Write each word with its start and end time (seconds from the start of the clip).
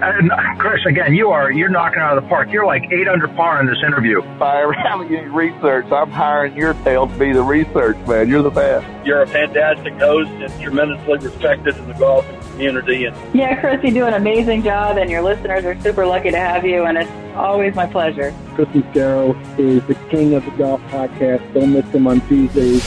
And 0.00 0.30
Chris, 0.58 0.84
again, 0.86 1.14
you 1.14 1.30
are 1.30 1.50
you're 1.50 1.68
knocking 1.68 1.98
out 1.98 2.16
of 2.16 2.22
the 2.22 2.28
park. 2.28 2.50
You're 2.52 2.66
like 2.66 2.84
eight 2.92 3.08
under 3.08 3.26
par 3.26 3.60
in 3.60 3.66
this 3.66 3.78
interview. 3.84 4.22
If 4.22 4.40
I 4.42 4.62
ever 4.62 4.72
have 4.72 5.00
any 5.00 5.16
research, 5.26 5.86
I'm 5.90 6.10
hiring 6.10 6.56
your 6.56 6.74
tail 6.84 7.08
to 7.08 7.18
be 7.18 7.32
the 7.32 7.42
research 7.42 7.96
man. 8.06 8.28
You're 8.28 8.42
the 8.42 8.50
best. 8.50 8.86
You're 9.04 9.22
a 9.22 9.26
fantastic 9.26 9.94
host 9.94 10.30
and 10.30 10.62
tremendously 10.62 11.18
respected 11.18 11.76
in 11.76 11.88
the 11.88 11.94
golf 11.94 12.24
community. 12.52 13.06
And 13.06 13.16
yeah, 13.34 13.60
Chris, 13.60 13.82
you 13.82 13.90
do 13.90 14.04
an 14.04 14.14
amazing 14.14 14.62
job, 14.62 14.98
and 14.98 15.10
your 15.10 15.22
listeners 15.22 15.64
are 15.64 15.80
super 15.80 16.06
lucky 16.06 16.30
to 16.30 16.38
have 16.38 16.64
you. 16.64 16.84
And 16.84 16.96
it's 16.98 17.36
always 17.36 17.74
my 17.74 17.86
pleasure. 17.86 18.32
Chris 18.54 18.68
Mascaro 18.68 19.58
is 19.58 19.84
the 19.86 19.94
king 20.10 20.34
of 20.34 20.44
the 20.44 20.52
golf 20.52 20.80
podcast. 20.82 21.54
Don't 21.54 21.72
miss 21.72 21.86
him 21.86 22.06
on 22.06 22.20
Tuesdays. 22.28 22.84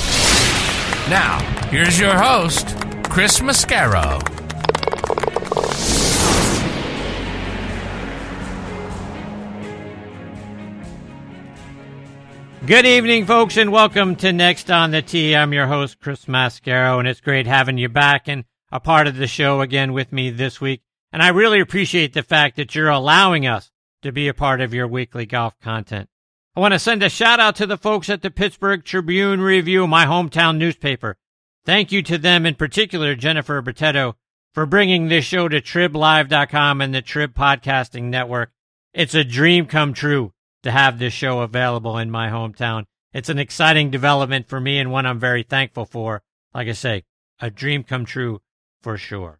Now, 1.09 1.39
here's 1.69 1.99
your 1.99 2.17
host, 2.17 2.77
Chris 3.09 3.41
Mascaro. 3.41 4.40
Good 12.71 12.85
evening, 12.85 13.25
folks, 13.25 13.57
and 13.57 13.69
welcome 13.69 14.15
to 14.15 14.31
Next 14.31 14.71
on 14.71 14.91
the 14.91 15.01
Tee. 15.01 15.35
I'm 15.35 15.51
your 15.51 15.67
host, 15.67 15.99
Chris 15.99 16.23
Mascaro, 16.23 16.99
and 16.99 17.05
it's 17.05 17.19
great 17.19 17.45
having 17.45 17.77
you 17.77 17.89
back 17.89 18.29
and 18.29 18.45
a 18.71 18.79
part 18.79 19.07
of 19.07 19.17
the 19.17 19.27
show 19.27 19.59
again 19.59 19.91
with 19.91 20.13
me 20.13 20.29
this 20.29 20.61
week. 20.61 20.81
And 21.11 21.21
I 21.21 21.27
really 21.27 21.59
appreciate 21.59 22.13
the 22.13 22.23
fact 22.23 22.55
that 22.55 22.73
you're 22.73 22.87
allowing 22.87 23.45
us 23.45 23.71
to 24.03 24.13
be 24.13 24.29
a 24.29 24.33
part 24.33 24.61
of 24.61 24.73
your 24.73 24.87
weekly 24.87 25.25
golf 25.25 25.59
content. 25.59 26.07
I 26.55 26.61
want 26.61 26.73
to 26.73 26.79
send 26.79 27.03
a 27.03 27.09
shout 27.09 27.41
out 27.41 27.57
to 27.57 27.67
the 27.67 27.75
folks 27.75 28.09
at 28.09 28.21
the 28.21 28.31
Pittsburgh 28.31 28.85
Tribune 28.85 29.41
Review, 29.41 29.85
my 29.85 30.05
hometown 30.05 30.57
newspaper. 30.57 31.17
Thank 31.65 31.91
you 31.91 32.01
to 32.03 32.17
them, 32.17 32.45
in 32.45 32.55
particular, 32.55 33.15
Jennifer 33.15 33.61
Bertetto, 33.61 34.13
for 34.53 34.65
bringing 34.65 35.09
this 35.09 35.25
show 35.25 35.49
to 35.49 35.59
triblive.com 35.59 36.79
and 36.79 36.95
the 36.95 37.01
Trib 37.01 37.33
Podcasting 37.33 38.03
Network. 38.03 38.53
It's 38.93 39.13
a 39.13 39.25
dream 39.25 39.65
come 39.65 39.93
true 39.93 40.31
to 40.63 40.71
have 40.71 40.99
this 40.99 41.13
show 41.13 41.39
available 41.41 41.97
in 41.97 42.11
my 42.11 42.29
hometown. 42.29 42.85
It's 43.13 43.29
an 43.29 43.39
exciting 43.39 43.91
development 43.91 44.47
for 44.47 44.59
me 44.59 44.79
and 44.79 44.91
one 44.91 45.05
I'm 45.05 45.19
very 45.19 45.43
thankful 45.43 45.85
for. 45.85 46.21
Like 46.53 46.67
I 46.67 46.73
say, 46.73 47.03
a 47.39 47.49
dream 47.49 47.83
come 47.83 48.05
true 48.05 48.41
for 48.81 48.97
sure. 48.97 49.39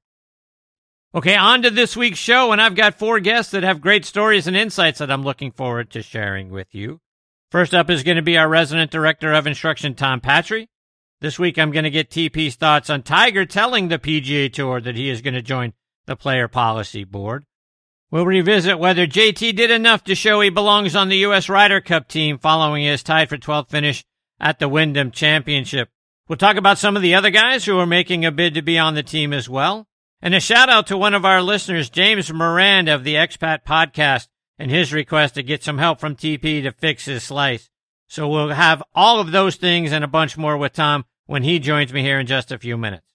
Okay, 1.14 1.36
on 1.36 1.62
to 1.64 1.70
this 1.70 1.98
week's 1.98 2.20
show, 2.20 2.54
and 2.54 2.62
I've 2.62 2.76
got 2.76 2.98
four 2.98 3.20
guests 3.20 3.52
that 3.52 3.64
have 3.64 3.82
great 3.82 4.06
stories 4.06 4.48
and 4.48 4.56
insights 4.56 5.00
that 5.00 5.12
I'm 5.12 5.24
looking 5.24 5.52
forward 5.52 5.90
to 5.92 6.02
sharing 6.02 6.50
with 6.50 6.74
you. 6.74 7.02
First 7.50 7.74
up 7.74 7.90
is 7.90 8.04
going 8.04 8.16
to 8.16 8.22
be 8.22 8.38
our 8.38 8.48
resident 8.48 8.92
director 8.92 9.34
of 9.34 9.46
instruction, 9.46 9.94
Tom 9.94 10.22
Patri. 10.22 10.70
This 11.20 11.38
week, 11.38 11.60
I'm 11.60 11.72
going 11.72 11.84
to 11.84 11.90
get 11.90 12.10
TP's 12.10 12.56
thoughts 12.56 12.90
on 12.90 13.04
Tiger 13.04 13.46
telling 13.46 13.90
the 13.90 14.00
PGA 14.00 14.52
Tour 14.52 14.80
that 14.80 14.96
he 14.96 15.10
is 15.10 15.22
going 15.22 15.34
to 15.34 15.42
join 15.42 15.74
the 16.06 16.16
player 16.16 16.48
policy 16.48 17.04
board. 17.04 17.46
We'll 18.12 18.26
revisit 18.26 18.78
whether 18.78 19.08
JT 19.08 19.56
did 19.56 19.72
enough 19.72 20.04
to 20.04 20.16
show 20.16 20.42
he 20.42 20.50
belongs 20.50 20.98
on 20.98 21.08
the 21.08 21.20
U.S. 21.20 21.48
Ryder 21.48 21.80
Cup 21.80 22.10
team 22.10 22.38
following 22.38 22.84
his 22.84 23.04
tied 23.04 23.30
for 23.30 23.38
12th 23.38 23.70
finish 23.70 24.04
at 24.38 24.60
the 24.60 24.68
Wyndham 24.68 25.12
Championship. 25.12 25.90
We'll 26.28 26.38
talk 26.38 26.58
about 26.58 26.78
some 26.78 26.98
of 26.98 27.02
the 27.02 27.16
other 27.16 27.30
guys 27.30 27.64
who 27.64 27.80
are 27.80 27.86
making 27.86 28.26
a 28.26 28.32
bid 28.32 28.54
to 28.56 28.62
be 28.62 28.78
on 28.78 28.96
the 28.96 29.04
team 29.04 29.32
as 29.32 29.48
well. 29.48 29.88
And 30.22 30.36
a 30.36 30.42
shout 30.42 30.68
out 30.68 30.88
to 30.88 30.98
one 30.98 31.14
of 31.14 31.24
our 31.24 31.42
listeners, 31.42 31.90
James 31.90 32.32
Moran 32.34 32.90
of 32.90 33.06
the 33.06 33.16
Expat 33.16 33.64
Podcast, 33.64 34.28
and 34.60 34.70
his 34.70 34.92
request 34.92 35.36
to 35.36 35.44
get 35.44 35.64
some 35.64 35.78
help 35.78 36.02
from 36.02 36.18
TP 36.18 36.62
to 36.64 36.74
fix 36.74 37.06
his 37.06 37.24
slice. 37.24 37.70
So 38.08 38.28
we'll 38.28 38.50
have 38.50 38.84
all 38.94 39.22
of 39.22 39.32
those 39.32 39.56
things 39.56 39.94
and 39.94 40.04
a 40.04 40.08
bunch 40.08 40.38
more 40.38 40.58
with 40.58 40.74
Tom 40.74 41.06
when 41.28 41.44
he 41.44 41.60
joins 41.60 41.94
me 41.94 42.02
here 42.02 42.20
in 42.20 42.28
just 42.28 42.52
a 42.52 42.60
few 42.60 42.78
minutes. 42.78 43.11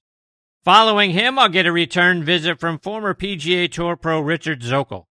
Following 0.66 1.12
him, 1.12 1.38
I'll 1.38 1.48
get 1.48 1.66
a 1.66 1.70
return 1.70 2.24
visit 2.24 2.58
from 2.58 2.80
former 2.80 3.14
PGA 3.14 3.70
Tour 3.70 3.94
pro 3.94 4.18
Richard 4.18 4.62
Zokol. 4.62 5.04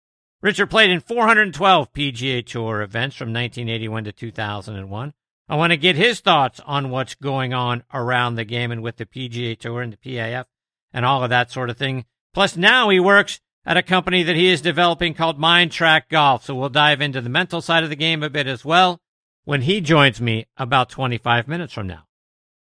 Richard 0.41 0.71
played 0.71 0.89
in 0.89 0.99
412 0.99 1.93
PGA 1.93 2.43
Tour 2.43 2.81
events 2.81 3.15
from 3.15 3.27
1981 3.27 4.05
to 4.05 4.11
2001. 4.11 5.13
I 5.47 5.55
want 5.55 5.69
to 5.69 5.77
get 5.77 5.95
his 5.95 6.21
thoughts 6.21 6.59
on 6.65 6.89
what's 6.89 7.13
going 7.13 7.53
on 7.53 7.83
around 7.93 8.33
the 8.33 8.45
game 8.45 8.71
and 8.71 8.81
with 8.81 8.97
the 8.97 9.05
PGA 9.05 9.55
Tour 9.55 9.83
and 9.83 9.93
the 9.93 9.97
PAF 9.97 10.45
and 10.91 11.05
all 11.05 11.23
of 11.23 11.29
that 11.29 11.51
sort 11.51 11.69
of 11.69 11.77
thing. 11.77 12.05
Plus, 12.33 12.57
now 12.57 12.89
he 12.89 12.99
works 12.99 13.39
at 13.63 13.77
a 13.77 13.83
company 13.83 14.23
that 14.23 14.35
he 14.35 14.47
is 14.47 14.59
developing 14.59 15.13
called 15.13 15.37
Mind 15.37 15.69
Trak 15.69 16.09
Golf. 16.09 16.45
So 16.45 16.55
we'll 16.55 16.69
dive 16.69 16.99
into 16.99 17.21
the 17.21 17.29
mental 17.29 17.61
side 17.61 17.83
of 17.83 17.91
the 17.91 17.95
game 17.95 18.23
a 18.23 18.29
bit 18.31 18.47
as 18.47 18.65
well 18.65 19.01
when 19.43 19.61
he 19.61 19.81
joins 19.81 20.19
me 20.19 20.47
about 20.57 20.89
25 20.89 21.47
minutes 21.47 21.73
from 21.73 21.85
now. 21.85 22.07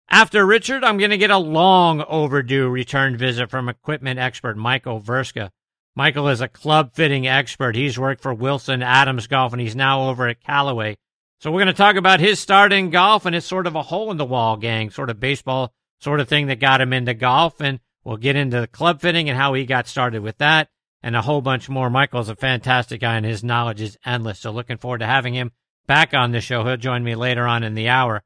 After 0.09 0.47
Richard, 0.47 0.85
I'm 0.85 0.99
going 0.99 1.11
to 1.11 1.19
get 1.19 1.31
a 1.31 1.39
long 1.39 2.03
overdue 2.03 2.69
return 2.69 3.17
visit 3.17 3.51
from 3.51 3.69
equipment 3.69 4.21
expert 4.21 4.57
Michael 4.57 5.01
Vrska. 5.01 5.51
Michael 5.97 6.29
is 6.29 6.41
a 6.41 6.49
club 6.49 6.93
fitting 6.95 7.27
expert. 7.27 7.75
He's 7.75 7.99
worked 7.99 8.21
for 8.21 8.35
Wilson 8.35 8.83
Adams 8.83 9.27
Golf 9.27 9.53
and 9.53 9.61
he's 9.61 9.77
now 9.77 10.09
over 10.09 10.29
at 10.29 10.43
Callaway. 10.43 10.97
So 11.41 11.51
we're 11.51 11.61
going 11.61 11.67
to 11.69 11.73
talk 11.73 11.97
about 11.97 12.21
his 12.21 12.41
start 12.41 12.73
in 12.73 12.91
golf 12.91 13.27
and 13.27 13.35
it's 13.35 13.47
sort 13.47 13.67
of 13.67 13.77
a 13.77 13.83
hole 13.83 14.11
in 14.11 14.17
the 14.17 14.25
wall 14.25 14.57
gang, 14.57 14.91
sort 14.91 15.11
of 15.11 15.21
baseball 15.21 15.73
sort 16.01 16.21
of 16.21 16.29
thing 16.29 16.49
that 16.49 16.61
got 16.61 16.81
him 16.81 16.93
into 16.93 17.15
golf. 17.15 17.61
And 17.61 17.81
we'll 18.03 18.17
get 18.17 18.37
into 18.37 18.61
the 18.61 18.67
club 18.67 19.01
fitting 19.01 19.29
and 19.29 19.39
how 19.39 19.55
he 19.55 19.67
got 19.67 19.87
started 19.87 20.23
with 20.23 20.39
that 20.39 20.69
and 21.03 21.15
a 21.15 21.23
whole 21.23 21.41
bunch 21.41 21.69
more. 21.69 21.91
Michael's 21.91 22.29
a 22.29 22.37
fantastic 22.37 23.01
guy 23.01 23.17
and 23.17 23.27
his 23.27 23.45
knowledge 23.45 23.81
is 23.81 23.99
endless. 24.05 24.41
So 24.41 24.51
looking 24.51 24.79
forward 24.79 24.99
to 24.99 25.07
having 25.07 25.35
him 25.35 25.53
back 25.87 26.13
on 26.13 26.33
the 26.33 26.41
show. 26.41 26.65
He'll 26.65 26.77
join 26.77 27.05
me 27.05 27.15
later 27.15 27.47
on 27.47 27.63
in 27.63 27.75
the 27.75 27.89
hour. 27.89 28.23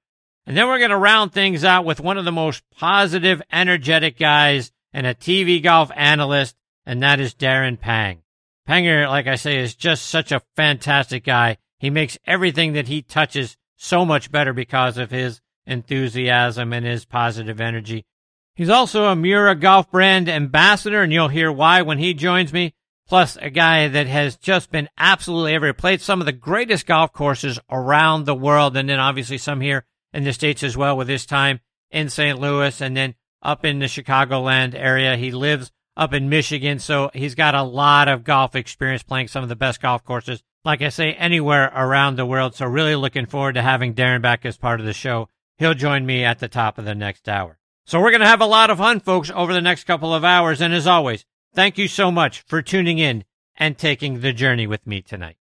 And 0.48 0.56
then 0.56 0.66
we're 0.66 0.78
going 0.78 0.92
to 0.92 0.96
round 0.96 1.34
things 1.34 1.62
out 1.62 1.84
with 1.84 2.00
one 2.00 2.16
of 2.16 2.24
the 2.24 2.32
most 2.32 2.62
positive, 2.74 3.42
energetic 3.52 4.18
guys 4.18 4.72
and 4.94 5.06
a 5.06 5.14
TV 5.14 5.62
golf 5.62 5.90
analyst, 5.94 6.56
and 6.86 7.02
that 7.02 7.20
is 7.20 7.34
Darren 7.34 7.78
Pang. 7.78 8.22
Panger, 8.66 9.06
like 9.10 9.26
I 9.26 9.34
say, 9.34 9.58
is 9.58 9.74
just 9.74 10.06
such 10.06 10.32
a 10.32 10.40
fantastic 10.56 11.22
guy. 11.22 11.58
He 11.78 11.90
makes 11.90 12.16
everything 12.26 12.72
that 12.72 12.88
he 12.88 13.02
touches 13.02 13.58
so 13.76 14.06
much 14.06 14.32
better 14.32 14.54
because 14.54 14.96
of 14.96 15.10
his 15.10 15.42
enthusiasm 15.66 16.72
and 16.72 16.86
his 16.86 17.04
positive 17.04 17.60
energy. 17.60 18.06
He's 18.54 18.70
also 18.70 19.04
a 19.04 19.14
Miura 19.14 19.54
Golf 19.54 19.90
Brand 19.90 20.30
ambassador, 20.30 21.02
and 21.02 21.12
you'll 21.12 21.28
hear 21.28 21.52
why 21.52 21.82
when 21.82 21.98
he 21.98 22.14
joins 22.14 22.54
me. 22.54 22.72
Plus, 23.06 23.36
a 23.42 23.50
guy 23.50 23.88
that 23.88 24.06
has 24.06 24.36
just 24.36 24.70
been 24.70 24.88
absolutely 24.96 25.54
everywhere, 25.54 25.74
played 25.74 26.00
some 26.00 26.20
of 26.20 26.26
the 26.26 26.32
greatest 26.32 26.86
golf 26.86 27.12
courses 27.12 27.60
around 27.70 28.24
the 28.24 28.34
world, 28.34 28.78
and 28.78 28.88
then 28.88 28.98
obviously 28.98 29.36
some 29.36 29.60
here 29.60 29.84
in 30.12 30.24
the 30.24 30.32
States 30.32 30.62
as 30.62 30.76
well 30.76 30.96
with 30.96 31.08
his 31.08 31.26
time 31.26 31.60
in 31.90 32.08
St. 32.08 32.38
Louis 32.38 32.80
and 32.80 32.96
then 32.96 33.14
up 33.42 33.64
in 33.64 33.78
the 33.78 33.86
Chicagoland 33.86 34.74
area. 34.74 35.16
He 35.16 35.30
lives 35.30 35.70
up 35.96 36.12
in 36.12 36.28
Michigan, 36.28 36.78
so 36.78 37.10
he's 37.12 37.34
got 37.34 37.54
a 37.54 37.62
lot 37.62 38.08
of 38.08 38.24
golf 38.24 38.54
experience 38.54 39.02
playing 39.02 39.28
some 39.28 39.42
of 39.42 39.48
the 39.48 39.56
best 39.56 39.80
golf 39.80 40.04
courses, 40.04 40.42
like 40.64 40.82
I 40.82 40.88
say, 40.90 41.12
anywhere 41.14 41.72
around 41.74 42.16
the 42.16 42.26
world. 42.26 42.54
So 42.54 42.66
really 42.66 42.94
looking 42.94 43.26
forward 43.26 43.54
to 43.54 43.62
having 43.62 43.94
Darren 43.94 44.22
back 44.22 44.44
as 44.46 44.56
part 44.56 44.80
of 44.80 44.86
the 44.86 44.92
show. 44.92 45.28
He'll 45.56 45.74
join 45.74 46.06
me 46.06 46.24
at 46.24 46.38
the 46.38 46.48
top 46.48 46.78
of 46.78 46.84
the 46.84 46.94
next 46.94 47.28
hour. 47.28 47.58
So 47.84 48.00
we're 48.00 48.10
going 48.10 48.20
to 48.20 48.26
have 48.26 48.40
a 48.40 48.46
lot 48.46 48.70
of 48.70 48.78
fun, 48.78 49.00
folks, 49.00 49.30
over 49.34 49.52
the 49.52 49.60
next 49.60 49.84
couple 49.84 50.14
of 50.14 50.24
hours. 50.24 50.60
And 50.60 50.74
as 50.74 50.86
always, 50.86 51.24
thank 51.54 51.78
you 51.78 51.88
so 51.88 52.10
much 52.10 52.42
for 52.42 52.62
tuning 52.62 52.98
in 52.98 53.24
and 53.56 53.76
taking 53.76 54.20
the 54.20 54.32
journey 54.32 54.66
with 54.66 54.86
me 54.86 55.02
tonight. 55.02 55.36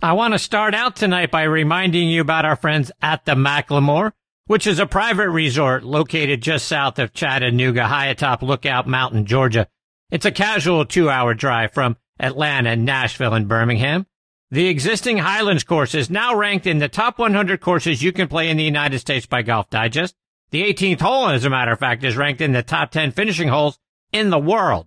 I 0.00 0.12
want 0.12 0.32
to 0.32 0.38
start 0.38 0.76
out 0.76 0.94
tonight 0.94 1.32
by 1.32 1.42
reminding 1.42 2.08
you 2.08 2.20
about 2.20 2.44
our 2.44 2.54
friends 2.54 2.92
at 3.02 3.24
the 3.24 3.34
McLemore, 3.34 4.12
which 4.46 4.64
is 4.64 4.78
a 4.78 4.86
private 4.86 5.28
resort 5.28 5.82
located 5.82 6.40
just 6.40 6.68
south 6.68 7.00
of 7.00 7.12
Chattanooga, 7.12 7.88
high 7.88 8.06
atop 8.06 8.40
Lookout 8.40 8.86
Mountain, 8.86 9.26
Georgia. 9.26 9.66
It's 10.12 10.24
a 10.24 10.30
casual 10.30 10.84
two 10.84 11.10
hour 11.10 11.34
drive 11.34 11.72
from 11.72 11.96
Atlanta, 12.20 12.76
Nashville, 12.76 13.34
and 13.34 13.48
Birmingham. 13.48 14.06
The 14.52 14.68
existing 14.68 15.18
Highlands 15.18 15.64
course 15.64 15.96
is 15.96 16.08
now 16.08 16.32
ranked 16.32 16.68
in 16.68 16.78
the 16.78 16.88
top 16.88 17.18
100 17.18 17.60
courses 17.60 18.00
you 18.00 18.12
can 18.12 18.28
play 18.28 18.48
in 18.50 18.56
the 18.56 18.62
United 18.62 19.00
States 19.00 19.26
by 19.26 19.42
Golf 19.42 19.68
Digest. 19.68 20.14
The 20.50 20.62
18th 20.62 21.00
hole, 21.00 21.28
as 21.28 21.44
a 21.44 21.50
matter 21.50 21.72
of 21.72 21.80
fact, 21.80 22.04
is 22.04 22.16
ranked 22.16 22.40
in 22.40 22.52
the 22.52 22.62
top 22.62 22.92
10 22.92 23.10
finishing 23.10 23.48
holes 23.48 23.80
in 24.12 24.30
the 24.30 24.38
world. 24.38 24.86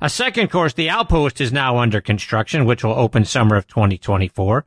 A 0.00 0.08
second 0.08 0.48
course, 0.48 0.74
the 0.74 0.88
Outpost, 0.88 1.40
is 1.40 1.52
now 1.52 1.78
under 1.78 2.00
construction, 2.00 2.64
which 2.64 2.84
will 2.84 2.92
open 2.92 3.24
summer 3.24 3.56
of 3.56 3.66
2024. 3.66 4.64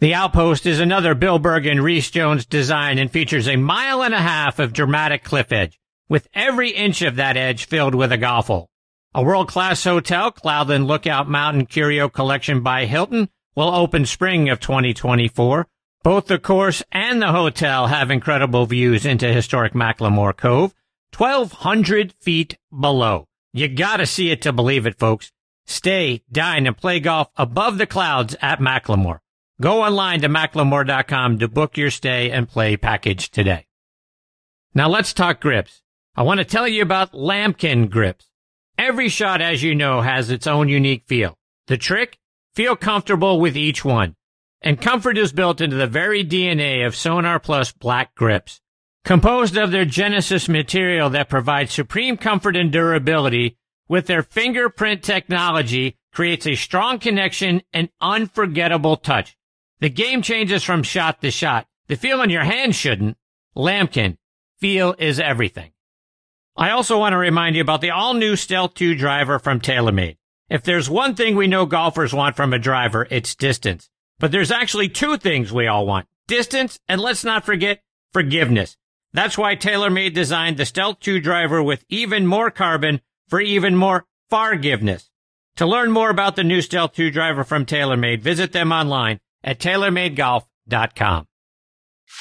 The 0.00 0.14
Outpost 0.14 0.66
is 0.66 0.80
another 0.80 1.14
Bill 1.14 1.38
Bergin 1.38 1.70
and 1.70 1.82
Rees 1.84 2.10
Jones 2.10 2.44
design 2.44 2.98
and 2.98 3.08
features 3.08 3.46
a 3.46 3.54
mile 3.54 4.02
and 4.02 4.12
a 4.12 4.18
half 4.18 4.58
of 4.58 4.72
dramatic 4.72 5.22
cliff 5.22 5.52
edge, 5.52 5.78
with 6.08 6.26
every 6.34 6.70
inch 6.70 7.02
of 7.02 7.14
that 7.14 7.36
edge 7.36 7.66
filled 7.66 7.94
with 7.94 8.10
a 8.10 8.18
golf 8.18 8.48
hole. 8.48 8.68
A 9.14 9.22
world-class 9.22 9.84
hotel, 9.84 10.32
Cloudland 10.32 10.88
Lookout 10.88 11.28
Mountain 11.28 11.66
Curio 11.66 12.08
Collection 12.08 12.64
by 12.64 12.86
Hilton, 12.86 13.28
will 13.54 13.72
open 13.72 14.06
spring 14.06 14.48
of 14.48 14.58
2024. 14.58 15.68
Both 16.02 16.26
the 16.26 16.40
course 16.40 16.82
and 16.90 17.22
the 17.22 17.30
hotel 17.30 17.86
have 17.86 18.10
incredible 18.10 18.66
views 18.66 19.06
into 19.06 19.32
historic 19.32 19.72
McLemore 19.72 20.36
Cove, 20.36 20.74
1,200 21.16 22.12
feet 22.12 22.58
below. 22.76 23.28
You 23.56 23.68
gotta 23.68 24.04
see 24.04 24.30
it 24.30 24.42
to 24.42 24.52
believe 24.52 24.84
it, 24.84 24.98
folks. 24.98 25.32
Stay, 25.64 26.22
dine, 26.30 26.66
and 26.66 26.76
play 26.76 27.00
golf 27.00 27.28
above 27.36 27.78
the 27.78 27.86
clouds 27.86 28.36
at 28.42 28.60
McLemore. 28.60 29.20
Go 29.62 29.82
online 29.82 30.20
to 30.20 30.28
mclemore.com 30.28 31.38
to 31.38 31.48
book 31.48 31.78
your 31.78 31.90
stay 31.90 32.30
and 32.30 32.46
play 32.46 32.76
package 32.76 33.30
today. 33.30 33.66
Now 34.74 34.90
let's 34.90 35.14
talk 35.14 35.40
grips. 35.40 35.80
I 36.14 36.22
want 36.22 36.36
to 36.36 36.44
tell 36.44 36.68
you 36.68 36.82
about 36.82 37.12
Lamkin 37.12 37.88
grips. 37.88 38.28
Every 38.76 39.08
shot, 39.08 39.40
as 39.40 39.62
you 39.62 39.74
know, 39.74 40.02
has 40.02 40.30
its 40.30 40.46
own 40.46 40.68
unique 40.68 41.04
feel. 41.06 41.38
The 41.66 41.78
trick? 41.78 42.18
Feel 42.54 42.76
comfortable 42.76 43.40
with 43.40 43.56
each 43.56 43.82
one. 43.86 44.16
And 44.60 44.78
comfort 44.78 45.16
is 45.16 45.32
built 45.32 45.62
into 45.62 45.76
the 45.76 45.86
very 45.86 46.22
DNA 46.22 46.86
of 46.86 46.94
Sonar 46.94 47.40
Plus 47.40 47.72
black 47.72 48.14
grips. 48.14 48.60
Composed 49.06 49.56
of 49.56 49.70
their 49.70 49.84
Genesis 49.84 50.48
material 50.48 51.10
that 51.10 51.28
provides 51.28 51.72
supreme 51.72 52.16
comfort 52.16 52.56
and 52.56 52.72
durability 52.72 53.56
with 53.86 54.08
their 54.08 54.24
fingerprint 54.24 55.04
technology 55.04 55.96
creates 56.12 56.44
a 56.44 56.56
strong 56.56 56.98
connection 56.98 57.62
and 57.72 57.88
unforgettable 58.00 58.96
touch. 58.96 59.36
The 59.78 59.90
game 59.90 60.22
changes 60.22 60.64
from 60.64 60.82
shot 60.82 61.20
to 61.20 61.30
shot. 61.30 61.68
The 61.86 61.94
feel 61.94 62.20
in 62.20 62.30
your 62.30 62.42
hand 62.42 62.74
shouldn't. 62.74 63.16
Lamkin. 63.56 64.16
Feel 64.58 64.96
is 64.98 65.20
everything. 65.20 65.70
I 66.56 66.70
also 66.70 66.98
want 66.98 67.12
to 67.12 67.16
remind 67.16 67.54
you 67.54 67.62
about 67.62 67.82
the 67.82 67.92
all 67.92 68.14
new 68.14 68.34
Stealth 68.34 68.74
2 68.74 68.96
driver 68.96 69.38
from 69.38 69.60
TaylorMade. 69.60 70.16
If 70.50 70.64
there's 70.64 70.90
one 70.90 71.14
thing 71.14 71.36
we 71.36 71.46
know 71.46 71.64
golfers 71.64 72.12
want 72.12 72.34
from 72.34 72.52
a 72.52 72.58
driver, 72.58 73.06
it's 73.08 73.36
distance. 73.36 73.88
But 74.18 74.32
there's 74.32 74.50
actually 74.50 74.88
two 74.88 75.16
things 75.16 75.52
we 75.52 75.68
all 75.68 75.86
want. 75.86 76.08
Distance, 76.26 76.80
and 76.88 77.00
let's 77.00 77.22
not 77.22 77.44
forget 77.46 77.84
forgiveness. 78.12 78.76
That's 79.16 79.38
why 79.38 79.56
TaylorMade 79.56 80.12
designed 80.12 80.58
the 80.58 80.66
Stealth 80.66 81.00
2 81.00 81.20
driver 81.20 81.62
with 81.62 81.86
even 81.88 82.26
more 82.26 82.50
carbon 82.50 83.00
for 83.30 83.40
even 83.40 83.74
more 83.74 84.04
forgiveness. 84.28 85.08
To 85.56 85.64
learn 85.64 85.90
more 85.90 86.10
about 86.10 86.36
the 86.36 86.44
new 86.44 86.60
Stealth 86.60 86.92
2 86.92 87.10
driver 87.10 87.42
from 87.42 87.64
TaylorMade, 87.64 88.20
visit 88.20 88.52
them 88.52 88.72
online 88.72 89.20
at 89.42 89.58
TaylorMadeGolf.com. 89.58 91.26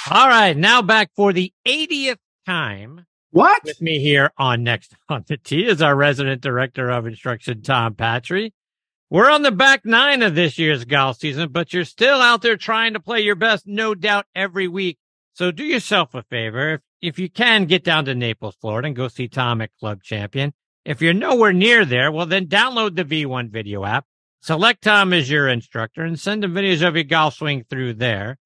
All 0.09 0.29
right, 0.29 0.55
now 0.55 0.81
back 0.81 1.11
for 1.17 1.33
the 1.33 1.51
80th 1.67 2.15
time 2.45 3.05
What? 3.31 3.65
with 3.65 3.81
me 3.81 3.99
here 3.99 4.31
on 4.37 4.63
Next 4.63 4.95
on 5.09 5.25
the 5.27 5.35
Tee 5.35 5.65
is 5.65 5.81
our 5.81 5.97
resident 5.97 6.41
director 6.41 6.89
of 6.89 7.05
instruction, 7.05 7.61
Tom 7.61 7.95
Patri. 7.95 8.53
We're 9.09 9.29
on 9.29 9.41
the 9.41 9.51
back 9.51 9.85
nine 9.85 10.23
of 10.23 10.33
this 10.35 10.57
year's 10.57 10.85
golf 10.85 11.17
season, 11.17 11.49
but 11.51 11.73
you're 11.73 11.83
still 11.83 12.21
out 12.21 12.41
there 12.41 12.55
trying 12.55 12.93
to 12.93 13.01
play 13.01 13.19
your 13.19 13.35
best, 13.35 13.67
no 13.67 13.95
doubt, 13.95 14.27
every 14.33 14.69
week. 14.69 14.97
So 15.33 15.51
do 15.51 15.65
yourself 15.65 16.15
a 16.15 16.23
favor. 16.23 16.75
If, 16.75 16.81
if 17.05 17.19
you 17.19 17.29
can, 17.29 17.65
get 17.65 17.83
down 17.83 18.05
to 18.05 18.15
Naples, 18.15 18.55
Florida 18.59 18.87
and 18.87 18.95
go 18.95 19.07
see 19.07 19.27
Tom 19.27 19.61
at 19.61 19.75
Club 19.79 20.01
Champion. 20.03 20.53
If 20.83 21.01
you're 21.01 21.13
nowhere 21.13 21.53
near 21.53 21.85
there, 21.85 22.11
well, 22.11 22.25
then 22.25 22.47
download 22.47 22.95
the 22.95 23.05
V1 23.05 23.49
video 23.49 23.85
app. 23.85 24.05
Select 24.41 24.83
Tom 24.83 25.13
as 25.13 25.29
your 25.29 25.47
instructor 25.47 26.03
and 26.03 26.19
send 26.19 26.43
him 26.43 26.53
videos 26.53 26.87
of 26.87 26.95
your 26.95 27.03
golf 27.03 27.35
swing 27.35 27.65
through 27.67 27.93
there. 27.93 28.37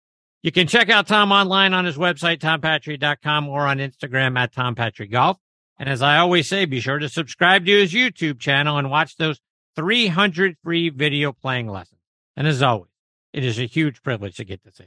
You 0.42 0.52
can 0.52 0.68
check 0.68 0.90
out 0.90 1.08
Tom 1.08 1.34
online 1.34 1.74
on 1.74 1.84
his 1.84 1.98
website, 1.98 2.40
tompatri.com 2.40 3.50
or 3.50 3.68
on 3.68 3.80
Instagram 3.80 4.38
at 4.38 4.54
tompatri.golf. 4.54 5.38
And 5.78 5.90
as 5.90 6.02
I 6.02 6.18
always 6.18 6.48
say, 6.48 6.66
be 6.66 6.80
sure 6.80 7.00
to 7.00 7.10
subscribe 7.10 7.66
to 7.66 7.72
his 7.72 7.94
YouTube 7.94 8.40
channel 8.40 8.78
and 8.78 8.90
watch 8.90 9.18
those 9.18 9.40
300 9.76 10.58
free 10.64 10.90
video 10.90 11.34
playing 11.34 11.68
lessons. 11.68 12.00
And 12.38 12.48
as 12.48 12.62
always, 12.62 12.92
it 13.34 13.44
is 13.44 13.60
a 13.60 13.66
huge 13.66 14.02
privilege 14.02 14.38
to 14.38 14.46
get 14.46 14.64
to 14.64 14.72
say. 14.72 14.86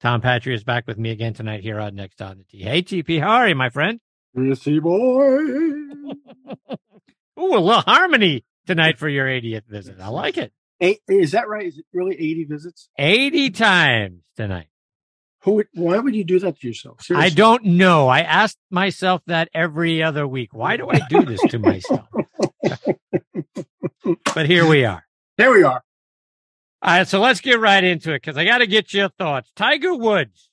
Tom 0.00 0.20
Patri 0.20 0.54
is 0.54 0.64
back 0.64 0.86
with 0.86 0.98
me 0.98 1.10
again 1.10 1.32
tonight 1.34 1.62
here 1.62 1.80
on 1.80 1.94
Next 1.94 2.20
on 2.20 2.38
the 2.38 2.44
Tee. 2.44 2.62
Hey, 2.62 2.82
TP, 2.82 3.20
how 3.20 3.30
are 3.36 3.48
you, 3.48 3.54
my 3.54 3.70
friend? 3.70 4.00
Missy 4.34 4.78
boy. 4.78 5.38
Ooh, 7.38 7.54
a 7.54 7.60
little 7.60 7.80
harmony 7.80 8.44
tonight 8.66 8.98
for 8.98 9.08
your 9.08 9.26
80th 9.26 9.66
visit. 9.66 9.96
I 10.00 10.08
like 10.08 10.36
it. 10.36 10.52
Eight, 10.80 11.00
is 11.08 11.32
that 11.32 11.48
right? 11.48 11.66
Is 11.66 11.78
it 11.78 11.86
really 11.94 12.14
80 12.14 12.44
visits? 12.44 12.88
80 12.98 13.50
times 13.50 14.20
tonight. 14.36 14.66
Who? 15.42 15.52
would- 15.52 15.68
Why 15.72 15.98
would 15.98 16.14
you 16.14 16.24
do 16.24 16.38
that 16.40 16.60
to 16.60 16.66
yourself? 16.66 16.98
I 17.14 17.30
don't 17.30 17.64
know. 17.64 18.08
I 18.08 18.20
ask 18.20 18.56
myself 18.70 19.22
that 19.26 19.48
every 19.54 20.02
other 20.02 20.26
week. 20.28 20.52
Why 20.52 20.76
do 20.76 20.90
I 20.90 21.00
do 21.08 21.24
this 21.24 21.40
to 21.48 21.58
myself? 21.58 22.06
but 24.34 24.46
here 24.46 24.66
we 24.68 24.84
are. 24.84 25.04
There 25.38 25.52
we 25.52 25.62
are. 25.62 25.82
All 26.86 26.92
right, 26.92 27.08
so 27.08 27.18
let's 27.18 27.40
get 27.40 27.58
right 27.58 27.82
into 27.82 28.12
it 28.12 28.22
because 28.22 28.36
I 28.36 28.44
got 28.44 28.58
to 28.58 28.66
get 28.68 28.94
your 28.94 29.08
thoughts. 29.08 29.50
Tiger 29.56 29.92
Woods 29.92 30.50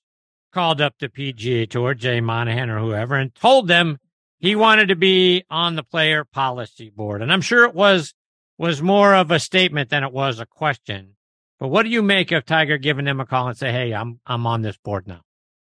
called 0.52 0.82
up 0.82 0.96
the 1.00 1.08
PGA 1.08 1.70
Tour, 1.70 1.94
Jay 1.94 2.22
Monahan 2.22 2.72
or 2.72 2.80
whoever, 2.80 3.14
and 3.14 3.36
told 3.36 3.68
them 3.68 4.00
he 4.40 4.56
wanted 4.56 4.88
to 4.88 4.96
be 4.96 5.44
on 5.52 5.76
the 5.76 5.84
player 5.84 6.26
policy 6.26 6.90
board. 6.90 7.22
And 7.22 7.32
I'm 7.32 7.42
sure 7.42 7.66
it 7.66 7.76
was 7.76 8.16
was 8.58 8.82
more 8.82 9.14
of 9.14 9.30
a 9.30 9.40
statement 9.40 9.92
than 9.92 10.04
it 10.04 10.12
was 10.12 10.40
a 10.40 10.48
question. 10.48 11.18
But 11.60 11.68
what 11.68 11.84
do 11.84 11.90
you 11.90 12.02
make 12.02 12.32
of 12.32 12.46
Tiger 12.46 12.80
giving 12.80 13.06
them 13.06 13.20
a 13.20 13.28
call 13.28 13.48
and 13.48 13.56
say, 13.56 13.72
"Hey, 13.72 13.94
I'm 13.94 14.20
I'm 14.26 14.48
on 14.48 14.64
this 14.64 14.78
board 14.78 15.08
now"? 15.08 15.22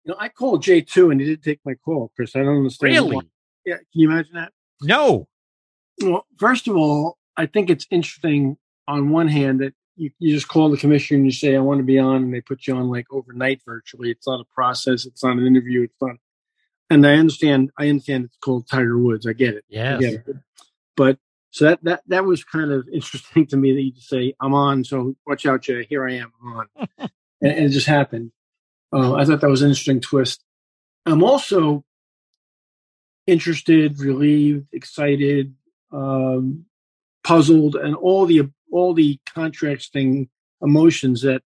You 0.05 0.13
know, 0.13 0.17
I 0.21 0.29
called 0.29 0.63
Jay 0.63 0.83
too, 0.83 1.11
and 1.11 1.23
he 1.23 1.27
didn't 1.27 1.43
take 1.43 1.61
my 1.65 1.73
call, 1.73 2.13
Chris. 2.15 2.37
I 2.37 2.41
don't 2.41 2.59
understand. 2.59 2.93
Really? 2.93 3.17
why. 3.17 3.23
Yeah. 3.65 3.77
Can 3.77 3.87
you 3.95 4.11
imagine 4.11 4.35
that? 4.35 4.53
No. 4.83 5.27
Well, 6.03 6.27
first 6.37 6.69
of 6.69 6.77
all, 6.77 7.17
I 7.35 7.47
think 7.47 7.71
it's 7.71 7.87
interesting 7.91 8.59
on 8.87 9.09
one 9.09 9.29
hand 9.29 9.61
that 9.61 9.73
you, 10.01 10.11
you 10.19 10.35
just 10.35 10.49
call 10.49 10.71
the 10.71 10.79
commissioner 10.79 11.19
and 11.19 11.27
you 11.27 11.33
say, 11.33 11.55
I 11.55 11.61
want 11.61 11.79
to 11.79 11.85
be 11.85 11.99
on, 11.99 12.17
and 12.23 12.35
they 12.35 12.41
put 12.41 12.67
you 12.67 12.75
on 12.75 12.89
like 12.89 13.07
overnight 13.11 13.61
virtually. 13.67 14.11
It's 14.11 14.27
not 14.27 14.41
a 14.41 14.55
process, 14.55 15.05
it's 15.05 15.23
not 15.23 15.37
an 15.37 15.47
interview, 15.47 15.83
it's 15.83 15.97
not. 16.01 16.17
And 16.89 17.07
I 17.07 17.15
understand, 17.15 17.71
I 17.79 17.89
understand 17.89 18.25
it's 18.25 18.37
called 18.39 18.67
Tiger 18.67 18.99
Woods. 18.99 19.27
I 19.27 19.35
get 19.35 19.55
it. 19.55 19.65
I 19.71 19.75
Yes. 19.75 20.01
get 20.01 20.15
it. 20.27 20.37
But 20.97 21.19
so 21.51 21.67
that, 21.67 21.85
that, 21.85 22.03
that 22.09 22.25
was 22.25 22.43
kind 22.45 22.73
of 22.73 22.89
interesting 22.93 23.47
to 23.49 23.57
me 23.57 23.75
that 23.75 23.83
you 23.83 23.93
just 23.93 24.09
say, 24.09 24.35
I'm 24.41 24.55
on. 24.55 24.85
So 24.85 25.15
watch 25.27 25.45
out, 25.45 25.63
Jay. 25.63 25.85
Here 25.85 26.09
I 26.09 26.15
am. 26.15 26.33
I'm 26.43 26.53
on. 26.55 26.67
and, 26.99 27.11
and 27.43 27.65
it 27.67 27.71
just 27.71 27.87
happened. 27.87 28.33
Uh, 28.93 29.15
I 29.15 29.25
thought 29.27 29.43
that 29.43 29.51
was 29.51 29.63
an 29.63 29.69
interesting 29.69 30.01
twist. 30.01 30.43
I'm 31.07 31.23
also 31.23 31.85
interested, 33.27 34.01
relieved, 34.01 34.67
excited, 34.73 35.55
um, 35.93 36.65
puzzled, 37.23 37.77
and 37.77 37.95
all 37.95 38.27
the 38.27 38.51
all 38.73 38.95
the 38.95 39.19
contrasting 39.27 40.29
emotions 40.63 41.23
that 41.23 41.43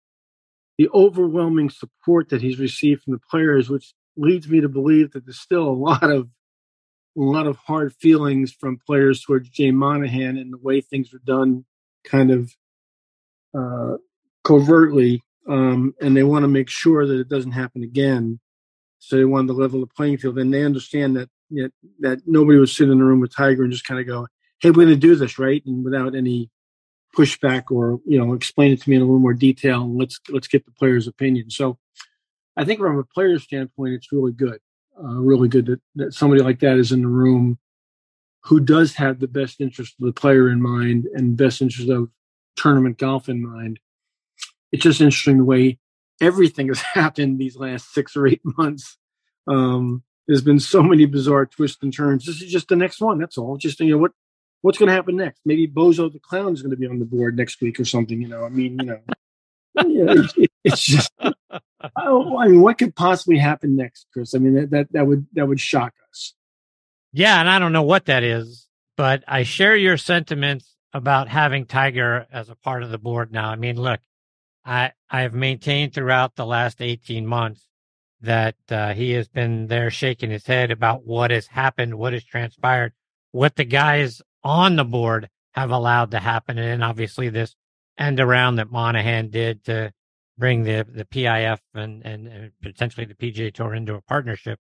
the 0.78 0.90
overwhelming 0.94 1.70
support 1.70 2.30
that 2.30 2.42
he's 2.42 2.60
received 2.60 3.04
from 3.04 3.14
the 3.14 3.22
players, 3.30 3.70
which 3.70 3.94
leads 4.18 4.48
me 4.48 4.62
to 4.62 4.70
believe 4.70 5.12
that 5.12 5.26
there's 5.26 5.40
still 5.40 5.68
a 5.68 5.72
lot 5.72 6.04
of 6.04 6.30
a 7.16 7.22
lot 7.22 7.46
of 7.46 7.58
hard 7.58 7.94
feelings 7.94 8.52
from 8.52 8.80
players 8.88 9.22
towards 9.22 9.48
Jay 9.50 9.70
Monahan 9.70 10.38
and 10.38 10.52
the 10.52 10.58
way 10.58 10.82
things 10.82 11.14
were 11.14 11.22
done, 11.24 11.64
kind 12.04 12.32
of 12.32 12.52
uh, 13.56 13.98
covertly, 14.44 15.22
um, 15.48 15.94
and 16.02 16.18
they 16.18 16.24
want 16.24 16.44
to 16.44 16.48
make 16.48 16.70
sure 16.70 17.06
that 17.06 17.20
it 17.20 17.30
doesn't 17.30 17.52
happen 17.52 17.84
again. 17.84 18.40
So 18.98 19.16
they 19.16 19.26
want 19.26 19.48
to 19.48 19.54
level 19.54 19.80
the 19.80 19.88
playing 19.88 20.18
field, 20.18 20.40
and 20.40 20.54
they 20.54 20.64
understand 20.64 21.18
that 21.18 21.30
that, 21.52 21.72
that 22.00 22.20
nobody 22.26 22.58
would 22.58 22.70
sit 22.70 22.90
in 22.90 22.98
the 22.98 23.04
room 23.04 23.20
with 23.20 23.36
Tiger 23.36 23.64
and 23.64 23.72
just 23.72 23.86
kind 23.86 24.00
of 24.00 24.08
go, 24.08 24.28
"Hey, 24.60 24.70
we're 24.72 24.86
going 24.86 24.88
to 24.88 24.96
do 24.96 25.16
this, 25.16 25.38
right?" 25.38 25.62
and 25.66 25.84
without 25.84 26.16
any 26.16 26.50
pushback 27.16 27.64
or 27.70 28.00
you 28.06 28.18
know, 28.18 28.34
explain 28.34 28.72
it 28.72 28.82
to 28.82 28.90
me 28.90 28.96
in 28.96 29.02
a 29.02 29.06
little 29.06 29.20
more 29.20 29.34
detail. 29.34 29.84
And 29.84 29.98
let's 29.98 30.20
let's 30.30 30.48
get 30.48 30.66
the 30.66 30.72
player's 30.72 31.08
opinion. 31.08 31.50
So, 31.50 31.78
I 32.58 32.66
think 32.66 32.80
from 32.80 32.98
a 32.98 33.04
player's 33.04 33.44
standpoint, 33.44 33.94
it's 33.94 34.12
really 34.12 34.32
good, 34.32 34.60
uh, 35.02 35.20
really 35.20 35.48
good 35.48 35.66
that, 35.68 35.82
that 35.96 36.14
somebody 36.14 36.42
like 36.42 36.60
that 36.60 36.78
is 36.78 36.92
in 36.92 37.02
the 37.02 37.08
room 37.08 37.60
who 38.44 38.60
does 38.60 38.96
have 38.96 39.20
the 39.20 39.28
best 39.28 39.62
interest 39.62 39.96
of 40.00 40.06
the 40.06 40.14
player 40.14 40.50
in 40.50 40.62
mind 40.62 41.08
and 41.14 41.38
best 41.38 41.62
interest 41.62 41.90
of 41.90 42.10
tournament 42.56 42.98
golf 42.98 43.30
in 43.30 43.42
mind. 43.42 43.80
It's 44.72 44.84
just 44.84 45.02
interesting 45.02 45.38
the 45.38 45.46
way 45.46 45.80
everything 46.22 46.68
has 46.70 46.82
happened 46.82 47.40
these 47.40 47.56
last 47.56 47.94
six 47.94 48.16
or 48.16 48.28
eight 48.28 48.42
months. 48.44 48.98
Um, 49.48 50.04
there's 50.28 50.42
been 50.42 50.60
so 50.60 50.82
many 50.82 51.06
bizarre 51.06 51.46
twists 51.46 51.84
and 51.84 51.94
turns. 51.94 52.26
This 52.26 52.42
is 52.42 52.52
just 52.52 52.70
the 52.70 52.76
next 52.76 53.02
one. 53.02 53.18
That's 53.18 53.38
all. 53.38 53.58
Just 53.58 53.80
you 53.80 53.92
know 53.92 53.98
what 53.98 54.12
what's 54.64 54.80
going 54.80 54.88
to 54.90 54.94
happen 54.96 55.16
next? 55.18 55.42
Maybe 55.46 55.68
Bozo 55.68 56.12
the 56.12 56.20
clown 56.20 56.54
is 56.54 56.64
going 56.64 56.72
to 56.72 56.78
be 56.78 56.88
on 56.88 56.98
the 57.00 57.06
board 57.06 57.38
next 57.38 57.62
week 57.62 57.80
or 57.80 57.86
something. 57.86 58.20
You 58.22 58.30
know, 58.30 58.44
I 58.44 58.50
mean, 58.50 58.80
you 58.80 58.86
know, 58.86 60.14
it's, 60.24 60.34
it- 60.38 60.52
it's 60.64 60.84
just. 60.84 61.12
Oh, 61.98 62.38
I 62.38 62.48
mean, 62.48 62.62
what 62.62 62.78
could 62.78 62.96
possibly 62.96 63.38
happen 63.38 63.76
next, 63.76 64.08
Chris? 64.14 64.34
I 64.34 64.38
mean, 64.38 64.56
that 64.56 64.70
that, 64.72 64.88
that 64.94 65.06
would 65.06 65.28
that 65.34 65.46
would 65.48 65.60
shock 65.60 65.94
us. 66.10 66.34
Yeah, 67.12 67.40
and 67.42 67.50
I 67.50 67.60
don't 67.60 67.74
know 67.74 67.84
what 67.84 68.06
that 68.06 68.24
is, 68.24 68.68
but 68.96 69.24
I 69.28 69.44
share 69.44 69.76
your 69.76 69.98
sentiments 69.98 70.78
about 70.94 71.28
having 71.28 71.66
Tiger 71.66 72.26
as 72.32 72.48
a 72.50 72.56
part 72.56 72.84
of 72.84 72.90
the 72.90 72.98
board 72.98 73.34
now. 73.34 73.50
I 73.50 73.58
mean, 73.58 73.76
look, 73.76 74.00
I 74.64 74.94
I've 75.10 75.34
maintained 75.34 75.94
throughout 75.94 76.36
the 76.38 76.46
last 76.46 76.82
18 76.82 77.28
months 77.28 77.68
that 78.22 78.56
uh, 78.72 78.94
he 78.94 79.12
has 79.12 79.28
been 79.28 79.68
there 79.68 79.92
shaking 79.92 80.32
his 80.32 80.46
head 80.48 80.72
about 80.72 81.06
what 81.06 81.32
has 81.32 81.48
happened, 81.48 81.96
what 81.96 82.14
has 82.14 82.24
transpired, 82.24 82.94
what 83.34 83.58
the 83.58 83.66
guys 83.66 84.22
on 84.44 84.76
the 84.76 84.84
board 84.86 85.30
have 85.54 85.72
allowed 85.72 86.12
to 86.12 86.20
happen, 86.20 86.58
and 86.58 86.68
then 86.68 86.84
obviously 86.84 87.30
this 87.30 87.56
end 87.98 88.20
around 88.20 88.56
that 88.56 88.72
Monahan 88.72 89.30
did 89.30 89.64
to 89.66 89.92
bring 90.38 90.64
the 90.64 90.86
the 90.92 91.06
PIF 91.06 91.60
and, 91.76 92.04
and, 92.06 92.28
and 92.28 92.52
potentially 92.62 93.06
the 93.06 93.14
PGA 93.16 93.54
Tour 93.54 93.74
into 93.76 93.94
a 93.96 94.02
partnership. 94.02 94.60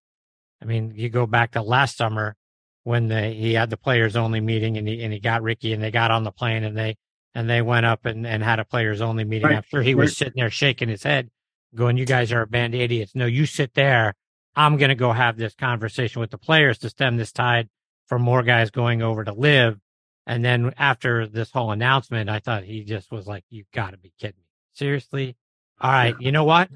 I 0.62 0.66
mean, 0.66 0.94
you 0.96 1.10
go 1.10 1.25
back 1.25 1.52
to 1.52 1.62
last 1.62 1.98
summer 1.98 2.36
when 2.84 3.08
the, 3.08 3.22
he 3.30 3.54
had 3.54 3.70
the 3.70 3.78
players 3.78 4.16
only 4.16 4.40
meeting 4.42 4.78
and 4.78 4.88
he 4.88 5.04
and 5.04 5.12
he 5.12 5.20
got 5.20 5.42
Rickie 5.42 5.74
and 5.74 5.82
they 5.82 5.92
got 5.92 6.12
on 6.12 6.24
the 6.24 6.32
plane 6.32 6.63
and 6.63 6.78
they 6.78 6.96
and 7.36 7.50
they 7.50 7.62
went 7.62 7.86
up 7.86 8.06
and, 8.06 8.28
and 8.28 8.44
had 8.44 8.60
a 8.60 8.66
players 8.66 9.02
only 9.02 9.24
meeting. 9.24 9.48
Right. 9.48 9.58
I'm 9.58 9.63
sure 9.68 9.82
he 9.82 9.96
was 9.96 10.12
Right. 10.12 10.18
sitting 10.18 10.34
there 10.38 10.50
shaking 10.52 10.90
his 10.90 11.04
head, 11.04 11.30
going, 11.74 11.98
"You 11.98 12.06
guys 12.06 12.32
are 12.32 12.42
a 12.44 12.48
band 12.48 12.75
of 12.75 12.82
idiots. 12.82 13.16
No, 13.16 13.25
you 13.25 13.46
sit 13.48 13.74
there. 13.74 14.13
I'm 14.56 14.78
going 14.78 14.90
to 14.90 14.96
go 14.96 15.12
have 15.13 15.38
this 15.38 15.56
conversation 15.56 16.20
with 16.20 16.30
the 16.30 16.38
players 16.38 16.78
to 16.80 16.90
stem 16.90 17.18
this 17.18 17.32
tide 17.32 17.70
for 18.13 18.20
more 18.20 18.43
guys 18.43 18.70
going 18.70 19.01
over 19.01 19.24
to 19.24 19.34
LIV." 19.34 19.79
And 20.25 20.46
then 20.46 20.74
after 20.77 21.27
this 21.27 21.51
whole 21.51 21.72
announcement, 21.72 22.29
I 22.29 22.39
thought 22.39 22.63
he 22.63 22.84
just 22.84 23.12
was 23.12 23.27
like, 23.27 23.43
"You 23.50 23.63
got 23.74 23.91
to 23.91 23.98
be 23.98 24.13
kidding 24.20 24.38
me! 24.38 24.50
Seriously? 24.74 25.36
All 25.82 25.91
right, 25.91 26.15
you 26.20 26.32
know 26.32 26.43
what? 26.43 26.70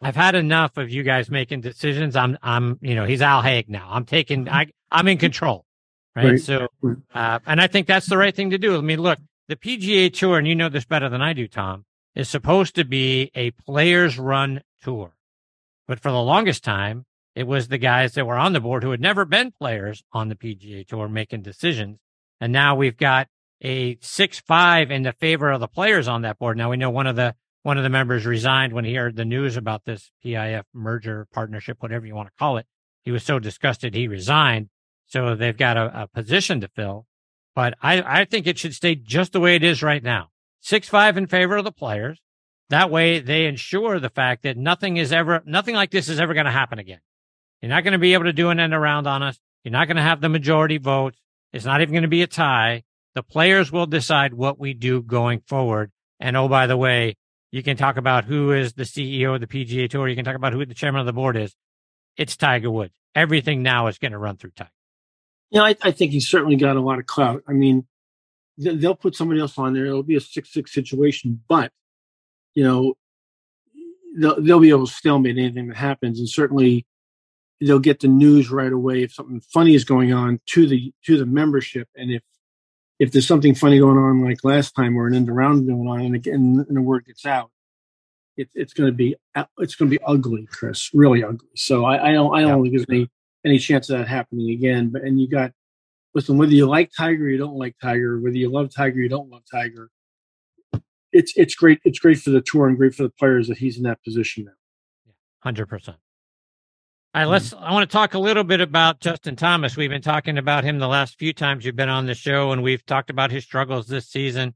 I've 0.00 0.16
had 0.16 0.34
enough 0.34 0.76
of 0.76 0.90
you 0.90 1.02
guys 1.02 1.30
making 1.30 1.62
decisions. 1.62 2.14
I'm, 2.14 2.36
I'm, 2.42 2.78
you 2.82 2.94
know, 2.94 3.06
he's 3.06 3.22
Al 3.22 3.40
Haig 3.40 3.70
now. 3.70 3.88
I'm 3.90 4.04
taking, 4.04 4.50
I, 4.50 4.66
I'm 4.90 5.08
in 5.08 5.16
control, 5.16 5.64
right? 6.14 6.32
Right. 6.32 6.40
So, 6.40 6.68
uh, 7.14 7.38
and 7.46 7.58
I 7.58 7.66
think 7.68 7.86
that's 7.86 8.06
the 8.06 8.18
right 8.18 8.34
thing 8.36 8.50
to 8.50 8.58
do. 8.58 8.76
I 8.76 8.82
mean, 8.82 9.00
look, 9.00 9.18
the 9.48 9.56
PGA 9.56 10.12
Tour, 10.12 10.38
and 10.38 10.46
you 10.46 10.54
know 10.54 10.68
this 10.68 10.84
better 10.84 11.08
than 11.08 11.22
I 11.22 11.32
do, 11.32 11.48
Tom, 11.48 11.86
is 12.14 12.28
supposed 12.28 12.74
to 12.74 12.84
be 12.84 13.30
a 13.34 13.50
players 13.52 14.18
run 14.18 14.62
tour. 14.82 15.16
But 15.88 16.00
for 16.00 16.12
the 16.12 16.22
longest 16.22 16.62
time, 16.62 17.06
it 17.34 17.46
was 17.46 17.68
the 17.68 17.78
guys 17.78 18.14
that 18.14 18.26
were 18.26 18.36
on 18.36 18.52
the 18.52 18.60
board 18.60 18.82
who 18.82 18.90
had 18.90 19.00
never 19.00 19.24
been 19.24 19.50
players 19.50 20.02
on 20.12 20.28
the 20.28 20.36
PGA 20.36 20.86
Tour 20.86 21.08
making 21.08 21.42
decisions. 21.42 21.98
And 22.40 22.52
now 22.52 22.76
we've 22.76 22.96
got 22.96 23.28
a 23.60 23.96
six 24.00 24.38
five 24.40 24.90
in 24.90 25.02
the 25.02 25.12
favor 25.12 25.50
of 25.50 25.60
the 25.60 25.68
players 25.68 26.06
on 26.06 26.22
that 26.22 26.38
board. 26.38 26.56
Now 26.56 26.70
we 26.70 26.76
know 26.76 26.90
one 26.90 27.06
of 27.06 27.16
the 27.16 27.34
one 27.62 27.78
of 27.78 27.82
the 27.82 27.90
members 27.90 28.26
resigned 28.26 28.72
when 28.72 28.84
he 28.84 28.94
heard 28.94 29.16
the 29.16 29.24
news 29.24 29.56
about 29.56 29.84
this 29.84 30.10
PIF 30.24 30.64
merger 30.72 31.26
partnership, 31.32 31.78
whatever 31.80 32.06
you 32.06 32.14
want 32.14 32.28
to 32.28 32.34
call 32.38 32.58
it. 32.58 32.66
He 33.02 33.10
was 33.10 33.24
so 33.24 33.38
disgusted 33.38 33.94
he 33.94 34.06
resigned. 34.06 34.68
So 35.06 35.34
they've 35.34 35.56
got 35.56 35.76
a, 35.76 36.02
a 36.02 36.06
position 36.06 36.60
to 36.60 36.68
fill. 36.68 37.06
But 37.54 37.74
I, 37.80 38.02
I 38.20 38.24
think 38.24 38.46
it 38.46 38.58
should 38.58 38.74
stay 38.74 38.94
just 38.94 39.32
the 39.32 39.40
way 39.40 39.54
it 39.54 39.62
is 39.62 39.82
right 39.82 40.02
now. 40.02 40.28
Six 40.60 40.88
five 40.88 41.16
in 41.16 41.26
favor 41.26 41.56
of 41.56 41.64
the 41.64 41.72
players. 41.72 42.20
That 42.70 42.90
way 42.90 43.20
they 43.20 43.46
ensure 43.46 43.98
the 43.98 44.08
fact 44.08 44.42
that 44.42 44.56
nothing 44.56 44.96
is 44.96 45.12
ever 45.12 45.42
nothing 45.44 45.74
like 45.74 45.90
this 45.90 46.08
is 46.08 46.20
ever 46.20 46.34
going 46.34 46.46
to 46.46 46.52
happen 46.52 46.78
again. 46.78 47.00
You're 47.64 47.70
not 47.70 47.82
going 47.82 47.92
to 47.92 47.98
be 47.98 48.12
able 48.12 48.24
to 48.24 48.34
do 48.34 48.50
an 48.50 48.60
end 48.60 48.74
around 48.74 49.06
on 49.06 49.22
us. 49.22 49.40
You're 49.62 49.72
not 49.72 49.86
going 49.86 49.96
to 49.96 50.02
have 50.02 50.20
the 50.20 50.28
majority 50.28 50.76
votes. 50.76 51.18
It's 51.50 51.64
not 51.64 51.80
even 51.80 51.94
going 51.94 52.02
to 52.02 52.08
be 52.08 52.20
a 52.20 52.26
tie. 52.26 52.82
The 53.14 53.22
players 53.22 53.72
will 53.72 53.86
decide 53.86 54.34
what 54.34 54.60
we 54.60 54.74
do 54.74 55.00
going 55.00 55.40
forward. 55.46 55.90
And 56.20 56.36
oh, 56.36 56.46
by 56.46 56.66
the 56.66 56.76
way, 56.76 57.16
you 57.52 57.62
can 57.62 57.78
talk 57.78 57.96
about 57.96 58.26
who 58.26 58.52
is 58.52 58.74
the 58.74 58.82
CEO 58.82 59.34
of 59.34 59.40
the 59.40 59.46
PGA 59.46 59.88
Tour. 59.88 60.06
You 60.08 60.14
can 60.14 60.26
talk 60.26 60.36
about 60.36 60.52
who 60.52 60.66
the 60.66 60.74
chairman 60.74 61.00
of 61.00 61.06
the 61.06 61.14
board 61.14 61.38
is. 61.38 61.56
It's 62.18 62.36
Tiger 62.36 62.70
Woods. 62.70 62.92
Everything 63.14 63.62
now 63.62 63.86
is 63.86 63.96
going 63.96 64.12
to 64.12 64.18
run 64.18 64.36
through 64.36 64.50
Tiger. 64.54 64.70
Know, 65.50 65.64
I, 65.64 65.74
I 65.80 65.90
think 65.92 66.12
he's 66.12 66.28
certainly 66.28 66.56
got 66.56 66.76
a 66.76 66.82
lot 66.82 66.98
of 66.98 67.06
clout. 67.06 67.44
I 67.48 67.54
mean, 67.54 67.86
they'll 68.58 68.94
put 68.94 69.16
somebody 69.16 69.40
else 69.40 69.56
on 69.56 69.72
there. 69.72 69.86
It'll 69.86 70.02
be 70.02 70.16
a 70.16 70.20
six-six 70.20 70.70
situation, 70.70 71.42
but 71.48 71.72
you 72.52 72.62
know, 72.62 72.92
they'll, 74.18 74.38
they'll 74.38 74.60
be 74.60 74.68
able 74.68 74.86
to 74.86 74.92
stalemate 74.92 75.38
anything 75.38 75.68
that 75.68 75.78
happens, 75.78 76.18
and 76.18 76.28
certainly 76.28 76.84
they'll 77.60 77.78
get 77.78 78.00
the 78.00 78.08
news 78.08 78.50
right 78.50 78.72
away 78.72 79.02
if 79.02 79.14
something 79.14 79.40
funny 79.40 79.74
is 79.74 79.84
going 79.84 80.12
on 80.12 80.40
to 80.46 80.66
the 80.66 80.92
to 81.06 81.16
the 81.16 81.26
membership, 81.26 81.88
and 81.96 82.10
if 82.10 82.22
if 82.98 83.12
there's 83.12 83.26
something 83.26 83.54
funny 83.54 83.78
going 83.78 83.98
on 83.98 84.24
like 84.24 84.44
last 84.44 84.72
time 84.72 84.96
or 84.96 85.06
an 85.06 85.14
end 85.14 85.28
around 85.28 85.66
going 85.66 85.88
on, 85.88 86.00
and 86.00 86.14
again, 86.14 86.64
and 86.68 86.76
the 86.76 86.80
word 86.80 87.04
gets 87.06 87.26
out, 87.26 87.50
it, 88.36 88.48
it's 88.54 88.72
going 88.72 88.88
to 88.88 88.94
be 88.94 89.16
it's 89.58 89.74
going 89.74 89.90
to 89.90 89.98
be 89.98 90.04
ugly, 90.06 90.46
Chris, 90.50 90.90
really 90.94 91.24
ugly. 91.24 91.48
So 91.56 91.84
I, 91.84 92.10
I 92.10 92.12
don't 92.12 92.34
I 92.36 92.42
don't 92.42 92.62
think 92.62 92.74
there's 92.74 92.86
any 92.88 93.10
any 93.44 93.58
chance 93.58 93.90
of 93.90 93.98
that 93.98 94.08
happening 94.08 94.50
again. 94.50 94.90
But 94.90 95.02
and 95.02 95.20
you 95.20 95.28
got 95.28 95.52
listen, 96.14 96.38
whether 96.38 96.52
you 96.52 96.66
like 96.66 96.90
Tiger 96.96 97.24
or 97.24 97.28
you 97.28 97.38
don't 97.38 97.56
like 97.56 97.76
Tiger, 97.80 98.20
whether 98.20 98.36
you 98.36 98.50
love 98.50 98.74
Tiger 98.74 98.98
or 98.98 99.02
you 99.02 99.08
don't 99.08 99.30
love 99.30 99.42
Tiger, 99.50 99.90
it's 101.12 101.32
it's 101.36 101.54
great. 101.54 101.80
It's 101.84 101.98
great 101.98 102.18
for 102.18 102.30
the 102.30 102.42
tour 102.42 102.68
and 102.68 102.76
great 102.76 102.94
for 102.94 103.04
the 103.04 103.12
players 103.18 103.48
that 103.48 103.58
he's 103.58 103.76
in 103.76 103.84
that 103.84 104.02
position 104.04 104.44
now. 104.44 105.12
Hundred 105.40 105.66
percent. 105.66 105.96
All 105.96 106.03
right, 107.14 107.24
hmm. 107.24 107.30
let's. 107.30 107.52
I 107.52 107.72
want 107.72 107.88
to 107.88 107.92
talk 107.92 108.14
a 108.14 108.18
little 108.18 108.44
bit 108.44 108.60
about 108.60 109.00
Justin 109.00 109.36
Thomas. 109.36 109.76
We've 109.76 109.90
been 109.90 110.02
talking 110.02 110.38
about 110.38 110.64
him 110.64 110.78
the 110.78 110.88
last 110.88 111.18
few 111.18 111.32
times 111.32 111.64
you've 111.64 111.76
been 111.76 111.88
on 111.88 112.06
the 112.06 112.14
show, 112.14 112.52
and 112.52 112.62
we've 112.62 112.84
talked 112.84 113.10
about 113.10 113.30
his 113.30 113.44
struggles 113.44 113.86
this 113.86 114.08
season. 114.08 114.54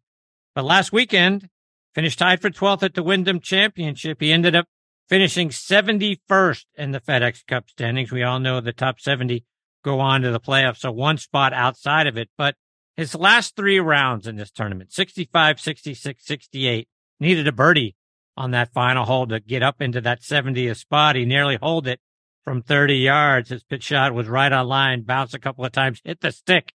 But 0.54 0.64
last 0.64 0.92
weekend, 0.92 1.48
finished 1.94 2.18
tied 2.18 2.40
for 2.40 2.50
12th 2.50 2.82
at 2.82 2.94
the 2.94 3.02
Wyndham 3.02 3.40
Championship. 3.40 4.20
He 4.20 4.32
ended 4.32 4.56
up 4.56 4.66
finishing 5.08 5.48
71st 5.48 6.64
in 6.74 6.90
the 6.92 7.00
FedEx 7.00 7.46
Cup 7.46 7.70
standings. 7.70 8.12
We 8.12 8.22
all 8.22 8.40
know 8.40 8.60
the 8.60 8.72
top 8.72 9.00
70 9.00 9.44
go 9.84 10.00
on 10.00 10.22
to 10.22 10.30
the 10.30 10.40
playoffs, 10.40 10.78
so 10.78 10.90
one 10.90 11.18
spot 11.18 11.52
outside 11.52 12.06
of 12.06 12.18
it. 12.18 12.28
But 12.36 12.56
his 12.96 13.14
last 13.14 13.56
three 13.56 13.78
rounds 13.78 14.26
in 14.26 14.36
this 14.36 14.50
tournament 14.50 14.92
65, 14.92 15.60
66, 15.60 16.24
68 16.26 16.88
needed 17.20 17.46
a 17.46 17.52
birdie 17.52 17.94
on 18.36 18.50
that 18.50 18.72
final 18.72 19.04
hole 19.04 19.26
to 19.26 19.40
get 19.40 19.62
up 19.62 19.80
into 19.80 20.00
that 20.00 20.20
70th 20.20 20.76
spot. 20.76 21.16
He 21.16 21.24
nearly 21.24 21.56
holed 21.56 21.86
it 21.86 22.00
from 22.48 22.62
30 22.62 22.94
yards. 22.94 23.50
His 23.50 23.62
pitch 23.62 23.84
shot 23.84 24.14
was 24.14 24.26
right 24.26 24.50
on 24.50 24.66
line, 24.66 25.02
bounced 25.02 25.34
a 25.34 25.38
couple 25.38 25.66
of 25.66 25.72
times, 25.72 26.00
hit 26.02 26.22
the 26.22 26.32
stick, 26.32 26.72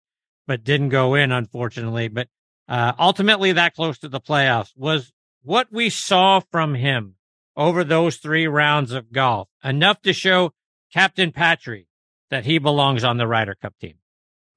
but 0.45 0.65
didn't 0.65 0.89
go 0.89 1.15
in, 1.15 1.31
unfortunately. 1.31 2.09
But 2.09 2.27
uh, 2.67 2.91
ultimately, 2.99 3.53
that 3.53 3.73
close 3.73 3.97
to 3.99 4.09
the 4.09 4.19
playoffs 4.19 4.71
was 4.75 5.13
what 5.43 5.71
we 5.71 5.89
saw 5.89 6.41
from 6.51 6.75
him 6.75 7.15
over 7.55 7.85
those 7.85 8.17
three 8.17 8.47
rounds 8.47 8.91
of 8.91 9.13
golf 9.13 9.47
enough 9.63 10.01
to 10.01 10.11
show 10.11 10.51
Captain 10.91 11.31
Patri 11.31 11.87
that 12.29 12.43
he 12.43 12.57
belongs 12.57 13.05
on 13.05 13.15
the 13.15 13.27
Ryder 13.27 13.55
Cup 13.55 13.73
team. 13.79 13.95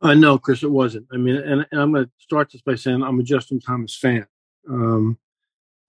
Uh, 0.03 0.15
no, 0.15 0.37
Chris, 0.37 0.65
it 0.65 0.71
wasn't. 0.71 1.07
I 1.13 1.17
mean, 1.17 1.37
and, 1.37 1.65
and 1.71 1.81
I'm 1.81 1.93
going 1.93 2.07
to 2.07 2.11
start 2.19 2.51
this 2.51 2.61
by 2.61 2.75
saying 2.75 3.05
I'm 3.05 3.21
a 3.21 3.23
Justin 3.23 3.61
Thomas 3.61 3.97
fan. 3.97 4.27
Um, 4.69 5.19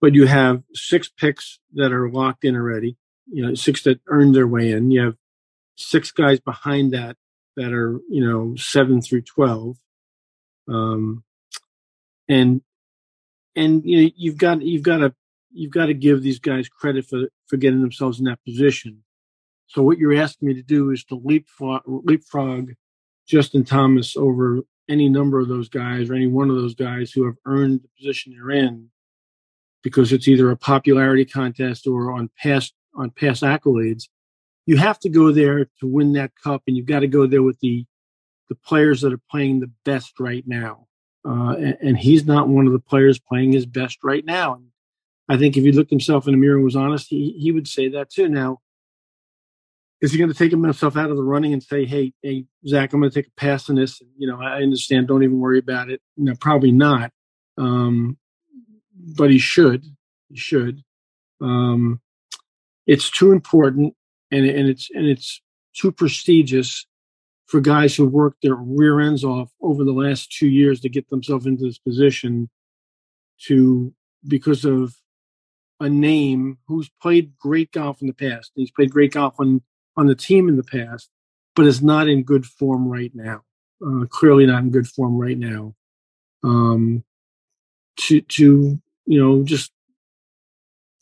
but 0.00 0.14
you 0.14 0.26
have 0.26 0.62
six 0.72 1.08
picks 1.08 1.58
that 1.74 1.92
are 1.92 2.08
locked 2.08 2.44
in 2.44 2.54
already. 2.54 2.96
You 3.30 3.46
know, 3.46 3.54
six 3.54 3.82
that 3.82 4.00
earned 4.06 4.34
their 4.34 4.46
way 4.46 4.70
in. 4.70 4.90
You 4.90 5.02
have 5.02 5.16
six 5.76 6.10
guys 6.10 6.40
behind 6.40 6.92
that 6.92 7.16
that 7.56 7.72
are 7.72 8.00
you 8.08 8.24
know 8.24 8.54
seven 8.56 9.00
through 9.00 9.22
twelve. 9.22 9.76
Um, 10.68 11.24
and 12.28 12.62
and 13.54 13.82
you 13.84 14.02
know 14.02 14.10
you've 14.16 14.38
got 14.38 14.62
you've 14.62 14.82
got 14.82 14.98
to 14.98 15.14
you've 15.52 15.72
got 15.72 15.86
to 15.86 15.94
give 15.94 16.22
these 16.22 16.38
guys 16.38 16.68
credit 16.68 17.06
for 17.06 17.28
for 17.46 17.56
getting 17.56 17.80
themselves 17.80 18.18
in 18.18 18.26
that 18.26 18.44
position. 18.44 19.02
So 19.68 19.82
what 19.82 19.98
you're 19.98 20.14
asking 20.14 20.48
me 20.48 20.54
to 20.54 20.62
do 20.62 20.90
is 20.90 21.04
to 21.04 21.16
leapfrog, 21.16 21.82
leapfrog 21.86 22.72
Justin 23.26 23.64
Thomas 23.64 24.16
over 24.16 24.60
any 24.88 25.08
number 25.08 25.40
of 25.40 25.48
those 25.48 25.68
guys 25.68 26.08
or 26.08 26.14
any 26.14 26.28
one 26.28 26.48
of 26.50 26.56
those 26.56 26.74
guys 26.74 27.10
who 27.10 27.24
have 27.24 27.34
earned 27.44 27.80
the 27.82 27.88
position 27.98 28.32
they're 28.32 28.50
in 28.50 28.90
because 29.82 30.12
it's 30.12 30.28
either 30.28 30.50
a 30.50 30.56
popularity 30.56 31.24
contest 31.24 31.86
or 31.86 32.12
on 32.12 32.30
past 32.38 32.74
on 32.96 33.10
past 33.10 33.42
accolades. 33.42 34.08
You 34.66 34.76
have 34.78 34.98
to 35.00 35.08
go 35.08 35.30
there 35.30 35.66
to 35.80 35.86
win 35.86 36.14
that 36.14 36.32
cup, 36.42 36.62
and 36.66 36.76
you've 36.76 36.86
got 36.86 37.00
to 37.00 37.08
go 37.08 37.26
there 37.26 37.42
with 37.42 37.60
the 37.60 37.84
the 38.48 38.54
players 38.54 39.00
that 39.00 39.12
are 39.12 39.20
playing 39.30 39.60
the 39.60 39.70
best 39.84 40.20
right 40.20 40.44
now. 40.46 40.86
Uh, 41.26 41.56
and, 41.56 41.76
and 41.82 41.98
he's 41.98 42.24
not 42.24 42.48
one 42.48 42.66
of 42.66 42.72
the 42.72 42.78
players 42.78 43.18
playing 43.18 43.52
his 43.52 43.66
best 43.66 43.98
right 44.04 44.24
now. 44.24 44.54
And 44.54 44.66
I 45.28 45.36
think 45.36 45.56
if 45.56 45.64
he 45.64 45.72
looked 45.72 45.90
himself 45.90 46.28
in 46.28 46.32
the 46.32 46.38
mirror 46.38 46.54
and 46.54 46.64
was 46.64 46.76
honest, 46.76 47.08
he, 47.08 47.32
he 47.32 47.50
would 47.50 47.66
say 47.66 47.88
that 47.88 48.10
too. 48.10 48.28
Now, 48.28 48.60
is 50.00 50.12
he 50.12 50.18
going 50.18 50.30
to 50.30 50.38
take 50.38 50.52
himself 50.52 50.96
out 50.96 51.10
of 51.10 51.16
the 51.16 51.24
running 51.24 51.52
and 51.52 51.62
say, 51.62 51.84
"Hey, 51.84 52.12
hey, 52.22 52.44
Zach, 52.66 52.92
I'm 52.92 53.00
going 53.00 53.10
to 53.10 53.14
take 53.14 53.28
a 53.28 53.40
pass 53.40 53.68
on 53.70 53.76
this"? 53.76 54.00
You 54.16 54.28
know, 54.28 54.40
I 54.40 54.62
understand. 54.62 55.08
Don't 55.08 55.22
even 55.22 55.40
worry 55.40 55.58
about 55.58 55.90
it. 55.90 56.00
No, 56.16 56.34
probably 56.38 56.70
not. 56.70 57.12
Um, 57.58 58.18
but 59.16 59.30
he 59.30 59.38
should. 59.38 59.84
He 60.28 60.36
should. 60.36 60.82
Um, 61.40 62.00
it's 62.86 63.10
too 63.10 63.32
important, 63.32 63.94
and 64.30 64.46
and 64.46 64.68
it's 64.68 64.88
and 64.94 65.06
it's 65.06 65.42
too 65.74 65.92
prestigious 65.92 66.86
for 67.46 67.60
guys 67.60 67.94
who 67.94 68.06
worked 68.06 68.42
their 68.42 68.56
rear 68.56 69.00
ends 69.00 69.22
off 69.22 69.50
over 69.62 69.84
the 69.84 69.92
last 69.92 70.32
two 70.32 70.48
years 70.48 70.80
to 70.80 70.88
get 70.88 71.08
themselves 71.10 71.46
into 71.46 71.64
this 71.64 71.78
position 71.78 72.48
to 73.44 73.94
because 74.26 74.64
of 74.64 74.94
a 75.80 75.88
name 75.88 76.58
who's 76.66 76.90
played 77.00 77.36
great 77.38 77.70
golf 77.70 78.00
in 78.00 78.08
the 78.08 78.14
past. 78.14 78.50
He's 78.54 78.70
played 78.70 78.90
great 78.90 79.12
golf 79.12 79.34
on 79.38 79.62
on 79.96 80.06
the 80.06 80.14
team 80.14 80.48
in 80.48 80.56
the 80.56 80.64
past, 80.64 81.10
but 81.54 81.66
is 81.66 81.82
not 81.82 82.08
in 82.08 82.22
good 82.22 82.44
form 82.44 82.88
right 82.88 83.12
now. 83.14 83.42
Uh, 83.84 84.06
clearly 84.08 84.46
not 84.46 84.62
in 84.62 84.70
good 84.70 84.88
form 84.88 85.18
right 85.18 85.38
now. 85.38 85.74
Um, 86.42 87.04
to 87.98 88.20
to 88.20 88.80
you 89.06 89.20
know 89.22 89.42
just 89.44 89.72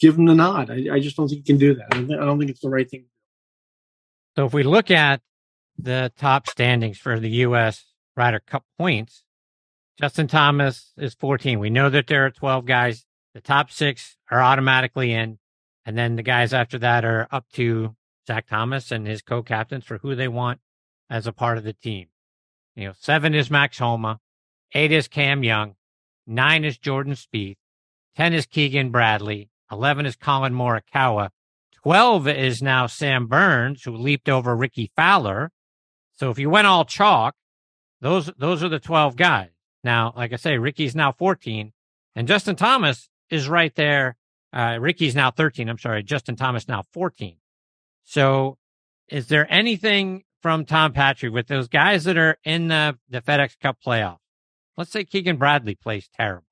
give 0.00 0.18
him 0.18 0.26
the 0.26 0.34
nod. 0.34 0.70
I, 0.70 0.94
I 0.94 1.00
just 1.00 1.16
don't 1.16 1.28
think 1.28 1.38
you 1.38 1.54
can 1.54 1.58
do 1.58 1.74
that. 1.74 1.86
I 1.90 1.96
don't, 1.96 2.06
think, 2.08 2.20
I 2.20 2.24
don't 2.24 2.38
think 2.38 2.50
it's 2.50 2.60
the 2.60 2.70
right 2.70 2.88
thing. 2.88 3.06
So 4.36 4.46
if 4.46 4.52
we 4.52 4.62
look 4.62 4.90
at 4.90 5.20
the 5.78 6.12
top 6.16 6.48
standings 6.48 6.98
for 6.98 7.18
the 7.20 7.30
U.S. 7.30 7.84
Ryder 8.16 8.40
Cup 8.46 8.64
points, 8.78 9.22
Justin 10.00 10.26
Thomas 10.26 10.92
is 10.96 11.14
14. 11.14 11.58
We 11.60 11.70
know 11.70 11.88
that 11.90 12.06
there 12.06 12.26
are 12.26 12.30
12 12.30 12.64
guys. 12.64 13.06
The 13.34 13.40
top 13.40 13.70
six 13.70 14.16
are 14.30 14.42
automatically 14.42 15.12
in. 15.12 15.38
And 15.86 15.96
then 15.96 16.16
the 16.16 16.22
guys 16.22 16.52
after 16.52 16.78
that 16.78 17.04
are 17.04 17.28
up 17.30 17.46
to 17.52 17.94
Zach 18.26 18.46
Thomas 18.46 18.90
and 18.90 19.06
his 19.06 19.22
co-captains 19.22 19.84
for 19.84 19.98
who 19.98 20.14
they 20.14 20.28
want 20.28 20.60
as 21.10 21.26
a 21.26 21.32
part 21.32 21.58
of 21.58 21.64
the 21.64 21.74
team. 21.74 22.08
You 22.74 22.88
know, 22.88 22.94
seven 22.98 23.34
is 23.34 23.50
Max 23.50 23.78
Homa, 23.78 24.20
eight 24.72 24.90
is 24.90 25.06
Cam 25.06 25.44
Young, 25.44 25.76
nine 26.26 26.64
is 26.64 26.78
Jordan 26.78 27.12
Spieth, 27.12 27.56
ten 28.16 28.32
is 28.32 28.46
Keegan 28.46 28.90
Bradley, 28.90 29.50
eleven 29.70 30.06
is 30.06 30.16
Collin 30.16 30.52
Morikawa, 30.52 31.30
twelve 31.72 32.28
is 32.28 32.62
now 32.62 32.86
Sam 32.86 33.26
Burns, 33.26 33.82
who 33.82 33.96
leaped 33.96 34.28
over 34.28 34.56
Rickie 34.56 34.90
Fowler. 34.96 35.50
So 36.14 36.30
if 36.30 36.38
you 36.38 36.48
went 36.50 36.66
all 36.66 36.84
chalk, 36.84 37.34
those 38.00 38.30
those 38.38 38.62
are 38.62 38.68
the 38.68 38.78
twelve 38.78 39.16
guys. 39.16 39.50
Now, 39.82 40.12
like 40.16 40.32
I 40.32 40.36
say, 40.36 40.58
Rickie's 40.58 40.94
now 40.94 41.12
fourteen, 41.12 41.72
and 42.14 42.28
Justin 42.28 42.56
Thomas 42.56 43.08
is 43.30 43.48
right 43.48 43.74
there. 43.74 44.16
Uh, 44.52 44.78
Rickie's 44.80 45.14
now 45.14 45.30
thirteen. 45.30 45.68
I'm 45.68 45.78
sorry, 45.78 46.02
Justin 46.02 46.36
Thomas 46.36 46.68
now 46.68 46.84
fourteen. 46.92 47.36
So, 48.04 48.58
is 49.08 49.28
there 49.28 49.50
anything 49.52 50.24
from 50.40 50.64
Tom 50.64 50.92
Patri 50.92 51.30
with 51.30 51.48
those 51.48 51.68
guys 51.68 52.04
that 52.04 52.18
are 52.18 52.36
in 52.44 52.68
the, 52.68 52.98
the 53.08 53.22
FedEx 53.22 53.58
Cup 53.58 53.78
playoff? 53.84 54.18
Let's 54.76 54.90
say 54.90 55.04
Keegan 55.04 55.38
Bradley 55.38 55.74
plays 55.74 56.08
terrible 56.14 56.46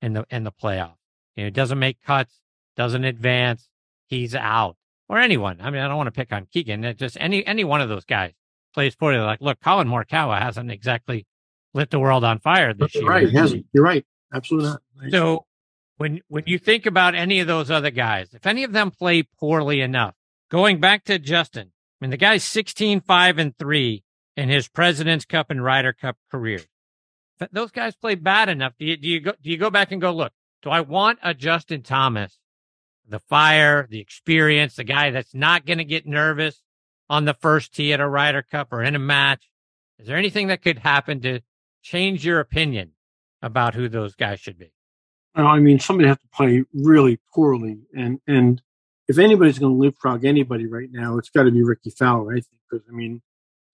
in 0.00 0.14
the 0.14 0.26
in 0.30 0.44
the 0.44 0.52
playoff. 0.52 0.94
You 1.36 1.44
know, 1.44 1.50
doesn't 1.50 1.78
make 1.78 2.00
cuts, 2.02 2.40
doesn't 2.76 3.04
advance, 3.04 3.68
he's 4.06 4.34
out. 4.34 4.76
Or 5.08 5.18
anyone. 5.18 5.60
I 5.60 5.70
mean, 5.70 5.80
I 5.80 5.86
don't 5.86 5.96
want 5.96 6.08
to 6.08 6.10
pick 6.10 6.32
on 6.32 6.46
Keegan. 6.52 6.82
It's 6.84 6.98
just 6.98 7.16
any 7.20 7.46
any 7.46 7.62
one 7.62 7.80
of 7.80 7.88
those 7.88 8.04
guys 8.04 8.32
plays 8.74 8.96
poorly. 8.96 9.18
Like, 9.18 9.40
look, 9.40 9.60
Collin 9.60 9.86
Morikawa 9.86 10.40
hasn't 10.42 10.70
exactly 10.70 11.26
lit 11.74 11.90
the 11.90 12.00
world 12.00 12.24
on 12.24 12.40
fire 12.40 12.74
this 12.74 12.92
You're 12.92 13.04
year. 13.04 13.10
right. 13.12 13.28
He 13.28 13.36
hasn't. 13.36 13.66
You're 13.72 13.84
right. 13.84 14.04
Absolutely 14.34 14.70
not. 14.70 14.82
Right. 15.00 15.12
So 15.12 15.46
when 15.98 16.22
when 16.26 16.42
you 16.46 16.58
think 16.58 16.86
about 16.86 17.14
any 17.14 17.38
of 17.38 17.46
those 17.46 17.70
other 17.70 17.92
guys, 17.92 18.34
if 18.34 18.46
any 18.46 18.64
of 18.64 18.72
them 18.72 18.90
play 18.90 19.22
poorly 19.22 19.80
enough, 19.80 20.14
going 20.50 20.80
back 20.80 21.04
to 21.04 21.20
Justin, 21.20 21.70
I 22.00 22.04
mean 22.04 22.10
the 22.10 22.16
guy's 22.16 22.42
16, 22.42 23.00
5, 23.00 23.38
and 23.38 23.56
3 23.56 24.02
in 24.36 24.48
his 24.48 24.68
President's 24.68 25.24
Cup 25.24 25.50
and 25.50 25.62
Ryder 25.62 25.92
Cup 25.92 26.16
career. 26.30 26.60
If 27.38 27.50
those 27.52 27.70
guys 27.70 27.94
play 27.94 28.16
bad 28.16 28.48
enough. 28.48 28.72
Do 28.78 28.86
you 28.86 28.96
do 28.96 29.08
you 29.08 29.20
go 29.20 29.32
do 29.40 29.50
you 29.50 29.56
go 29.56 29.70
back 29.70 29.92
and 29.92 30.00
go, 30.00 30.12
look, 30.12 30.32
do 30.62 30.70
I 30.70 30.80
want 30.80 31.18
a 31.22 31.32
Justin 31.32 31.82
Thomas, 31.82 32.38
the 33.08 33.20
fire, 33.20 33.86
the 33.90 34.00
experience, 34.00 34.76
the 34.76 34.84
guy 34.84 35.10
that's 35.10 35.34
not 35.34 35.66
gonna 35.66 35.84
get 35.84 36.06
nervous 36.06 36.62
on 37.08 37.24
the 37.24 37.34
first 37.34 37.74
tee 37.74 37.92
at 37.92 38.00
a 38.00 38.08
Ryder 38.08 38.42
Cup 38.42 38.72
or 38.72 38.82
in 38.82 38.94
a 38.94 39.00
match? 39.00 39.48
Is 39.98 40.06
there 40.06 40.16
anything 40.16 40.48
that 40.48 40.62
could 40.62 40.78
happen 40.78 41.20
to 41.22 41.40
change 41.82 42.24
your 42.24 42.40
opinion 42.40 42.92
about 43.42 43.74
who 43.74 43.88
those 43.88 44.14
guys 44.14 44.40
should 44.40 44.58
be? 44.58 44.72
I 45.34 45.58
mean, 45.58 45.78
somebody 45.78 46.08
has 46.08 46.18
to 46.18 46.28
play 46.28 46.64
really 46.72 47.20
poorly, 47.34 47.80
and 47.94 48.20
and 48.26 48.62
if 49.08 49.18
anybody's 49.18 49.58
going 49.58 49.74
to 49.74 49.78
leapfrog 49.78 50.24
anybody 50.24 50.66
right 50.66 50.88
now, 50.90 51.18
it's 51.18 51.30
got 51.30 51.44
to 51.44 51.50
be 51.50 51.62
Rickie 51.62 51.90
Fowler, 51.90 52.32
I 52.32 52.40
think, 52.40 52.60
because 52.68 52.86
I 52.88 52.92
mean, 52.92 53.22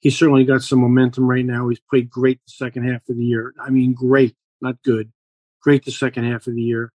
he's 0.00 0.18
certainly 0.18 0.44
got 0.44 0.62
some 0.62 0.80
momentum 0.80 1.28
right 1.28 1.44
now. 1.44 1.68
He's 1.68 1.80
played 1.80 2.10
great 2.10 2.40
the 2.44 2.52
second 2.52 2.90
half 2.90 3.08
of 3.08 3.16
the 3.16 3.24
year. 3.24 3.54
I 3.60 3.70
mean, 3.70 3.94
great, 3.94 4.34
not 4.60 4.82
good, 4.82 5.12
great 5.62 5.84
the 5.84 5.92
second 5.92 6.24
half 6.24 6.46
of 6.46 6.54
the 6.54 6.62
year. 6.62 6.92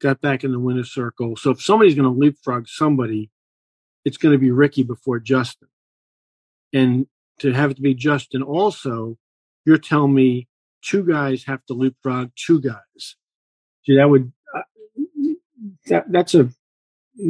Got 0.00 0.20
back 0.20 0.44
in 0.44 0.52
the 0.52 0.58
winner's 0.58 0.92
circle. 0.92 1.36
So 1.36 1.50
if 1.50 1.62
somebody's 1.62 1.94
going 1.94 2.12
to 2.12 2.18
leapfrog 2.18 2.68
somebody, 2.68 3.30
it's 4.04 4.16
going 4.16 4.32
to 4.32 4.38
be 4.38 4.50
Rickie 4.50 4.82
before 4.82 5.18
Justin. 5.18 5.68
And 6.72 7.06
to 7.40 7.52
have 7.52 7.70
it 7.70 7.74
to 7.74 7.82
be 7.82 7.94
Justin 7.94 8.42
also, 8.42 9.18
you're 9.64 9.78
telling 9.78 10.14
me 10.14 10.48
two 10.82 11.04
guys 11.04 11.44
have 11.44 11.64
to 11.66 11.74
leapfrog 11.74 12.30
two 12.36 12.60
guys. 12.60 13.16
See, 13.84 13.96
that 13.96 14.08
would 14.08 14.32
uh, 14.56 14.62
that 15.86 16.10
that's 16.10 16.34
a 16.34 16.50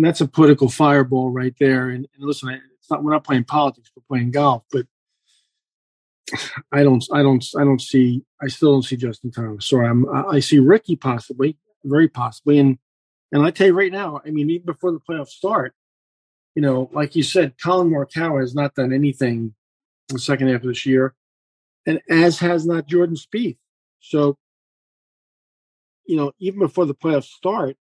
that's 0.00 0.20
a 0.20 0.28
political 0.28 0.68
fireball 0.68 1.30
right 1.30 1.54
there. 1.58 1.88
And, 1.88 2.06
and 2.14 2.24
listen, 2.24 2.50
it's 2.78 2.90
not 2.90 3.02
we're 3.02 3.12
not 3.12 3.24
playing 3.24 3.44
politics; 3.44 3.90
we're 3.96 4.02
playing 4.08 4.30
golf. 4.30 4.64
But 4.70 4.86
I 6.72 6.82
don't, 6.82 7.04
I 7.12 7.22
don't, 7.22 7.44
I 7.58 7.64
don't 7.64 7.80
see. 7.80 8.22
I 8.40 8.48
still 8.48 8.72
don't 8.72 8.84
see 8.84 8.96
Justin 8.96 9.30
Thomas. 9.30 9.68
Sorry, 9.68 9.88
I'm, 9.88 10.06
I 10.08 10.40
see 10.40 10.58
Rickie 10.58 10.96
possibly, 10.96 11.56
very 11.84 12.08
possibly, 12.08 12.58
and 12.58 12.78
and 13.32 13.42
I 13.42 13.50
tell 13.50 13.68
you 13.68 13.74
right 13.74 13.92
now, 13.92 14.20
I 14.24 14.30
mean, 14.30 14.50
even 14.50 14.66
before 14.66 14.92
the 14.92 15.00
playoffs 15.00 15.28
start, 15.28 15.74
you 16.54 16.62
know, 16.62 16.90
like 16.92 17.14
you 17.14 17.22
said, 17.22 17.54
Collin 17.58 17.90
Morikawa 17.90 18.40
has 18.40 18.54
not 18.54 18.74
done 18.74 18.92
anything 18.92 19.54
in 20.08 20.14
the 20.14 20.18
second 20.18 20.48
half 20.48 20.62
of 20.62 20.68
this 20.68 20.84
year, 20.84 21.14
and 21.86 22.00
as 22.08 22.38
has 22.40 22.66
not 22.66 22.86
Jordan 22.86 23.16
Spieth. 23.16 23.58
So, 24.00 24.36
you 26.06 26.16
know, 26.16 26.32
even 26.38 26.58
before 26.58 26.86
the 26.86 26.94
playoffs 26.94 27.24
start, 27.24 27.76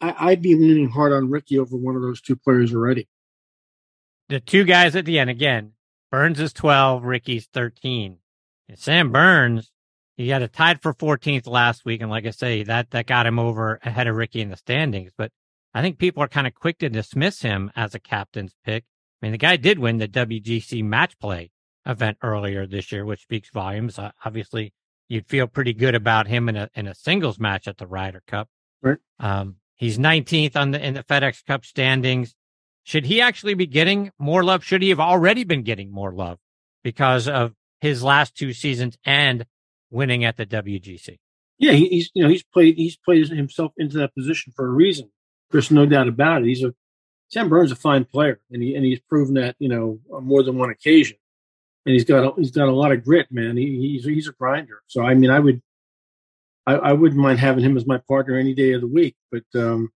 I, 0.00 0.30
would 0.30 0.42
be 0.42 0.54
leaning 0.54 0.88
hard 0.88 1.12
on 1.12 1.28
Rickie 1.28 1.58
over 1.58 1.76
one 1.76 1.96
of 1.96 2.02
those 2.02 2.22
two 2.22 2.36
players 2.36 2.74
already. 2.74 3.06
The 4.30 4.40
two 4.40 4.64
guys 4.64 4.96
at 4.96 5.04
the 5.04 5.18
end 5.18 5.28
again. 5.28 5.72
Burns 6.10 6.40
is 6.40 6.52
twelve, 6.52 7.04
Rickie's 7.04 7.46
thirteen. 7.46 8.18
And 8.68 8.78
Sam 8.78 9.12
Burns, 9.12 9.70
he 10.20 10.28
had 10.28 10.42
a 10.42 10.48
tied 10.48 10.82
for 10.82 10.92
14th 10.92 11.46
last 11.46 11.84
week, 11.84 12.02
and 12.02 12.10
like 12.10 12.26
I 12.26 12.30
say, 12.30 12.62
that 12.64 12.90
that 12.90 13.06
got 13.06 13.26
him 13.26 13.38
over 13.38 13.80
ahead 13.82 14.06
of 14.06 14.16
Rickie 14.16 14.42
in 14.42 14.50
the 14.50 14.56
standings. 14.56 15.12
But 15.16 15.32
I 15.72 15.80
think 15.80 15.98
people 15.98 16.22
are 16.22 16.28
kind 16.28 16.46
of 16.46 16.54
quick 16.54 16.78
to 16.78 16.90
dismiss 16.90 17.40
him 17.40 17.70
as 17.74 17.94
a 17.94 17.98
captain's 17.98 18.54
pick. 18.64 18.84
I 19.20 19.26
mean, 19.26 19.32
the 19.32 19.38
guy 19.38 19.56
did 19.56 19.78
win 19.78 19.96
the 19.96 20.08
WGC 20.08 20.84
match 20.84 21.18
play 21.18 21.50
event 21.86 22.18
earlier 22.22 22.66
this 22.66 22.92
year, 22.92 23.06
which 23.06 23.22
speaks 23.22 23.48
volumes. 23.50 23.98
Uh, 23.98 24.10
obviously, 24.24 24.74
you'd 25.08 25.26
feel 25.26 25.46
pretty 25.46 25.72
good 25.72 25.94
about 25.94 26.28
him 26.28 26.50
in 26.50 26.56
a 26.56 26.68
in 26.74 26.86
a 26.86 26.94
singles 26.94 27.38
match 27.38 27.66
at 27.66 27.78
the 27.78 27.86
Ryder 27.86 28.22
Cup. 28.26 28.48
Right. 28.82 28.98
Um, 29.18 29.56
he's 29.76 29.98
19th 29.98 30.54
on 30.54 30.72
the 30.72 30.86
in 30.86 30.94
the 30.94 31.04
FedEx 31.04 31.46
Cup 31.46 31.64
standings. 31.64 32.34
Should 32.84 33.06
he 33.06 33.22
actually 33.22 33.54
be 33.54 33.66
getting 33.66 34.10
more 34.18 34.44
love? 34.44 34.64
Should 34.64 34.82
he 34.82 34.90
have 34.90 35.00
already 35.00 35.44
been 35.44 35.62
getting 35.62 35.90
more 35.90 36.12
love 36.12 36.38
because 36.84 37.26
of 37.26 37.54
his 37.80 38.02
last 38.02 38.36
two 38.36 38.52
seasons 38.52 38.98
and 39.04 39.46
winning 39.90 40.24
at 40.24 40.36
the 40.36 40.46
WGC? 40.46 41.18
Yeah, 41.58 41.72
he's 41.72 42.10
you 42.14 42.22
know 42.22 42.28
he's 42.30 42.42
played 42.42 42.76
he's 42.76 42.96
played 42.96 43.28
himself 43.28 43.72
into 43.76 43.98
that 43.98 44.14
position 44.14 44.52
for 44.56 44.66
a 44.66 44.70
reason. 44.70 45.10
There's 45.50 45.70
no 45.70 45.84
doubt 45.84 46.08
about 46.08 46.42
it. 46.42 46.48
He's 46.48 46.64
a 46.64 46.74
Sam 47.28 47.48
Burns 47.48 47.70
a 47.70 47.76
fine 47.76 48.04
player, 48.04 48.40
and 48.50 48.62
he 48.62 48.74
and 48.74 48.84
he's 48.84 49.00
proven 49.00 49.34
that 49.34 49.56
you 49.58 49.68
know 49.68 50.00
on 50.12 50.24
more 50.24 50.42
than 50.42 50.56
one 50.56 50.70
occasion. 50.70 51.16
And 51.86 51.94
he's 51.94 52.04
got 52.04 52.24
a, 52.24 52.32
he's 52.36 52.50
got 52.50 52.68
a 52.68 52.74
lot 52.74 52.92
of 52.92 53.04
grit, 53.04 53.28
man. 53.30 53.56
He, 53.56 53.92
he's 53.92 54.04
he's 54.04 54.28
a 54.28 54.32
grinder. 54.32 54.82
So 54.86 55.02
I 55.02 55.14
mean, 55.14 55.30
I 55.30 55.38
would 55.38 55.62
I, 56.66 56.74
I 56.74 56.92
wouldn't 56.92 57.20
mind 57.20 57.38
having 57.38 57.64
him 57.64 57.76
as 57.76 57.86
my 57.86 57.98
partner 57.98 58.36
any 58.36 58.54
day 58.54 58.72
of 58.72 58.80
the 58.80 58.86
week. 58.86 59.16
But 59.30 59.44
um, 59.54 59.92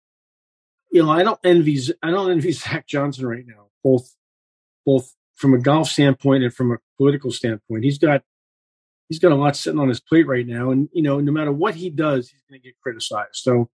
you 0.90 1.02
know, 1.02 1.11
I 1.11 1.22
don't 1.22 1.40
envy 1.44 1.78
I 2.02 2.11
don't 2.11 2.31
envy 2.31 2.52
Zach 2.52 2.87
Johnson 2.87 3.26
right 3.26 3.46
now. 3.46 3.68
Both 3.83 4.14
both 4.85 5.14
from 5.37 5.55
a 5.55 5.59
golf 5.59 5.88
standpoint 5.88 6.44
and 6.44 6.55
from 6.55 6.72
a 6.72 6.78
political 6.98 7.31
standpoint, 7.31 7.85
he's 7.85 7.98
got 7.98 8.22
he's 9.09 9.19
got 9.19 9.33
a 9.33 9.37
lot 9.37 9.57
sitting 9.57 9.81
on 9.81 9.88
his 9.88 10.01
plate 10.01 10.27
right 10.27 10.47
now. 10.47 10.71
And 10.71 10.88
you 10.93 11.03
know, 11.03 11.21
no 11.21 11.33
matter 11.33 11.53
what 11.53 11.75
he 11.75 11.91
does, 11.91 12.29
he's 12.29 12.43
going 12.49 12.61
to 12.61 12.67
get 12.67 12.79
criticized. 12.83 13.37
So 13.37 13.71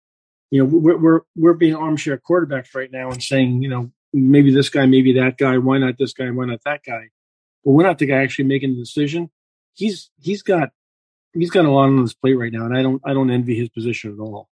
you 0.52 0.64
know, 0.64 0.66
we're, 0.66 0.98
we're 0.98 1.22
we're 1.36 1.54
being 1.54 1.76
armchair 1.76 2.18
quarterbacks 2.18 2.74
right 2.76 2.92
now 2.92 3.10
and 3.10 3.22
saying, 3.22 3.62
you 3.62 3.70
know, 3.70 3.92
maybe 4.14 4.54
this 4.54 4.70
guy, 4.70 4.86
maybe 4.86 5.14
that 5.14 5.38
guy. 5.38 5.58
Why 5.58 5.78
not 5.78 5.98
this 5.98 6.14
guy? 6.14 6.30
Why 6.30 6.46
not 6.46 6.62
that 6.66 6.82
guy? 6.86 7.10
But 7.66 7.72
we're 7.72 7.84
not 7.84 7.98
the 7.98 8.06
guy 8.06 8.24
actually 8.24 8.46
making 8.46 8.76
the 8.76 8.82
decision. 8.82 9.30
He's 9.74 10.10
he's 10.20 10.42
got 10.42 10.70
he's 11.34 11.52
got 11.52 11.66
a 11.66 11.72
lot 11.72 11.90
on 11.90 12.02
his 12.02 12.14
plate 12.14 12.36
right 12.38 12.52
now, 12.52 12.66
and 12.66 12.76
I 12.76 12.82
don't 12.82 13.02
I 13.06 13.14
don't 13.14 13.30
envy 13.30 13.58
his 13.58 13.70
position 13.70 14.14
at 14.14 14.20
all. 14.20 14.50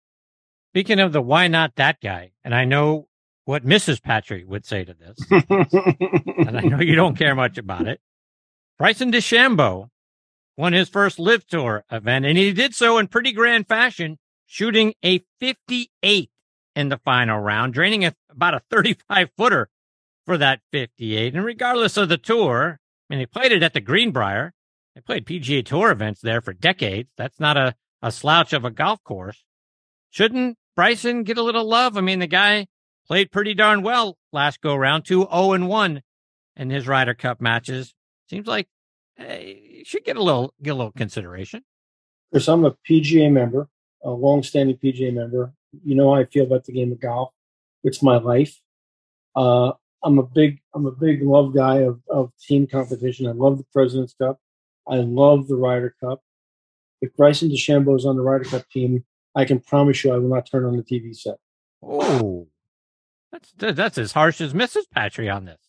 Speaking 0.72 1.00
of 1.00 1.14
the 1.14 1.22
why 1.22 1.48
not 1.48 1.76
that 1.76 2.02
guy, 2.02 2.32
and 2.44 2.56
I 2.56 2.66
know 2.66 3.08
what 3.46 3.66
Mrs. 3.66 4.02
Patri 4.02 4.44
would 4.44 4.66
say 4.66 4.84
to 4.84 4.94
this, 4.94 5.18
and 6.48 6.58
I 6.58 6.62
know 6.62 6.80
you 6.80 6.96
don't 6.96 7.18
care 7.18 7.36
much 7.36 7.58
about 7.58 7.88
it. 7.88 8.02
Bryson 8.80 9.12
DeChambeau 9.12 9.90
won 10.58 10.74
his 10.74 10.90
first 10.90 11.20
LIV 11.20 11.48
Tour 11.48 11.84
event, 11.92 12.26
and 12.26 12.38
he 12.38 12.52
did 12.54 12.76
so 12.76 12.98
in 12.98 13.08
pretty 13.08 13.32
grand 13.32 13.68
fashion, 13.68 14.18
shooting 14.46 14.94
a 15.04 15.24
58 15.40 16.30
in 16.76 16.90
the 16.90 16.98
final 16.98 17.40
round, 17.40 17.74
draining 17.74 18.06
a, 18.06 18.14
about 18.30 18.54
a 18.54 18.62
35 18.70 19.30
footer 19.38 19.70
for 20.26 20.38
that 20.38 20.62
58. 20.72 21.36
And 21.36 21.46
regardless 21.46 21.98
of 21.98 22.10
the 22.10 22.18
tour, 22.18 22.80
I 23.10 23.14
mean, 23.14 23.20
he 23.20 23.26
played 23.26 23.52
it 23.52 23.64
at 23.64 23.74
the 23.74 23.82
Greenbrier. 23.82 24.54
They 24.96 25.02
played 25.02 25.26
PGA 25.26 25.66
Tour 25.66 25.92
events 25.92 26.22
there 26.22 26.42
for 26.42 26.54
decades. 26.54 27.10
That's 27.18 27.40
not 27.40 27.58
a, 27.58 27.76
a 28.02 28.12
slouch 28.12 28.54
of 28.54 28.64
a 28.64 28.72
golf 28.72 29.04
course. 29.04 29.44
Shouldn't 30.12 30.58
Bryson 30.76 31.24
get 31.24 31.38
a 31.38 31.44
little 31.44 31.66
love? 31.68 31.98
I 31.98 32.02
mean, 32.02 32.20
the 32.20 32.28
guy 32.28 32.68
played 33.08 33.32
pretty 33.32 33.54
darn 33.54 33.82
well 33.82 34.18
last 34.32 34.62
go 34.62 34.76
round, 34.76 35.06
2 35.06 35.28
0 35.32 35.54
and 35.54 35.68
1 35.68 36.02
in 36.56 36.70
his 36.70 36.88
Ryder 36.88 37.16
Cup 37.16 37.42
matches. 37.42 37.94
Seems 38.30 38.48
like 38.48 38.68
hey, 39.16 39.62
he 39.78 39.84
should 39.84 40.04
get 40.04 40.18
a 40.18 40.24
little 40.24 40.54
get 40.62 40.72
a 40.72 40.76
little 40.76 40.92
consideration. 40.92 41.64
Chris, 42.32 42.48
I'm 42.48 42.66
a 42.66 42.76
PGA 42.90 43.32
member, 43.32 43.70
a 44.04 44.10
long-standing 44.10 44.78
PGA 44.78 45.14
member. 45.14 45.54
You 45.84 45.96
know 45.96 46.14
how 46.14 46.22
I 46.22 46.26
feel 46.26 46.46
about 46.46 46.66
the 46.66 46.74
game 46.74 46.92
of 46.92 47.00
golf. 47.00 47.32
It's 47.84 48.02
my 48.02 48.18
life. 48.18 48.60
Uh, 49.36 49.74
I'm 50.04 50.20
a 50.20 50.24
big 50.24 50.60
I'm 50.74 50.86
a 50.86 50.92
big 50.92 51.24
love 51.24 51.54
guy 51.54 51.78
of, 51.78 52.02
of 52.10 52.32
team 52.42 52.68
competition. 52.68 53.28
I 53.28 53.32
love 53.32 53.58
the 53.58 53.66
President's 53.74 54.14
Cup. 54.14 54.40
I 54.88 54.96
love 54.98 55.48
the 55.48 55.56
Ryder 55.56 55.96
Cup. 56.04 56.22
If 57.02 57.16
Bryson 57.16 57.50
DeChambeau 57.50 57.98
is 57.98 58.06
on 58.06 58.16
the 58.16 58.22
Ryder 58.22 58.46
Cup 58.46 58.68
team, 58.70 59.04
I 59.36 59.46
can 59.46 59.60
promise 59.60 60.04
you 60.04 60.14
I 60.14 60.18
will 60.18 60.30
not 60.30 60.50
turn 60.50 60.66
on 60.66 60.78
the 60.78 60.84
TV 60.84 61.16
set. 61.16 61.36
Oh, 61.82 62.48
That's 63.32 63.54
that's 63.58 63.98
as 63.98 64.12
harsh 64.14 64.42
as 64.42 64.54
Mrs. 64.54 64.84
Patri 64.94 65.30
on 65.30 65.46
this. 65.46 65.60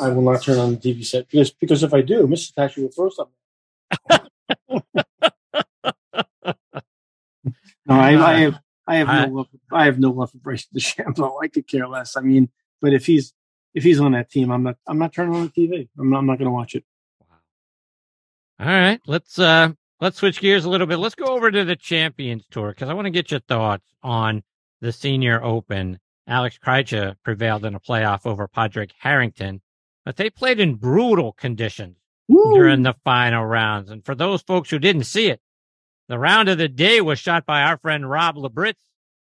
I 0.00 0.08
will 0.08 0.22
not 0.22 0.42
turn 0.42 0.58
on 0.58 0.72
the 0.72 0.76
TV 0.78 1.04
set 1.04 1.28
because 1.28 1.50
because 1.50 1.82
if 1.82 1.92
I 1.92 2.00
do, 2.00 2.26
Mrs. 2.26 2.54
Patri 2.54 2.82
will 2.82 2.90
throw 2.90 3.10
something. 3.10 3.34
no, 7.86 7.94
I, 7.94 8.16
I 8.16 8.38
have 8.40 8.58
I 8.86 8.96
have 8.96 9.08
I- 9.08 9.26
no 9.26 9.32
love. 9.34 9.48
I 9.70 9.84
have 9.84 9.98
no 9.98 10.10
love 10.10 10.30
for 10.30 10.38
Bryce 10.38 10.66
DeChambeau. 10.74 11.42
I 11.42 11.48
could 11.48 11.66
care 11.66 11.86
less. 11.86 12.16
I 12.16 12.20
mean, 12.20 12.48
but 12.80 12.92
if 12.92 13.06
he's 13.06 13.34
if 13.74 13.84
he's 13.84 14.00
on 14.00 14.12
that 14.12 14.30
team, 14.30 14.50
I'm 14.50 14.62
not. 14.62 14.76
I'm 14.86 14.98
not 14.98 15.12
turning 15.12 15.34
on 15.34 15.44
the 15.54 15.68
TV. 15.68 15.88
I'm 15.98 16.10
not, 16.10 16.18
I'm 16.18 16.26
not 16.26 16.38
going 16.38 16.46
to 16.46 16.52
watch 16.52 16.74
it. 16.74 16.84
All 18.60 18.66
right, 18.66 19.00
let's 19.06 19.38
uh 19.38 19.70
let's 20.00 20.18
switch 20.18 20.40
gears 20.40 20.64
a 20.64 20.70
little 20.70 20.86
bit. 20.86 20.98
Let's 20.98 21.14
go 21.14 21.26
over 21.26 21.50
to 21.50 21.64
the 21.64 21.76
Champions 21.76 22.44
Tour 22.50 22.70
because 22.70 22.88
I 22.88 22.94
want 22.94 23.06
to 23.06 23.10
get 23.10 23.30
your 23.30 23.40
thoughts 23.40 23.84
on 24.02 24.42
the 24.80 24.92
Senior 24.92 25.42
Open. 25.42 25.98
Alex 26.28 26.58
Cejka 26.64 27.16
prevailed 27.24 27.64
in 27.64 27.74
a 27.74 27.80
playoff 27.80 28.24
over 28.24 28.46
Padraig 28.46 28.92
Harrington, 29.00 29.60
but 30.04 30.16
they 30.16 30.30
played 30.30 30.60
in 30.60 30.74
brutal 30.76 31.32
conditions 31.32 31.96
during 32.28 32.82
the 32.82 32.94
final 33.04 33.44
rounds. 33.44 33.90
And 33.90 34.04
for 34.04 34.14
those 34.14 34.42
folks 34.42 34.70
who 34.70 34.78
didn't 34.78 35.04
see 35.04 35.28
it, 35.28 35.40
the 36.08 36.18
round 36.18 36.48
of 36.48 36.58
the 36.58 36.68
day 36.68 37.00
was 37.00 37.18
shot 37.18 37.46
by 37.46 37.62
our 37.62 37.78
friend 37.78 38.08
Rob 38.08 38.36
Labritz 38.36 38.74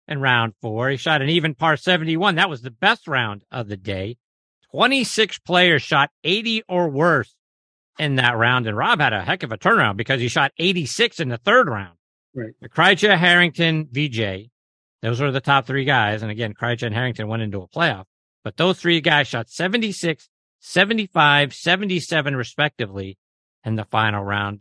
in 0.06 0.20
round 0.20 0.54
four. 0.60 0.88
He 0.90 0.96
shot 0.96 1.22
an 1.22 1.28
even 1.28 1.54
par 1.54 1.76
71. 1.76 2.36
That 2.36 2.50
was 2.50 2.62
the 2.62 2.70
best 2.70 3.06
round 3.06 3.44
of 3.50 3.68
the 3.68 3.76
day. 3.76 4.16
26 4.72 5.38
players 5.40 5.82
shot 5.82 6.10
80 6.24 6.62
or 6.68 6.88
worse 6.88 7.34
in 7.98 8.16
that 8.16 8.36
round. 8.36 8.66
And 8.66 8.76
Rob 8.76 9.00
had 9.00 9.12
a 9.12 9.22
heck 9.22 9.42
of 9.42 9.52
a 9.52 9.58
turnaround 9.58 9.96
because 9.96 10.20
he 10.20 10.28
shot 10.28 10.52
86 10.58 11.20
in 11.20 11.28
the 11.28 11.38
third 11.38 11.68
round. 11.68 11.96
Right. 12.34 12.52
The 12.60 12.68
Cejka, 12.68 13.16
Harrington, 13.16 13.88
VJ, 13.90 14.50
those 15.02 15.20
were 15.20 15.30
the 15.30 15.40
top 15.40 15.66
three 15.66 15.84
guys. 15.84 16.22
And 16.22 16.30
again, 16.30 16.54
Cejka 16.54 16.84
and 16.84 16.94
Harrington 16.94 17.28
went 17.28 17.42
into 17.42 17.62
a 17.62 17.68
playoff, 17.68 18.04
but 18.44 18.56
those 18.56 18.78
three 18.78 19.00
guys 19.00 19.26
shot 19.28 19.48
76, 19.48 20.28
75, 20.60 21.54
77 21.54 22.36
respectively 22.36 23.18
in 23.64 23.76
the 23.76 23.84
final 23.84 24.22
round. 24.22 24.60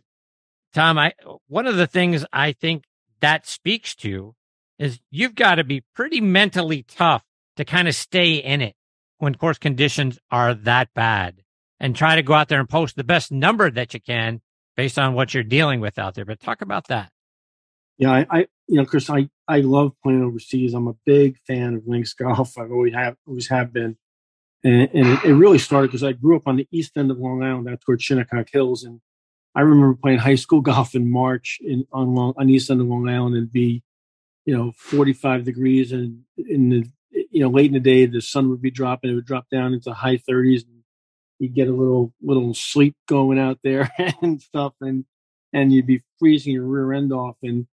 Tom, 0.74 0.98
I, 0.98 1.14
one 1.48 1.68
of 1.68 1.78
the 1.78 1.88
things 1.88 2.26
I 2.32 2.52
think 2.52 2.84
that 3.22 3.48
speaks 3.48 3.96
to 3.96 4.36
is 4.78 5.00
you've 5.10 5.36
got 5.36 5.56
to 5.56 5.64
be 5.64 5.84
pretty 5.96 6.22
mentally 6.22 6.84
tough 6.84 7.24
to 7.56 7.66
kind 7.66 7.88
of 7.88 7.96
stay 7.96 8.36
in 8.36 8.62
it 8.62 8.76
when 9.18 9.36
course 9.36 9.58
conditions 9.58 10.20
are 10.30 10.54
that 10.54 10.94
bad 10.94 11.42
and 11.80 11.96
try 11.96 12.16
to 12.16 12.22
go 12.22 12.34
out 12.34 12.48
there 12.48 12.60
and 12.60 12.70
post 12.70 12.96
the 12.96 13.04
best 13.04 13.32
number 13.32 13.70
that 13.70 13.94
you 13.94 14.00
can 14.00 14.42
based 14.76 15.00
on 15.00 15.14
what 15.14 15.34
you're 15.34 15.44
dealing 15.44 15.80
with 15.80 15.98
out 15.98 16.14
there. 16.14 16.26
But 16.26 16.40
talk 16.40 16.62
about 16.62 16.88
that. 16.88 17.12
Yeah, 17.98 18.12
I, 18.12 18.28
I 18.30 18.40
you 18.68 18.78
know, 18.78 18.86
Chris, 18.86 19.10
I, 19.10 19.30
I 19.48 19.62
love 19.62 19.94
playing 20.04 20.24
overseas. 20.24 20.74
I'm 20.74 20.88
a 20.88 20.96
big 21.06 21.38
fan 21.48 21.76
of 21.76 21.88
links 21.88 22.14
golf. 22.14 22.58
I've 22.58 22.72
always 22.72 22.94
have 22.94 23.16
always 23.28 23.48
have 23.50 23.74
been, 23.74 23.98
and, 24.64 24.90
and 24.94 25.24
it, 25.24 25.34
really 25.34 25.60
started 25.60 25.88
because 25.88 26.04
I 26.04 26.14
grew 26.14 26.36
up 26.36 26.48
on 26.48 26.56
the 26.58 26.68
east 26.72 26.98
end 26.98 27.12
of 27.12 27.20
Long 27.20 27.44
Island, 27.44 27.70
out 27.70 27.82
towards 27.82 28.04
Shinnecock 28.04 28.50
Hills, 28.52 28.84
and 28.84 29.02
I 29.56 29.62
remember 29.62 29.96
playing 29.96 30.20
high 30.20 30.36
school 30.36 30.62
golf 30.70 30.96
in 30.96 31.10
March 31.10 31.60
in 31.62 31.86
on 31.92 32.16
Long 32.16 32.34
on 32.38 32.48
the 32.48 32.54
east 32.54 32.70
end 32.70 32.82
of 32.82 32.88
Long 32.88 33.08
Island 33.08 33.36
and 33.36 33.52
be, 33.52 33.84
you 34.46 34.56
know, 34.56 34.74
45 34.78 35.46
degrees, 35.46 35.92
and 35.92 36.22
in 36.38 36.70
the 36.70 36.86
you 37.12 37.42
know 37.42 37.50
late 37.50 37.68
in 37.68 37.74
the 37.74 37.80
day 37.80 38.06
the 38.06 38.22
sun 38.22 38.50
would 38.50 38.62
be 38.62 38.72
dropping, 38.72 39.12
it 39.12 39.16
would 39.16 39.26
drop 39.26 39.50
down 39.50 39.74
into 39.74 39.94
high 39.94 40.18
30s, 40.18 40.66
and 40.66 40.84
you'd 41.40 41.54
get 41.54 41.68
a 41.68 41.74
little 41.74 42.14
little 42.22 42.54
sleep 42.54 42.96
going 43.08 43.40
out 43.40 43.60
there 43.64 43.92
and 44.22 44.42
stuff, 44.42 44.74
and 44.82 45.06
and 45.54 45.72
you'd 45.72 45.88
be 45.88 46.04
freezing 46.20 46.54
your 46.54 46.66
rear 46.66 46.94
end 46.94 47.14
off 47.14 47.38
and 47.42 47.68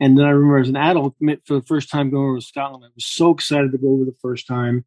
and 0.00 0.18
then 0.18 0.26
I 0.26 0.30
remember 0.30 0.58
as 0.58 0.68
an 0.68 0.76
adult, 0.76 1.16
for 1.44 1.54
the 1.54 1.66
first 1.66 1.90
time 1.90 2.10
going 2.10 2.28
over 2.28 2.38
to 2.38 2.44
Scotland, 2.44 2.84
I 2.84 2.88
was 2.94 3.06
so 3.06 3.30
excited 3.30 3.72
to 3.72 3.78
go 3.78 3.88
over 3.88 4.04
the 4.04 4.16
first 4.20 4.46
time. 4.46 4.84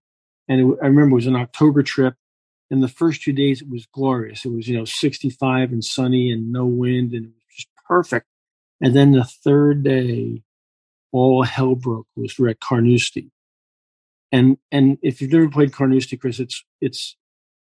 And 0.49 0.59
it, 0.59 0.77
I 0.81 0.87
remember 0.87 1.11
it 1.11 1.15
was 1.15 1.27
an 1.27 1.35
October 1.35 1.83
trip. 1.83 2.15
And 2.71 2.83
the 2.83 2.87
first 2.87 3.21
two 3.21 3.33
days, 3.33 3.61
it 3.61 3.69
was 3.69 3.85
glorious. 3.85 4.45
It 4.45 4.51
was, 4.51 4.67
you 4.67 4.77
know, 4.77 4.85
65 4.85 5.71
and 5.71 5.83
sunny 5.83 6.31
and 6.31 6.51
no 6.51 6.65
wind, 6.65 7.13
and 7.13 7.25
it 7.25 7.31
was 7.31 7.55
just 7.55 7.69
perfect. 7.87 8.27
And 8.81 8.95
then 8.95 9.11
the 9.11 9.23
third 9.23 9.83
day, 9.83 10.43
all 11.11 11.43
hell 11.43 11.75
broke 11.75 12.07
loose. 12.15 12.37
We're 12.37 12.49
at 12.49 12.59
Carnoustie. 12.59 13.31
And 14.31 14.57
and 14.71 14.99
if 15.01 15.21
you've 15.21 15.31
never 15.31 15.49
played 15.49 15.73
Carnoustie, 15.73 16.17
Chris, 16.17 16.39
it's 16.39 16.63
it's 16.79 17.15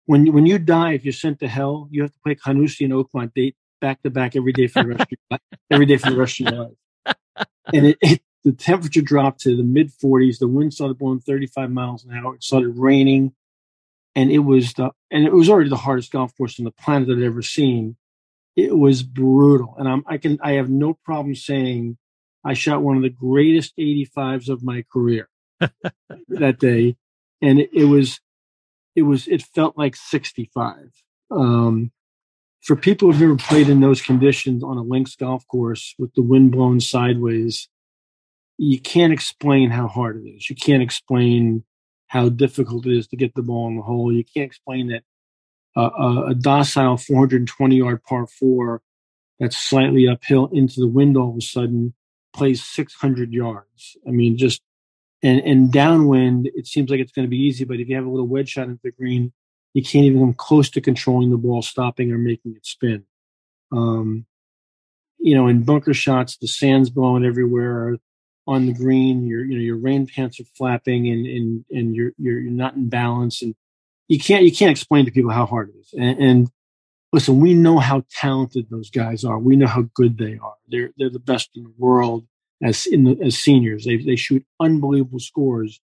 when 0.07 0.33
when 0.33 0.47
you 0.47 0.59
die, 0.59 0.93
if 0.93 1.05
you're 1.05 1.13
sent 1.13 1.41
to 1.41 1.49
hell, 1.49 1.89
you 1.91 2.01
have 2.03 2.13
to 2.13 2.19
play 2.25 2.35
Carnoustie 2.35 2.85
and 2.85 2.95
Oakmont 2.95 3.35
date 3.35 3.57
back 3.83 4.03
to 4.03 4.11
back 4.11 4.35
every 4.35 4.53
day 4.53 4.67
for 4.67 4.83
the 4.83 4.89
rest 4.89 5.03
of 5.03 5.09
your 5.11 5.19
life, 5.31 5.41
every 5.71 5.87
day 5.87 5.99
for 5.99 6.11
the 6.11 6.17
rest 6.17 6.41
of 6.41 6.51
your 6.51 6.63
life 6.65 6.73
and 7.73 7.87
it, 7.87 7.99
it, 8.01 8.23
the 8.45 8.53
temperature 8.53 9.01
dropped 9.01 9.41
to 9.41 9.57
the 9.57 9.63
mid 9.63 9.91
40s. 9.91 10.39
The 10.39 10.49
wind 10.49 10.75
started 10.75 10.99
blowing 10.99 11.21
35 11.21 11.71
miles 11.71 12.05
an 12.05 12.17
hour. 12.17 12.35
It 12.35 12.45
started 12.45 12.77
raining, 12.77 13.35
and 14.15 14.31
it 14.31 14.41
was 14.41 14.75
the 14.75 14.91
and 15.11 15.25
it 15.25 15.33
was 15.33 15.49
already 15.49 15.71
the 15.71 15.77
hardest 15.77 16.13
golf 16.13 16.37
course 16.37 16.59
on 16.59 16.65
the 16.65 16.71
planet 16.71 17.09
I'd 17.09 17.23
ever 17.23 17.43
seen. 17.43 17.97
It 18.55 18.77
was 18.77 19.03
brutal, 19.03 19.75
and 19.79 19.89
I'm 19.89 20.05
I 20.07 20.19
can 20.19 20.39
I 20.43 20.53
have 20.53 20.69
no 20.69 20.95
problem 21.05 21.35
saying 21.35 21.97
I 22.45 22.53
shot 22.53 22.83
one 22.83 22.97
of 22.97 23.03
the 23.03 23.09
greatest 23.09 23.75
85s 23.79 24.51
of 24.51 24.63
my 24.63 24.85
career 24.93 25.29
that 26.29 26.59
day, 26.59 26.97
and 27.41 27.61
it, 27.61 27.71
it 27.73 27.85
was 27.85 28.21
it 28.95 29.03
was 29.03 29.27
it 29.27 29.43
felt 29.43 29.79
like 29.79 29.97
65. 29.97 30.91
Um, 31.31 31.91
for 32.63 32.77
people 32.77 33.11
who've 33.11 33.21
never 33.21 33.37
played 33.37 33.69
in 33.69 33.81
those 33.81 34.01
conditions 34.01 34.63
on 34.65 34.79
a 34.79 34.83
links 34.83 35.17
golf 35.17 35.47
course 35.49 35.95
with 35.99 36.15
the 36.15 36.23
wind 36.23 36.53
blowing 36.53 36.81
sideways, 36.81 37.69
you 38.59 38.81
can't 38.81 39.13
explain 39.13 39.71
how 39.71 39.89
hard 39.89 40.17
it 40.17 40.29
is. 40.29 40.49
You 40.49 40.57
can't 40.57 40.83
explain 40.83 41.65
how 42.07 42.29
difficult 42.29 42.87
it 42.87 42.97
is 42.97 43.09
to 43.09 43.17
get 43.17 43.35
the 43.35 43.43
ball 43.43 43.69
in 43.69 43.77
the 43.77 43.83
hole. 43.83 44.13
You 44.13 44.25
can't 44.25 44.47
explain 44.47 44.89
that 44.89 45.03
a, 45.77 46.27
a 46.29 46.35
docile 46.35 46.97
420 46.97 47.77
yard 47.77 48.03
par 48.05 48.27
four 48.27 48.83
that's 49.41 49.57
slightly 49.57 50.07
uphill 50.07 50.49
into 50.53 50.81
the 50.81 50.89
wind 50.89 51.17
all 51.17 51.31
of 51.31 51.37
a 51.37 51.41
sudden 51.41 51.95
plays 52.33 52.63
600 52.65 53.33
yards. 53.33 53.97
I 54.07 54.11
mean, 54.11 54.37
just 54.37 54.63
and, 55.23 55.41
and 55.41 55.73
downwind, 55.73 56.51
it 56.55 56.67
seems 56.67 56.91
like 56.91 57.01
it's 57.01 57.13
going 57.13 57.27
to 57.27 57.31
be 57.31 57.39
easy, 57.39 57.65
but 57.65 57.81
if 57.81 57.89
you 57.89 57.97
have 57.97 58.05
a 58.05 58.11
little 58.11 58.29
wedge 58.29 58.51
shot 58.51 58.69
into 58.69 58.81
the 58.85 58.93
green, 58.93 59.33
you 59.73 59.83
can't 59.83 60.05
even 60.05 60.21
come 60.21 60.35
close 60.35 60.71
to 60.71 60.81
controlling 60.81 61.31
the 61.31 61.39
ball, 61.39 61.63
stopping 61.63 62.13
or 62.13 62.19
making 62.19 62.55
it 62.55 62.67
spin. 62.67 63.05
Um, 63.73 64.27
you 65.19 65.35
know, 65.35 65.49
in 65.49 65.65
bunker 65.65 65.95
shots, 65.95 66.37
the 66.37 66.47
sand's 66.47 66.91
blowing 66.91 67.25
everywhere. 67.25 67.97
On 68.47 68.67
the 68.67 68.75
green, 68.75 69.27
your 69.27 69.45
you 69.45 69.57
know 69.57 69.63
your 69.63 69.79
rain 69.79 70.07
pants 70.07 70.39
are 70.39 70.45
flapping, 70.57 71.09
and 71.09 71.27
and 71.27 71.65
and 71.71 71.97
you're 71.97 72.13
you're 72.19 72.39
you're 72.39 72.53
not 72.53 72.75
in 72.75 72.89
balance, 72.89 73.41
and 73.41 73.55
you 74.09 74.19
can't 74.19 74.45
you 74.45 74.53
can't 74.53 74.71
explain 74.71 75.07
to 75.07 75.11
people 75.11 75.31
how 75.31 75.47
hard 75.47 75.71
it 75.71 75.79
is. 75.79 75.95
And, 75.95 76.19
and 76.19 76.51
listen, 77.13 77.41
we 77.41 77.55
know 77.55 77.79
how 77.79 78.05
talented 78.11 78.67
those 78.69 78.91
guys 78.91 79.25
are. 79.25 79.39
We 79.39 79.57
know 79.57 79.67
how 79.67 79.89
good 79.95 80.19
they 80.19 80.39
are. 80.39 80.57
They're 80.69 80.91
they're 80.99 81.11
the 81.11 81.19
best 81.19 81.51
in 81.55 81.65
the 81.65 81.73
world 81.79 82.27
as 82.63 82.87
in 82.87 83.05
the, 83.05 83.19
as 83.25 83.39
seniors. 83.39 83.85
They 83.85 83.97
they 83.97 84.17
shoot 84.17 84.45
unbelievable 84.61 85.21
scores 85.21 85.81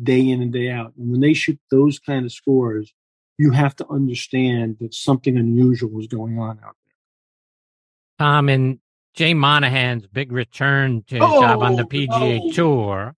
day 0.00 0.28
in 0.28 0.42
and 0.42 0.52
day 0.52 0.70
out. 0.70 0.92
And 0.96 1.10
when 1.10 1.20
they 1.20 1.34
shoot 1.34 1.58
those 1.70 1.98
kind 1.98 2.24
of 2.24 2.32
scores, 2.32 2.92
you 3.38 3.52
have 3.52 3.76
to 3.76 3.88
understand 3.88 4.76
that 4.80 4.94
something 4.94 5.36
unusual 5.36 5.98
is 6.00 6.06
going 6.06 6.38
on 6.38 6.58
out 6.64 6.76
there. 6.84 8.26
Tom, 8.26 8.48
in 8.48 8.80
Jay 9.14 9.34
Monahan's 9.34 10.06
big 10.06 10.32
return 10.32 11.02
to 11.08 11.16
his 11.16 11.24
Oh, 11.24 11.40
job 11.40 11.62
on 11.62 11.76
the 11.76 11.82
oh, 11.82 11.86
PGA 11.86 12.46
no. 12.46 12.52
Tour, 12.52 13.16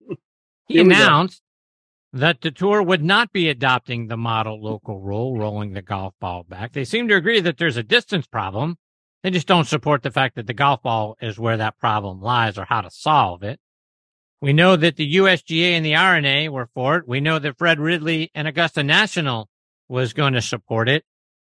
he 0.68 0.82
we 0.82 0.84
go. 0.94 1.02
announced 1.02 1.42
that 2.12 2.40
the 2.42 2.50
tour 2.50 2.82
would 2.82 3.02
not 3.02 3.32
be 3.32 3.48
adopting 3.48 4.06
the 4.06 4.16
model 4.16 4.62
local 4.62 5.00
rule, 5.00 5.36
rolling 5.38 5.72
the 5.72 5.82
golf 5.82 6.14
ball 6.20 6.44
back. 6.44 6.72
They 6.72 6.84
seem 6.84 7.08
to 7.08 7.14
agree 7.16 7.40
that 7.40 7.56
there's 7.58 7.76
a 7.78 7.82
distance 7.82 8.26
problem. 8.26 8.76
They 9.22 9.30
just 9.30 9.46
don't 9.46 9.66
support 9.66 10.02
the 10.02 10.10
fact 10.10 10.34
that 10.36 10.46
the 10.46 10.52
golf 10.54 10.82
ball 10.82 11.16
is 11.20 11.38
where 11.38 11.56
that 11.56 11.78
problem 11.78 12.20
lies 12.20 12.58
or 12.58 12.64
how 12.66 12.80
to 12.82 12.90
solve 12.90 13.42
it. 13.42 13.60
We 14.40 14.52
know 14.52 14.74
that 14.76 14.96
the 14.96 15.16
USGA 15.16 15.70
and 15.72 15.86
the 15.86 15.94
R&A 15.94 16.48
were 16.48 16.68
for 16.74 16.96
it. 16.96 17.06
We 17.08 17.20
know 17.20 17.38
that 17.38 17.56
Fred 17.56 17.78
Ridley 17.78 18.30
and 18.34 18.48
Augusta 18.48 18.82
National 18.82 19.48
was 19.88 20.12
going 20.12 20.32
to 20.32 20.42
support 20.42 20.88
it. 20.88 21.04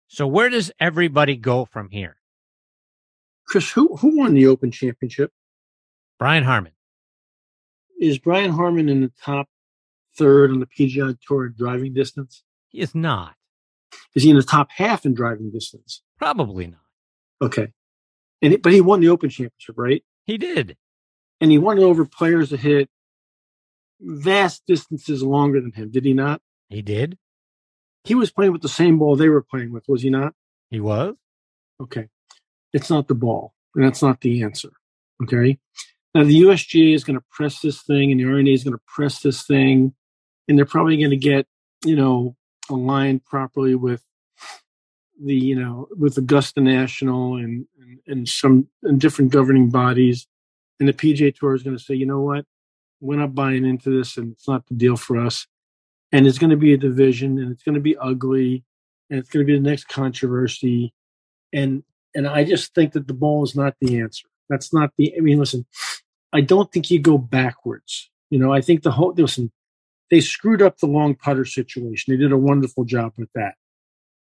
So 0.07 0.25
where 0.25 0.49
does 0.49 0.71
everybody 0.79 1.35
go 1.35 1.65
from 1.65 1.89
here? 1.89 2.15
Chris, 3.47 3.71
who 3.71 3.95
who 3.95 4.17
won 4.17 4.33
the 4.33 4.47
Open 4.47 4.71
Championship? 4.71 5.31
Brian 6.19 6.43
Harman. 6.43 6.73
Is 7.99 8.19
Brian 8.19 8.51
Harman 8.51 8.89
in 8.89 9.01
the 9.01 9.11
top 9.23 9.47
third 10.17 10.51
on 10.51 10.59
the 10.59 10.67
PGA 10.67 11.17
Tour 11.25 11.47
in 11.47 11.55
driving 11.57 11.93
distance? 11.93 12.43
He 12.69 12.79
is 12.79 12.93
not. 12.93 13.35
Is 14.13 14.23
he 14.23 14.29
in 14.29 14.35
the 14.35 14.43
top 14.43 14.69
half 14.71 15.05
in 15.05 15.13
driving 15.13 15.51
distance? 15.51 16.01
Probably 16.17 16.67
not. 16.67 16.81
Okay, 17.41 17.71
and 18.41 18.53
it, 18.53 18.61
but 18.61 18.73
he 18.73 18.81
won 18.81 18.99
the 18.99 19.09
Open 19.09 19.29
Championship, 19.29 19.75
right? 19.77 20.03
He 20.25 20.37
did. 20.37 20.75
And 21.39 21.51
he 21.51 21.57
won 21.57 21.77
it 21.77 21.83
over 21.83 22.05
players 22.05 22.49
that 22.49 22.59
hit 22.59 22.89
vast 24.01 24.63
distances 24.67 25.23
longer 25.23 25.61
than 25.61 25.71
him. 25.71 25.91
Did 25.91 26.05
he 26.05 26.13
not? 26.13 26.41
He 26.69 26.81
did. 26.81 27.17
He 28.03 28.15
was 28.15 28.31
playing 28.31 28.51
with 28.51 28.61
the 28.61 28.69
same 28.69 28.99
ball 28.99 29.15
they 29.15 29.29
were 29.29 29.41
playing 29.43 29.71
with, 29.71 29.83
was 29.87 30.01
he 30.01 30.09
not? 30.09 30.33
He 30.69 30.79
was. 30.79 31.15
Okay. 31.81 32.07
It's 32.77 32.91
not 32.91 33.07
the 33.07 33.15
ball, 33.15 33.55
and 33.73 33.83
that's 33.83 34.03
not 34.03 34.21
the 34.21 34.43
answer. 34.43 34.69
Okay. 35.23 35.57
Now 36.13 36.23
the 36.23 36.41
USGA 36.41 36.93
is 36.93 37.03
going 37.03 37.17
to 37.17 37.25
press 37.31 37.59
this 37.59 37.81
thing, 37.81 38.11
and 38.11 38.19
the 38.19 38.25
R&A 38.25 38.53
is 38.53 38.63
going 38.63 38.77
to 38.77 38.83
press 38.85 39.19
this 39.19 39.47
thing, 39.47 39.95
and 40.47 40.57
they're 40.57 40.65
probably 40.65 40.97
going 40.97 41.09
to 41.09 41.17
get 41.17 41.47
you 41.83 41.95
know 41.95 42.35
aligned 42.69 43.25
properly 43.25 43.73
with 43.73 44.03
the 45.19 45.33
you 45.33 45.55
know 45.59 45.87
with 45.97 46.19
Augusta 46.19 46.61
National 46.61 47.37
and 47.37 47.65
and, 47.81 47.99
and 48.05 48.29
some 48.29 48.67
and 48.83 49.01
different 49.01 49.31
governing 49.31 49.71
bodies, 49.71 50.27
and 50.79 50.87
the 50.87 50.93
PGA 50.93 51.35
Tour 51.35 51.55
is 51.55 51.63
going 51.63 51.75
to 51.75 51.83
say, 51.83 51.95
you 51.95 52.05
know 52.05 52.21
what, 52.21 52.45
we're 53.01 53.17
not 53.17 53.33
buying 53.33 53.65
into 53.65 53.89
this, 53.89 54.17
and 54.17 54.33
it's 54.33 54.47
not 54.47 54.67
the 54.67 54.75
deal 54.75 54.97
for 54.97 55.17
us, 55.17 55.47
and 56.11 56.27
it's 56.27 56.37
going 56.37 56.51
to 56.51 56.57
be 56.57 56.73
a 56.73 56.77
division, 56.77 57.39
and 57.39 57.51
it's 57.51 57.63
going 57.63 57.73
to 57.73 57.81
be 57.81 57.97
ugly, 57.97 58.63
and 59.09 59.17
it's 59.17 59.29
going 59.29 59.43
to 59.43 59.51
be 59.51 59.57
the 59.57 59.67
next 59.67 59.87
controversy, 59.87 60.93
and 61.51 61.81
and 62.17 62.27
I 62.27 62.43
just 62.43 62.73
think 62.73 62.93
that 62.93 63.07
the 63.07 63.13
ball 63.13 63.43
is 63.43 63.55
not 63.55 63.75
the 63.79 63.99
answer. 63.99 64.27
That's 64.49 64.73
not 64.73 64.91
the. 64.97 65.13
I 65.15 65.21
mean, 65.21 65.37
listen, 65.37 65.67
I 66.33 66.41
don't 66.41 66.71
think 66.71 66.89
you 66.89 66.99
go 66.99 67.19
backwards. 67.19 68.09
You 68.31 68.39
know, 68.39 68.51
I 68.51 68.59
think 68.59 68.81
the 68.81 68.91
whole 68.91 69.13
listen, 69.15 69.51
they 70.09 70.19
screwed 70.19 70.63
up 70.63 70.79
the 70.79 70.87
long 70.87 71.13
putter 71.13 71.45
situation. 71.45 72.11
They 72.11 72.17
did 72.17 72.31
a 72.31 72.37
wonderful 72.37 72.85
job 72.85 73.13
with 73.17 73.29
that, 73.35 73.53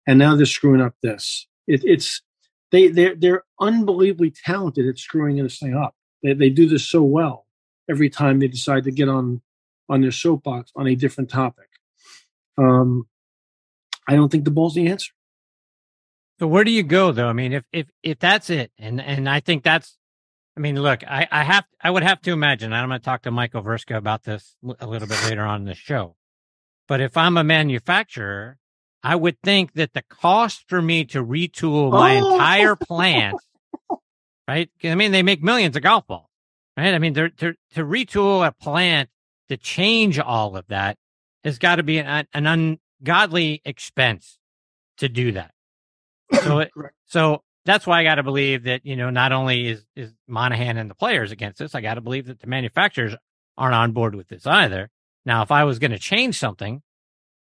and 0.07 0.19
now 0.19 0.35
they're 0.35 0.47
screwing 0.47 0.81
up 0.81 0.95
this. 1.03 1.47
It, 1.67 1.83
it's 1.85 2.23
they 2.71 2.89
they're 2.89 3.15
they're 3.15 3.45
unbelievably 3.61 4.33
talented 4.43 4.89
at 4.89 4.99
screwing 4.99 5.37
this 5.37 5.59
thing 5.59 5.77
up. 5.77 5.95
They 6.23 6.33
they 6.33 6.49
do 6.49 6.67
this 6.67 6.89
so 6.89 7.03
well 7.03 7.47
every 7.91 8.09
time 8.09 8.39
they 8.39 8.49
decide 8.49 8.85
to 8.85 8.91
get 8.91 9.11
on 9.11 9.43
on 9.91 10.01
their 10.01 10.13
soapbox 10.13 10.73
on 10.75 10.87
a 10.87 10.95
different 10.95 11.29
topic. 11.29 11.69
Um, 12.57 13.07
I 14.09 14.17
don't 14.17 14.33
think 14.33 14.47
the 14.47 14.51
ball's 14.51 14.75
the 14.75 14.87
answer. 14.87 15.13
So 16.43 16.49
where 16.49 16.65
do 16.65 16.73
you 16.73 16.83
go 16.83 17.13
though? 17.13 17.29
I 17.29 17.35
mean, 17.35 17.53
if 17.53 17.63
if 17.73 17.87
if 18.03 18.19
that's 18.19 18.51
it, 18.51 18.73
and 18.77 19.01
and 19.01 19.29
I 19.29 19.39
think 19.39 19.63
that's, 19.63 19.97
I 20.57 20.61
mean, 20.61 20.75
look, 20.83 21.05
I 21.05 21.29
I 21.31 21.45
have 21.45 21.65
I 21.81 21.89
would 21.89 22.03
have 22.03 22.21
to 22.23 22.33
imagine. 22.33 22.73
I'm 22.73 22.89
going 22.89 22.99
to 22.99 23.05
talk 23.05 23.23
to 23.23 23.31
Michael 23.31 23.63
Vrska 23.63 23.97
about 23.97 24.25
this 24.25 24.57
a 24.81 24.89
little 24.89 25.07
bit 25.07 25.23
later 25.23 25.43
on 25.43 25.61
in 25.61 25.67
the 25.67 25.77
show. 25.77 26.17
But 26.89 27.01
if 27.01 27.17
I'm 27.17 27.37
a 27.37 27.45
manufacturer, 27.45 28.59
I 29.05 29.15
would 29.15 29.41
think 29.45 29.75
that 29.75 29.93
the 29.93 30.03
cost 30.03 30.65
for 30.67 30.83
me 30.83 31.05
to 31.05 31.25
retool 31.25 31.93
my 31.93 32.19
oh. 32.19 32.33
entire 32.33 32.75
plant, 32.75 33.39
right? 34.49 34.69
I 34.83 34.97
mean, 34.97 35.13
they 35.13 35.23
make 35.23 35.45
millions 35.45 35.77
of 35.77 35.85
golf 35.85 36.09
balls, 36.09 36.27
right? 36.77 36.93
I 36.93 36.99
mean, 36.99 37.13
they're 37.13 37.29
to 37.29 37.55
to 37.75 37.85
retool 37.85 38.45
a 38.45 38.51
plant 38.51 39.11
to 39.49 39.57
change 39.57 40.19
all 40.19 40.57
of 40.57 40.67
that 40.67 40.99
has 41.45 41.61
got 41.61 41.77
to 41.77 41.85
be 41.85 42.01
an, 42.01 42.27
an 42.35 42.81
ungodly 43.01 43.63
expense 43.65 44.41
to 44.97 45.09
do 45.09 45.31
that. 45.31 45.53
So, 46.43 46.61
it, 46.61 46.71
so 47.07 47.43
that's 47.65 47.87
why 47.87 48.01
I 48.01 48.05
got 48.05 48.17
to 48.17 48.23
believe 48.23 48.65
that 48.65 48.85
you 48.85 48.97
know 48.97 49.11
not 49.11 49.33
only 49.33 49.69
is 49.69 49.85
is 49.95 50.13
Monahan 50.27 50.77
and 50.77 50.91
the 50.91 50.95
players 50.95 51.33
against 51.33 51.59
this, 51.59 51.75
I 51.75 51.81
got 51.81 51.95
to 51.95 52.01
believe 52.01 52.27
that 52.27 52.41
the 52.41 52.47
manufacturers 52.47 53.15
aren't 53.57 53.75
on 53.75 53.93
board 53.93 54.15
with 54.15 54.29
this 54.29 54.47
either. 54.47 54.91
Now, 55.25 55.43
if 55.43 55.51
I 55.51 55.65
was 55.65 55.79
going 55.79 55.93
to 55.93 55.99
change 55.99 56.39
something, 56.39 56.83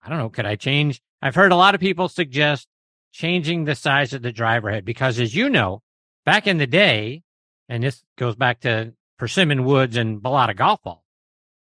I 0.03 0.09
don't 0.09 0.19
know, 0.19 0.29
could 0.29 0.45
I 0.45 0.55
change? 0.55 1.01
I've 1.21 1.35
heard 1.35 1.51
a 1.51 1.55
lot 1.55 1.75
of 1.75 1.81
people 1.81 2.09
suggest 2.09 2.67
changing 3.11 3.65
the 3.65 3.75
size 3.75 4.13
of 4.13 4.21
the 4.21 4.31
driver 4.31 4.69
head 4.69 4.85
because, 4.85 5.19
as 5.19 5.35
you 5.35 5.49
know, 5.49 5.81
back 6.25 6.47
in 6.47 6.57
the 6.57 6.67
day, 6.67 7.23
and 7.69 7.83
this 7.83 8.03
goes 8.17 8.35
back 8.35 8.61
to 8.61 8.93
persimmon 9.17 9.65
woods 9.65 9.97
and 9.97 10.21
Balata 10.21 10.55
golf 10.55 10.81
ball, 10.83 11.03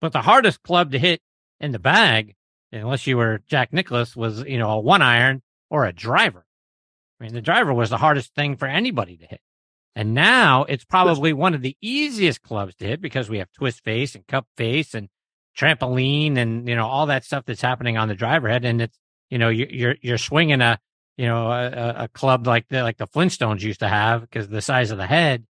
but 0.02 0.12
the 0.12 0.22
hardest 0.22 0.64
club 0.64 0.92
to 0.92 1.00
hit 1.00 1.22
in 1.60 1.72
the 1.72 1.80
bag, 1.80 2.36
unless 2.72 3.08
you 3.08 3.18
were 3.18 3.42
Jack 3.48 3.74
Nicklaus, 3.74 4.16
was 4.16 4.44
you 4.44 4.58
know 4.58 4.72
a 4.72 4.80
one 4.80 5.02
iron 5.02 5.42
or 5.70 5.86
a 5.86 5.94
driver. 5.94 6.46
I 7.20 7.24
mean, 7.24 7.34
the 7.34 7.42
driver 7.42 7.74
was 7.74 7.90
the 7.90 7.98
hardest 7.98 8.34
thing 8.34 8.56
for 8.56 8.68
anybody 8.68 9.18
to 9.18 9.26
hit. 9.26 9.42
And 9.96 10.14
now 10.14 10.64
it's 10.64 10.86
probably 10.86 11.34
one 11.34 11.54
of 11.54 11.62
the 11.62 11.76
easiest 11.82 12.42
clubs 12.42 12.76
to 12.76 12.86
hit 12.86 13.02
because 13.02 13.30
we 13.30 13.40
have 13.40 13.52
twist 13.52 13.84
face 13.84 14.16
and 14.16 14.26
cup 14.28 14.48
face 14.56 14.94
and 14.94 15.10
trampoline 15.58 16.38
and, 16.38 16.68
you 16.70 16.76
know, 16.76 16.88
all 16.88 17.08
that 17.08 17.26
stuff 17.26 17.44
that's 17.46 17.62
happening 17.62 17.98
on 17.98 18.08
the 18.08 18.16
driver 18.16 18.48
head. 18.48 18.64
And 18.64 18.82
it's, 18.82 18.98
you 19.30 19.38
know, 19.38 19.50
you're, 19.50 19.96
you're 20.02 20.18
swinging 20.18 20.62
a, 20.62 20.80
you 21.18 21.26
know, 21.26 21.52
a, 21.52 22.04
a 22.04 22.08
club 22.08 22.48
like 22.48 22.68
the, 22.70 22.84
like 22.84 22.98
the 22.98 23.08
Flintstones 23.08 23.62
used 23.62 23.82
to 23.82 23.90
have 23.90 24.22
because 24.22 24.48
the 24.48 24.62
size 24.62 24.92
of 24.92 24.98
the 24.98 25.08
head. 25.08 25.46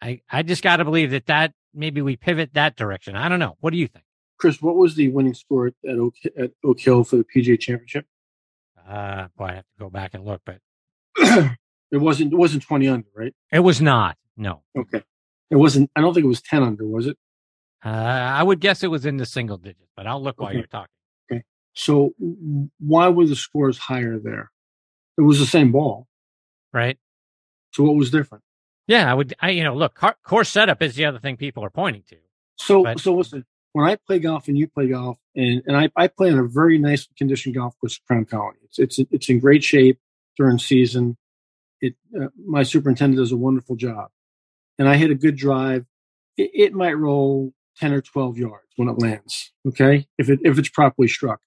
I, 0.00 0.22
I 0.30 0.42
just 0.42 0.62
got 0.62 0.76
to 0.76 0.84
believe 0.84 1.10
that 1.10 1.26
that 1.26 1.52
maybe 1.74 2.00
we 2.00 2.16
pivot 2.16 2.54
that 2.54 2.76
direction. 2.76 3.16
I 3.16 3.28
don't 3.28 3.38
know. 3.38 3.56
What 3.60 3.72
do 3.72 3.76
you 3.76 3.86
think? 3.86 4.04
Chris, 4.38 4.62
what 4.62 4.76
was 4.76 4.94
the 4.94 5.08
winning 5.10 5.34
score 5.34 5.66
at 5.66 5.74
Oak, 5.98 6.14
at 6.38 6.52
Oak 6.64 6.80
Hill 6.80 7.04
for 7.04 7.16
the 7.16 7.24
PGA 7.24 7.60
Championship? 7.60 8.06
Uh, 8.88 9.28
boy, 9.36 9.44
I 9.44 9.54
have 9.56 9.64
to 9.64 9.78
go 9.78 9.90
back 9.90 10.14
and 10.14 10.24
look, 10.24 10.40
but 10.46 10.60
it 11.18 11.56
wasn't. 11.92 12.32
It 12.32 12.36
wasn't 12.36 12.62
twenty 12.62 12.88
under, 12.88 13.08
right? 13.14 13.34
It 13.52 13.60
was 13.60 13.80
not. 13.80 14.16
No. 14.36 14.62
Okay. 14.76 15.02
It 15.50 15.56
wasn't. 15.56 15.90
I 15.96 16.00
don't 16.00 16.14
think 16.14 16.24
it 16.24 16.28
was 16.28 16.42
ten 16.42 16.62
under. 16.62 16.86
Was 16.86 17.06
it? 17.06 17.16
Uh, 17.84 17.88
I 17.88 18.42
would 18.42 18.60
guess 18.60 18.82
it 18.82 18.88
was 18.88 19.06
in 19.06 19.16
the 19.16 19.26
single 19.26 19.56
digits, 19.56 19.90
but 19.96 20.06
I'll 20.06 20.22
look 20.22 20.40
while 20.40 20.52
you're 20.52 20.66
talking. 20.66 20.94
Okay. 21.32 21.42
So 21.72 22.14
why 22.78 23.08
were 23.08 23.26
the 23.26 23.36
scores 23.36 23.78
higher 23.78 24.18
there? 24.18 24.50
It 25.16 25.22
was 25.22 25.38
the 25.38 25.46
same 25.46 25.72
ball, 25.72 26.06
right? 26.72 26.98
So 27.72 27.84
what 27.84 27.96
was 27.96 28.10
different? 28.10 28.44
Yeah, 28.86 29.10
I 29.10 29.14
would. 29.14 29.34
I 29.40 29.50
you 29.50 29.64
know, 29.64 29.74
look, 29.74 29.94
car, 29.94 30.16
course 30.24 30.50
setup 30.50 30.82
is 30.82 30.94
the 30.94 31.04
other 31.06 31.18
thing 31.18 31.36
people 31.36 31.64
are 31.64 31.70
pointing 31.70 32.02
to. 32.08 32.16
So 32.56 32.84
but, 32.84 33.00
so 33.00 33.14
listen, 33.14 33.44
when 33.72 33.88
I 33.88 33.96
play 33.96 34.18
golf 34.18 34.48
and 34.48 34.58
you 34.58 34.68
play 34.68 34.88
golf, 34.88 35.18
and 35.34 35.62
and 35.66 35.76
I, 35.76 35.90
I 35.96 36.08
play 36.08 36.30
on 36.30 36.38
a 36.38 36.44
very 36.44 36.78
nice 36.78 37.08
conditioned 37.16 37.54
golf 37.54 37.78
course, 37.80 37.98
Crown 38.06 38.24
Colony. 38.24 38.58
It's 38.64 38.78
it's 38.78 38.98
it's 39.10 39.28
in 39.28 39.38
great 39.40 39.64
shape 39.64 39.98
during 40.36 40.58
season. 40.58 41.16
It, 41.80 41.94
uh, 42.18 42.28
my 42.46 42.62
superintendent 42.62 43.18
does 43.18 43.32
a 43.32 43.36
wonderful 43.36 43.76
job, 43.76 44.10
and 44.78 44.88
I 44.88 44.96
hit 44.96 45.10
a 45.10 45.14
good 45.14 45.36
drive. 45.36 45.86
It, 46.36 46.50
it, 46.54 46.72
might 46.74 46.92
roll 46.92 47.54
ten 47.78 47.92
or 47.92 48.00
twelve 48.00 48.36
yards 48.36 48.66
when 48.76 48.88
it 48.88 48.98
lands. 48.98 49.52
Okay, 49.66 50.06
if 50.18 50.28
it 50.28 50.40
if 50.44 50.58
it's 50.58 50.68
properly 50.68 51.08
struck, 51.08 51.40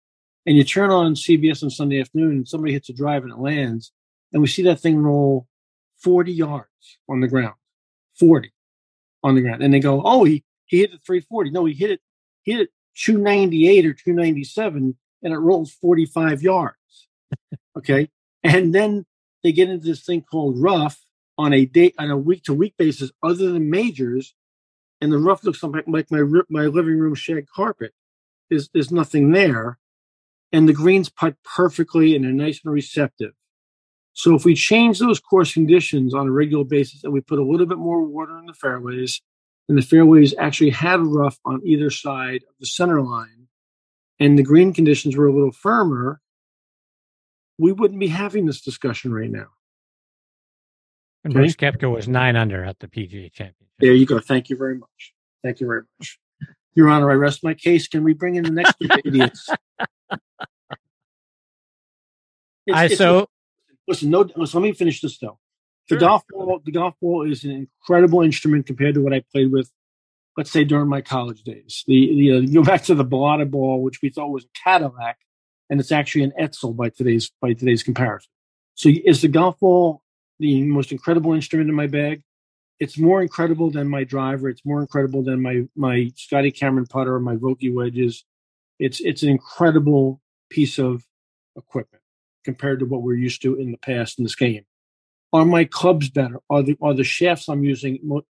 and 0.45 0.57
you 0.57 0.63
turn 0.63 0.89
on 0.89 1.13
CBS 1.13 1.63
on 1.63 1.69
Sunday 1.69 1.99
afternoon, 1.99 2.31
and 2.31 2.47
somebody 2.47 2.73
hits 2.73 2.89
a 2.89 2.93
drive 2.93 3.23
and 3.23 3.31
it 3.31 3.39
lands, 3.39 3.91
and 4.31 4.41
we 4.41 4.47
see 4.47 4.63
that 4.63 4.79
thing 4.79 4.97
roll 4.97 5.47
forty 5.99 6.33
yards 6.33 6.67
on 7.07 7.21
the 7.21 7.27
ground, 7.27 7.55
forty 8.19 8.51
on 9.23 9.35
the 9.35 9.41
ground, 9.41 9.61
and 9.61 9.73
they 9.73 9.79
go, 9.79 10.01
"Oh, 10.03 10.23
he 10.23 10.43
he 10.65 10.79
hit 10.79 10.93
it 10.93 11.01
three 11.05 11.21
forty. 11.21 11.51
No, 11.51 11.65
he 11.65 11.73
hit 11.73 11.91
it 11.91 12.01
hit 12.43 12.59
it 12.59 12.69
two 12.95 13.17
ninety 13.17 13.67
eight 13.67 13.85
or 13.85 13.93
two 13.93 14.13
ninety 14.13 14.43
seven, 14.43 14.97
and 15.21 15.33
it 15.33 15.37
rolls 15.37 15.71
forty 15.71 16.05
five 16.05 16.41
yards." 16.41 16.77
okay, 17.77 18.09
and 18.43 18.73
then 18.73 19.05
they 19.43 19.51
get 19.51 19.69
into 19.69 19.85
this 19.85 20.03
thing 20.03 20.21
called 20.21 20.61
rough 20.61 21.05
on 21.37 21.53
a 21.53 21.65
day 21.65 21.93
on 21.97 22.11
a 22.11 22.17
week 22.17 22.43
to 22.43 22.53
week 22.53 22.75
basis, 22.77 23.11
other 23.21 23.51
than 23.51 23.69
majors, 23.69 24.35
and 25.01 25.11
the 25.11 25.17
rough 25.17 25.43
looks 25.43 25.63
like, 25.63 25.87
my 25.87 26.03
my 26.49 26.61
living 26.61 26.99
room 26.99 27.15
shag 27.15 27.47
carpet. 27.53 27.93
There's 28.49 28.69
there's 28.73 28.91
nothing 28.91 29.31
there, 29.31 29.79
and 30.51 30.69
the 30.69 30.73
greens 30.73 31.09
putt 31.09 31.35
perfectly 31.43 32.15
and 32.15 32.23
they're 32.23 32.31
nice 32.31 32.61
and 32.63 32.73
receptive. 32.73 33.33
So 34.13 34.35
if 34.35 34.45
we 34.45 34.53
change 34.53 34.99
those 34.99 35.19
course 35.19 35.53
conditions 35.53 36.13
on 36.13 36.27
a 36.27 36.31
regular 36.31 36.63
basis 36.63 37.03
and 37.03 37.11
we 37.11 37.21
put 37.21 37.39
a 37.39 37.43
little 37.43 37.65
bit 37.65 37.79
more 37.79 38.03
water 38.03 38.37
in 38.37 38.45
the 38.45 38.53
fairways, 38.53 39.21
and 39.67 39.77
the 39.77 39.81
fairways 39.81 40.35
actually 40.37 40.69
had 40.69 40.99
rough 41.01 41.39
on 41.45 41.61
either 41.65 41.89
side 41.89 42.43
of 42.47 42.55
the 42.59 42.67
center 42.67 43.01
line, 43.01 43.47
and 44.19 44.37
the 44.37 44.43
green 44.43 44.73
conditions 44.73 45.17
were 45.17 45.27
a 45.27 45.33
little 45.33 45.51
firmer, 45.51 46.21
we 47.57 47.71
wouldn't 47.71 47.99
be 47.99 48.07
having 48.07 48.45
this 48.45 48.61
discussion 48.61 49.13
right 49.13 49.29
now. 49.29 49.47
And 51.23 51.33
Brooks 51.33 51.55
Koepka 51.55 51.89
was 51.89 52.07
nine 52.07 52.35
under 52.35 52.63
at 52.63 52.79
the 52.79 52.87
PGA 52.87 53.31
Championship. 53.31 53.67
There 53.79 53.93
you 53.93 54.05
go. 54.05 54.19
Thank 54.19 54.49
you 54.49 54.57
very 54.57 54.77
much. 54.77 55.13
Thank 55.43 55.59
you 55.59 55.67
very 55.67 55.83
much. 55.99 56.19
Your 56.75 56.89
Honor, 56.89 57.11
I 57.11 57.15
rest 57.15 57.43
my 57.43 57.53
case. 57.53 57.87
Can 57.87 58.03
we 58.03 58.13
bring 58.13 58.35
in 58.35 58.43
the 58.43 58.51
next 58.51 58.75
idiots? 59.05 59.49
It's, 62.65 62.77
I 62.77 62.85
it's, 62.85 62.97
so 62.97 63.27
listen. 63.89 64.09
No, 64.09 64.21
listen, 64.37 64.61
let 64.61 64.67
me 64.67 64.73
finish 64.73 65.01
this 65.01 65.17
though. 65.17 65.37
The 65.89 65.95
sure. 65.95 65.99
golf 65.99 66.23
ball, 66.29 66.61
the 66.63 66.71
golf 66.71 66.95
ball 67.01 67.29
is 67.29 67.43
an 67.43 67.51
incredible 67.51 68.21
instrument 68.21 68.65
compared 68.65 68.95
to 68.95 69.01
what 69.01 69.13
I 69.13 69.21
played 69.33 69.51
with. 69.51 69.69
Let's 70.37 70.49
say 70.49 70.63
during 70.63 70.87
my 70.87 71.01
college 71.01 71.43
days. 71.43 71.83
The, 71.87 72.15
the 72.15 72.31
uh, 72.31 72.53
go 72.53 72.63
back 72.63 72.83
to 72.83 72.95
the 72.95 73.03
Balata 73.03 73.49
ball, 73.49 73.83
which 73.83 74.01
we 74.01 74.09
thought 74.09 74.29
was 74.29 74.45
a 74.45 74.47
Cadillac 74.63 75.17
and 75.73 75.79
it's 75.79 75.91
actually 75.91 76.21
an 76.21 76.33
Edsel 76.39 76.75
by 76.75 76.89
today's 76.89 77.31
by 77.41 77.53
today's 77.53 77.81
comparison. 77.81 78.29
So 78.75 78.89
is 78.89 79.23
the 79.23 79.27
golf 79.27 79.59
ball 79.59 80.03
the 80.39 80.61
most 80.61 80.91
incredible 80.91 81.33
instrument 81.33 81.67
in 81.67 81.75
my 81.75 81.87
bag? 81.87 82.21
It's 82.79 82.99
more 82.99 83.23
incredible 83.23 83.71
than 83.71 83.87
my 83.87 84.03
driver. 84.03 84.49
It's 84.49 84.63
more 84.63 84.81
incredible 84.81 85.23
than 85.23 85.41
my 85.41 85.63
my 85.75 86.11
Scotty 86.15 86.51
Cameron 86.51 86.85
putter 86.85 87.15
or 87.15 87.19
my 87.19 87.37
Vokey 87.37 87.73
wedges. 87.73 88.23
It's 88.77 88.99
it's 88.99 89.23
an 89.23 89.29
incredible 89.29 90.21
piece 90.51 90.77
of 90.77 91.07
equipment 91.57 92.03
compared 92.45 92.77
to 92.81 92.85
what 92.85 93.01
we're 93.01 93.15
used 93.15 93.41
to 93.41 93.55
in 93.55 93.71
the 93.71 93.77
past 93.77 94.19
in 94.19 94.25
this 94.25 94.35
game. 94.35 94.65
Are 95.31 95.43
my 95.43 95.65
clubs 95.65 96.07
better? 96.07 96.39
Are 96.51 96.61
the 96.61 96.77
are 96.83 96.93
the 96.93 97.03
shafts 97.03 97.49
I'm 97.49 97.63
using 97.63 98.21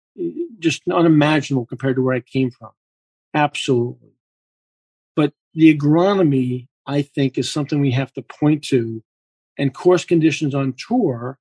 just 0.61 0.83
unimaginable 0.89 1.67
compared 1.67 1.97
to 1.97 2.03
where 2.03 2.15
I 2.15 2.21
came 2.21 2.53
from? 2.53 2.71
Absolutely. 3.35 4.13
But 5.17 5.33
the 5.55 5.77
agronomy 5.77 6.69
I 6.87 7.03
think 7.03 7.39
is 7.39 7.51
something 7.51 7.81
we 7.81 7.93
have 7.93 8.13
to 8.15 8.23
point 8.23 8.65
to. 8.65 9.03
And 9.59 9.75
course 9.75 10.05
conditions 10.05 10.55
on 10.55 10.75
tour 10.79 11.39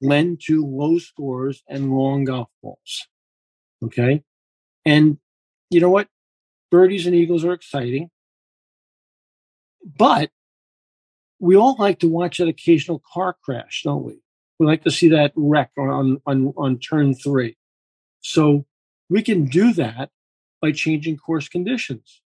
lend 0.00 0.40
to 0.46 0.64
low 0.66 0.98
scores 0.98 1.62
and 1.68 1.92
long 1.92 2.24
golf 2.24 2.48
balls. 2.62 3.06
Okay. 3.84 4.22
And 4.84 5.18
you 5.70 5.80
know 5.80 5.90
what? 5.90 6.08
Birdies 6.70 7.06
and 7.06 7.14
eagles 7.14 7.44
are 7.44 7.52
exciting. 7.52 8.10
but 9.98 10.30
we 11.38 11.56
all 11.56 11.76
like 11.78 11.98
to 12.00 12.08
watch 12.08 12.38
that 12.38 12.48
occasional 12.48 13.02
car 13.12 13.36
crash, 13.44 13.82
don't 13.84 14.04
we? 14.04 14.20
We 14.58 14.66
like 14.66 14.84
to 14.84 14.90
see 14.90 15.08
that 15.10 15.32
wreck 15.36 15.70
on, 15.78 16.20
on, 16.26 16.54
on 16.56 16.78
turn 16.78 17.14
three. 17.14 17.56
So 18.20 18.66
we 19.10 19.22
can 19.22 19.44
do 19.46 19.72
that 19.74 20.10
by 20.62 20.72
changing 20.72 21.18
course 21.18 21.48
conditions. 21.48 22.22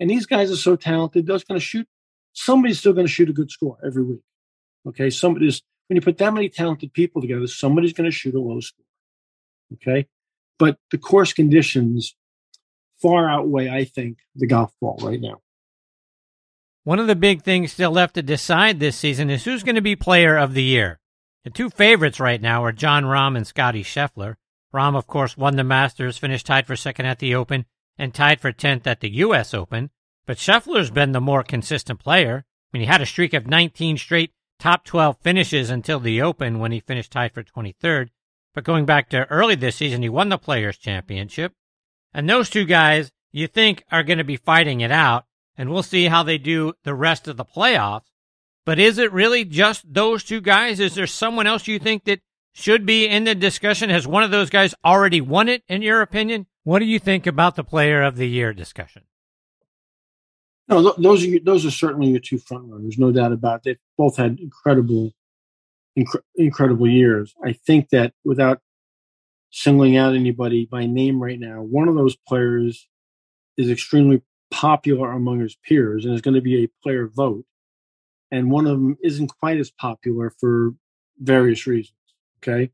And 0.00 0.08
these 0.08 0.26
guys 0.26 0.50
are 0.50 0.56
so 0.56 0.76
talented, 0.76 1.26
they're 1.26 1.38
going 1.48 1.58
to 1.58 1.64
shoot, 1.64 1.86
somebody's 2.32 2.78
still 2.78 2.92
going 2.92 3.06
to 3.06 3.12
shoot 3.12 3.28
a 3.28 3.32
good 3.32 3.50
score 3.50 3.78
every 3.84 4.04
week. 4.04 4.22
Okay. 4.86 5.10
Somebody's, 5.10 5.62
when 5.88 5.96
you 5.96 6.02
put 6.02 6.18
that 6.18 6.32
many 6.32 6.48
talented 6.48 6.92
people 6.92 7.20
together, 7.20 7.46
somebody's 7.46 7.92
going 7.92 8.08
to 8.08 8.16
shoot 8.16 8.34
a 8.34 8.40
low 8.40 8.60
score. 8.60 8.84
Okay. 9.74 10.06
But 10.58 10.78
the 10.90 10.98
course 10.98 11.32
conditions 11.32 12.14
far 13.00 13.28
outweigh, 13.28 13.68
I 13.68 13.84
think, 13.84 14.18
the 14.34 14.46
golf 14.46 14.72
ball 14.80 14.98
right 15.02 15.20
now. 15.20 15.40
One 16.84 16.98
of 16.98 17.06
the 17.06 17.16
big 17.16 17.42
things 17.42 17.72
still 17.72 17.90
left 17.90 18.14
to 18.14 18.22
decide 18.22 18.80
this 18.80 18.96
season 18.96 19.30
is 19.30 19.44
who's 19.44 19.62
going 19.62 19.74
to 19.74 19.82
be 19.82 19.94
player 19.94 20.36
of 20.36 20.54
the 20.54 20.62
year. 20.62 20.98
The 21.44 21.50
two 21.50 21.70
favorites 21.70 22.18
right 22.18 22.40
now 22.40 22.64
are 22.64 22.72
Jon 22.72 23.04
Rahm 23.04 23.36
and 23.36 23.46
Scottie 23.46 23.84
Scheffler. 23.84 24.36
Rahm, 24.74 24.96
of 24.96 25.06
course, 25.06 25.36
won 25.36 25.56
the 25.56 25.64
Masters, 25.64 26.18
finished 26.18 26.46
tied 26.46 26.66
for 26.66 26.76
second 26.76 27.06
at 27.06 27.18
the 27.18 27.34
Open, 27.34 27.66
and 27.98 28.14
tied 28.14 28.40
for 28.40 28.52
10th 28.52 28.86
at 28.86 29.00
the 29.00 29.10
U.S. 29.16 29.52
Open. 29.52 29.90
But 30.26 30.38
Scheffler's 30.38 30.90
been 30.90 31.12
the 31.12 31.20
more 31.20 31.42
consistent 31.42 31.98
player. 31.98 32.44
I 32.46 32.76
mean, 32.76 32.82
he 32.82 32.86
had 32.86 33.00
a 33.00 33.06
streak 33.06 33.34
of 33.34 33.46
19 33.46 33.98
straight 33.98 34.32
top 34.58 34.84
12 34.84 35.18
finishes 35.20 35.70
until 35.70 36.00
the 36.00 36.20
Open 36.22 36.58
when 36.58 36.72
he 36.72 36.80
finished 36.80 37.12
tied 37.12 37.32
for 37.32 37.42
23rd. 37.42 38.08
But 38.54 38.64
going 38.64 38.86
back 38.86 39.08
to 39.10 39.30
early 39.30 39.54
this 39.54 39.76
season, 39.76 40.02
he 40.02 40.08
won 40.08 40.28
the 40.28 40.38
Players' 40.38 40.78
Championship. 40.78 41.52
And 42.12 42.28
those 42.28 42.50
two 42.50 42.64
guys 42.64 43.12
you 43.32 43.46
think 43.46 43.84
are 43.90 44.02
going 44.02 44.18
to 44.18 44.24
be 44.24 44.36
fighting 44.36 44.80
it 44.80 44.90
out, 44.90 45.26
and 45.56 45.70
we'll 45.70 45.82
see 45.82 46.06
how 46.06 46.22
they 46.22 46.38
do 46.38 46.72
the 46.84 46.94
rest 46.94 47.28
of 47.28 47.36
the 47.36 47.44
playoffs. 47.44 48.10
But 48.64 48.78
is 48.78 48.98
it 48.98 49.12
really 49.12 49.44
just 49.44 49.92
those 49.92 50.24
two 50.24 50.40
guys? 50.40 50.80
Is 50.80 50.94
there 50.94 51.06
someone 51.06 51.46
else 51.46 51.68
you 51.68 51.78
think 51.78 52.04
that 52.04 52.20
should 52.58 52.84
be 52.84 53.06
in 53.06 53.24
the 53.24 53.34
discussion? 53.34 53.88
Has 53.88 54.06
one 54.06 54.24
of 54.24 54.30
those 54.30 54.50
guys 54.50 54.74
already 54.84 55.20
won 55.20 55.48
it, 55.48 55.62
in 55.68 55.80
your 55.80 56.00
opinion? 56.02 56.46
What 56.64 56.80
do 56.80 56.86
you 56.86 56.98
think 56.98 57.26
about 57.26 57.54
the 57.54 57.64
player 57.64 58.02
of 58.02 58.16
the 58.16 58.28
year 58.28 58.52
discussion? 58.52 59.04
No, 60.68 60.92
those 60.98 61.24
are 61.24 61.38
those 61.38 61.64
are 61.64 61.70
certainly 61.70 62.08
your 62.08 62.20
two 62.20 62.38
front 62.38 62.64
runners, 62.68 62.98
no 62.98 63.12
doubt 63.12 63.32
about 63.32 63.60
it. 63.60 63.62
They 63.64 63.76
both 63.96 64.16
had 64.16 64.38
incredible, 64.40 65.12
inc- 65.98 66.20
incredible 66.34 66.88
years. 66.88 67.34
I 67.42 67.52
think 67.52 67.90
that 67.90 68.12
without 68.24 68.60
singling 69.50 69.96
out 69.96 70.14
anybody 70.14 70.66
by 70.66 70.84
name 70.84 71.22
right 71.22 71.40
now, 71.40 71.62
one 71.62 71.88
of 71.88 71.94
those 71.94 72.16
players 72.16 72.86
is 73.56 73.70
extremely 73.70 74.20
popular 74.50 75.10
among 75.12 75.40
his 75.40 75.56
peers 75.56 76.04
and 76.04 76.12
is 76.12 76.20
going 76.20 76.34
to 76.34 76.42
be 76.42 76.64
a 76.64 76.70
player 76.82 77.06
vote, 77.06 77.44
and 78.30 78.50
one 78.50 78.66
of 78.66 78.72
them 78.72 78.98
isn't 79.02 79.32
quite 79.40 79.58
as 79.58 79.70
popular 79.70 80.34
for 80.38 80.74
various 81.18 81.66
reasons. 81.66 81.97
Okay, 82.38 82.70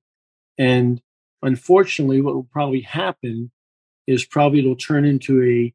and 0.59 1.01
unfortunately, 1.43 2.21
what 2.21 2.35
will 2.35 2.45
probably 2.45 2.81
happen 2.81 3.51
is 4.07 4.25
probably 4.25 4.61
it'll 4.61 4.77
turn 4.77 5.05
into 5.05 5.43
a 5.43 5.73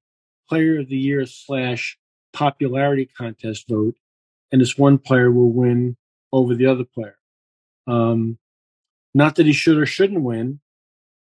player 0.47 0.79
of 0.79 0.89
the 0.89 0.97
year 0.97 1.25
slash 1.25 1.97
popularity 2.33 3.05
contest 3.05 3.67
vote, 3.67 3.95
and 4.51 4.61
this 4.61 4.77
one 4.77 4.97
player 4.97 5.31
will 5.31 5.51
win 5.51 5.97
over 6.31 6.55
the 6.55 6.65
other 6.65 6.83
player. 6.83 7.17
Um, 7.87 8.37
not 9.13 9.35
that 9.35 9.45
he 9.45 9.53
should 9.53 9.77
or 9.77 9.85
shouldn't 9.85 10.21
win, 10.21 10.59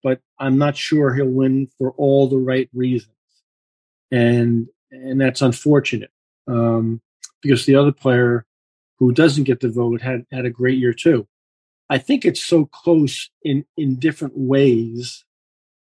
but 0.03 0.21
I'm 0.39 0.57
not 0.57 0.75
sure 0.75 1.13
he'll 1.13 1.27
win 1.27 1.67
for 1.77 1.91
all 1.91 2.27
the 2.27 2.37
right 2.37 2.69
reasons, 2.73 3.13
and 4.11 4.67
and 4.91 5.19
that's 5.19 5.41
unfortunate 5.41 6.11
um, 6.47 7.01
because 7.41 7.65
the 7.65 7.75
other 7.75 7.91
player 7.91 8.45
who 8.97 9.11
doesn't 9.11 9.43
get 9.43 9.59
the 9.59 9.69
vote 9.69 10.01
had 10.01 10.25
had 10.31 10.45
a 10.45 10.49
great 10.49 10.77
year 10.77 10.93
too. 10.93 11.27
I 11.89 11.97
think 11.97 12.25
it's 12.25 12.43
so 12.43 12.65
close 12.65 13.29
in 13.43 13.65
in 13.77 13.99
different 13.99 14.33
ways. 14.35 15.23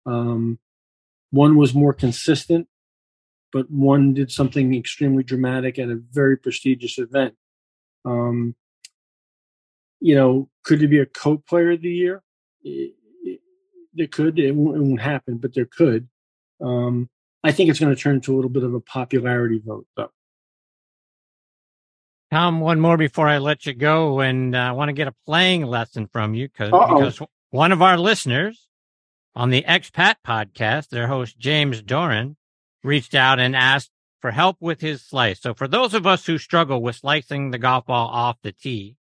Um, 0.05 0.59
one 1.31 1.57
was 1.57 1.75
more 1.75 1.93
consistent, 1.93 2.69
but 3.53 3.71
one 3.71 4.15
did 4.15 4.31
something 4.31 4.75
extremely 4.75 5.23
dramatic 5.23 5.79
at 5.79 5.89
a 5.89 6.01
very 6.13 6.37
prestigious 6.37 6.99
event. 6.99 7.35
Um, 8.05 8.55
you 10.01 10.15
know, 10.15 10.49
could 10.63 10.83
it 10.83 10.89
be 10.89 11.01
a 11.01 11.07
co-player 11.07 11.73
of 11.73 11.83
the 11.83 11.91
year? 11.91 12.23
It, 12.63 12.95
it, 13.23 13.41
there 13.95 14.07
could. 14.07 14.39
It 14.39 14.55
won't, 14.55 14.77
it 14.77 14.81
won't, 14.81 15.01
happen, 15.01 15.39
but 15.39 15.55
there 15.55 15.67
could. 15.67 16.09
Um, 16.61 17.09
I 17.43 17.53
think 17.53 17.71
it's 17.71 17.81
going 17.81 17.95
to 17.95 18.01
turn 18.01 18.17
into 18.17 18.35
a 18.35 18.37
little 18.37 18.51
bit 18.51 18.63
of 18.63 18.75
a 18.75 18.81
popularity 18.81 19.61
vote, 19.65 19.87
though. 19.97 20.13
Tom, 22.37 22.61
one 22.61 22.81
more 22.81 22.99
before 22.99 23.27
I 23.29 23.39
let 23.39 23.65
you 23.65 23.73
go, 23.73 24.21
and 24.21 24.55
uh, 24.55 24.59
I 24.59 24.73
want 24.73 24.91
to 24.91 24.93
get 24.93 25.09
a 25.09 25.15
playing 25.25 25.65
lesson 25.65 26.07
from 26.07 26.35
you 26.35 26.51
because 26.51 27.19
one 27.49 27.73
of 27.73 27.81
our 27.81 27.97
listeners 27.97 28.69
on 29.35 29.49
the 29.49 29.63
Expat 29.63 30.17
podcast, 30.23 30.91
their 30.91 31.07
host 31.07 31.39
James 31.39 31.81
Doran 31.81 32.37
reached 32.85 33.15
out 33.15 33.41
and 33.41 33.57
asked 33.57 33.91
for 34.21 34.33
help 34.33 34.59
with 34.61 34.83
his 34.83 35.01
slice. 35.01 35.41
So, 35.41 35.55
for 35.55 35.67
those 35.67 35.95
of 35.95 36.07
us 36.07 36.27
who 36.27 36.37
struggle 36.37 36.83
with 36.83 36.97
slicing 36.97 37.53
the 37.53 37.59
golf 37.59 37.87
ball 37.87 38.09
off 38.09 38.37
the 38.43 38.53
tee, 38.53 38.97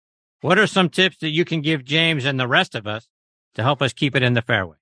what 0.41 0.59
are 0.59 0.67
some 0.67 0.89
tips 0.89 1.19
that 1.19 1.29
you 1.29 1.45
can 1.45 1.61
give 1.61 1.85
James 1.85 2.25
and 2.25 2.37
the 2.37 2.49
rest 2.49 2.75
of 2.75 2.85
us 2.85 3.07
to 3.55 3.63
help 3.63 3.81
us 3.81 3.93
keep 3.93 4.13
it 4.13 4.23
in 4.23 4.33
the 4.33 4.41
fairway? 4.41 4.75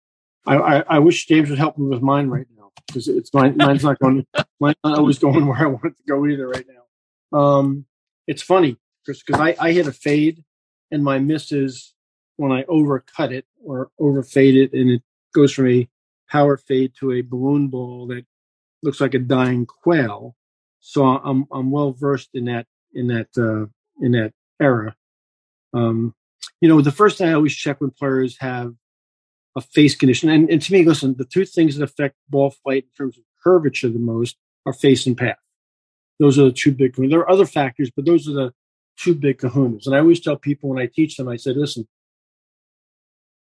I, 0.48 0.56
I, 0.58 0.84
I 0.96 0.98
wish 0.98 1.28
James 1.28 1.52
would 1.52 1.60
help 1.60 1.78
me 1.78 1.86
with 1.86 2.02
mine 2.02 2.30
right 2.30 2.48
now 2.58 2.72
because 2.88 3.08
it's 3.08 3.32
mine, 3.32 3.58
mine's 3.58 3.84
not 3.84 4.00
going. 4.00 4.26
Mine's 4.60 4.76
not 4.84 4.98
always 4.98 5.20
going 5.20 5.46
where 5.46 5.60
I 5.60 5.68
want 5.68 5.86
it 5.86 5.98
to 5.98 6.04
go 6.08 6.26
either 6.26 6.48
right 6.48 6.66
now. 6.68 7.38
Um, 7.38 7.86
it's 8.30 8.44
funny, 8.44 8.78
Chris, 9.04 9.24
because 9.24 9.42
I, 9.42 9.56
I 9.60 9.72
hit 9.72 9.88
a 9.88 9.92
fade 9.92 10.44
and 10.92 11.04
my 11.04 11.18
misses 11.18 11.96
when 12.38 12.52
I 12.52 12.62
overcut 12.64 13.32
it 13.32 13.46
or 13.66 13.90
overfade 14.00 14.56
it, 14.56 14.72
and 14.72 14.92
it 14.92 15.02
goes 15.34 15.52
from 15.52 15.68
a 15.68 15.90
power 16.30 16.56
fade 16.56 16.94
to 17.00 17.12
a 17.12 17.22
balloon 17.22 17.70
ball 17.70 18.06
that 18.08 18.26
looks 18.84 19.02
like 19.02 19.16
a 19.16 19.20
dying 19.20 19.66
quail. 19.66 20.36
So 20.80 21.06
I'm 21.06 21.48
I'm 21.52 21.72
well 21.72 21.92
versed 21.92 22.30
in 22.36 22.46
that 22.46 22.68
in 22.94 23.08
that 23.08 23.30
uh, 23.36 23.66
in 24.00 24.12
that 24.12 24.34
era. 24.62 24.96
Um, 25.74 26.14
you 26.62 26.70
know, 26.70 26.82
the 26.82 26.92
first 26.92 27.18
thing 27.18 27.30
I 27.30 27.34
always 27.34 27.56
check 27.56 27.82
when 27.82 27.90
players 27.90 28.38
have 28.42 28.76
a 29.56 29.62
face 29.62 29.96
condition, 29.96 30.30
and, 30.30 30.52
and 30.52 30.62
to 30.62 30.72
me, 30.72 30.86
listen, 30.86 31.16
the 31.18 31.26
two 31.26 31.46
things 31.46 31.78
that 31.78 31.84
affect 31.84 32.16
ball 32.30 32.52
flight 32.52 32.84
in 32.84 32.92
terms 32.96 33.18
of 33.18 33.24
curvature 33.44 33.90
the 33.90 33.98
most 33.98 34.38
are 34.68 34.74
face 34.74 35.08
and 35.08 35.18
path. 35.18 35.40
Those 36.20 36.38
are 36.38 36.46
the 36.46 36.52
two 36.52 36.72
big. 36.72 36.96
There 36.96 37.20
are 37.20 37.32
other 37.32 37.46
factors, 37.46 37.90
but 37.96 38.06
those 38.06 38.28
are 38.28 38.34
the 38.34 38.54
two 38.98 39.16
big 39.16 39.40
kahunas. 39.40 39.86
And 39.86 39.96
I 39.96 40.00
always 40.00 40.20
tell 40.20 40.36
people 40.36 40.70
when 40.70 40.82
I 40.82 40.90
teach 40.94 41.16
them, 41.16 41.30
I 41.30 41.38
said, 41.38 41.56
listen, 41.56 41.88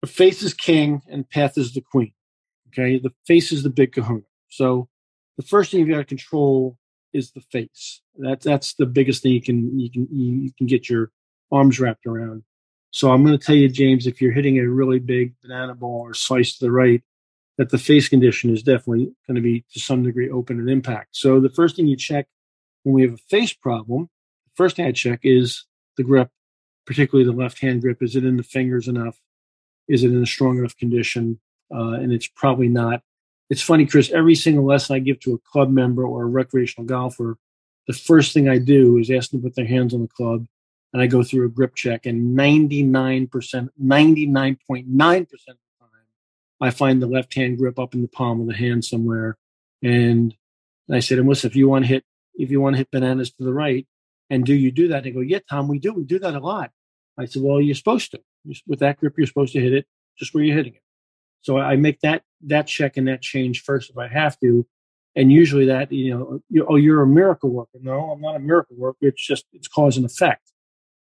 the 0.01 0.07
face 0.07 0.43
is 0.43 0.53
king 0.53 1.01
and 1.09 1.29
path 1.29 1.57
is 1.57 1.73
the 1.73 1.81
queen. 1.81 2.13
Okay, 2.69 2.99
the 2.99 3.13
face 3.25 3.51
is 3.51 3.63
the 3.63 3.69
big 3.69 3.93
kahuna. 3.93 4.23
So 4.49 4.89
the 5.37 5.43
first 5.43 5.71
thing 5.71 5.79
you've 5.79 5.89
got 5.89 5.97
to 5.97 6.05
control 6.05 6.77
is 7.13 7.31
the 7.31 7.41
face. 7.41 8.01
That's 8.17 8.45
that's 8.45 8.73
the 8.73 8.85
biggest 8.85 9.23
thing 9.23 9.31
you 9.31 9.41
can 9.41 9.79
you 9.79 9.89
can 9.89 10.07
you 10.11 10.51
can 10.57 10.67
get 10.67 10.89
your 10.89 11.11
arms 11.51 11.79
wrapped 11.79 12.05
around. 12.05 12.43
So 12.91 13.11
I'm 13.11 13.25
going 13.25 13.37
to 13.37 13.43
tell 13.43 13.55
you, 13.55 13.67
James, 13.69 14.07
if 14.07 14.21
you're 14.21 14.31
hitting 14.31 14.57
a 14.57 14.67
really 14.67 14.99
big 14.99 15.33
banana 15.41 15.75
ball 15.75 16.01
or 16.01 16.13
slice 16.13 16.57
to 16.57 16.65
the 16.65 16.71
right, 16.71 17.01
that 17.57 17.69
the 17.69 17.77
face 17.77 18.07
condition 18.09 18.49
is 18.49 18.63
definitely 18.63 19.13
going 19.27 19.35
to 19.35 19.41
be 19.41 19.65
to 19.73 19.79
some 19.79 20.03
degree 20.03 20.29
open 20.29 20.59
and 20.59 20.69
impact. 20.69 21.09
So 21.11 21.39
the 21.39 21.49
first 21.49 21.75
thing 21.75 21.87
you 21.87 21.97
check 21.97 22.27
when 22.85 22.93
we 22.93 23.01
have 23.01 23.13
a 23.13 23.17
face 23.17 23.51
problem, 23.51 24.09
the 24.45 24.51
first 24.55 24.75
thing 24.75 24.85
I 24.85 24.91
check 24.91 25.21
is 25.23 25.65
the 25.97 26.03
grip, 26.03 26.29
particularly 26.85 27.29
the 27.29 27.35
left 27.35 27.59
hand 27.59 27.81
grip. 27.81 28.01
Is 28.01 28.15
it 28.15 28.23
in 28.23 28.37
the 28.37 28.43
fingers 28.43 28.87
enough? 28.87 29.19
Is 29.87 30.03
it 30.03 30.11
in 30.11 30.21
a 30.21 30.27
strong 30.27 30.59
enough 30.59 30.77
condition? 30.77 31.39
Uh, 31.73 31.93
and 31.93 32.13
it's 32.13 32.27
probably 32.27 32.69
not. 32.69 33.01
It's 33.49 33.63
funny, 33.63 33.87
Chris. 33.87 34.11
Every 34.11 34.35
single 34.35 34.65
lesson 34.65 34.95
I 34.95 34.99
give 34.99 35.19
to 35.21 35.33
a 35.33 35.39
club 35.39 35.71
member 35.71 36.05
or 36.05 36.23
a 36.23 36.27
recreational 36.27 36.85
golfer, 36.85 37.37
the 37.87 37.93
first 37.93 38.33
thing 38.33 38.47
I 38.47 38.59
do 38.59 38.99
is 38.99 39.09
ask 39.09 39.31
them 39.31 39.41
to 39.41 39.47
put 39.47 39.55
their 39.55 39.65
hands 39.65 39.95
on 39.95 40.01
the 40.01 40.07
club, 40.07 40.45
and 40.93 41.01
I 41.01 41.07
go 41.07 41.23
through 41.23 41.47
a 41.47 41.49
grip 41.49 41.73
check. 41.73 42.05
And 42.05 42.37
99%, 42.37 43.29
99.9% 43.29 45.21
of 45.21 45.29
the 45.29 45.37
time, 45.47 45.89
I 46.61 46.69
find 46.69 47.01
the 47.01 47.07
left 47.07 47.33
hand 47.33 47.57
grip 47.57 47.79
up 47.79 47.95
in 47.95 48.03
the 48.03 48.07
palm 48.07 48.41
of 48.41 48.47
the 48.47 48.55
hand 48.55 48.85
somewhere. 48.85 49.37
And 49.81 50.35
I 50.91 50.99
said, 50.99 51.17
and 51.17 51.27
listen, 51.27 51.49
if 51.49 51.55
you 51.55 51.67
want 51.67 51.85
to 51.85 51.89
hit 51.89 52.03
if 52.37 52.51
you 52.51 52.61
want 52.61 52.75
to 52.75 52.77
hit 52.77 52.91
bananas 52.91 53.31
to 53.33 53.43
the 53.43 53.53
right. 53.53 53.87
And 54.29 54.45
do 54.45 54.53
you 54.53 54.71
do 54.71 54.87
that? 54.89 55.03
They 55.03 55.11
go, 55.11 55.19
yeah, 55.21 55.39
Tom, 55.49 55.67
we 55.67 55.79
do. 55.79 55.93
We 55.93 56.03
do 56.03 56.19
that 56.19 56.33
a 56.33 56.39
lot. 56.39 56.71
I 57.17 57.25
said, 57.25 57.43
well, 57.43 57.61
you're 57.61 57.75
supposed 57.75 58.11
to. 58.11 58.21
With 58.67 58.79
that 58.79 58.99
grip, 58.99 59.13
you're 59.17 59.27
supposed 59.27 59.53
to 59.53 59.61
hit 59.61 59.73
it 59.73 59.85
just 60.17 60.33
where 60.33 60.43
you're 60.43 60.55
hitting 60.55 60.75
it. 60.75 60.81
So 61.41 61.57
I 61.57 61.75
make 61.75 61.99
that 62.01 62.23
that 62.47 62.67
check 62.67 62.97
and 62.97 63.07
that 63.07 63.21
change 63.21 63.63
first 63.63 63.89
if 63.89 63.97
I 63.97 64.07
have 64.07 64.39
to. 64.39 64.65
And 65.15 65.31
usually 65.31 65.65
that, 65.67 65.91
you 65.91 66.13
know, 66.13 66.39
you, 66.49 66.65
oh, 66.67 66.75
you're 66.75 67.01
a 67.01 67.07
miracle 67.07 67.49
worker. 67.49 67.79
No, 67.81 68.11
I'm 68.11 68.21
not 68.21 68.35
a 68.35 68.39
miracle 68.39 68.75
worker. 68.77 68.97
It's 69.01 69.25
just 69.25 69.45
it's 69.53 69.67
cause 69.67 69.95
and 69.97 70.05
effect. 70.05 70.51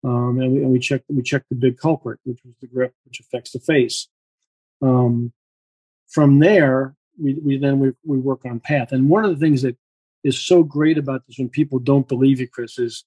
Um, 0.03 0.39
and 0.39 0.53
we 0.53 0.59
and 0.59 0.72
we 0.72 0.80
check 0.80 1.01
we 1.09 1.22
check 1.22 1.43
the 1.49 1.55
big 1.55 1.78
culprit, 1.78 2.20
which 2.24 2.39
was 2.45 2.55
the 2.61 2.67
grip, 2.67 2.93
which 3.05 3.20
affects 3.20 3.51
the 3.51 3.59
face. 3.59 4.07
Um, 4.82 5.34
from 6.07 6.39
there, 6.39 6.95
we, 7.22 7.34
we 7.34 7.57
then 7.57 7.80
we, 7.80 7.91
we 8.05 8.17
work 8.17 8.45
on 8.45 8.59
path. 8.59 8.91
And 8.91 9.09
one 9.09 9.26
of 9.26 9.32
the 9.32 9.43
things 9.43 9.61
that 9.63 9.78
is 10.24 10.39
so 10.39 10.63
great 10.63 10.97
about 10.97 11.26
this 11.28 11.38
when 11.38 11.49
people 11.49 11.80
don't 11.80 12.07
believe 12.07 12.39
you, 12.39 12.47
Chris, 12.47 12.78
is 12.78 13.05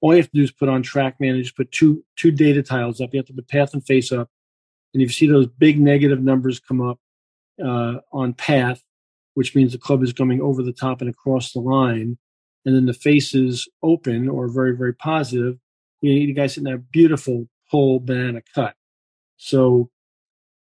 all 0.00 0.12
you 0.12 0.18
have 0.20 0.30
to 0.30 0.38
do 0.38 0.42
is 0.42 0.52
put 0.52 0.68
on 0.68 0.82
TrackMan 0.82 1.30
and 1.30 1.42
just 1.42 1.56
put 1.56 1.72
two 1.72 2.04
two 2.16 2.30
data 2.30 2.62
tiles 2.62 3.00
up. 3.00 3.10
You 3.12 3.18
have 3.18 3.26
to 3.26 3.32
put 3.32 3.48
path 3.48 3.74
and 3.74 3.84
face 3.84 4.12
up, 4.12 4.28
and 4.92 5.02
if 5.02 5.08
you 5.08 5.12
see 5.12 5.26
those 5.26 5.46
big 5.46 5.80
negative 5.80 6.22
numbers 6.22 6.60
come 6.60 6.80
up 6.80 6.98
uh, 7.64 7.96
on 8.12 8.34
path, 8.34 8.82
which 9.34 9.54
means 9.54 9.72
the 9.72 9.78
club 9.78 10.02
is 10.02 10.12
coming 10.12 10.40
over 10.40 10.62
the 10.62 10.72
top 10.72 11.00
and 11.00 11.10
across 11.10 11.52
the 11.52 11.60
line, 11.60 12.18
and 12.64 12.74
then 12.74 12.86
the 12.86 12.94
face 12.94 13.34
is 13.34 13.68
open 13.82 14.28
or 14.28 14.48
very 14.48 14.76
very 14.76 14.94
positive, 14.94 15.58
you 16.00 16.12
need 16.12 16.30
a 16.30 16.32
guy 16.32 16.46
sitting 16.46 16.64
there 16.64 16.78
beautiful 16.78 17.48
pull 17.70 18.00
banana 18.00 18.42
cut. 18.54 18.74
So 19.36 19.90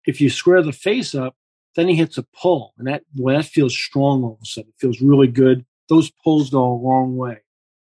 if 0.05 0.21
you 0.21 0.29
square 0.29 0.61
the 0.61 0.71
face 0.71 1.13
up, 1.13 1.35
then 1.75 1.87
he 1.87 1.95
hits 1.95 2.17
a 2.17 2.23
pull, 2.23 2.73
and 2.77 2.87
that 2.87 3.03
well, 3.15 3.35
that 3.37 3.45
feels 3.45 3.73
strong 3.73 4.23
all 4.23 4.33
of 4.33 4.39
a 4.41 4.45
sudden. 4.45 4.69
It 4.69 4.79
feels 4.79 5.01
really 5.01 5.27
good. 5.27 5.65
Those 5.91 6.09
pulls 6.23 6.49
go 6.49 6.63
a 6.63 6.73
long 6.73 7.17
way. 7.17 7.39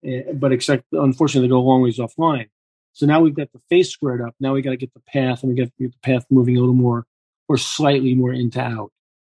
Eh, 0.02 0.32
but 0.32 0.52
except 0.52 0.84
unfortunately 0.92 1.46
they 1.46 1.52
go 1.52 1.58
a 1.58 1.68
long 1.70 1.82
ways 1.82 1.98
offline. 1.98 2.48
So 2.94 3.04
now 3.04 3.20
we've 3.20 3.36
got 3.36 3.52
the 3.52 3.60
face 3.68 3.90
squared 3.90 4.22
up. 4.22 4.34
Now 4.40 4.54
we 4.54 4.62
got 4.62 4.70
to 4.70 4.78
get 4.78 4.94
the 4.94 5.02
path, 5.06 5.42
and 5.42 5.52
we 5.52 5.58
got 5.58 5.66
to 5.66 5.72
get 5.78 5.92
the 5.92 5.98
path 6.02 6.24
moving 6.30 6.56
a 6.56 6.60
little 6.60 6.74
more 6.74 7.04
or 7.46 7.58
slightly 7.58 8.14
more 8.14 8.32
into 8.32 8.58
out. 8.58 8.90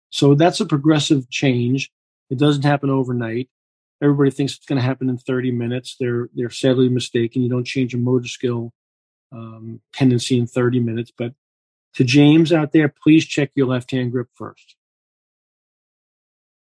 So 0.08 0.34
that's 0.34 0.60
a 0.60 0.66
progressive 0.66 1.28
change. 1.28 1.90
It 2.30 2.38
doesn't 2.38 2.64
happen 2.64 2.88
overnight. 2.88 3.50
Everybody 4.02 4.30
thinks 4.30 4.56
it's 4.56 4.64
going 4.64 4.80
to 4.80 4.86
happen 4.86 5.10
in 5.10 5.18
30 5.18 5.52
minutes. 5.52 5.96
They're 6.00 6.30
they're 6.34 6.48
sadly 6.48 6.88
mistaken. 6.88 7.42
You 7.42 7.50
don't 7.50 7.66
change 7.66 7.94
a 7.94 7.98
motor 7.98 8.28
skill 8.28 8.72
um, 9.30 9.82
tendency 9.92 10.38
in 10.38 10.46
30 10.46 10.80
minutes. 10.80 11.12
But 11.14 11.34
to 11.96 12.04
James 12.04 12.50
out 12.50 12.72
there, 12.72 12.88
please 12.88 13.26
check 13.26 13.50
your 13.54 13.66
left 13.66 13.90
hand 13.90 14.12
grip 14.12 14.28
first. 14.34 14.76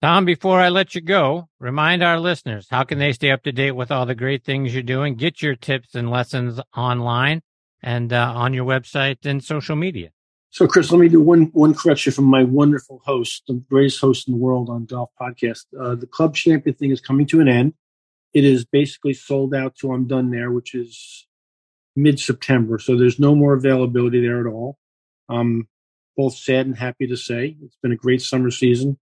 Tom, 0.02 0.24
before 0.24 0.58
I 0.58 0.68
let 0.68 0.96
you 0.96 1.00
go, 1.00 1.48
remind 1.60 2.02
our 2.02 2.18
listeners 2.18 2.66
how 2.68 2.82
can 2.82 2.98
they 2.98 3.12
stay 3.12 3.30
up 3.30 3.44
to 3.44 3.52
date 3.52 3.70
with 3.70 3.92
all 3.92 4.04
the 4.04 4.16
great 4.16 4.42
things 4.42 4.74
you're 4.74 4.82
doing? 4.82 5.14
Get 5.14 5.40
your 5.40 5.54
tips 5.54 5.94
and 5.94 6.10
lessons 6.10 6.58
online 6.76 7.40
and 7.84 8.12
uh, 8.12 8.32
on 8.34 8.52
your 8.52 8.64
website 8.64 9.24
and 9.24 9.44
social 9.44 9.76
media. 9.76 10.10
So, 10.50 10.66
Chris, 10.66 10.90
let 10.90 10.98
me 10.98 11.08
do 11.08 11.20
one 11.20 11.50
one 11.52 11.72
correction 11.72 12.12
from 12.12 12.24
my 12.24 12.42
wonderful 12.42 13.00
host, 13.04 13.44
the 13.46 13.54
greatest 13.70 14.00
host 14.00 14.26
in 14.26 14.34
the 14.34 14.40
world 14.40 14.68
on 14.70 14.86
Golf 14.86 15.10
Podcast. 15.20 15.66
Uh, 15.80 15.94
the 15.94 16.08
Club 16.08 16.34
Champion 16.34 16.74
thing 16.74 16.90
is 16.90 17.00
coming 17.00 17.24
to 17.26 17.40
an 17.40 17.46
end. 17.46 17.72
It 18.34 18.44
is 18.44 18.64
basically 18.64 19.14
sold 19.14 19.54
out 19.54 19.76
till 19.76 19.92
I'm 19.92 20.08
done 20.08 20.32
there, 20.32 20.50
which 20.50 20.74
is 20.74 21.28
mid 21.94 22.18
September. 22.18 22.80
So 22.80 22.96
there's 22.96 23.20
no 23.20 23.36
more 23.36 23.54
availability 23.54 24.20
there 24.20 24.40
at 24.40 24.52
all. 24.52 24.78
I'm 25.28 25.68
both 26.16 26.34
sad 26.34 26.66
and 26.66 26.76
happy 26.76 27.06
to 27.06 27.16
say 27.16 27.56
it's 27.62 27.78
been 27.80 27.92
a 27.92 27.96
great 27.96 28.20
summer 28.20 28.50
season. 28.50 28.98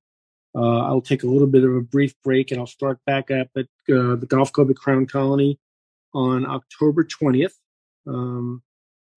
Uh, 0.55 0.81
I'll 0.81 1.01
take 1.01 1.23
a 1.23 1.29
little 1.29 1.47
bit 1.47 1.65
of 1.65 1.75
a 1.75 1.81
brief 1.81 2.15
break 2.25 2.51
and 2.51 2.61
I'll 2.61 2.67
start 2.67 2.99
back 3.07 3.31
up 3.31 3.49
at 3.57 3.67
uh, 3.93 4.17
the 4.17 4.27
Golf 4.29 4.53
Club 4.53 4.71
at 4.71 4.77
Crown 4.77 5.07
Colony 5.07 5.59
on 6.13 6.45
October 6.45 7.05
20th. 7.05 7.55
Um, 8.07 8.63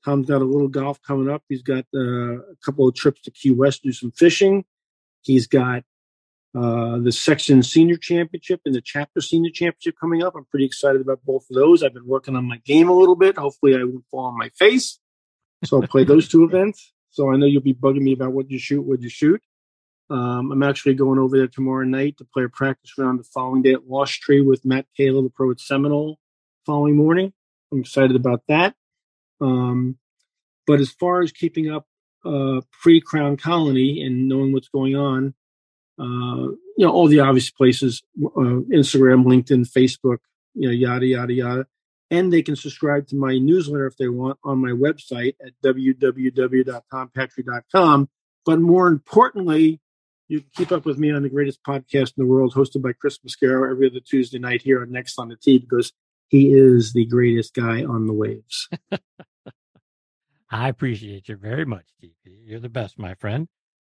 Tom's 0.04 0.26
got 0.26 0.42
a 0.42 0.44
little 0.44 0.68
golf 0.68 1.00
coming 1.02 1.30
up. 1.30 1.42
He's 1.48 1.62
got 1.62 1.84
uh, 1.94 2.38
a 2.38 2.56
couple 2.64 2.88
of 2.88 2.94
trips 2.94 3.22
to 3.22 3.30
Key 3.30 3.52
West, 3.52 3.82
to 3.82 3.88
do 3.88 3.92
some 3.92 4.10
fishing. 4.10 4.64
He's 5.22 5.46
got 5.46 5.84
uh, 6.54 6.98
the 6.98 7.12
section 7.12 7.62
senior 7.62 7.96
championship 7.96 8.60
and 8.66 8.74
the 8.74 8.82
chapter 8.82 9.20
senior 9.20 9.50
championship 9.50 9.94
coming 9.98 10.22
up. 10.22 10.34
I'm 10.36 10.44
pretty 10.46 10.66
excited 10.66 11.00
about 11.00 11.20
both 11.24 11.46
of 11.48 11.56
those. 11.56 11.82
I've 11.82 11.94
been 11.94 12.06
working 12.06 12.36
on 12.36 12.44
my 12.46 12.58
game 12.64 12.88
a 12.88 12.92
little 12.92 13.16
bit. 13.16 13.38
Hopefully, 13.38 13.74
I 13.74 13.84
won't 13.84 14.04
fall 14.10 14.26
on 14.26 14.36
my 14.36 14.50
face. 14.50 14.98
So 15.64 15.80
I'll 15.80 15.88
play 15.88 16.04
those 16.04 16.28
two 16.28 16.44
events. 16.48 16.92
So 17.10 17.32
I 17.32 17.36
know 17.36 17.46
you'll 17.46 17.62
be 17.62 17.74
bugging 17.74 18.02
me 18.02 18.12
about 18.12 18.32
what 18.32 18.50
you 18.50 18.58
shoot, 18.58 18.82
what 18.82 19.00
you 19.00 19.08
shoot. 19.08 19.40
Um, 20.12 20.52
I'm 20.52 20.62
actually 20.62 20.94
going 20.94 21.18
over 21.18 21.36
there 21.38 21.48
tomorrow 21.48 21.84
night 21.84 22.18
to 22.18 22.26
play 22.26 22.44
a 22.44 22.48
practice 22.50 22.98
round 22.98 23.18
the 23.18 23.24
following 23.24 23.62
day 23.62 23.72
at 23.72 23.88
Lost 23.88 24.20
Tree 24.20 24.42
with 24.42 24.62
Matt 24.62 24.84
Kayla, 24.98 25.22
the 25.22 25.30
pro 25.30 25.50
at 25.50 25.58
Seminole, 25.58 26.18
following 26.66 26.96
morning. 26.96 27.32
I'm 27.72 27.80
excited 27.80 28.14
about 28.14 28.42
that. 28.46 28.74
Um, 29.40 29.96
but 30.66 30.80
as 30.80 30.90
far 30.90 31.22
as 31.22 31.32
keeping 31.32 31.70
up 31.70 31.86
uh, 32.26 32.60
pre 32.82 33.00
Crown 33.00 33.38
Colony 33.38 34.02
and 34.02 34.28
knowing 34.28 34.52
what's 34.52 34.68
going 34.68 34.94
on, 34.94 35.32
uh, 35.98 36.48
you 36.76 36.78
know, 36.78 36.92
all 36.92 37.08
the 37.08 37.20
obvious 37.20 37.50
places 37.50 38.02
uh, 38.22 38.60
Instagram, 38.70 39.24
LinkedIn, 39.24 39.66
Facebook, 39.66 40.18
you 40.54 40.68
know, 40.68 40.74
yada, 40.74 41.06
yada, 41.06 41.32
yada. 41.32 41.66
And 42.10 42.30
they 42.30 42.42
can 42.42 42.56
subscribe 42.56 43.06
to 43.08 43.16
my 43.16 43.38
newsletter 43.38 43.86
if 43.86 43.96
they 43.96 44.08
want 44.08 44.38
on 44.44 44.58
my 44.58 44.72
website 44.72 45.36
at 45.42 45.52
www.tompatri.com. 45.64 48.08
But 48.44 48.60
more 48.60 48.88
importantly, 48.88 49.80
you 50.32 50.40
can 50.40 50.50
keep 50.56 50.72
up 50.72 50.86
with 50.86 50.96
me 50.98 51.12
on 51.12 51.22
the 51.22 51.28
greatest 51.28 51.62
podcast 51.62 52.14
in 52.16 52.24
the 52.24 52.26
world, 52.26 52.54
hosted 52.54 52.80
by 52.80 52.94
Chris 52.94 53.18
Mascaro 53.18 53.70
every 53.70 53.90
other 53.90 54.00
Tuesday 54.00 54.38
night 54.38 54.62
here 54.62 54.80
on 54.80 54.90
Next 54.90 55.18
on 55.18 55.28
the 55.28 55.36
Tee, 55.36 55.58
because 55.58 55.92
he 56.28 56.54
is 56.54 56.94
the 56.94 57.04
greatest 57.04 57.52
guy 57.52 57.84
on 57.84 58.06
the 58.06 58.14
waves. 58.14 58.66
I 60.50 60.68
appreciate 60.68 61.28
you 61.28 61.36
very 61.36 61.66
much, 61.66 61.84
TP. 62.02 62.46
You're 62.46 62.60
the 62.60 62.70
best, 62.70 62.98
my 62.98 63.12
friend. 63.14 63.46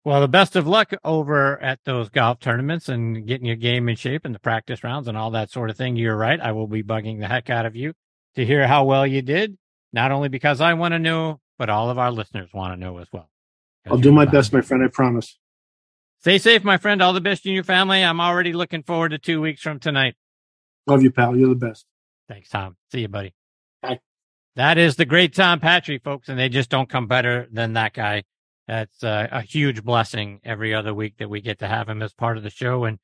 Well, 0.05 0.21
the 0.21 0.27
best 0.27 0.55
of 0.55 0.67
luck 0.67 0.93
over 1.03 1.59
at 1.59 1.79
those 1.85 2.09
golf 2.09 2.39
tournaments 2.39 2.87
and 2.87 3.25
getting 3.25 3.47
your 3.47 3.55
game 3.55 3.89
in 3.89 3.95
shape 3.95 4.23
and 4.23 4.35
the 4.35 4.39
practice 4.39 4.83
rounds 4.83 5.07
and 5.07 5.17
all 5.17 5.31
that 5.31 5.49
sort 5.49 5.71
of 5.71 5.75
thing. 5.75 5.95
You're 5.95 6.15
right. 6.15 6.39
I 6.39 6.51
will 6.51 6.67
be 6.67 6.83
bugging 6.83 7.19
the 7.19 7.27
heck 7.27 7.49
out 7.49 7.65
of 7.65 7.75
you 7.75 7.93
to 8.35 8.45
hear 8.45 8.67
how 8.67 8.85
well 8.85 9.07
you 9.07 9.23
did, 9.23 9.57
not 9.91 10.11
only 10.11 10.29
because 10.29 10.61
I 10.61 10.75
want 10.75 10.91
to 10.91 10.99
know, 10.99 11.39
but 11.57 11.71
all 11.71 11.89
of 11.89 11.97
our 11.97 12.11
listeners 12.11 12.51
want 12.53 12.73
to 12.73 12.79
know 12.79 12.99
as 12.99 13.07
well. 13.11 13.31
I'll 13.87 13.97
do 13.97 14.11
my 14.11 14.25
best, 14.25 14.53
my 14.53 14.61
friend. 14.61 14.83
I 14.83 14.87
promise. 14.87 15.35
Stay 16.21 16.37
safe, 16.37 16.63
my 16.63 16.77
friend. 16.77 17.01
All 17.01 17.13
the 17.13 17.21
best 17.21 17.45
in 17.45 17.53
your 17.53 17.63
family. 17.63 18.03
I'm 18.03 18.19
already 18.19 18.53
looking 18.53 18.83
forward 18.83 19.09
to 19.09 19.17
two 19.17 19.41
weeks 19.41 19.61
from 19.61 19.79
tonight. 19.79 20.15
Love 20.85 21.03
you, 21.03 21.11
pal. 21.11 21.35
You're 21.35 21.49
the 21.49 21.55
best. 21.55 21.85
Thanks, 22.27 22.49
Tom. 22.49 22.75
See 22.91 23.01
you, 23.01 23.07
buddy. 23.07 23.33
Bye. 23.81 23.99
That 24.55 24.77
is 24.77 24.95
the 24.95 25.05
great 25.05 25.35
Tom 25.35 25.59
Patri, 25.59 25.99
folks, 25.99 26.29
and 26.29 26.39
they 26.39 26.49
just 26.49 26.69
don't 26.69 26.89
come 26.89 27.07
better 27.07 27.47
than 27.51 27.73
that 27.73 27.93
guy. 27.93 28.23
That's 28.67 29.03
uh, 29.03 29.27
a 29.31 29.41
huge 29.41 29.83
blessing 29.83 30.41
every 30.43 30.73
other 30.73 30.93
week 30.93 31.17
that 31.17 31.29
we 31.29 31.39
get 31.39 31.59
to 31.59 31.67
have 31.67 31.87
him 31.87 32.01
as 32.01 32.13
part 32.13 32.37
of 32.37 32.43
the 32.43 32.49
show 32.49 32.83
and 32.83 32.99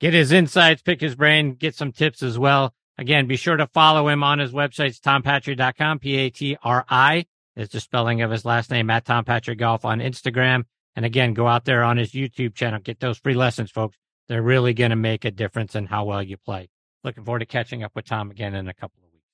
get 0.00 0.14
his 0.14 0.30
insights, 0.30 0.82
pick 0.82 1.00
his 1.00 1.16
brain, 1.16 1.54
get 1.54 1.74
some 1.74 1.92
tips 1.92 2.22
as 2.22 2.38
well. 2.38 2.72
Again, 2.98 3.26
be 3.26 3.36
sure 3.36 3.56
to 3.56 3.66
follow 3.68 4.08
him 4.08 4.22
on 4.22 4.38
his 4.38 4.52
websites, 4.52 5.00
tompatri.com, 5.00 5.98
P-A-T-R-I 6.00 7.26
is 7.58 7.68
the 7.70 7.80
spelling 7.80 8.22
of 8.22 8.30
his 8.30 8.44
last 8.44 8.70
name 8.70 8.88
at 8.88 9.04
Tom 9.04 9.24
Patri 9.24 9.56
Golf 9.56 9.84
on 9.84 9.98
Instagram. 9.98 10.64
And 10.98 11.06
again, 11.06 11.32
go 11.32 11.46
out 11.46 11.64
there 11.64 11.84
on 11.84 11.96
his 11.96 12.10
YouTube 12.10 12.56
channel, 12.56 12.80
get 12.80 12.98
those 12.98 13.18
free 13.18 13.34
lessons, 13.34 13.70
folks. 13.70 13.96
They're 14.26 14.42
really 14.42 14.74
going 14.74 14.90
to 14.90 14.96
make 14.96 15.24
a 15.24 15.30
difference 15.30 15.76
in 15.76 15.86
how 15.86 16.06
well 16.06 16.24
you 16.24 16.36
play. 16.36 16.70
Looking 17.04 17.24
forward 17.24 17.38
to 17.38 17.46
catching 17.46 17.84
up 17.84 17.92
with 17.94 18.06
Tom 18.06 18.32
again 18.32 18.52
in 18.52 18.66
a 18.66 18.74
couple 18.74 18.98
of 19.04 19.12
weeks. 19.12 19.24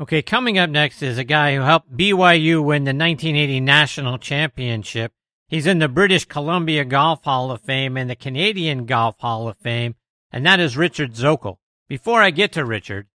Okay, 0.00 0.22
coming 0.22 0.56
up 0.56 0.70
next 0.70 1.02
is 1.02 1.18
a 1.18 1.22
guy 1.22 1.54
who 1.54 1.60
helped 1.60 1.94
BYU 1.94 2.64
win 2.64 2.84
the 2.84 2.94
1980 2.94 3.60
national 3.60 4.16
championship. 4.16 5.12
He's 5.48 5.66
in 5.66 5.78
the 5.78 5.86
British 5.86 6.24
Columbia 6.24 6.86
Golf 6.86 7.24
Hall 7.24 7.50
of 7.50 7.60
Fame 7.60 7.98
and 7.98 8.08
the 8.08 8.16
Canadian 8.16 8.86
Golf 8.86 9.18
Hall 9.18 9.48
of 9.48 9.58
Fame, 9.58 9.96
and 10.32 10.46
that 10.46 10.60
is 10.60 10.78
Richard 10.78 11.12
Zokol. 11.12 11.58
Before 11.90 12.22
I 12.22 12.30
get 12.30 12.52
to 12.52 12.64
Richard 12.64 13.08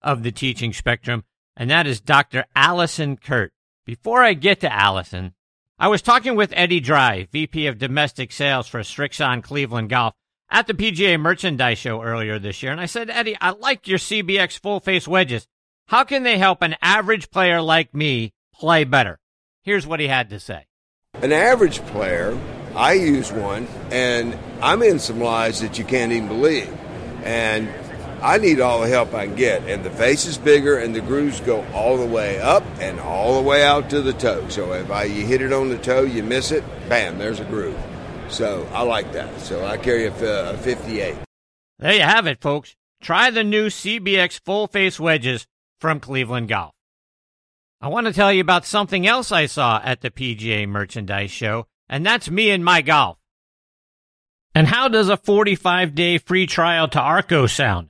of 0.00 0.22
the 0.22 0.32
teaching 0.32 0.72
spectrum, 0.72 1.24
and 1.54 1.68
that 1.68 1.86
is 1.86 2.00
Dr. 2.00 2.46
Alison 2.56 3.18
Curdt. 3.18 3.52
Before 3.90 4.22
I 4.22 4.34
get 4.34 4.60
to 4.60 4.72
Allison, 4.72 5.34
I 5.76 5.88
was 5.88 6.00
talking 6.00 6.36
with 6.36 6.52
Eddie 6.54 6.78
Dry, 6.78 7.26
VP 7.32 7.66
of 7.66 7.80
Domestic 7.80 8.30
Sales 8.30 8.68
for 8.68 8.78
Srixon 8.82 9.42
Cleveland 9.42 9.90
Golf, 9.90 10.14
at 10.48 10.68
the 10.68 10.74
PGA 10.74 11.18
Merchandise 11.18 11.78
Show 11.78 12.00
earlier 12.00 12.38
this 12.38 12.62
year, 12.62 12.70
and 12.70 12.80
I 12.80 12.86
said, 12.86 13.10
Eddie, 13.10 13.36
I 13.40 13.50
like 13.50 13.88
your 13.88 13.98
CBX 13.98 14.60
full 14.60 14.78
face 14.78 15.08
wedges. 15.08 15.48
How 15.88 16.04
can 16.04 16.22
they 16.22 16.38
help 16.38 16.62
an 16.62 16.76
average 16.80 17.32
player 17.32 17.60
like 17.60 17.92
me 17.92 18.32
play 18.54 18.84
better? 18.84 19.18
Here's 19.64 19.88
what 19.88 19.98
he 19.98 20.06
had 20.06 20.30
to 20.30 20.38
say. 20.38 20.66
An 21.14 21.32
average 21.32 21.80
player, 21.86 22.38
I 22.76 22.92
use 22.92 23.32
one, 23.32 23.66
and 23.90 24.38
I'm 24.62 24.84
in 24.84 25.00
some 25.00 25.18
lies 25.18 25.60
that 25.62 25.78
you 25.78 25.84
can't 25.84 26.12
even 26.12 26.28
believe. 26.28 26.72
And 27.24 27.68
I 28.22 28.38
need 28.38 28.60
all 28.60 28.80
the 28.80 28.88
help 28.88 29.14
I 29.14 29.26
can 29.26 29.36
get. 29.36 29.62
And 29.62 29.84
the 29.84 29.90
face 29.90 30.26
is 30.26 30.36
bigger, 30.38 30.78
and 30.78 30.94
the 30.94 31.00
grooves 31.00 31.40
go 31.40 31.64
all 31.72 31.96
the 31.96 32.06
way 32.06 32.38
up 32.40 32.64
and 32.78 33.00
all 33.00 33.40
the 33.40 33.48
way 33.48 33.64
out 33.64 33.90
to 33.90 34.02
the 34.02 34.12
toe. 34.12 34.48
So 34.48 34.72
if 34.72 34.90
I, 34.90 35.04
you 35.04 35.26
hit 35.26 35.42
it 35.42 35.52
on 35.52 35.68
the 35.68 35.78
toe, 35.78 36.02
you 36.02 36.22
miss 36.22 36.50
it, 36.50 36.64
bam, 36.88 37.18
there's 37.18 37.40
a 37.40 37.44
groove. 37.44 37.78
So 38.28 38.68
I 38.72 38.82
like 38.82 39.12
that. 39.12 39.40
So 39.40 39.64
I 39.64 39.76
carry 39.76 40.06
a, 40.06 40.50
a 40.50 40.56
58. 40.58 41.16
There 41.78 41.94
you 41.94 42.02
have 42.02 42.26
it, 42.26 42.40
folks. 42.40 42.76
Try 43.00 43.30
the 43.30 43.44
new 43.44 43.68
CBX 43.68 44.40
full 44.44 44.66
face 44.66 45.00
wedges 45.00 45.46
from 45.80 46.00
Cleveland 46.00 46.48
Golf. 46.48 46.72
I 47.80 47.88
want 47.88 48.06
to 48.06 48.12
tell 48.12 48.30
you 48.30 48.42
about 48.42 48.66
something 48.66 49.06
else 49.06 49.32
I 49.32 49.46
saw 49.46 49.80
at 49.82 50.02
the 50.02 50.10
PGA 50.10 50.68
Merchandise 50.68 51.30
Show, 51.30 51.66
and 51.88 52.04
that's 52.04 52.30
me 52.30 52.50
and 52.50 52.62
my 52.62 52.82
golf. 52.82 53.16
And 54.54 54.66
how 54.66 54.88
does 54.88 55.08
a 55.08 55.16
45 55.16 55.94
day 55.94 56.18
free 56.18 56.46
trial 56.46 56.88
to 56.88 56.98
Arccos 56.98 57.54
sound? 57.54 57.89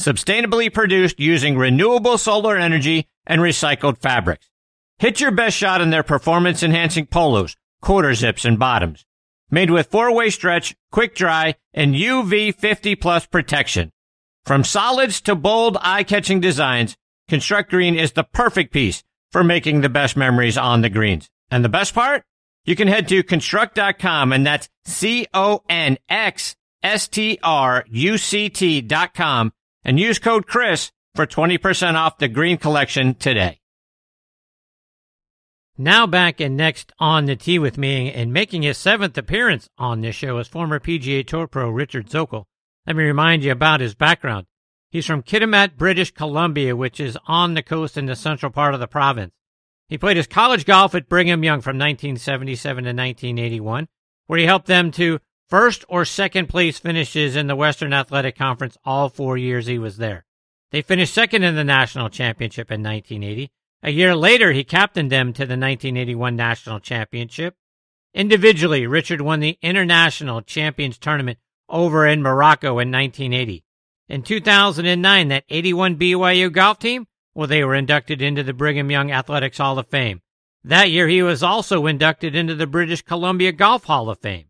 sustainably 0.00 0.72
produced 0.72 1.20
using 1.20 1.58
renewable 1.58 2.18
solar 2.18 2.56
energy 2.56 3.06
and 3.26 3.40
recycled 3.40 3.98
fabrics. 3.98 4.48
Hit 4.98 5.20
your 5.20 5.30
best 5.30 5.56
shot 5.56 5.80
in 5.80 5.90
their 5.90 6.02
performance 6.02 6.62
enhancing 6.62 7.06
polos, 7.06 7.56
quarter 7.80 8.14
zips, 8.14 8.44
and 8.44 8.58
bottoms. 8.58 9.06
Made 9.50 9.70
with 9.70 9.90
four 9.90 10.12
way 10.14 10.30
stretch, 10.30 10.74
quick 10.90 11.14
dry, 11.14 11.54
and 11.74 11.94
UV 11.94 12.54
50 12.54 12.96
plus 12.96 13.26
protection. 13.26 13.92
From 14.44 14.64
solids 14.64 15.20
to 15.22 15.34
bold, 15.34 15.76
eye 15.80 16.02
catching 16.04 16.40
designs, 16.40 16.96
Construct 17.28 17.70
Green 17.70 17.94
is 17.96 18.12
the 18.12 18.24
perfect 18.24 18.72
piece 18.72 19.04
for 19.30 19.44
making 19.44 19.80
the 19.80 19.88
best 19.88 20.16
memories 20.16 20.58
on 20.58 20.80
the 20.80 20.90
greens. 20.90 21.30
And 21.50 21.64
the 21.64 21.68
best 21.68 21.94
part? 21.94 22.24
You 22.64 22.74
can 22.76 22.88
head 22.88 23.08
to 23.08 23.22
construct.com 23.22 24.32
and 24.32 24.46
that's 24.46 24.68
C-O-N-X-S-T-R-U-C-T 24.84 25.60
dot 28.82 29.14
com 29.14 29.52
and 29.84 29.98
use 29.98 30.18
code 30.18 30.46
Chris 30.46 30.92
for 31.14 31.26
20% 31.26 31.94
off 31.94 32.18
the 32.18 32.28
green 32.28 32.56
collection 32.56 33.14
today. 33.14 33.60
Now 35.78 36.06
back 36.06 36.40
and 36.40 36.56
next 36.56 36.92
on 36.98 37.24
the 37.24 37.36
tee 37.36 37.58
with 37.58 37.78
me 37.78 38.12
and 38.12 38.32
making 38.32 38.62
his 38.62 38.76
seventh 38.76 39.16
appearance 39.16 39.70
on 39.78 40.02
this 40.02 40.14
show 40.14 40.38
is 40.38 40.46
former 40.46 40.78
PGA 40.78 41.26
Tour 41.26 41.46
pro 41.46 41.70
Richard 41.70 42.08
Zokol. 42.08 42.44
Let 42.86 42.96
me 42.96 43.04
remind 43.04 43.44
you 43.44 43.52
about 43.52 43.80
his 43.80 43.94
background. 43.94 44.46
He's 44.90 45.06
from 45.06 45.22
Kitimat, 45.22 45.76
British 45.76 46.10
Columbia, 46.10 46.76
which 46.76 47.00
is 47.00 47.16
on 47.26 47.54
the 47.54 47.62
coast 47.62 47.96
in 47.96 48.06
the 48.06 48.16
central 48.16 48.52
part 48.52 48.74
of 48.74 48.80
the 48.80 48.88
province. 48.88 49.32
He 49.88 49.96
played 49.96 50.16
his 50.16 50.26
college 50.26 50.66
golf 50.66 50.94
at 50.94 51.08
Brigham 51.08 51.42
Young 51.42 51.60
from 51.60 51.78
1977 51.78 52.84
to 52.84 52.88
1981, 52.88 53.88
where 54.26 54.38
he 54.38 54.44
helped 54.44 54.66
them 54.66 54.90
to 54.92 55.18
first 55.50 55.84
or 55.88 56.04
second 56.04 56.48
place 56.48 56.78
finishes 56.78 57.36
in 57.36 57.46
the 57.46 57.56
Western 57.56 57.92
Athletic 57.92 58.36
Conference 58.36 58.78
all 58.84 59.08
four 59.08 59.36
years 59.36 59.66
he 59.66 59.78
was 59.78 59.96
there. 59.96 60.24
They 60.70 60.82
finished 60.82 61.12
second 61.12 61.42
in 61.42 61.56
the 61.56 61.64
national 61.64 62.08
championship 62.08 62.70
in 62.70 62.82
1980. 62.82 63.50
A 63.82 63.90
year 63.90 64.14
later, 64.14 64.52
he 64.52 64.64
captained 64.64 65.10
them 65.10 65.32
to 65.32 65.40
the 65.40 65.56
1981 65.56 66.36
national 66.36 66.80
championship. 66.80 67.56
Individually, 68.14 68.86
Richard 68.86 69.20
won 69.20 69.40
the 69.40 69.58
International 69.62 70.42
Champions 70.42 70.98
Tournament 70.98 71.38
over 71.68 72.06
in 72.06 72.22
Morocco 72.22 72.78
in 72.78 72.90
1980. 72.90 73.64
In 74.08 74.22
2009, 74.22 75.28
that 75.28 75.44
81 75.48 75.96
BYU 75.96 76.52
golf 76.52 76.78
team 76.78 77.06
well, 77.34 77.46
they 77.46 77.64
were 77.64 77.74
inducted 77.74 78.20
into 78.20 78.42
the 78.42 78.52
Brigham 78.52 78.90
Young 78.90 79.10
Athletics 79.10 79.58
Hall 79.58 79.78
of 79.78 79.86
Fame. 79.88 80.20
That 80.64 80.90
year, 80.90 81.08
he 81.08 81.22
was 81.22 81.42
also 81.42 81.86
inducted 81.86 82.34
into 82.34 82.54
the 82.54 82.66
British 82.66 83.02
Columbia 83.02 83.52
Golf 83.52 83.84
Hall 83.84 84.10
of 84.10 84.18
Fame. 84.18 84.49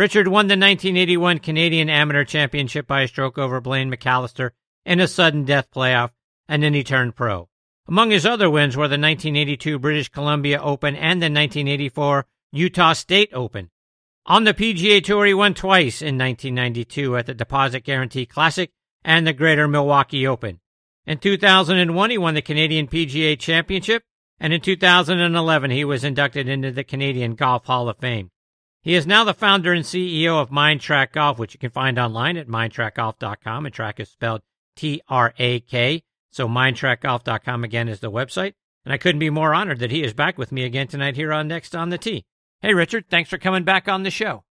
Richard 0.00 0.28
won 0.28 0.46
the 0.46 0.52
1981 0.52 1.40
Canadian 1.40 1.90
Amateur 1.90 2.24
Championship 2.24 2.86
by 2.86 3.02
a 3.02 3.06
stroke 3.06 3.36
over 3.36 3.60
Blaine 3.60 3.92
McCallister 3.92 4.52
in 4.86 4.98
a 4.98 5.06
sudden 5.06 5.44
death 5.44 5.70
playoff, 5.70 6.08
and 6.48 6.62
then 6.62 6.72
he 6.72 6.82
turned 6.82 7.16
pro. 7.16 7.50
Among 7.86 8.10
his 8.10 8.24
other 8.24 8.48
wins 8.48 8.78
were 8.78 8.88
the 8.88 8.92
1982 8.92 9.78
British 9.78 10.08
Columbia 10.08 10.58
Open 10.58 10.96
and 10.96 11.20
the 11.20 11.26
1984 11.26 12.24
Utah 12.50 12.94
State 12.94 13.28
Open. 13.34 13.68
On 14.24 14.44
the 14.44 14.54
PGA 14.54 15.04
Tour, 15.04 15.26
he 15.26 15.34
won 15.34 15.52
twice 15.52 16.00
in 16.00 16.16
1992 16.16 17.18
at 17.18 17.26
the 17.26 17.34
Deposit 17.34 17.84
Guarantee 17.84 18.24
Classic 18.24 18.70
and 19.04 19.26
the 19.26 19.34
Greater 19.34 19.68
Milwaukee 19.68 20.26
Open. 20.26 20.60
In 21.04 21.18
2001, 21.18 22.08
he 22.08 22.16
won 22.16 22.32
the 22.32 22.40
Canadian 22.40 22.88
PGA 22.88 23.38
Championship, 23.38 24.04
and 24.40 24.54
in 24.54 24.62
2011, 24.62 25.70
he 25.70 25.84
was 25.84 26.04
inducted 26.04 26.48
into 26.48 26.72
the 26.72 26.84
Canadian 26.84 27.34
Golf 27.34 27.66
Hall 27.66 27.90
of 27.90 27.98
Fame. 27.98 28.30
He 28.82 28.94
is 28.94 29.06
now 29.06 29.24
the 29.24 29.34
founder 29.34 29.74
and 29.74 29.84
CEO 29.84 30.40
of 30.40 30.50
Mind 30.50 30.80
Trak 30.80 31.12
Golf, 31.12 31.38
which 31.38 31.52
you 31.52 31.60
can 31.60 31.70
find 31.70 31.98
online 31.98 32.38
at 32.38 32.48
mindtrakgolf.com, 32.48 33.66
and 33.66 33.74
track 33.74 34.00
is 34.00 34.08
spelled 34.08 34.40
T-R-A-K. 34.76 36.02
So 36.30 36.48
mindtrakgolf.com 36.48 37.64
again 37.64 37.88
is 37.88 38.00
the 38.00 38.10
website. 38.10 38.54
And 38.84 38.94
I 38.94 38.98
couldn't 38.98 39.18
be 39.18 39.28
more 39.28 39.52
honored 39.52 39.80
that 39.80 39.90
he 39.90 40.02
is 40.02 40.14
back 40.14 40.38
with 40.38 40.50
me 40.50 40.64
again 40.64 40.88
tonight 40.88 41.16
here 41.16 41.32
on 41.32 41.48
Next 41.48 41.76
on 41.76 41.90
the 41.90 41.98
Tee. 41.98 42.24
Hey, 42.62 42.72
Richard, 42.72 43.04
thanks 43.10 43.28
for 43.28 43.36
coming 43.36 43.64
back 43.64 43.88
on 43.88 44.02
the 44.02 44.10
show. 44.10 44.44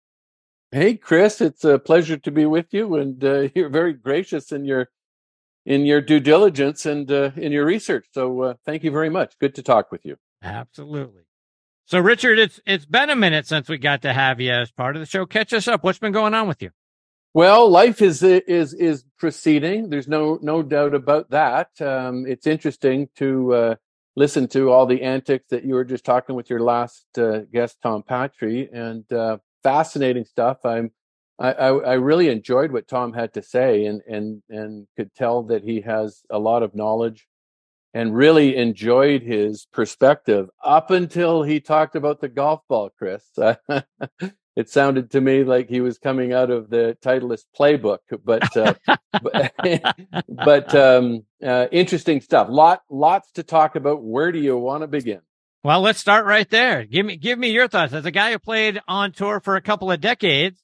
Hey, 0.71 0.95
Chris, 0.95 1.41
it's 1.41 1.63
a 1.63 1.79
pleasure 1.79 2.17
to 2.17 2.29
be 2.29 2.45
with 2.45 2.67
you, 2.71 2.95
and 2.95 3.23
uh, 3.23 3.49
you're 3.55 3.69
very 3.69 3.93
gracious 3.93 4.51
in 4.51 4.65
your 4.65 4.89
in 5.65 5.85
your 5.85 6.01
due 6.01 6.19
diligence 6.19 6.85
and 6.85 7.11
uh, 7.11 7.31
in 7.35 7.51
your 7.51 7.65
research. 7.65 8.05
So 8.13 8.41
uh, 8.41 8.53
thank 8.65 8.83
you 8.83 8.91
very 8.91 9.09
much. 9.09 9.37
Good 9.39 9.55
to 9.55 9.63
talk 9.63 9.91
with 9.91 10.05
you. 10.05 10.17
Absolutely. 10.43 11.23
So 11.89 11.97
Richard, 11.97 12.37
it's 12.37 12.61
it's 12.67 12.85
been 12.85 13.09
a 13.09 13.15
minute 13.15 13.47
since 13.47 13.67
we 13.67 13.79
got 13.79 14.03
to 14.03 14.13
have 14.13 14.39
you 14.39 14.51
as 14.51 14.69
part 14.69 14.95
of 14.95 14.99
the 14.99 15.07
show. 15.07 15.25
Catch 15.25 15.53
us 15.53 15.67
up. 15.67 15.83
What's 15.83 15.97
been 15.97 16.11
going 16.11 16.35
on 16.35 16.47
with 16.47 16.61
you? 16.61 16.69
Well, 17.33 17.67
life 17.67 18.03
is 18.03 18.21
is 18.21 18.75
is 18.75 19.03
proceeding. 19.17 19.89
There's 19.89 20.07
no 20.07 20.37
no 20.39 20.61
doubt 20.61 20.93
about 20.93 21.31
that. 21.31 21.69
Um, 21.81 22.27
it's 22.27 22.45
interesting 22.45 23.09
to 23.15 23.53
uh, 23.55 23.75
listen 24.15 24.47
to 24.49 24.69
all 24.69 24.85
the 24.85 25.01
antics 25.01 25.47
that 25.49 25.65
you 25.65 25.73
were 25.73 25.83
just 25.83 26.05
talking 26.05 26.35
with 26.35 26.47
your 26.47 26.59
last 26.59 27.05
uh, 27.17 27.39
guest, 27.51 27.79
Tom 27.81 28.03
Patri, 28.03 28.69
and 28.71 29.11
uh, 29.11 29.39
fascinating 29.63 30.25
stuff. 30.25 30.63
I'm 30.63 30.91
I, 31.39 31.53
I, 31.53 31.67
I 31.69 31.93
really 31.93 32.29
enjoyed 32.29 32.71
what 32.71 32.87
Tom 32.87 33.13
had 33.13 33.33
to 33.33 33.41
say 33.41 33.85
and 33.85 34.03
and 34.07 34.43
and 34.47 34.85
could 34.95 35.15
tell 35.15 35.41
that 35.45 35.63
he 35.63 35.81
has 35.81 36.21
a 36.29 36.37
lot 36.37 36.61
of 36.61 36.75
knowledge 36.75 37.25
and 37.93 38.15
really 38.15 38.55
enjoyed 38.55 39.23
his 39.23 39.65
perspective 39.71 40.49
up 40.63 40.91
until 40.91 41.43
he 41.43 41.59
talked 41.59 41.95
about 41.95 42.21
the 42.21 42.29
golf 42.29 42.61
ball, 42.67 42.91
Chris. 42.97 43.23
it 44.55 44.69
sounded 44.69 45.11
to 45.11 45.21
me 45.21 45.43
like 45.43 45.69
he 45.69 45.81
was 45.81 45.97
coming 45.97 46.33
out 46.33 46.51
of 46.51 46.69
the 46.69 46.97
Titleist 47.03 47.45
playbook, 47.57 47.99
but 48.23 48.55
uh, 48.57 48.73
but, 50.29 50.75
um, 50.75 51.25
uh, 51.43 51.67
interesting 51.71 52.21
stuff. 52.21 52.47
Lot 52.49 52.81
lots 52.89 53.31
to 53.33 53.43
talk 53.43 53.75
about. 53.75 54.03
Where 54.03 54.31
do 54.31 54.39
you 54.39 54.57
want 54.57 54.81
to 54.81 54.87
begin? 54.87 55.21
Well, 55.63 55.81
let's 55.81 55.99
start 55.99 56.25
right 56.25 56.49
there. 56.49 56.85
Give 56.85 57.05
me 57.05 57.17
give 57.17 57.37
me 57.37 57.49
your 57.49 57.67
thoughts 57.67 57.93
as 57.93 58.05
a 58.05 58.11
guy 58.11 58.31
who 58.31 58.39
played 58.39 58.79
on 58.87 59.11
tour 59.11 59.39
for 59.39 59.55
a 59.55 59.61
couple 59.61 59.91
of 59.91 59.99
decades. 59.99 60.61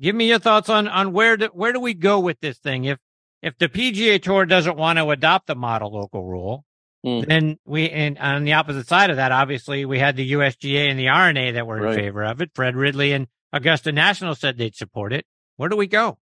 Give 0.00 0.14
me 0.14 0.28
your 0.28 0.38
thoughts 0.38 0.68
on 0.68 0.88
on 0.88 1.12
where 1.12 1.36
do, 1.36 1.46
where 1.52 1.72
do 1.72 1.80
we 1.80 1.94
go 1.94 2.20
with 2.20 2.38
this 2.40 2.58
thing? 2.58 2.84
If 2.84 2.98
if 3.42 3.56
the 3.58 3.68
PGA 3.68 4.22
Tour 4.22 4.44
doesn't 4.46 4.76
want 4.76 4.98
to 4.98 5.10
adopt 5.10 5.46
the 5.46 5.54
model 5.54 5.92
local 5.92 6.24
rule, 6.24 6.64
mm. 7.04 7.26
then 7.26 7.58
we 7.64 7.88
and 7.90 8.18
on 8.18 8.44
the 8.44 8.52
opposite 8.52 8.86
side 8.86 9.10
of 9.10 9.16
that, 9.16 9.32
obviously 9.32 9.84
we 9.84 9.98
had 9.98 10.16
the 10.16 10.32
USGA 10.32 10.90
and 10.90 10.98
the 10.98 11.08
R&A 11.08 11.52
that 11.52 11.66
were 11.66 11.86
in 11.86 11.94
favor 11.94 12.24
of 12.24 12.40
it. 12.40 12.50
Fred 12.54 12.76
Ridley 12.76 13.12
and 13.12 13.26
Augusta 13.52 13.92
National 13.92 14.34
said 14.34 14.58
they'd 14.58 14.76
support 14.76 15.12
it. 15.12 15.26
Where 15.56 15.68
do 15.68 15.76
we 15.76 15.86
go? 15.86 16.18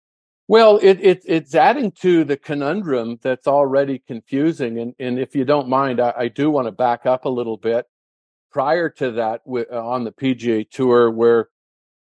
Well, 0.47 0.79
it, 0.83 1.01
it 1.01 1.23
it's 1.25 1.55
adding 1.55 1.91
to 2.03 2.25
the 2.25 2.37
conundrum 2.37 3.19
that's 3.23 3.47
already 3.47 3.99
confusing, 3.99 4.79
and 4.79 4.95
and 4.99 5.19
if 5.19 5.35
you 5.35 5.45
don't 5.45 5.69
mind, 5.69 6.01
I, 6.01 6.13
I 6.17 6.29
do 6.29 6.51
want 6.51 6.67
to 6.67 6.73
back 6.73 7.07
up 7.07 7.25
a 7.25 7.31
little 7.31 7.57
bit. 7.57 7.87
Prior 8.51 8.89
to 8.89 9.11
that, 9.13 9.41
on 9.47 10.05
the 10.05 10.13
PGA 10.13 10.69
Tour, 10.71 11.11
where 11.11 11.49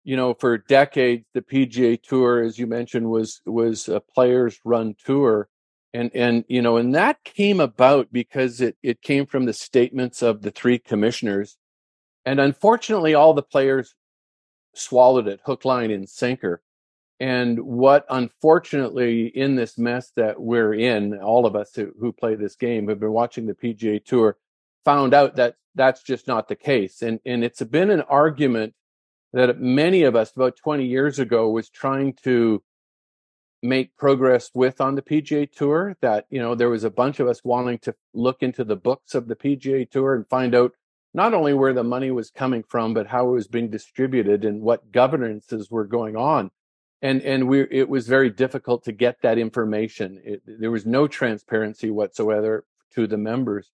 you 0.10 0.16
know, 0.16 0.34
for 0.34 0.58
decades, 0.58 1.24
the 1.36 1.42
PGA 1.44 2.02
Tour, 2.02 2.42
as 2.42 2.58
you 2.58 2.66
mentioned, 2.66 3.12
was 3.12 3.42
was 3.46 3.88
a 3.88 4.00
players 4.00 4.60
run 4.66 4.96
tour, 5.06 5.48
and 5.94 6.10
and 6.16 6.46
you 6.48 6.64
know, 6.64 6.78
and 6.78 6.96
that 6.96 7.24
came 7.24 7.60
about 7.60 8.12
because 8.12 8.60
it 8.60 8.76
it 8.82 9.04
came 9.04 9.28
from 9.28 9.46
the 9.46 9.54
statements 9.54 10.24
of 10.24 10.42
the 10.42 10.50
three 10.50 10.80
commissioners, 10.80 11.60
and 12.26 12.40
unfortunately, 12.40 13.14
all 13.14 13.36
the 13.36 13.44
players 13.44 13.94
swallowed 14.74 15.28
it 15.28 15.42
hook, 15.46 15.64
line, 15.64 15.92
and 15.92 16.10
sinker. 16.10 16.64
And 17.20 17.60
what 17.60 18.08
unfortunately 18.10 19.28
in 19.28 19.58
this 19.58 19.78
mess 19.78 20.10
that 20.16 20.42
we're 20.42 20.74
in, 20.74 21.20
all 21.20 21.46
of 21.46 21.56
us 21.56 21.76
who, 21.76 21.92
who 22.00 22.14
play 22.14 22.34
this 22.34 22.56
game 22.56 22.88
have 22.88 23.00
been 23.00 23.12
watching 23.12 23.46
the 23.46 23.54
PGA 23.54 24.04
Tour, 24.04 24.38
found 24.84 25.14
out 25.14 25.36
that 25.36 25.54
that's 25.76 26.02
just 26.02 26.26
not 26.26 26.48
the 26.48 26.56
case. 26.56 27.04
And 27.04 27.20
and 27.28 27.44
it's 27.44 27.62
been 27.62 27.92
an 27.92 28.02
argument 28.02 28.74
that 29.34 29.60
many 29.60 30.04
of 30.04 30.16
us 30.16 30.32
about 30.36 30.58
20 30.58 30.86
years 30.86 31.20
ago 31.20 31.50
was 31.50 31.70
trying 31.70 32.14
to 32.24 32.64
make 33.62 33.96
progress 33.98 34.52
with 34.54 34.82
on 34.82 34.96
the 34.96 35.02
PGA 35.02 35.52
Tour. 35.52 35.98
That, 36.02 36.26
you 36.30 36.40
know, 36.40 36.56
there 36.56 36.70
was 36.70 36.84
a 36.84 36.90
bunch 36.90 37.20
of 37.20 37.28
us 37.28 37.44
wanting 37.44 37.80
to 37.80 37.96
look 38.14 38.42
into 38.42 38.64
the 38.64 38.76
books 38.76 39.16
of 39.16 39.28
the 39.28 39.36
PGA 39.36 39.90
Tour 39.90 40.16
and 40.16 40.28
find 40.28 40.56
out 40.56 40.74
not 41.14 41.34
only 41.34 41.54
where 41.54 41.74
the 41.74 41.84
money 41.84 42.12
was 42.12 42.30
coming 42.30 42.64
from, 42.64 42.94
but 42.94 43.08
how 43.08 43.28
it 43.28 43.32
was 43.32 43.48
being 43.48 43.70
distributed 43.70 44.46
and 44.46 44.62
what 44.62 44.92
governances 44.92 45.70
were 45.70 45.86
going 45.86 46.16
on. 46.16 46.52
And 47.02 47.22
and 47.22 47.48
we 47.48 47.62
it 47.72 47.88
was 47.88 48.08
very 48.08 48.30
difficult 48.30 48.84
to 48.84 48.92
get 48.92 49.22
that 49.22 49.38
information. 49.38 50.22
It, 50.24 50.42
there 50.46 50.72
was 50.72 50.86
no 50.86 51.08
transparency 51.08 51.90
whatsoever 51.90 52.66
to 52.96 53.08
the 53.08 53.18
members. 53.18 53.72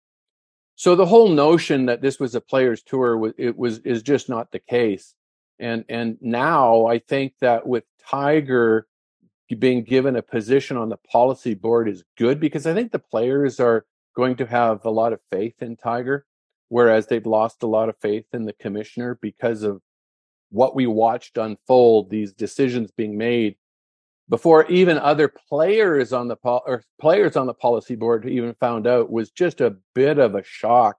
So 0.76 0.96
the 0.96 1.08
whole 1.08 1.30
notion 1.30 1.88
that 1.88 2.02
this 2.02 2.20
was 2.20 2.36
a 2.36 2.42
players 2.42 2.84
tour 2.84 3.18
was 3.18 3.34
it 3.38 3.58
was 3.58 3.80
is 3.80 4.04
just 4.04 4.30
not 4.30 4.52
the 4.52 4.60
case 4.60 5.16
and 5.60 5.86
and 5.90 6.18
now 6.22 6.86
I 6.86 7.00
think 7.00 7.34
that 7.42 7.68
with 7.68 7.84
Tiger 8.10 8.88
being 9.60 9.84
given 9.84 10.16
a 10.16 10.22
position 10.22 10.76
on 10.76 10.90
the 10.90 10.98
policy 10.98 11.54
board 11.54 11.88
is 11.88 12.04
good 12.18 12.40
because 12.40 12.66
I 12.66 12.74
think 12.74 12.92
the 12.92 13.00
players 13.00 13.60
are 13.60 13.86
going 14.16 14.36
to 14.38 14.46
have 14.46 14.84
a 14.86 14.90
lot 14.90 15.14
of 15.14 15.20
faith 15.32 15.62
in 15.62 15.76
Tiger, 15.76 16.26
whereas 16.70 17.08
they've 17.08 17.26
lost 17.26 17.62
a 17.64 17.68
lot 17.68 17.90
of 17.90 17.96
faith 18.02 18.26
in 18.34 18.46
the 18.46 18.54
commissioner 18.54 19.20
because 19.22 19.62
of 19.62 19.82
what 20.50 20.76
we 20.76 20.88
watched 20.88 21.38
unfold, 21.38 22.10
these 22.10 22.34
decisions 22.34 22.92
being 22.92 23.18
made 23.18 23.56
before 24.30 24.66
even 24.68 24.98
other 24.98 25.32
players 25.50 26.12
on 26.12 26.28
the 26.28 26.36
po- 26.36 26.64
or 26.66 26.84
players 27.00 27.36
on 27.36 27.46
the 27.46 27.54
policy 27.54 27.96
board 27.96 28.28
even 28.28 28.56
found 28.56 28.88
out 28.88 29.12
was 29.12 29.30
just 29.32 29.62
a 29.62 29.76
bit 29.94 30.18
of 30.18 30.36
a 30.36 30.44
shock. 30.44 30.98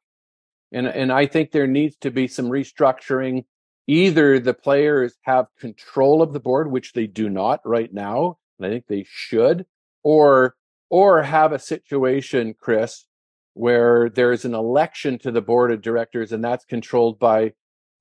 And 0.72 0.86
and 0.86 1.12
I 1.12 1.26
think 1.26 1.50
there 1.50 1.66
needs 1.66 1.96
to 1.98 2.10
be 2.10 2.28
some 2.28 2.46
restructuring. 2.46 3.44
Either 3.86 4.38
the 4.38 4.54
players 4.54 5.14
have 5.22 5.46
control 5.58 6.22
of 6.22 6.32
the 6.32 6.40
board, 6.40 6.70
which 6.70 6.92
they 6.92 7.06
do 7.06 7.28
not 7.28 7.60
right 7.64 7.92
now, 7.92 8.38
and 8.58 8.66
I 8.66 8.70
think 8.70 8.86
they 8.88 9.04
should, 9.08 9.66
or 10.02 10.56
or 10.88 11.22
have 11.22 11.52
a 11.52 11.58
situation, 11.58 12.54
Chris, 12.58 13.06
where 13.54 14.08
there's 14.08 14.44
an 14.44 14.54
election 14.54 15.18
to 15.18 15.30
the 15.30 15.40
board 15.40 15.72
of 15.72 15.82
directors, 15.82 16.32
and 16.32 16.44
that's 16.44 16.64
controlled 16.64 17.18
by 17.18 17.52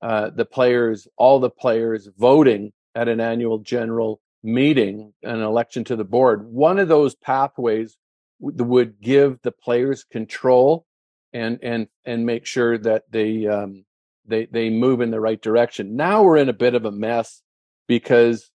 uh, 0.02 0.30
the 0.30 0.44
players, 0.44 1.08
all 1.16 1.40
the 1.40 1.50
players 1.50 2.08
voting 2.18 2.72
at 2.94 3.08
an 3.08 3.20
annual 3.20 3.58
general 3.58 4.20
meeting, 4.42 5.12
an 5.22 5.40
election 5.40 5.82
to 5.84 5.96
the 5.96 6.04
board. 6.04 6.46
One 6.46 6.78
of 6.78 6.88
those 6.88 7.14
pathways 7.14 7.96
would 8.38 9.00
give 9.00 9.40
the 9.42 9.52
players 9.52 10.04
control 10.04 10.84
and 11.32 11.58
and 11.62 11.88
and 12.04 12.26
make 12.26 12.44
sure 12.44 12.76
that 12.76 13.04
they 13.10 13.46
um, 13.46 13.85
they 14.26 14.46
they 14.46 14.70
move 14.70 15.00
in 15.00 15.10
the 15.10 15.20
right 15.20 15.40
direction. 15.40 15.96
Now 15.96 16.22
we're 16.22 16.36
in 16.36 16.48
a 16.48 16.54
bit 16.54 16.74
of 16.74 16.84
a 16.84 16.90
mess 16.90 17.42
because 17.86 18.50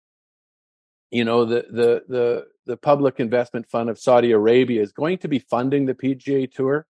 you 1.11 1.25
know 1.25 1.45
the 1.45 1.67
the 1.71 2.03
the 2.09 2.47
the 2.67 2.77
public 2.77 3.19
investment 3.19 3.69
fund 3.69 3.91
of 3.91 3.99
Saudi 3.99 4.33
Arabia 4.33 4.83
is 4.83 4.93
going 4.93 5.19
to 5.19 5.29
be 5.29 5.39
funding 5.39 5.87
the 5.87 5.95
PGA 5.95 6.51
Tour, 6.51 6.87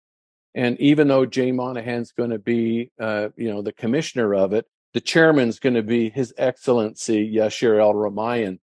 and 0.55 0.79
even 0.81 1.09
though 1.09 1.27
Jay 1.27 1.53
Monahan's 1.53 2.13
going 2.13 2.31
to 2.31 2.39
be 2.39 2.91
uh, 3.01 3.29
you 3.37 3.51
know 3.51 3.63
the 3.63 3.73
commissioner 3.73 4.35
of 4.35 4.53
it, 4.53 4.67
the 4.95 5.01
chairman's 5.01 5.59
going 5.59 5.75
to 5.75 5.83
be 5.83 6.11
His 6.11 6.35
Excellency 6.37 7.35
Yasir 7.35 7.81
Al 7.81 7.95
Rumayyan, 7.95 8.59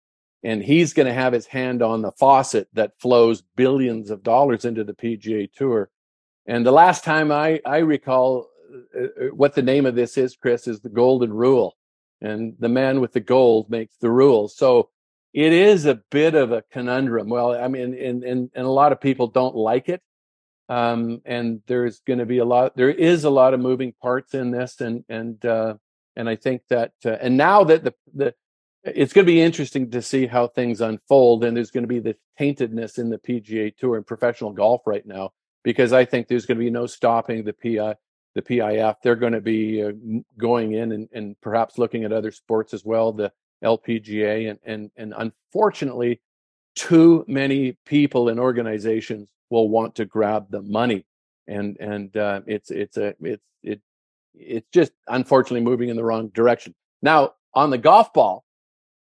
and 0.43 0.63
he's 0.63 0.93
going 0.93 1.07
to 1.07 1.15
have 1.15 1.33
his 1.33 1.47
hand 1.47 1.83
on 1.83 2.03
the 2.03 2.13
faucet 2.13 2.69
that 2.73 2.99
flows 2.99 3.43
billions 3.57 4.11
of 4.11 4.23
dollars 4.23 4.65
into 4.65 4.85
the 4.85 4.95
PGA 4.95 5.53
Tour. 5.53 5.91
And 6.47 6.67
the 6.67 6.73
last 6.73 7.05
time 7.05 7.31
I 7.31 7.61
I 7.65 7.79
recall 7.79 8.49
what 9.33 9.55
the 9.55 9.63
name 9.63 9.87
of 9.87 9.95
this 9.95 10.17
is, 10.17 10.37
Chris, 10.37 10.67
is 10.67 10.81
the 10.81 10.89
Golden 10.89 11.33
Rule, 11.33 11.77
and 12.21 12.55
the 12.59 12.69
man 12.69 13.01
with 13.01 13.13
the 13.13 13.21
gold 13.21 13.71
makes 13.71 13.97
the 13.99 14.11
rules. 14.11 14.57
So 14.57 14.91
it 15.33 15.53
is 15.53 15.87
a 15.87 16.01
bit 16.11 16.35
of 16.35 16.53
a 16.53 16.63
conundrum. 16.71 17.29
Well, 17.29 17.53
I 17.53 17.69
mean, 17.69 17.95
and 17.95 18.23
and, 18.25 18.51
and 18.55 18.67
a 18.67 18.71
lot 18.71 18.93
of 18.93 19.01
people 19.01 19.29
don't 19.29 19.57
like 19.57 19.89
it. 19.89 20.03
Um, 20.69 21.21
and 21.25 21.61
there's 21.67 22.01
going 22.01 22.21
to 22.21 22.27
be 22.27 22.39
a 22.39 22.45
lot. 22.45 22.77
There 22.77 22.91
is 22.91 23.25
a 23.25 23.31
lot 23.31 23.55
of 23.55 23.61
moving 23.61 23.95
parts 24.01 24.35
in 24.35 24.51
this, 24.51 24.81
and 24.81 25.05
and 25.09 25.45
uh, 25.45 25.75
and 26.17 26.29
I 26.29 26.37
think 26.37 26.63
that 26.69 26.93
uh, 27.05 27.17
and 27.21 27.37
now 27.37 27.65
that 27.65 27.85
the 27.85 27.95
the 28.15 28.35
it's 28.85 29.13
going 29.13 29.25
to 29.25 29.33
be 29.33 29.41
interesting 29.41 29.91
to 29.91 30.03
see 30.03 30.27
how 30.27 30.49
things 30.49 30.81
unfold, 30.81 31.45
and 31.45 31.57
there's 31.57 31.71
going 31.71 31.85
to 31.85 31.89
be 31.89 32.01
the 32.01 32.17
taintedness 32.39 32.99
in 32.99 33.11
the 33.11 33.19
PGA 33.19 33.77
Tour 33.77 33.97
and 33.97 34.07
professional 34.07 34.53
golf 34.53 34.83
right 34.87 35.07
now 35.07 35.31
because 35.63 35.93
I 35.93 36.05
think 36.05 36.27
there's 36.27 36.47
going 36.47 36.59
to 36.59 36.65
be 36.65 36.71
no 36.71 36.87
stopping 36.87 37.45
the 37.45 37.53
PI 37.53 37.95
the 38.35 38.43
PIF. 38.43 38.97
They're 39.03 39.17
going 39.17 39.33
to 39.33 39.41
be 39.41 39.83
uh, 39.83 39.93
going 40.39 40.73
in 40.73 40.93
and, 40.93 41.09
and 41.13 41.41
perhaps 41.41 41.79
looking 41.79 42.05
at 42.05 42.13
other 42.13 42.31
sports 42.31 42.75
as 42.75 42.85
well. 42.85 43.13
The 43.13 43.33
LPGA, 43.63 44.51
and 44.51 44.59
and 44.65 44.91
and 44.97 45.15
unfortunately, 45.17 46.21
too 46.75 47.25
many 47.29 47.77
people 47.87 48.29
and 48.29 48.41
organizations 48.41 49.29
will 49.51 49.69
want 49.69 49.95
to 49.97 50.05
grab 50.05 50.51
the 50.51 50.63
money, 50.63 51.05
and 51.47 51.77
and 51.79 52.17
uh, 52.17 52.41
it's 52.47 52.71
it's 52.71 52.97
a 52.97 53.15
it's 53.21 53.45
it 53.63 53.81
it's 54.35 54.69
just 54.73 54.93
unfortunately 55.09 55.61
moving 55.61 55.89
in 55.89 55.97
the 55.97 56.05
wrong 56.05 56.29
direction. 56.29 56.75
Now 57.03 57.35
on 57.55 57.71
the 57.71 57.79
golf 57.79 58.13
ball, 58.13 58.45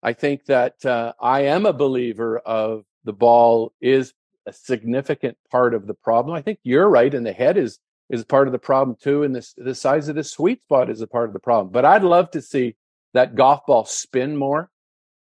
I 0.02 0.12
think 0.12 0.44
that 0.46 0.84
uh, 0.84 1.14
I 1.20 1.42
am 1.42 1.66
a 1.66 1.72
believer 1.72 2.38
of 2.38 2.84
the 3.04 3.12
ball 3.12 3.72
is 3.80 4.12
a 4.46 4.52
significant 4.52 5.36
part 5.50 5.74
of 5.74 5.86
the 5.86 5.94
problem. 5.94 6.36
I 6.36 6.42
think 6.42 6.58
you're 6.62 6.88
right, 6.88 7.12
and 7.12 7.26
the 7.26 7.32
head 7.32 7.56
is 7.56 7.78
is 8.10 8.24
part 8.24 8.48
of 8.48 8.52
the 8.52 8.58
problem 8.58 8.96
too, 9.00 9.22
and 9.22 9.34
this 9.34 9.54
the 9.56 9.74
size 9.74 10.08
of 10.08 10.16
the 10.16 10.24
sweet 10.24 10.62
spot 10.62 10.90
is 10.90 11.00
a 11.00 11.06
part 11.06 11.28
of 11.28 11.32
the 11.32 11.40
problem. 11.40 11.72
But 11.72 11.84
I'd 11.84 12.04
love 12.04 12.30
to 12.32 12.42
see 12.42 12.76
that 13.14 13.34
golf 13.34 13.60
ball 13.66 13.84
spin 13.84 14.36
more. 14.36 14.70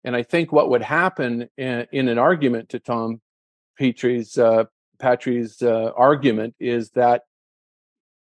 And 0.04 0.16
I 0.16 0.24
think 0.24 0.54
what 0.54 0.70
would 0.70 0.82
happen 0.82 1.50
in, 1.58 1.88
in 1.92 2.08
an 2.08 2.18
argument 2.18 2.70
to 2.70 2.80
Tom 2.80 3.20
Patri's 3.78 4.38
uh, 4.38 4.66
uh, 5.04 5.92
argument 5.96 6.56
is 6.60 6.92
that 6.92 7.24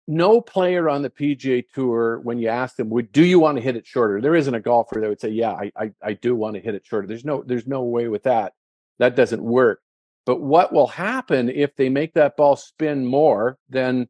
no 0.09 0.41
player 0.41 0.89
on 0.89 1.03
the 1.03 1.11
PGA 1.11 1.65
Tour, 1.75 2.21
when 2.21 2.39
you 2.39 2.49
ask 2.49 2.77
them, 2.77 2.89
"Would 2.91 3.13
do 3.13 3.25
you 3.25 3.39
want 3.39 3.59
to 3.59 3.63
hit 3.63 3.77
it 3.77 3.87
shorter?" 3.87 4.21
There 4.21 4.35
isn't 4.35 4.55
a 4.55 4.61
golfer 4.61 5.01
that 5.01 5.09
would 5.09 5.21
say, 5.21 5.29
"Yeah, 5.29 5.53
I, 5.53 5.71
I, 5.77 5.93
I 6.03 6.13
do 6.15 6.35
want 6.35 6.55
to 6.55 6.63
hit 6.63 6.75
it 6.75 6.87
shorter." 6.87 7.07
There's 7.07 7.25
no 7.25 7.43
there's 7.45 7.67
no 7.67 7.83
way 7.83 8.09
with 8.09 8.23
that. 8.23 8.55
That 8.99 9.17
doesn't 9.17 9.43
work. 9.43 9.81
But 10.25 10.41
what 10.41 10.73
will 10.73 10.87
happen 10.87 11.51
if 11.51 11.77
they 11.77 11.89
make 11.89 12.15
that 12.15 12.37
ball 12.37 12.57
spin 12.57 13.05
more? 13.05 13.59
Then 13.69 14.09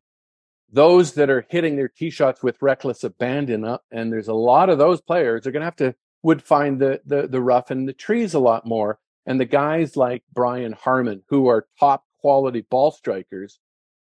those 0.71 1.15
that 1.15 1.31
are 1.31 1.47
hitting 1.49 1.77
their 1.77 1.89
tee 1.89 2.11
shots 2.11 2.43
with 2.43 2.61
reckless 2.61 3.05
abandon, 3.05 3.79
and 3.91 4.13
there's 4.13 4.29
a 4.29 4.35
lot 4.35 4.69
of 4.69 4.79
those 4.79 5.01
players 5.01 5.47
are 5.47 5.51
going 5.51 5.61
to 5.63 5.67
have 5.67 5.77
to 5.77 5.95
would 6.23 6.43
find 6.43 6.81
the, 6.81 7.01
the 7.07 7.29
the 7.29 7.41
rough 7.41 7.71
and 7.71 7.89
the 7.89 7.93
trees 7.93 8.35
a 8.35 8.39
lot 8.39 8.67
more. 8.67 8.99
And 9.27 9.39
the 9.39 9.45
guys 9.45 9.97
like 9.97 10.25
Brian 10.33 10.73
Harman, 10.73 11.23
who 11.29 11.49
are 11.49 11.67
top 11.79 12.05
quality 12.21 12.63
ball 12.63 12.91
strikers, 12.91 13.59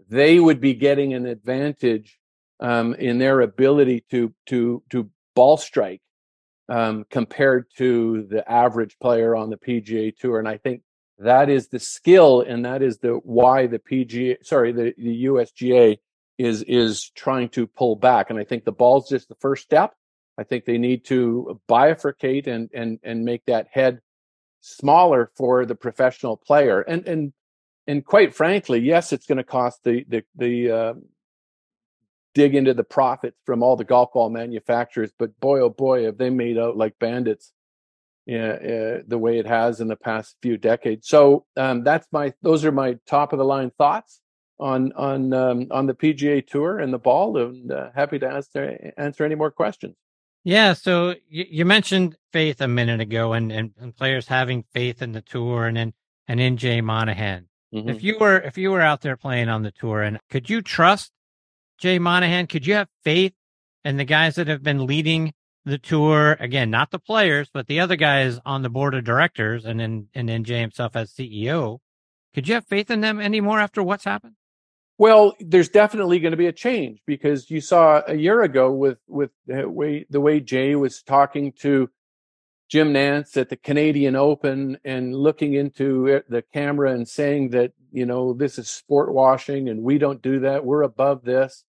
they 0.10 0.40
would 0.40 0.60
be 0.60 0.74
getting 0.74 1.14
an 1.14 1.26
advantage 1.26 2.20
um, 2.60 2.94
in 2.96 3.20
their 3.20 3.42
ability 3.42 4.04
to 4.12 4.34
to 4.48 4.84
to 4.90 5.10
ball 5.36 5.58
strike 5.58 6.02
um, 6.70 7.06
compared 7.10 7.66
to 7.78 8.28
the 8.30 8.50
average 8.52 8.98
player 9.00 9.36
on 9.36 9.50
the 9.50 9.58
PGA 9.58 10.16
Tour. 10.16 10.40
And 10.40 10.48
I 10.48 10.58
think 10.58 10.82
that 11.20 11.50
is 11.50 11.68
the 11.68 11.80
skill, 11.80 12.42
and 12.42 12.66
that 12.66 12.82
is 12.82 12.98
the 12.98 13.14
why 13.24 13.68
the 13.68 13.80
PGA, 13.80 14.38
sorry, 14.44 14.72
the 14.72 14.94
the 14.98 15.26
USGA 15.26 15.98
is 16.38 16.64
is 16.64 17.10
trying 17.12 17.50
to 17.50 17.68
pull 17.68 17.96
back. 17.96 18.30
And 18.30 18.40
I 18.40 18.44
think 18.44 18.66
the 18.66 18.72
ball's 18.72 19.10
just 19.10 19.30
the 19.30 19.36
first 19.36 19.64
step. 19.64 19.94
I 20.38 20.44
think 20.44 20.66
they 20.66 20.78
need 20.78 21.06
to 21.06 21.60
bifurcate 21.70 22.48
and 22.48 22.70
and 22.74 23.00
and 23.04 23.24
make 23.24 23.46
that 23.46 23.68
head 23.72 24.02
smaller 24.62 25.32
for 25.36 25.66
the 25.66 25.76
professional 25.76 26.38
player. 26.38 26.82
And 26.82 27.08
and 27.08 27.34
and 27.86 28.06
quite 28.06 28.34
frankly, 28.34 28.80
yes, 28.80 29.14
it's 29.14 29.26
going 29.26 29.38
to 29.38 29.44
cost 29.44 29.84
the 29.84 30.06
the 30.08 30.24
the 30.36 30.72
uh, 30.72 30.94
dig 32.34 32.56
into 32.56 32.74
the 32.74 32.84
profits 32.84 33.38
from 33.46 33.62
all 33.62 33.76
the 33.76 33.84
golf 33.84 34.14
ball 34.14 34.30
manufacturers. 34.30 35.12
But 35.18 35.40
boy, 35.40 35.60
oh 35.60 35.70
boy, 35.70 36.06
have 36.06 36.18
they 36.18 36.30
made 36.30 36.58
out 36.58 36.78
like 36.78 36.98
bandits. 37.00 37.52
Yeah, 38.26 38.54
uh, 38.54 39.02
the 39.06 39.18
way 39.18 39.38
it 39.38 39.46
has 39.46 39.82
in 39.82 39.90
the 39.90 39.98
past 39.98 40.38
few 40.42 40.56
decades. 40.56 41.10
So 41.10 41.46
um, 41.58 41.84
that's 41.84 42.08
my; 42.14 42.34
those 42.42 42.64
are 42.64 42.72
my 42.72 42.98
top 43.06 43.34
of 43.34 43.38
the 43.38 43.44
line 43.44 43.70
thoughts 43.78 44.22
on 44.64 44.94
on 44.94 45.34
um, 45.34 45.68
on 45.72 45.86
the 45.88 45.94
PGA 45.94 46.46
Tour 46.46 46.80
and 46.80 46.94
the 46.94 46.98
ball, 46.98 47.38
and 47.38 47.72
uh, 47.72 47.90
happy 47.94 48.18
to 48.20 48.28
answer 48.28 48.94
answer 48.98 49.26
any 49.26 49.36
more 49.36 49.52
questions. 49.52 49.96
Yeah, 50.46 50.74
so 50.74 51.16
you, 51.30 51.46
you 51.50 51.66
mentioned 51.66 52.16
faith 52.32 52.60
a 52.62 52.68
minute 52.68 53.00
ago, 53.00 53.34
and, 53.34 53.52
and, 53.52 53.72
and 53.80 53.96
players 53.96 54.28
having 54.28 54.66
faith 54.74 55.02
in 55.02 55.12
the 55.12 55.22
tour, 55.22 55.68
and 55.68 55.78
in 55.78 55.94
and 56.28 56.40
in 56.40 56.58
Jay 56.58 56.80
Monahan. 56.80 57.48
Mm-hmm. 57.74 57.90
If 57.90 58.04
you 58.04 58.18
were 58.18 58.40
if 58.40 58.58
you 58.58 58.72
were 58.72 58.82
out 58.82 59.02
there 59.02 59.18
playing 59.18 59.50
on 59.50 59.64
the 59.64 59.72
tour, 59.72 60.02
and 60.02 60.18
could 60.30 60.50
you 60.50 60.62
trust 60.62 61.12
Jay 61.78 62.00
Monahan? 62.00 62.48
Could 62.48 62.66
you 62.66 62.76
have 62.76 62.88
faith 63.04 63.34
in 63.84 63.98
the 63.98 64.06
guys 64.06 64.36
that 64.36 64.48
have 64.48 64.64
been 64.64 64.86
leading 64.86 65.34
the 65.66 65.78
tour? 65.78 66.38
Again, 66.40 66.70
not 66.72 66.92
the 66.92 67.00
players, 67.00 67.50
but 67.54 67.68
the 67.68 67.82
other 67.82 67.98
guys 67.98 68.40
on 68.46 68.62
the 68.62 68.70
board 68.70 68.96
of 68.96 69.04
directors, 69.04 69.66
and 69.66 69.78
then 69.78 70.08
and 70.14 70.30
then 70.30 70.46
Jay 70.46 70.62
himself 70.62 70.96
as 70.96 71.12
CEO. 71.12 71.80
Could 72.34 72.48
you 72.48 72.56
have 72.56 72.66
faith 72.66 72.90
in 72.90 73.02
them 73.02 73.20
anymore 73.20 73.60
after 73.60 73.84
what's 73.84 74.06
happened? 74.06 74.36
Well, 75.04 75.36
there's 75.42 75.68
definitely 75.68 76.20
going 76.20 76.32
to 76.32 76.38
be 76.38 76.48
a 76.48 76.54
change 76.54 77.02
because 77.06 77.52
you 77.52 77.60
saw 77.60 78.04
a 78.08 78.16
year 78.16 78.42
ago 78.42 78.72
with 78.72 79.00
with 79.06 79.32
the 79.46 79.68
way 79.68 80.06
the 80.10 80.22
way 80.22 80.40
Jay 80.40 80.76
was 80.76 81.04
talking 81.04 81.52
to 81.60 81.90
Jim 82.70 82.94
Nantz 82.94 83.36
at 83.36 83.50
the 83.50 83.58
Canadian 83.58 84.16
Open 84.16 84.78
and 84.86 85.14
looking 85.14 85.56
into 85.56 86.22
the 86.30 86.42
camera 86.42 86.94
and 86.94 87.06
saying 87.06 87.50
that 87.50 87.74
you 87.92 88.06
know 88.06 88.32
this 88.32 88.58
is 88.58 88.70
sport 88.70 89.14
washing 89.14 89.68
and 89.68 89.84
we 89.84 89.98
don't 89.98 90.22
do 90.22 90.40
that. 90.40 90.64
We're 90.64 90.84
above 90.84 91.26
this. 91.26 91.66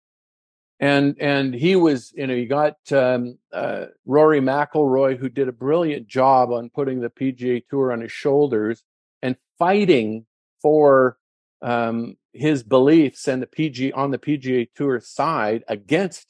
And 0.79 1.17
and 1.19 1.55
he 1.55 1.75
was 1.75 2.13
you 2.15 2.29
know 2.29 2.35
you 2.35 2.47
got 2.47 2.77
um, 2.93 3.39
uh, 3.53 3.87
Rory 4.07 4.43
McIlroy 4.43 5.19
who 5.19 5.29
did 5.29 5.49
a 5.49 5.53
brilliant 5.67 6.07
job 6.07 6.53
on 6.53 6.71
putting 6.71 7.01
the 7.01 7.11
PGA 7.11 7.65
Tour 7.69 7.91
on 7.91 8.01
his 8.01 8.13
shoulders 8.13 8.85
and 9.23 9.35
fighting 9.59 10.25
for 10.63 11.19
um, 11.63 12.17
his 12.35 12.63
beliefs 12.63 13.29
and 13.29 13.41
the 13.41 13.47
PG 13.47 13.93
on 13.93 14.11
the 14.11 14.19
PGA 14.19 14.69
Tour 14.75 15.01
side 15.01 15.65
against 15.69 16.27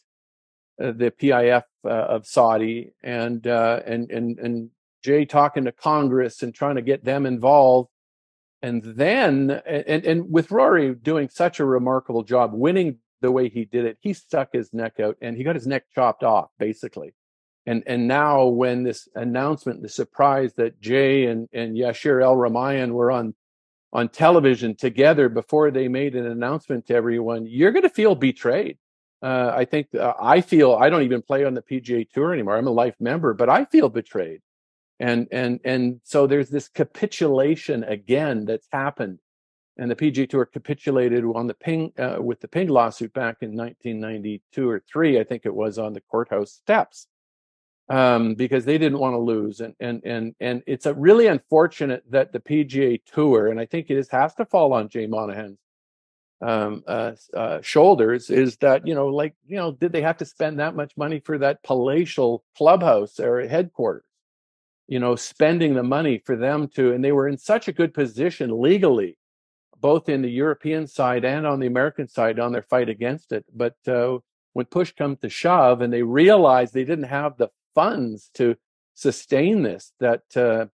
uh, 0.82 0.92
the 0.92 1.10
PIF 1.10 1.64
uh, 1.84 1.88
of 1.88 2.26
Saudi 2.26 2.92
and 3.02 3.46
uh, 3.46 3.80
and 3.86 4.10
and 4.10 4.38
and 4.38 4.70
Jay 5.02 5.24
talking 5.24 5.64
to 5.64 5.72
Congress 5.72 6.42
and 6.42 6.54
trying 6.54 6.76
to 6.76 6.82
get 6.82 7.04
them 7.04 7.26
involved. 7.26 7.90
And 8.62 8.82
then, 8.82 9.50
and, 9.66 10.06
and 10.06 10.32
with 10.32 10.50
Rory 10.50 10.94
doing 10.94 11.28
such 11.28 11.60
a 11.60 11.64
remarkable 11.66 12.22
job, 12.22 12.52
winning 12.54 12.96
the 13.20 13.30
way 13.30 13.50
he 13.50 13.66
did 13.66 13.84
it, 13.84 13.98
he 14.00 14.14
stuck 14.14 14.48
his 14.54 14.72
neck 14.72 14.98
out 15.00 15.18
and 15.20 15.36
he 15.36 15.44
got 15.44 15.54
his 15.54 15.66
neck 15.66 15.84
chopped 15.94 16.24
off, 16.24 16.48
basically. 16.58 17.14
And 17.66 17.82
and 17.86 18.08
now 18.08 18.46
when 18.46 18.82
this 18.82 19.08
announcement, 19.14 19.82
the 19.82 19.88
surprise 19.88 20.52
that 20.54 20.80
Jay 20.80 21.26
and, 21.26 21.48
and 21.52 21.76
Yasir 21.76 22.22
El 22.22 22.36
Rumayyan 22.36 22.92
were 22.92 23.10
on 23.10 23.34
on 23.94 24.08
television 24.08 24.74
together 24.74 25.28
before 25.28 25.70
they 25.70 25.86
made 25.86 26.16
an 26.16 26.26
announcement 26.26 26.86
to 26.86 26.94
everyone, 26.94 27.46
you're 27.46 27.70
going 27.70 27.84
to 27.84 27.88
feel 27.88 28.16
betrayed. 28.16 28.76
Uh, 29.22 29.52
I 29.56 29.64
think 29.64 29.94
uh, 29.94 30.12
I 30.20 30.42
feel 30.42 30.74
I 30.74 30.90
don't 30.90 31.02
even 31.02 31.22
play 31.22 31.44
on 31.44 31.54
the 31.54 31.62
PGA 31.62 32.06
Tour 32.10 32.34
anymore. 32.34 32.56
I'm 32.56 32.66
a 32.66 32.70
life 32.70 32.96
member, 33.00 33.32
but 33.32 33.48
I 33.48 33.64
feel 33.64 33.88
betrayed, 33.88 34.42
and 35.00 35.28
and 35.32 35.60
and 35.64 36.00
so 36.04 36.26
there's 36.26 36.50
this 36.50 36.68
capitulation 36.68 37.84
again 37.84 38.44
that's 38.44 38.68
happened, 38.70 39.20
and 39.78 39.90
the 39.90 39.96
PGA 39.96 40.28
Tour 40.28 40.44
capitulated 40.44 41.24
on 41.24 41.46
the 41.46 41.54
Ping 41.54 41.92
uh, 41.98 42.16
with 42.20 42.40
the 42.40 42.48
Ping 42.48 42.68
lawsuit 42.68 43.14
back 43.14 43.38
in 43.40 43.56
1992 43.56 44.68
or 44.68 44.82
three, 44.86 45.18
I 45.18 45.24
think 45.24 45.46
it 45.46 45.54
was 45.54 45.78
on 45.78 45.94
the 45.94 46.02
courthouse 46.02 46.52
steps, 46.52 47.06
um, 47.88 48.34
because 48.34 48.64
they 48.64 48.78
didn't 48.78 48.98
want 48.98 49.14
to 49.14 49.18
lose, 49.18 49.60
and 49.60 49.74
and 49.80 50.02
and 50.04 50.34
and 50.40 50.62
it's 50.66 50.86
a 50.86 50.94
really 50.94 51.26
unfortunate 51.26 52.02
that 52.10 52.32
the 52.32 52.40
PGA 52.40 53.00
Tour, 53.04 53.48
and 53.48 53.60
I 53.60 53.66
think 53.66 53.90
it 53.90 53.98
is, 53.98 54.08
has 54.10 54.34
to 54.36 54.46
fall 54.46 54.72
on 54.72 54.88
Jay 54.88 55.06
Monahan's 55.06 55.58
um, 56.40 56.82
uh, 56.86 57.12
uh, 57.34 57.60
shoulders 57.62 58.28
is 58.28 58.56
that 58.58 58.86
you 58.86 58.94
know 58.94 59.08
like 59.08 59.34
you 59.46 59.56
know 59.56 59.72
did 59.72 59.92
they 59.92 60.02
have 60.02 60.18
to 60.18 60.24
spend 60.24 60.58
that 60.58 60.76
much 60.76 60.96
money 60.96 61.20
for 61.20 61.38
that 61.38 61.62
palatial 61.62 62.44
clubhouse 62.56 63.18
or 63.20 63.46
headquarters? 63.46 64.04
You 64.86 64.98
know 64.98 65.16
spending 65.16 65.74
the 65.74 65.82
money 65.82 66.22
for 66.24 66.36
them 66.36 66.68
to 66.74 66.92
and 66.92 67.02
they 67.04 67.12
were 67.12 67.28
in 67.28 67.38
such 67.38 67.68
a 67.68 67.72
good 67.72 67.94
position 67.94 68.60
legally 68.60 69.16
both 69.80 70.08
in 70.08 70.22
the 70.22 70.30
european 70.30 70.86
side 70.86 71.24
and 71.24 71.46
on 71.46 71.60
the 71.60 71.66
american 71.66 72.08
side 72.08 72.38
on 72.38 72.52
their 72.52 72.62
fight 72.62 72.88
against 72.88 73.32
it. 73.32 73.44
But 73.54 73.76
uh, 73.86 74.18
when 74.52 74.66
push 74.66 74.92
comes 74.92 75.20
to 75.20 75.28
shove 75.28 75.80
and 75.80 75.92
they 75.92 76.02
realized 76.02 76.74
they 76.74 76.84
didn't 76.84 77.04
have 77.04 77.36
the 77.36 77.48
funds 77.74 78.30
to 78.34 78.56
sustain 78.94 79.62
this 79.62 79.92
that 80.00 80.22
uh, 80.36 80.66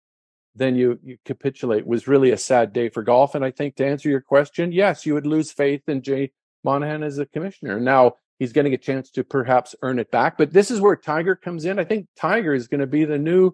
then 0.56 0.76
you, 0.76 1.00
you 1.04 1.18
capitulate 1.26 1.88
was 1.88 2.08
really 2.08 2.32
a 2.32 2.38
sad 2.38 2.74
day 2.74 2.90
for 2.90 3.04
golf. 3.04 3.36
And 3.36 3.46
I 3.46 3.52
think 3.52 3.76
to 3.76 3.86
answer 3.86 4.10
your 4.10 4.22
question, 4.22 4.72
yes, 4.72 5.06
you 5.06 5.14
would 5.14 5.26
lose 5.26 5.52
faith 5.52 5.82
in 5.88 6.02
Jay 6.02 6.32
Monahan 6.64 7.04
as 7.04 7.18
a 7.18 7.26
commissioner. 7.26 7.80
Now 7.80 8.14
he's 8.40 8.54
getting 8.54 8.74
a 8.74 8.78
chance 8.78 9.10
to 9.12 9.24
perhaps 9.24 9.76
earn 9.82 10.00
it 10.00 10.12
back, 10.12 10.38
but 10.38 10.52
this 10.52 10.70
is 10.70 10.82
where 10.82 10.96
Tiger 10.96 11.36
comes 11.36 11.66
in. 11.66 11.80
I 11.80 11.84
think 11.86 12.08
Tiger 12.18 12.54
is 12.54 12.68
going 12.68 12.82
to 12.82 12.88
be 12.88 13.06
the 13.06 13.18
new 13.18 13.54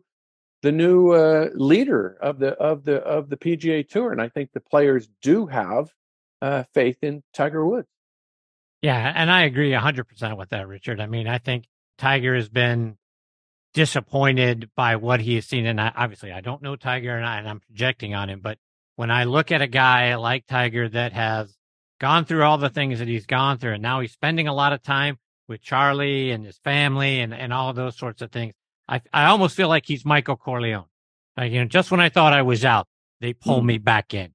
the 0.62 0.72
new 0.72 1.12
uh, 1.12 1.50
leader 1.54 2.18
of 2.22 2.40
the 2.40 2.54
of 2.54 2.86
the 2.86 2.96
of 2.96 3.30
the 3.30 3.38
PGA 3.38 3.88
Tour, 3.88 4.12
and 4.12 4.20
I 4.20 4.30
think 4.30 4.52
the 4.52 4.62
players 4.62 5.08
do 5.22 5.46
have 5.46 5.92
uh, 6.42 6.64
faith 6.74 6.98
in 7.04 7.22
Tiger 7.34 7.64
Woods. 7.64 7.88
Yeah, 8.82 9.14
and 9.16 9.30
I 9.30 9.44
agree 9.44 9.72
hundred 9.74 10.06
percent 10.06 10.38
with 10.38 10.50
that, 10.50 10.68
Richard. 10.68 11.00
I 11.00 11.06
mean, 11.06 11.28
I 11.28 11.38
think 11.38 11.66
Tiger 12.00 12.36
has 12.36 12.50
been 12.50 12.98
disappointed 13.76 14.72
by 14.74 14.96
what 14.96 15.20
he 15.20 15.36
has 15.36 15.46
seen. 15.46 15.66
And 15.68 15.80
I, 15.80 15.92
obviously, 15.96 16.32
I 16.32 16.42
don't 16.42 16.64
know 16.64 16.78
Tiger 16.78 17.16
and, 17.16 17.26
I, 17.26 17.38
and 17.40 17.48
I'm 17.48 17.60
projecting 17.60 18.16
on 18.16 18.30
him. 18.30 18.40
But 18.40 18.58
when 18.96 19.12
I 19.12 19.26
look 19.26 19.52
at 19.52 19.62
a 19.62 19.68
guy 19.68 20.16
like 20.16 20.48
Tiger 20.48 20.88
that 20.90 21.12
has 21.12 21.54
gone 22.00 22.24
through 22.26 22.44
all 22.44 22.58
the 22.58 22.70
things 22.70 23.00
that 23.00 23.08
he's 23.08 23.26
gone 23.26 23.58
through, 23.58 23.74
and 23.74 23.84
now 23.84 24.00
he's 24.00 24.14
spending 24.14 24.48
a 24.48 24.54
lot 24.54 24.72
of 24.72 24.82
time 24.82 25.18
with 25.48 25.62
Charlie 25.62 26.32
and 26.32 26.46
his 26.46 26.58
family 26.60 27.20
and, 27.20 27.34
and 27.34 27.54
all 27.54 27.74
those 27.74 27.98
sorts 27.98 28.22
of 28.22 28.32
things, 28.32 28.54
I, 28.88 29.02
I 29.14 29.26
almost 29.26 29.58
feel 29.58 29.68
like 29.68 29.86
he's 29.86 30.06
Michael 30.06 30.38
Corleone. 30.38 30.86
Like, 31.36 31.52
you 31.52 31.60
know, 31.60 31.66
just 31.66 31.92
when 31.92 32.00
I 32.00 32.10
thought 32.10 32.34
I 32.34 32.44
was 32.44 32.64
out, 32.64 32.88
they 33.20 33.34
pull 33.34 33.58
mm-hmm. 33.58 33.68
me 33.68 33.78
back 33.78 34.14
in. 34.14 34.34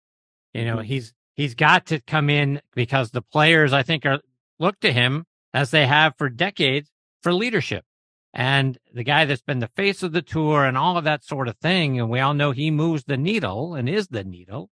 You 0.53 0.67
know, 0.67 0.77
mm-hmm. 0.77 0.85
he's 0.85 1.15
he's 1.35 1.55
got 1.55 1.87
to 1.87 2.01
come 2.01 2.29
in 2.29 2.61
because 2.75 3.11
the 3.11 3.23
players 3.23 3.73
I 3.73 3.85
think 3.85 4.05
are 4.05 4.21
look 4.59 4.79
to 4.81 4.93
him 4.93 5.25
as 5.55 5.71
they 5.71 5.87
have 5.87 6.15
for 6.19 6.29
decades 6.29 6.91
for 7.23 7.33
leadership 7.33 7.85
and 8.33 8.79
the 8.93 9.03
guy 9.03 9.25
that's 9.25 9.43
been 9.43 9.59
the 9.59 9.69
face 9.69 10.03
of 10.03 10.13
the 10.13 10.23
tour 10.23 10.65
and 10.65 10.77
all 10.77 10.97
of 10.97 11.05
that 11.05 11.25
sort 11.25 11.49
of 11.49 11.57
thing. 11.59 11.99
And 11.99 12.09
we 12.09 12.21
all 12.21 12.35
know 12.35 12.53
he 12.53 12.71
moves 12.71 13.05
the 13.05 13.17
needle 13.17 13.75
and 13.75 13.89
is 13.89 14.09
the 14.09 14.25
needle. 14.25 14.71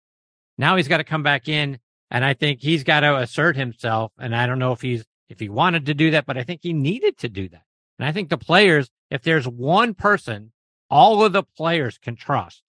Now 0.57 0.75
he's 0.75 0.87
got 0.87 0.97
to 0.97 1.03
come 1.03 1.23
back 1.23 1.47
in. 1.47 1.79
And 2.11 2.23
I 2.23 2.33
think 2.33 2.61
he's 2.61 2.83
got 2.83 2.99
to 3.01 3.17
assert 3.17 3.55
himself. 3.55 4.11
And 4.19 4.35
I 4.35 4.45
don't 4.45 4.59
know 4.59 4.73
if 4.73 4.81
he's, 4.81 5.05
if 5.29 5.39
he 5.39 5.49
wanted 5.49 5.85
to 5.87 5.93
do 5.93 6.11
that, 6.11 6.25
but 6.25 6.37
I 6.37 6.43
think 6.43 6.61
he 6.63 6.73
needed 6.73 7.17
to 7.19 7.29
do 7.29 7.49
that. 7.49 7.63
And 7.97 8.07
I 8.07 8.11
think 8.11 8.29
the 8.29 8.37
players, 8.37 8.89
if 9.09 9.21
there's 9.21 9.47
one 9.47 9.93
person 9.93 10.51
all 10.89 11.23
of 11.23 11.33
the 11.33 11.43
players 11.43 11.97
can 11.97 12.15
trust, 12.15 12.61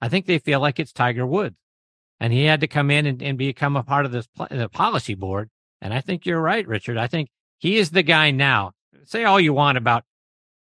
I 0.00 0.08
think 0.08 0.26
they 0.26 0.38
feel 0.38 0.60
like 0.60 0.78
it's 0.78 0.92
Tiger 0.92 1.26
Woods. 1.26 1.56
And 2.20 2.32
he 2.32 2.44
had 2.44 2.60
to 2.60 2.66
come 2.66 2.90
in 2.90 3.06
and, 3.06 3.22
and 3.22 3.38
become 3.38 3.76
a 3.76 3.82
part 3.82 4.04
of 4.04 4.12
this 4.12 4.28
the 4.50 4.68
policy 4.68 5.14
board. 5.14 5.50
And 5.80 5.94
I 5.94 6.00
think 6.00 6.26
you're 6.26 6.40
right, 6.40 6.66
Richard. 6.66 6.96
I 6.96 7.06
think 7.06 7.30
he 7.58 7.76
is 7.76 7.90
the 7.90 8.02
guy 8.02 8.30
now. 8.30 8.72
Say 9.04 9.24
all 9.24 9.40
you 9.40 9.52
want 9.52 9.78
about 9.78 10.04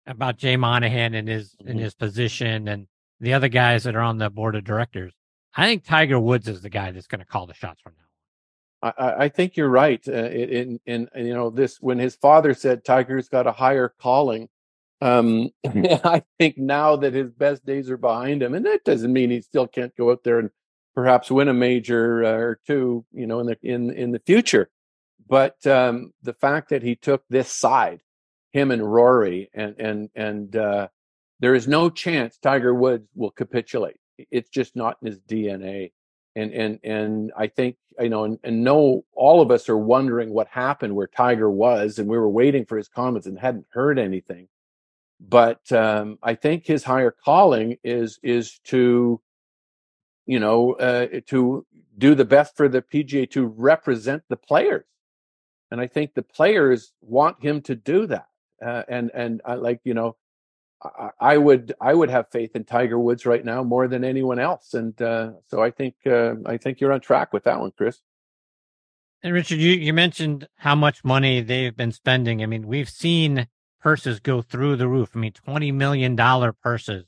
about 0.08 0.38
Jay 0.38 0.56
Monahan 0.56 1.14
and 1.14 1.28
his 1.28 1.54
mm-hmm. 1.54 1.68
in 1.70 1.78
his 1.78 1.94
position 1.94 2.66
and 2.68 2.86
the 3.20 3.34
other 3.34 3.48
guys 3.48 3.84
that 3.84 3.94
are 3.94 4.00
on 4.00 4.18
the 4.18 4.30
board 4.30 4.56
of 4.56 4.64
directors. 4.64 5.12
I 5.56 5.66
think 5.66 5.84
Tiger 5.84 6.18
Woods 6.18 6.48
is 6.48 6.62
the 6.62 6.70
guy 6.70 6.90
that's 6.90 7.06
going 7.06 7.20
to 7.20 7.26
call 7.26 7.46
the 7.46 7.54
shots 7.54 7.80
from 7.80 7.94
now. 7.96 8.92
I, 8.96 9.24
I 9.24 9.28
think 9.28 9.56
you're 9.56 9.68
right. 9.68 10.00
Uh, 10.06 10.12
in, 10.12 10.80
in, 10.86 11.08
in 11.14 11.26
you 11.26 11.34
know 11.34 11.50
this 11.50 11.78
when 11.80 11.98
his 11.98 12.16
father 12.16 12.54
said 12.54 12.84
Tiger's 12.84 13.28
got 13.28 13.46
a 13.46 13.52
higher 13.52 13.92
calling. 14.00 14.48
Um, 15.00 15.50
I 15.64 16.22
think 16.38 16.58
now 16.58 16.96
that 16.96 17.14
his 17.14 17.30
best 17.30 17.64
days 17.64 17.90
are 17.90 17.96
behind 17.96 18.42
him, 18.42 18.54
and 18.54 18.66
that 18.66 18.84
doesn't 18.84 19.12
mean 19.12 19.30
he 19.30 19.40
still 19.40 19.66
can't 19.66 19.94
go 19.96 20.10
out 20.10 20.24
there 20.24 20.38
and 20.38 20.50
perhaps 20.94 21.30
win 21.30 21.48
a 21.48 21.54
major 21.54 22.24
uh, 22.24 22.32
or 22.32 22.60
two, 22.66 23.04
you 23.12 23.26
know, 23.26 23.40
in 23.40 23.46
the 23.46 23.58
in 23.62 23.90
in 23.92 24.12
the 24.12 24.22
future. 24.24 24.70
But 25.28 25.64
um, 25.66 26.12
the 26.22 26.32
fact 26.32 26.70
that 26.70 26.82
he 26.82 26.96
took 26.96 27.22
this 27.28 27.52
side 27.52 28.00
him 28.58 28.70
and 28.70 28.82
Rory, 28.82 29.50
and 29.54 29.74
and 29.78 30.10
and 30.14 30.56
uh, 30.56 30.88
there 31.40 31.54
is 31.54 31.68
no 31.68 31.90
chance 31.90 32.38
Tiger 32.38 32.74
Woods 32.74 33.08
will 33.14 33.30
capitulate. 33.30 33.96
It's 34.30 34.50
just 34.50 34.74
not 34.74 34.98
in 35.00 35.08
his 35.08 35.20
DNA. 35.20 35.92
And 36.36 36.52
and 36.52 36.78
and 36.84 37.32
I 37.36 37.48
think 37.48 37.76
you 37.98 38.08
know, 38.08 38.24
and, 38.24 38.38
and 38.44 38.62
no, 38.62 39.04
all 39.12 39.40
of 39.40 39.50
us 39.50 39.68
are 39.68 39.78
wondering 39.78 40.30
what 40.30 40.48
happened 40.48 40.94
where 40.94 41.08
Tiger 41.08 41.50
was, 41.50 41.98
and 41.98 42.08
we 42.08 42.18
were 42.18 42.28
waiting 42.28 42.64
for 42.64 42.76
his 42.76 42.88
comments 42.88 43.26
and 43.26 43.38
hadn't 43.38 43.66
heard 43.70 43.98
anything. 43.98 44.48
But 45.20 45.70
um, 45.72 46.18
I 46.22 46.34
think 46.34 46.66
his 46.66 46.84
higher 46.84 47.10
calling 47.10 47.78
is 47.82 48.20
is 48.22 48.60
to, 48.66 49.20
you 50.26 50.38
know, 50.38 50.74
uh, 50.74 51.06
to 51.26 51.66
do 51.96 52.14
the 52.14 52.24
best 52.24 52.56
for 52.56 52.68
the 52.68 52.82
PGA 52.82 53.28
to 53.30 53.46
represent 53.46 54.22
the 54.28 54.36
players, 54.36 54.86
and 55.72 55.80
I 55.80 55.88
think 55.88 56.14
the 56.14 56.22
players 56.22 56.92
want 57.00 57.42
him 57.42 57.62
to 57.62 57.74
do 57.74 58.06
that 58.06 58.27
uh, 58.64 58.82
and 58.88 59.10
and 59.14 59.40
I 59.44 59.54
like 59.54 59.80
you 59.84 59.94
know 59.94 60.16
I, 60.82 61.10
I, 61.20 61.38
would 61.38 61.74
I 61.80 61.92
would 61.92 62.10
have 62.10 62.30
faith 62.30 62.54
in 62.54 62.64
Tiger 62.64 62.98
Woods 62.98 63.26
right 63.26 63.44
now 63.44 63.62
more 63.62 63.88
than 63.88 64.04
anyone 64.04 64.38
else, 64.38 64.74
and 64.74 65.00
uh, 65.02 65.32
so 65.48 65.62
I 65.62 65.70
think 65.70 65.94
uh, 66.06 66.34
I 66.46 66.56
think 66.56 66.80
you're 66.80 66.92
on 66.92 67.00
track 67.00 67.32
with 67.32 67.44
that 67.44 67.60
one, 67.60 67.72
Chris. 67.76 68.00
And 69.22 69.34
Richard, 69.34 69.58
you, 69.58 69.72
you 69.72 69.92
mentioned 69.92 70.46
how 70.56 70.76
much 70.76 71.04
money 71.04 71.40
they've 71.40 71.76
been 71.76 71.90
spending. 71.90 72.40
I 72.40 72.46
mean, 72.46 72.68
we've 72.68 72.88
seen 72.88 73.48
purses 73.80 74.20
go 74.20 74.42
through 74.42 74.76
the 74.76 74.86
roof. 74.86 75.10
I 75.14 75.18
mean, 75.18 75.32
twenty 75.32 75.72
million 75.72 76.14
dollar 76.14 76.52
purses. 76.52 77.04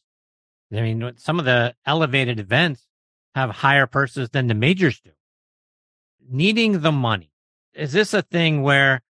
I 0.72 0.80
mean, 0.80 1.12
some 1.16 1.38
of 1.38 1.44
the 1.44 1.74
elevated 1.86 2.40
events 2.40 2.86
have 3.34 3.50
higher 3.50 3.86
purses 3.86 4.30
than 4.30 4.48
the 4.48 4.54
majors 4.54 5.00
do. 5.00 5.10
Needing 6.28 6.80
the 6.80 6.92
money. 6.92 7.30
Is 7.74 7.92
this 7.92 8.14
a 8.14 8.22
thing 8.22 8.62
where 8.62 9.02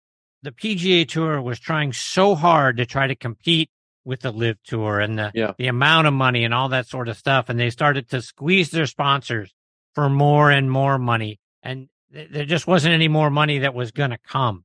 the 0.44 0.52
PGA 0.52 1.08
Tour 1.08 1.42
was 1.42 1.60
trying 1.60 1.94
so 1.94 2.36
hard 2.36 2.78
to 2.78 2.86
try 2.86 3.08
to 3.08 3.16
compete 3.16 3.70
with 4.06 4.22
the 4.22 4.32
LIV 4.32 4.58
Tour 4.64 5.00
and 5.00 5.20
the 5.20 5.32
yeah. 5.36 5.54
the 5.58 5.68
amount 5.68 6.08
of 6.08 6.14
money 6.14 6.44
and 6.44 6.54
all 6.54 6.70
that 6.70 6.88
sort 6.88 7.10
of 7.10 7.18
stuff, 7.18 7.50
and 7.50 7.60
they 7.60 7.70
started 7.70 8.10
to 8.10 8.22
squeeze 8.22 8.72
their 8.72 8.86
sponsors 8.86 9.54
for 9.94 10.10
more 10.10 10.50
and 10.50 10.72
more 10.72 10.98
money, 10.98 11.40
and 11.62 11.90
th- 12.14 12.30
there 12.32 12.46
just 12.46 12.68
wasn't 12.68 12.94
any 12.94 13.08
more 13.08 13.30
money 13.30 13.60
that 13.60 13.74
was 13.74 13.92
going 13.92 14.12
to 14.12 14.18
come. 14.18 14.64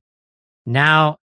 Now, 0.65 1.17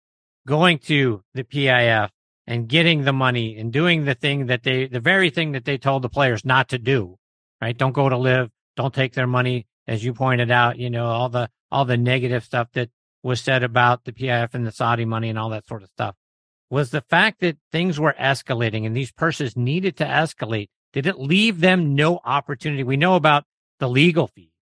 going 0.47 0.79
to 0.81 1.23
the 1.35 1.45
PIF 1.45 2.11
and 2.47 2.69
getting 2.69 3.05
the 3.05 3.13
money 3.13 3.57
and 3.57 3.73
doing 3.73 4.05
the 4.05 4.15
thing 4.15 4.47
that 4.47 4.63
they, 4.63 4.87
the 4.87 5.01
very 5.01 5.31
thing 5.31 5.53
that 5.53 5.65
they 5.65 5.79
told 5.79 6.03
the 6.03 6.09
players 6.09 6.45
not 6.45 6.69
to 6.69 6.79
do, 6.79 7.17
right? 7.61 7.77
Don't 7.77 7.93
go 7.93 8.09
to 8.09 8.17
LIV, 8.17 8.51
don't 8.77 8.95
take 8.95 9.15
their 9.15 9.27
money, 9.27 9.67
as 9.87 10.05
you 10.05 10.13
pointed 10.13 10.51
out. 10.51 10.79
You 10.79 10.91
know 10.91 11.07
all 11.07 11.29
the 11.29 11.49
all 11.71 11.85
the 11.85 11.97
negative 11.97 12.45
stuff 12.45 12.69
that 12.73 12.91
was 13.23 13.41
said 13.41 13.63
about 13.63 14.05
the 14.05 14.13
PIF 14.13 14.55
and 14.55 14.67
the 14.67 14.73
Saudi 14.73 15.05
money 15.05 15.29
and 15.29 15.39
all 15.39 15.51
that 15.51 15.67
sort 15.67 15.83
of 15.83 15.89
stuff 15.89 16.17
was 16.71 16.91
the 16.91 17.03
fact 17.03 17.41
that 17.41 17.59
things 17.71 18.01
were 18.01 18.15
escalating 18.19 18.87
and 18.87 18.97
these 18.97 19.13
purses 19.13 19.57
needed 19.57 19.97
to 19.99 20.05
escalate. 20.05 20.69
Did 20.93 21.07
it 21.07 21.19
leave 21.19 21.61
them 21.61 21.95
no 21.95 22.21
opportunity? 22.25 22.83
We 22.83 22.97
know 22.97 23.15
about 23.15 23.45
the 23.79 23.89
legal 23.89 24.27
fees 24.27 24.53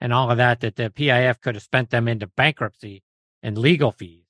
and 0.00 0.12
all 0.12 0.30
of 0.30 0.36
that, 0.36 0.60
that 0.60 0.76
the 0.76 0.90
PIF 0.90 1.40
could 1.40 1.54
have 1.54 1.64
spent 1.64 1.90
them 1.90 2.06
into 2.06 2.26
bankruptcy 2.26 3.02
and 3.42 3.56
legal 3.56 3.92
fees. 3.92 4.24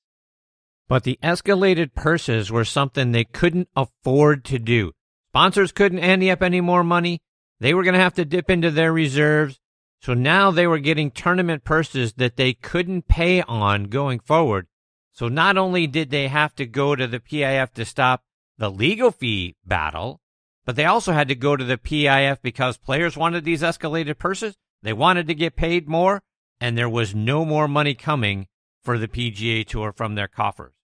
But 0.88 1.02
the 1.02 1.18
escalated 1.22 1.94
purses 1.94 2.52
were 2.52 2.64
something 2.64 3.10
they 3.10 3.24
couldn't 3.24 3.68
afford 3.74 4.44
to 4.44 4.58
do, 4.58 4.92
Sponsors 5.34 5.72
couldn't 5.72 5.98
ante 5.98 6.30
up 6.30 6.42
any 6.42 6.60
more 6.60 6.84
money. 6.84 7.20
They 7.58 7.74
were 7.74 7.82
going 7.82 7.94
to 7.94 8.00
have 8.00 8.14
to 8.14 8.24
dip 8.24 8.48
into 8.48 8.70
their 8.70 8.92
reserves. 8.92 9.58
So 10.04 10.12
now 10.12 10.50
they 10.50 10.66
were 10.66 10.80
getting 10.80 11.10
tournament 11.10 11.64
purses 11.64 12.12
that 12.18 12.36
they 12.36 12.52
couldn't 12.52 13.08
pay 13.08 13.40
on 13.40 13.84
going 13.84 14.20
forward. 14.20 14.66
So 15.12 15.28
not 15.28 15.56
only 15.56 15.86
did 15.86 16.10
they 16.10 16.28
have 16.28 16.54
to 16.56 16.66
go 16.66 16.94
to 16.94 17.06
the 17.06 17.20
PIF 17.20 17.72
to 17.72 17.86
stop 17.86 18.22
the 18.58 18.70
legal 18.70 19.10
fee 19.10 19.56
battle, 19.64 20.20
but 20.66 20.76
they 20.76 20.84
also 20.84 21.12
had 21.12 21.28
to 21.28 21.34
go 21.34 21.56
to 21.56 21.64
the 21.64 21.78
PIF 21.78 22.42
because 22.42 22.76
players 22.76 23.16
wanted 23.16 23.46
these 23.46 23.62
escalated 23.62 24.18
purses. 24.18 24.56
They 24.82 24.92
wanted 24.92 25.26
to 25.28 25.34
get 25.34 25.56
paid 25.56 25.88
more, 25.88 26.22
and 26.60 26.76
there 26.76 26.90
was 26.90 27.14
no 27.14 27.46
more 27.46 27.66
money 27.66 27.94
coming 27.94 28.48
for 28.82 28.98
the 28.98 29.08
PGA 29.08 29.66
Tour 29.66 29.90
from 29.90 30.16
their 30.16 30.28
coffers. 30.28 30.74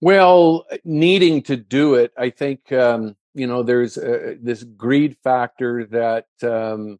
Well, 0.00 0.64
needing 0.84 1.42
to 1.42 1.56
do 1.58 1.96
it, 1.96 2.14
I 2.16 2.30
think 2.30 2.72
um, 2.72 3.16
you 3.34 3.46
know 3.46 3.62
there's 3.62 3.98
uh, 3.98 4.36
this 4.40 4.62
greed 4.64 5.18
factor 5.22 5.84
that 5.84 6.28
um, 6.42 6.98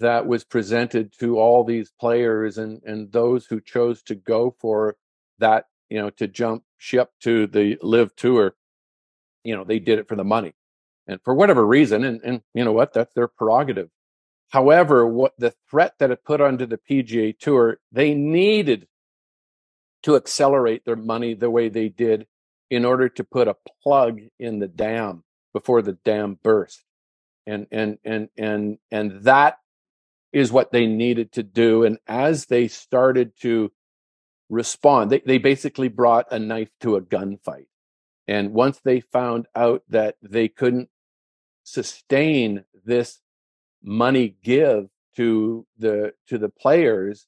that 0.00 0.26
was 0.26 0.44
presented 0.44 1.12
to 1.20 1.38
all 1.38 1.64
these 1.64 1.92
players 2.00 2.58
and 2.58 2.82
and 2.84 3.12
those 3.12 3.46
who 3.46 3.60
chose 3.60 4.02
to 4.04 4.14
go 4.14 4.56
for 4.58 4.96
that, 5.38 5.66
you 5.88 6.00
know, 6.00 6.10
to 6.10 6.26
jump 6.26 6.64
ship 6.78 7.10
to 7.20 7.46
the 7.46 7.78
LIV 7.82 8.16
tour. 8.16 8.54
You 9.44 9.56
know, 9.56 9.64
they 9.64 9.78
did 9.78 9.98
it 9.98 10.08
for 10.08 10.16
the 10.16 10.24
money, 10.24 10.54
and 11.06 11.20
for 11.24 11.34
whatever 11.34 11.66
reason, 11.66 12.04
and 12.04 12.20
and 12.24 12.42
you 12.54 12.64
know 12.64 12.72
what, 12.72 12.92
that's 12.92 13.14
their 13.14 13.28
prerogative. 13.28 13.90
However, 14.50 15.06
what 15.06 15.34
the 15.38 15.54
threat 15.70 15.94
that 15.98 16.10
it 16.10 16.24
put 16.24 16.40
onto 16.40 16.66
the 16.66 16.78
PGA 16.78 17.38
Tour, 17.38 17.78
they 17.92 18.14
needed 18.14 18.88
to 20.02 20.16
accelerate 20.16 20.84
their 20.84 20.96
money 20.96 21.34
the 21.34 21.50
way 21.50 21.68
they 21.68 21.88
did 21.88 22.26
in 22.70 22.84
order 22.84 23.08
to 23.08 23.24
put 23.24 23.48
a 23.48 23.56
plug 23.82 24.20
in 24.38 24.58
the 24.58 24.68
dam 24.68 25.24
before 25.52 25.82
the 25.82 25.92
dam 26.04 26.38
burst. 26.42 26.84
And 27.46 27.66
and 27.70 27.98
and 28.04 28.28
and 28.36 28.78
and 28.90 29.22
that 29.22 29.58
is 30.32 30.52
what 30.52 30.72
they 30.72 30.86
needed 30.86 31.32
to 31.32 31.42
do. 31.42 31.84
And 31.84 31.98
as 32.06 32.46
they 32.46 32.68
started 32.68 33.32
to 33.40 33.72
respond, 34.48 35.10
they, 35.10 35.20
they 35.20 35.38
basically 35.38 35.88
brought 35.88 36.26
a 36.30 36.38
knife 36.38 36.70
to 36.80 36.96
a 36.96 37.02
gunfight. 37.02 37.66
And 38.28 38.52
once 38.52 38.80
they 38.84 39.00
found 39.00 39.46
out 39.56 39.82
that 39.88 40.16
they 40.22 40.48
couldn't 40.48 40.88
sustain 41.64 42.64
this 42.84 43.20
money 43.82 44.36
give 44.42 44.88
to 45.16 45.66
the 45.78 46.12
to 46.28 46.38
the 46.38 46.48
players 46.48 47.26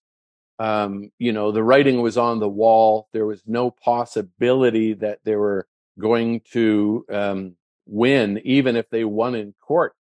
um, 0.58 1.10
you 1.18 1.32
know 1.32 1.50
the 1.50 1.62
writing 1.62 2.00
was 2.00 2.16
on 2.16 2.38
the 2.38 2.48
wall 2.48 3.08
there 3.12 3.26
was 3.26 3.42
no 3.46 3.70
possibility 3.70 4.94
that 4.94 5.18
they 5.24 5.36
were 5.36 5.66
going 5.98 6.40
to 6.52 7.04
um, 7.10 7.56
win 7.86 8.40
even 8.44 8.76
if 8.76 8.88
they 8.90 9.04
won 9.04 9.34
in 9.34 9.54
court 9.60 9.94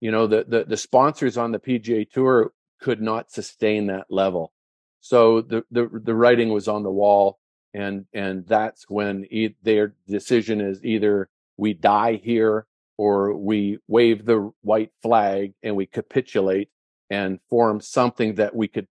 you 0.00 0.10
know 0.10 0.26
the, 0.26 0.44
the 0.46 0.64
the 0.64 0.76
sponsors 0.76 1.36
on 1.36 1.52
the 1.52 1.58
pga 1.58 2.08
tour 2.10 2.52
could 2.80 3.00
not 3.00 3.30
sustain 3.30 3.86
that 3.86 4.06
level 4.10 4.52
so 5.00 5.40
the 5.40 5.64
the, 5.70 5.88
the 6.04 6.14
writing 6.14 6.50
was 6.50 6.68
on 6.68 6.82
the 6.82 6.90
wall 6.90 7.38
and 7.74 8.06
and 8.12 8.46
that's 8.46 8.88
when 8.88 9.26
e- 9.30 9.54
their 9.62 9.94
decision 10.06 10.60
is 10.60 10.84
either 10.84 11.28
we 11.56 11.74
die 11.74 12.20
here 12.22 12.66
or 12.96 13.34
we 13.34 13.78
wave 13.86 14.24
the 14.24 14.52
white 14.62 14.90
flag 15.02 15.54
and 15.62 15.76
we 15.76 15.86
capitulate 15.86 16.68
and 17.10 17.38
form 17.48 17.80
something 17.80 18.34
that 18.34 18.54
we 18.54 18.68
could 18.68 18.86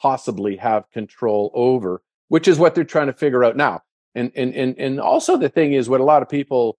possibly 0.00 0.56
have 0.56 0.90
control 0.92 1.50
over, 1.52 2.02
which 2.28 2.48
is 2.48 2.58
what 2.58 2.74
they're 2.74 2.84
trying 2.84 3.08
to 3.08 3.12
figure 3.12 3.44
out 3.44 3.56
now. 3.56 3.82
And 4.14 4.32
and 4.34 4.54
and 4.54 4.78
and 4.78 5.00
also 5.00 5.36
the 5.36 5.48
thing 5.48 5.72
is 5.72 5.88
what 5.88 6.00
a 6.00 6.04
lot 6.04 6.22
of 6.22 6.28
people 6.28 6.78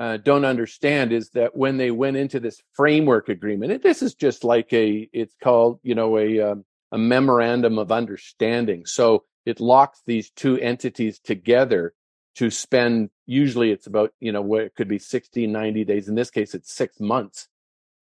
uh, 0.00 0.16
don't 0.16 0.46
understand 0.46 1.12
is 1.12 1.28
that 1.30 1.54
when 1.54 1.76
they 1.76 1.90
went 1.90 2.16
into 2.16 2.40
this 2.40 2.62
framework 2.72 3.28
agreement, 3.28 3.82
this 3.82 4.00
is 4.00 4.14
just 4.14 4.44
like 4.44 4.72
a, 4.72 5.06
it's 5.12 5.36
called 5.42 5.78
you 5.82 5.94
know 5.94 6.16
a 6.16 6.40
um, 6.40 6.64
a 6.90 6.96
memorandum 6.96 7.78
of 7.78 7.92
understanding. 7.92 8.86
So 8.86 9.24
it 9.44 9.60
locks 9.60 10.00
these 10.06 10.30
two 10.30 10.58
entities 10.58 11.18
together 11.18 11.92
to 12.36 12.50
spend 12.50 13.10
usually 13.26 13.72
it's 13.72 13.86
about 13.86 14.14
you 14.20 14.32
know 14.32 14.40
what 14.40 14.62
it 14.62 14.74
could 14.74 14.88
be 14.88 14.98
60 14.98 15.46
90 15.46 15.84
days. 15.84 16.08
In 16.08 16.14
this 16.14 16.30
case 16.30 16.54
it's 16.54 16.72
six 16.72 16.98
months 16.98 17.48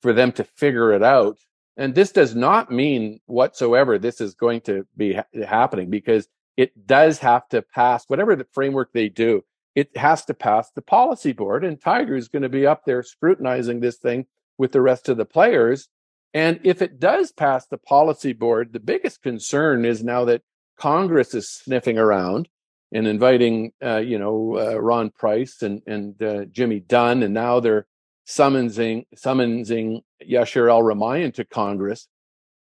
for 0.01 0.13
them 0.13 0.31
to 0.33 0.45
figure 0.45 0.93
it 0.93 1.03
out. 1.03 1.39
And 1.77 1.97
this 1.97 2.13
does 2.13 2.33
not 2.33 2.71
mean 2.71 3.19
whatsoever 3.27 3.99
this 3.99 4.21
is 4.21 4.35
going 4.35 4.61
to 4.63 4.87
be 4.97 5.15
ha- 5.15 5.25
happening 5.45 5.91
because 5.91 6.29
it 6.57 6.87
does 6.87 7.19
have 7.19 7.49
to 7.49 7.63
pass 7.63 8.05
whatever 8.07 8.37
the 8.37 8.47
framework 8.53 8.93
they 8.93 9.09
do 9.09 9.43
it 9.79 9.97
has 9.97 10.25
to 10.25 10.35
pass 10.35 10.71
the 10.71 10.83
policy 10.83 11.33
board 11.33 11.65
and 11.65 11.81
tiger 11.81 12.17
is 12.17 12.29
going 12.29 12.43
to 12.43 12.49
be 12.49 12.67
up 12.67 12.85
there 12.85 13.03
scrutinizing 13.03 13.81
this 13.81 13.97
thing 13.97 14.27
with 14.57 14.73
the 14.73 14.81
rest 14.81 15.09
of 15.09 15.17
the 15.17 15.25
players 15.25 15.89
and 16.35 16.61
if 16.65 16.83
it 16.83 17.01
does 17.01 17.33
pass 17.33 17.67
the 17.67 17.79
policy 17.79 18.33
board 18.33 18.73
the 18.73 18.81
biggest 18.81 19.23
concern 19.23 19.85
is 19.85 20.03
now 20.03 20.25
that 20.25 20.43
congress 20.77 21.35
is 21.35 21.51
sniffing 21.51 21.99
around 21.99 22.49
and 22.93 23.07
inviting, 23.07 23.73
uh, 23.85 23.99
you 23.99 24.19
know, 24.19 24.59
uh, 24.59 24.79
Ron 24.79 25.11
Price 25.11 25.63
and 25.63 25.83
and 25.87 26.23
uh, 26.23 26.45
Jimmy 26.47 26.81
Dunne, 26.81 27.23
and 27.23 27.35
now 27.35 27.61
they're 27.61 27.87
summoning 28.25 29.05
summoning 29.15 30.03
Yasir 30.23 30.71
El 30.71 30.83
Rumayyan 30.83 31.35
to 31.35 31.45
Congress. 31.45 32.09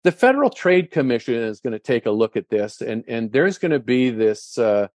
The 0.03 0.11
Federal 0.11 0.49
Trade 0.49 0.91
Commission 0.91 1.35
is 1.35 1.59
going 1.59 1.73
to 1.73 1.79
take 1.79 2.05
a 2.05 2.11
look 2.11 2.37
at 2.37 2.49
this, 2.49 2.81
and 2.81 3.03
and 3.07 3.31
there's 3.31 3.57
going 3.57 3.71
to 3.71 3.79
be 3.79 4.09
this 4.09 4.57
uh, 4.57 4.87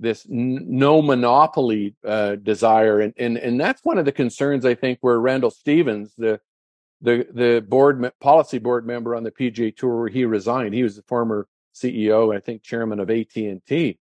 this 0.00 0.26
n- 0.30 0.64
no 0.68 1.02
monopoly 1.02 1.94
uh, 2.04 2.36
desire, 2.36 3.00
and 3.00 3.14
and 3.18 3.36
and 3.36 3.60
that's 3.60 3.84
one 3.84 3.98
of 3.98 4.04
the 4.04 4.12
concerns 4.12 4.64
I 4.64 4.74
think 4.74 4.98
where 5.00 5.18
Randall 5.18 5.50
Stephenson, 5.50 6.12
the 6.18 6.40
the 7.00 7.26
the 7.32 7.60
board 7.66 8.12
policy 8.20 8.58
board 8.58 8.86
member 8.86 9.14
on 9.14 9.24
the 9.24 9.30
PGA 9.30 9.76
Tour, 9.76 10.00
where 10.00 10.08
he 10.08 10.24
resigned, 10.24 10.74
he 10.74 10.82
was 10.82 10.96
the 10.96 11.02
former 11.02 11.48
CEO, 11.74 12.34
I 12.34 12.40
think 12.40 12.62
chairman 12.62 13.00
of 13.00 13.10
AT 13.10 13.36
and 13.36 13.64
T 13.66 13.98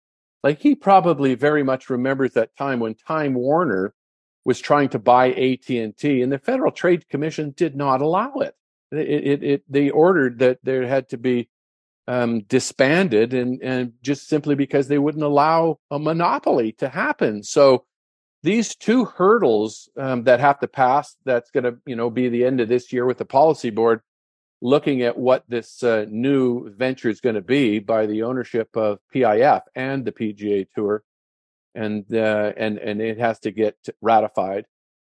like 0.45 0.61
he 0.61 0.75
probably 0.77 1.35
very 1.35 1.65
much 1.65 1.89
remembers 1.89 2.35
that 2.35 2.55
time 2.55 2.79
when 2.79 2.95
Time 2.95 3.33
Warner 3.33 3.95
was 4.45 4.61
trying 4.61 4.91
to 4.91 4.99
buy 4.99 5.33
AT&T 5.33 6.23
and 6.23 6.31
the 6.31 6.39
Federal 6.39 6.71
Trade 6.71 7.09
Commission 7.09 7.55
did 7.57 7.75
not 7.75 8.03
allow 8.03 8.35
it. 8.35 8.55
It, 8.93 9.09
it, 9.09 9.43
it 9.43 9.63
they 9.73 9.89
ordered 9.89 10.39
that 10.41 10.59
there 10.63 10.87
had 10.87 11.09
to 11.09 11.17
be 11.17 11.49
um, 12.07 12.43
disbanded 12.43 13.35
and, 13.35 13.63
and 13.63 13.93
just 14.03 14.29
simply 14.29 14.55
because 14.55 14.89
they 14.89 14.99
wouldn't 14.99 15.25
allow 15.25 15.79
a 15.91 15.99
monopoly 15.99 16.73
to 16.73 16.89
happen. 16.89 17.43
So 17.43 17.85
these 18.43 18.75
two 18.75 19.07
hurdles 19.07 19.89
um, 19.97 20.25
that 20.25 20.41
have 20.41 20.61
to 20.61 20.69
pass, 20.69 21.17
that's 21.25 21.51
going 21.51 21.65
to, 21.65 21.77
you 21.87 21.97
know, 21.97 22.11
be 22.11 22.29
the 22.29 22.45
end 22.45 22.61
of 22.61 22.69
this 22.69 22.93
year 22.93 23.07
with 23.07 23.19
the 23.19 23.25
policy 23.25 23.71
board 23.71 24.01
looking 24.65 25.03
at 25.03 25.19
what 25.19 25.45
this 25.47 25.83
uh, 25.83 26.07
new 26.09 26.71
venture 26.71 27.11
is 27.11 27.21
going 27.21 27.35
to 27.35 27.43
be 27.43 27.79
by 27.79 28.07
the 28.07 28.23
ownership 28.23 28.75
of 28.75 28.99
PIF 29.15 29.61
and 29.75 30.05
the 30.05 30.13
PGA 30.13 30.67
Tour, 30.75 31.05
and 31.75 32.05
uh, 32.13 32.53
and 32.57 32.79
and 32.79 33.01
it 33.01 33.19
has 33.19 33.39
to 33.41 33.51
get 33.51 33.77
ratified, 34.01 34.65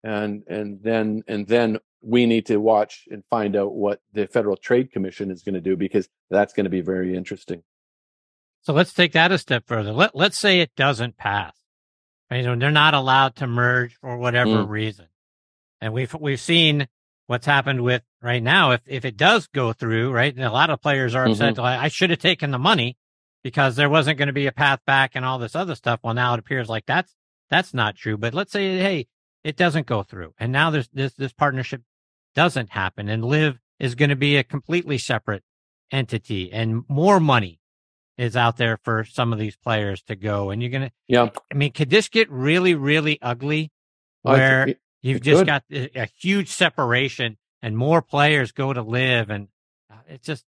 and 0.03 0.43
and 0.47 0.81
then 0.81 1.23
and 1.27 1.47
then 1.47 1.77
we 2.03 2.25
need 2.25 2.45
to 2.47 2.57
watch 2.57 3.07
and 3.09 3.23
find 3.29 3.55
out 3.55 3.73
what 3.73 4.01
the 4.11 4.27
Federal 4.27 4.57
Trade 4.57 4.91
Commission 4.91 5.31
is 5.31 5.41
going 5.41 5.55
to 5.55 5.61
do 5.61 5.75
because 5.77 6.09
that's 6.29 6.53
going 6.53 6.65
to 6.65 6.69
be 6.69 6.81
very 6.81 7.15
interesting. 7.15 7.63
So 8.61 8.73
let's 8.73 8.93
take 8.93 9.13
that 9.13 9.31
a 9.31 9.37
step 9.37 9.63
further. 9.65 9.91
Let 9.91 10.15
let's 10.15 10.37
say 10.37 10.59
it 10.59 10.71
doesn't 10.75 11.17
pass. 11.17 11.53
You 12.31 12.43
know, 12.43 12.55
they're 12.55 12.71
not 12.71 12.93
allowed 12.93 13.35
to 13.37 13.47
merge 13.47 13.95
for 13.99 14.17
whatever 14.17 14.49
mm. 14.49 14.69
reason, 14.69 15.07
and 15.81 15.93
we've 15.93 16.13
we've 16.13 16.39
seen 16.39 16.87
what's 17.27 17.45
happened 17.45 17.81
with 17.81 18.01
right 18.21 18.41
now. 18.41 18.71
If 18.71 18.81
if 18.87 19.05
it 19.05 19.17
does 19.17 19.47
go 19.47 19.73
through, 19.73 20.11
right, 20.11 20.33
and 20.33 20.43
a 20.43 20.51
lot 20.51 20.69
of 20.69 20.81
players 20.81 21.13
are 21.13 21.25
upset. 21.25 21.55
Mm-hmm. 21.55 21.61
I, 21.61 21.83
I 21.83 21.87
should 21.89 22.09
have 22.09 22.19
taken 22.19 22.51
the 22.51 22.59
money 22.59 22.97
because 23.43 23.75
there 23.75 23.89
wasn't 23.89 24.17
going 24.17 24.27
to 24.27 24.33
be 24.33 24.47
a 24.47 24.51
path 24.51 24.79
back 24.85 25.11
and 25.15 25.25
all 25.25 25.39
this 25.39 25.55
other 25.55 25.75
stuff. 25.75 25.99
Well, 26.01 26.13
now 26.13 26.33
it 26.33 26.39
appears 26.39 26.69
like 26.69 26.85
that's 26.85 27.13
that's 27.49 27.73
not 27.73 27.95
true. 27.95 28.17
But 28.17 28.33
let's 28.33 28.51
say, 28.51 28.77
hey, 28.79 29.07
it 29.43 29.57
doesn't 29.57 29.87
go 29.87 30.03
through, 30.03 30.33
and 30.39 30.51
now 30.51 30.71
there's 30.71 30.89
this 30.89 31.13
this 31.13 31.33
partnership 31.33 31.81
doesn't 32.35 32.71
happen, 32.71 33.09
and 33.09 33.23
LIV 33.23 33.59
is 33.79 33.95
going 33.95 34.09
to 34.09 34.15
be 34.15 34.37
a 34.37 34.43
completely 34.43 34.97
separate 34.97 35.43
entity, 35.91 36.51
and 36.51 36.83
more 36.87 37.19
money 37.19 37.59
is 38.17 38.35
out 38.35 38.57
there 38.57 38.77
for 38.83 39.03
some 39.03 39.33
of 39.33 39.39
these 39.39 39.55
players 39.55 40.01
to 40.03 40.15
go, 40.15 40.49
and 40.49 40.61
you're 40.61 40.71
gonna. 40.71 40.91
Yeah. 41.07 41.29
I 41.51 41.55
mean, 41.55 41.71
could 41.71 41.89
this 41.89 42.09
get 42.09 42.29
really, 42.29 42.75
really 42.75 43.19
ugly? 43.21 43.71
Where 44.21 44.75
You've 45.01 45.17
it 45.17 45.23
just 45.23 45.39
could. 45.41 45.47
got 45.47 45.63
a, 45.69 46.07
huge 46.17 46.47
separation, 46.47 47.37
and 47.61 47.77
more 47.77 48.01
players 48.01 48.51
go 48.51 48.71
to 48.71 48.81
LIV? 48.81 49.29
and 49.29 49.47
uh, 49.91 49.97
it 50.07 50.23
just 50.23 50.45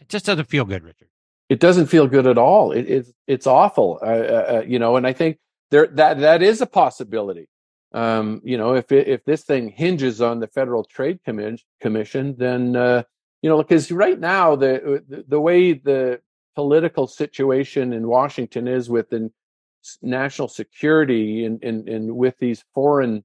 it 0.00 0.08
just 0.08 0.24
doesn't 0.24 0.46
feel 0.46 0.64
good, 0.64 0.84
Richard. 0.84 1.08
It 1.48 1.60
doesn't 1.60 1.86
feel 1.86 2.06
good 2.06 2.26
at 2.26 2.38
all. 2.38 2.72
It, 2.72 2.82
it's 2.82 3.12
it's 3.26 3.46
awful, 3.46 3.98
uh, 4.00 4.06
uh, 4.06 4.10
uh, 4.10 4.64
you 4.66 4.78
know. 4.78 4.96
And 4.96 5.06
I 5.06 5.12
think 5.12 5.38
there 5.70 5.88
that 5.88 6.20
that 6.20 6.42
is 6.42 6.60
a 6.60 6.66
possibility. 6.66 7.48
Um, 7.92 8.42
you 8.44 8.58
know, 8.58 8.74
if 8.74 8.92
it, 8.92 9.08
if 9.08 9.24
this 9.24 9.44
thing 9.44 9.70
hinges 9.70 10.20
on 10.20 10.40
the 10.40 10.46
Federal 10.46 10.84
Trade 10.84 11.20
Commission, 11.24 12.34
then 12.38 12.76
uh, 12.76 13.02
you 13.42 13.48
know, 13.48 13.58
because 13.58 13.90
right 13.90 14.18
now 14.18 14.56
the, 14.56 15.02
the 15.08 15.24
the 15.28 15.40
way 15.40 15.72
the 15.72 16.20
political 16.54 17.06
situation 17.06 17.92
in 17.92 18.08
Washington 18.08 18.66
is 18.66 18.90
with 18.90 19.08
the 19.10 19.30
national 20.02 20.48
security 20.48 21.44
and, 21.44 21.62
and, 21.62 21.88
and 21.88 22.16
with 22.16 22.34
these 22.38 22.64
foreign 22.74 23.24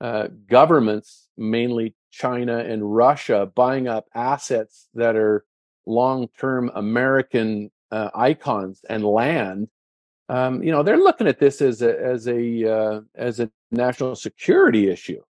uh, 0.00 0.28
governments, 0.48 1.28
mainly 1.36 1.94
China 2.10 2.58
and 2.58 2.96
Russia, 2.96 3.50
buying 3.54 3.88
up 3.88 4.06
assets 4.14 4.88
that 4.94 5.16
are 5.16 5.44
long-term 5.84 6.70
American 6.74 7.70
uh, 7.90 8.10
icons 8.14 8.84
and 8.88 9.04
land. 9.04 9.68
Um, 10.28 10.62
you 10.62 10.72
know, 10.72 10.82
they're 10.82 10.96
looking 10.96 11.28
at 11.28 11.38
this 11.38 11.60
as 11.60 11.82
a 11.82 12.02
as 12.02 12.26
a 12.26 12.64
uh, 12.64 13.00
as 13.14 13.38
a 13.38 13.50
national 13.70 14.16
security 14.16 14.88
issue, 14.90 15.22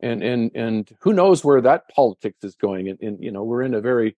and 0.00 0.22
and 0.22 0.50
and 0.54 0.90
who 1.00 1.12
knows 1.12 1.44
where 1.44 1.60
that 1.60 1.88
politics 1.88 2.44
is 2.44 2.54
going? 2.54 2.88
And, 2.88 3.00
and 3.00 3.22
you 3.22 3.30
know, 3.30 3.44
we're 3.44 3.62
in 3.62 3.74
a 3.74 3.80
very 3.80 4.16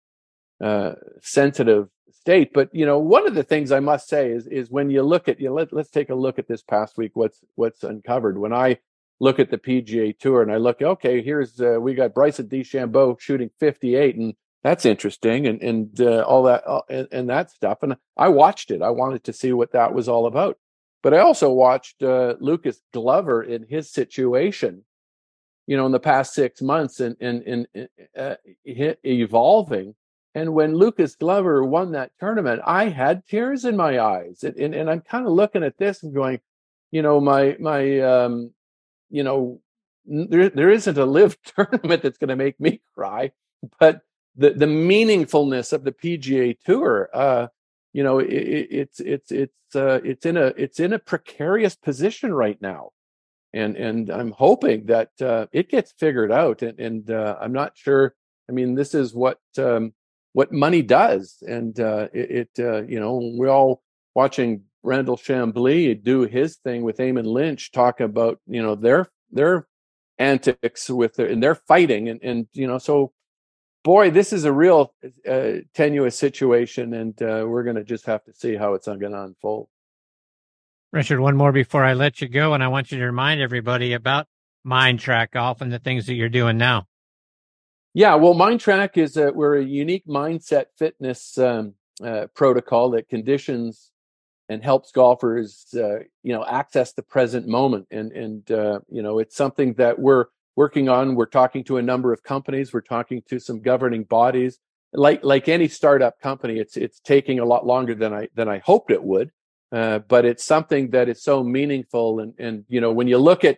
uh, 0.60 0.94
sensitive 1.22 1.88
state. 2.12 2.52
But 2.52 2.68
you 2.72 2.86
know, 2.86 2.98
one 2.98 3.26
of 3.26 3.34
the 3.34 3.42
things 3.42 3.72
I 3.72 3.80
must 3.80 4.08
say 4.08 4.30
is 4.30 4.46
is 4.46 4.70
when 4.70 4.90
you 4.90 5.02
look 5.02 5.28
at 5.28 5.40
you 5.40 5.48
know, 5.48 5.54
let, 5.54 5.72
let's 5.72 5.90
take 5.90 6.10
a 6.10 6.14
look 6.14 6.38
at 6.38 6.48
this 6.48 6.62
past 6.62 6.96
week. 6.96 7.12
What's 7.14 7.40
what's 7.54 7.82
uncovered 7.82 8.38
when 8.38 8.52
I 8.52 8.78
look 9.20 9.38
at 9.38 9.50
the 9.50 9.58
PGA 9.58 10.18
Tour 10.18 10.42
and 10.42 10.50
I 10.50 10.56
look, 10.56 10.82
okay, 10.82 11.22
here's 11.22 11.60
uh, 11.60 11.78
we 11.80 11.94
got 11.94 12.14
Bryson 12.14 12.48
DeChambeau 12.48 13.20
shooting 13.20 13.50
58, 13.60 14.16
and 14.16 14.34
that's 14.62 14.84
interesting, 14.84 15.46
and 15.46 15.62
and 15.62 16.00
uh, 16.00 16.22
all 16.22 16.42
that 16.44 16.66
uh, 16.66 16.82
and, 16.88 17.08
and, 17.12 17.30
that 17.30 17.50
stuff. 17.50 17.78
And 17.82 17.96
I 18.16 18.28
watched 18.28 18.70
it. 18.70 18.82
I 18.82 18.90
wanted 18.90 19.24
to 19.24 19.32
see 19.32 19.52
what 19.52 19.72
that 19.72 19.94
was 19.94 20.08
all 20.08 20.26
about. 20.26 20.58
But 21.02 21.14
I 21.14 21.18
also 21.18 21.50
watched 21.52 22.02
uh, 22.02 22.34
Lucas 22.40 22.82
Glover 22.92 23.42
in 23.42 23.64
his 23.66 23.90
situation, 23.90 24.84
you 25.66 25.76
know, 25.76 25.86
in 25.86 25.92
the 25.92 26.00
past 26.00 26.34
six 26.34 26.60
months, 26.60 27.00
and 27.00 27.16
and 27.20 27.66
uh, 28.16 28.34
evolving. 29.04 29.94
And 30.34 30.54
when 30.54 30.74
Lucas 30.74 31.16
Glover 31.16 31.64
won 31.64 31.92
that 31.92 32.12
tournament, 32.20 32.62
I 32.64 32.88
had 32.88 33.26
tears 33.26 33.64
in 33.64 33.76
my 33.76 33.98
eyes, 33.98 34.44
and 34.44 34.56
and, 34.56 34.74
and 34.74 34.90
I'm 34.90 35.00
kind 35.00 35.26
of 35.26 35.32
looking 35.32 35.64
at 35.64 35.78
this 35.78 36.02
and 36.02 36.14
going, 36.14 36.40
you 36.90 37.02
know, 37.02 37.20
my 37.20 37.56
my 37.58 38.00
um, 38.00 38.52
you 39.08 39.22
know, 39.22 39.60
there 40.06 40.50
there 40.50 40.70
isn't 40.70 40.98
a 40.98 41.06
live 41.06 41.38
tournament 41.56 42.02
that's 42.02 42.18
going 42.18 42.28
to 42.28 42.36
make 42.36 42.60
me 42.60 42.80
cry, 42.94 43.32
but 43.78 44.02
the 44.36 44.50
the 44.50 44.66
meaningfulness 44.66 45.72
of 45.72 45.84
the 45.84 45.92
PGA 45.92 46.58
Tour, 46.64 47.10
uh, 47.12 47.48
you 47.92 48.02
know, 48.02 48.18
it, 48.18 48.26
it's 48.28 49.00
it's 49.00 49.32
it's 49.32 49.74
uh, 49.74 50.00
it's 50.04 50.26
in 50.26 50.36
a 50.36 50.46
it's 50.56 50.80
in 50.80 50.92
a 50.92 50.98
precarious 50.98 51.76
position 51.76 52.32
right 52.32 52.60
now, 52.60 52.90
and 53.52 53.76
and 53.76 54.10
I'm 54.10 54.32
hoping 54.32 54.86
that 54.86 55.10
uh, 55.20 55.46
it 55.52 55.68
gets 55.68 55.92
figured 55.98 56.32
out, 56.32 56.62
and 56.62 56.78
and 56.78 57.10
uh, 57.10 57.36
I'm 57.40 57.52
not 57.52 57.76
sure. 57.76 58.14
I 58.48 58.52
mean, 58.52 58.74
this 58.74 58.94
is 58.94 59.14
what 59.14 59.38
um, 59.58 59.92
what 60.32 60.52
money 60.52 60.82
does, 60.82 61.42
and 61.46 61.78
uh, 61.80 62.08
it, 62.12 62.48
it 62.56 62.64
uh, 62.64 62.82
you 62.82 63.00
know 63.00 63.32
we're 63.34 63.48
all 63.48 63.82
watching 64.14 64.62
Brandel 64.84 65.18
Chamblee 65.18 66.02
do 66.02 66.22
his 66.22 66.56
thing 66.56 66.82
with 66.82 66.98
Eamon 66.98 67.26
Lynch, 67.26 67.72
talk 67.72 68.00
about 68.00 68.38
you 68.46 68.62
know 68.62 68.74
their 68.74 69.08
their 69.30 69.66
antics 70.18 70.88
with 70.90 71.14
their 71.14 71.26
and 71.26 71.42
they're 71.42 71.54
fighting 71.54 72.08
and 72.08 72.20
and 72.22 72.46
you 72.52 72.66
know 72.66 72.78
so 72.78 73.12
boy 73.82 74.10
this 74.10 74.32
is 74.32 74.44
a 74.44 74.52
real 74.52 74.94
uh, 75.28 75.52
tenuous 75.74 76.18
situation 76.18 76.94
and 76.94 77.20
uh, 77.22 77.44
we're 77.46 77.62
going 77.62 77.76
to 77.76 77.84
just 77.84 78.06
have 78.06 78.24
to 78.24 78.32
see 78.32 78.54
how 78.56 78.74
it's 78.74 78.86
going 78.86 79.00
to 79.00 79.22
unfold 79.22 79.68
richard 80.92 81.20
one 81.20 81.36
more 81.36 81.52
before 81.52 81.84
i 81.84 81.92
let 81.92 82.20
you 82.20 82.28
go 82.28 82.54
and 82.54 82.62
i 82.62 82.68
want 82.68 82.90
you 82.92 82.98
to 82.98 83.04
remind 83.04 83.40
everybody 83.40 83.92
about 83.92 84.26
Mind 84.62 84.98
Trak 84.98 85.30
Golf 85.30 85.62
and 85.62 85.72
the 85.72 85.78
things 85.78 86.04
that 86.06 86.14
you're 86.14 86.28
doing 86.28 86.58
now 86.58 86.86
yeah 87.94 88.14
well 88.14 88.34
Mind 88.34 88.60
Trak 88.60 88.96
is 88.96 89.16
a, 89.16 89.32
we're 89.32 89.56
a 89.56 89.64
unique 89.64 90.06
mindset 90.06 90.66
fitness 90.76 91.38
um, 91.38 91.74
uh, 92.04 92.26
protocol 92.34 92.90
that 92.90 93.08
conditions 93.08 93.90
and 94.50 94.64
helps 94.64 94.90
golfers, 94.90 95.66
uh, 95.74 96.00
you 96.24 96.32
know, 96.32 96.44
access 96.44 96.92
the 96.92 97.02
present 97.02 97.46
moment. 97.46 97.86
And 97.90 98.10
and 98.10 98.50
uh, 98.50 98.80
you 98.90 99.00
know, 99.00 99.20
it's 99.20 99.36
something 99.36 99.74
that 99.74 99.98
we're 99.98 100.26
working 100.60 100.90
on. 100.90 101.14
We're 101.14 101.24
talking 101.24 101.64
to 101.64 101.78
a 101.78 101.82
number 101.82 102.12
of 102.12 102.22
companies. 102.22 102.70
We're 102.74 102.82
talking 102.82 103.22
to 103.30 103.38
some 103.38 103.62
governing 103.62 104.04
bodies. 104.04 104.58
Like 104.92 105.24
like 105.24 105.48
any 105.48 105.68
startup 105.68 106.20
company, 106.20 106.58
it's 106.58 106.76
it's 106.76 107.00
taking 107.00 107.38
a 107.38 107.46
lot 107.46 107.64
longer 107.64 107.94
than 107.94 108.12
I 108.12 108.28
than 108.34 108.46
I 108.46 108.58
hoped 108.58 108.90
it 108.90 109.02
would. 109.02 109.30
Uh, 109.72 110.00
but 110.00 110.26
it's 110.26 110.44
something 110.44 110.90
that 110.90 111.08
is 111.08 111.22
so 111.22 111.42
meaningful. 111.42 112.20
And 112.20 112.34
and 112.38 112.64
you 112.68 112.80
know, 112.82 112.92
when 112.92 113.08
you 113.08 113.16
look 113.16 113.42
at 113.42 113.56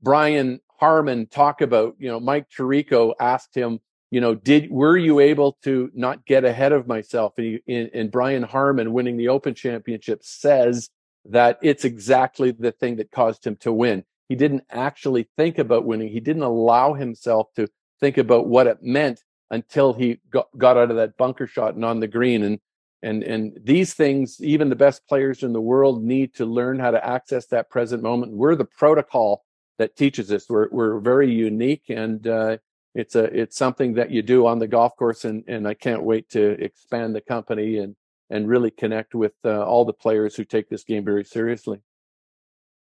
Brian 0.00 0.60
Harman 0.80 1.26
talk 1.26 1.60
about, 1.60 1.96
you 1.98 2.08
know, 2.08 2.18
Mike 2.18 2.46
Tirico 2.48 3.12
asked 3.20 3.54
him, 3.54 3.80
you 4.10 4.22
know, 4.22 4.34
did 4.34 4.70
were 4.70 4.96
you 4.96 5.20
able 5.20 5.58
to 5.64 5.90
not 5.92 6.24
get 6.24 6.46
ahead 6.46 6.72
of 6.72 6.86
myself? 6.86 7.34
And, 7.36 7.60
he, 7.66 7.90
and, 7.92 8.10
Brian 8.10 8.44
Harman 8.44 8.94
winning 8.94 9.18
the 9.18 9.28
Open 9.28 9.54
Championship 9.54 10.20
says 10.22 10.88
that 11.26 11.58
it's 11.60 11.84
exactly 11.84 12.52
the 12.52 12.72
thing 12.72 12.96
that 12.96 13.10
caused 13.10 13.46
him 13.46 13.56
to 13.56 13.70
win. 13.70 14.04
He 14.28 14.36
didn't 14.36 14.64
actually 14.70 15.28
think 15.36 15.58
about 15.58 15.84
winning. 15.84 16.08
He 16.08 16.20
didn't 16.20 16.42
allow 16.42 16.94
himself 16.94 17.48
to 17.56 17.68
think 18.00 18.18
about 18.18 18.46
what 18.46 18.66
it 18.66 18.82
meant 18.82 19.22
until 19.50 19.92
he 19.92 20.20
got, 20.30 20.46
got 20.56 20.76
out 20.76 20.90
of 20.90 20.96
that 20.96 21.16
bunker 21.16 21.46
shot 21.46 21.74
and 21.74 21.84
on 21.84 22.00
the 22.00 22.08
green. 22.08 22.42
And 22.42 22.60
and 23.02 23.22
and 23.22 23.58
these 23.62 23.94
things, 23.94 24.40
even 24.40 24.68
the 24.68 24.76
best 24.76 25.06
players 25.08 25.42
in 25.42 25.52
the 25.52 25.60
world 25.60 26.02
need 26.02 26.34
to 26.34 26.44
learn 26.44 26.78
how 26.78 26.90
to 26.90 27.06
access 27.06 27.46
that 27.46 27.70
present 27.70 28.02
moment. 28.02 28.32
We're 28.32 28.56
the 28.56 28.64
protocol 28.64 29.44
that 29.78 29.96
teaches 29.96 30.30
us. 30.32 30.48
We're 30.48 30.68
we're 30.70 30.98
very 31.00 31.32
unique 31.32 31.84
and. 31.88 32.26
Uh, 32.26 32.56
it's 32.94 33.14
a 33.14 33.24
it's 33.24 33.56
something 33.56 33.94
that 33.94 34.10
you 34.10 34.22
do 34.22 34.46
on 34.46 34.58
the 34.58 34.66
golf 34.66 34.96
course 34.96 35.24
and 35.24 35.44
and 35.46 35.68
I 35.68 35.74
can't 35.74 36.02
wait 36.02 36.28
to 36.30 36.42
expand 36.62 37.14
the 37.14 37.20
company 37.20 37.78
and 37.78 37.94
and 38.30 38.48
really 38.48 38.70
connect 38.70 39.14
with 39.14 39.34
uh, 39.44 39.62
all 39.62 39.84
the 39.84 39.92
players 39.92 40.34
who 40.34 40.44
take 40.44 40.68
this 40.68 40.84
game 40.84 41.04
very 41.04 41.24
seriously. 41.24 41.80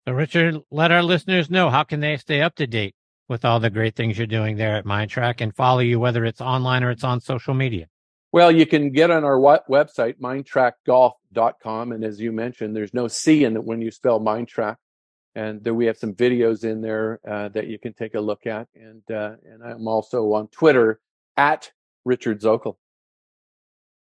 So 0.06 0.14
Richard, 0.14 0.62
let 0.70 0.92
our 0.92 1.04
listeners 1.04 1.50
know 1.50 1.70
how 1.70 1.84
can 1.84 2.02
they 2.02 2.18
stay 2.18 2.42
up 2.42 2.56
to 2.56 2.68
date 2.68 2.96
with 3.30 3.46
all 3.46 3.60
the 3.60 3.70
great 3.70 3.96
things 3.96 4.18
you're 4.18 4.28
doing 4.28 4.58
there 4.58 4.76
at 4.76 4.86
Mind 4.86 5.10
Trak 5.10 5.40
and 5.40 5.56
follow 5.56 5.80
you 5.80 6.00
whether 6.00 6.26
it's 6.26 6.42
online 6.42 6.84
or 6.84 6.92
it's 6.92 7.06
on 7.06 7.22
social 7.22 7.54
media. 7.54 7.88
Well, 8.34 8.52
you 8.52 8.66
can 8.66 8.92
get 8.92 9.12
on 9.12 9.24
our 9.24 9.38
website 9.38 10.20
mindtrakgolf.com 10.20 11.92
and 11.92 12.04
as 12.04 12.20
you 12.20 12.32
mentioned 12.32 12.76
there's 12.76 12.94
no 12.94 13.08
C 13.08 13.46
in 13.46 13.56
it 13.56 13.64
when 13.64 13.82
you 13.82 13.92
spell 13.92 14.20
Mind 14.20 14.50
Trak 14.52 14.76
and 15.36 15.64
then 15.64 15.76
we 15.76 15.86
have 15.86 15.98
some 15.98 16.14
videos 16.14 16.64
in 16.64 16.82
there 16.82 17.20
uh, 17.28 17.50
that 17.50 17.68
you 17.68 17.80
can 17.80 17.94
take 17.94 18.16
a 18.16 18.20
look 18.20 18.46
at. 18.46 18.68
And 18.76 19.02
uh, 19.10 19.36
and 19.46 19.64
I'm 19.64 19.88
also 19.88 20.34
on 20.34 20.48
Twitter 20.50 21.00
at 21.38 21.72
Richard 22.06 22.42
Zokol. 22.42 22.76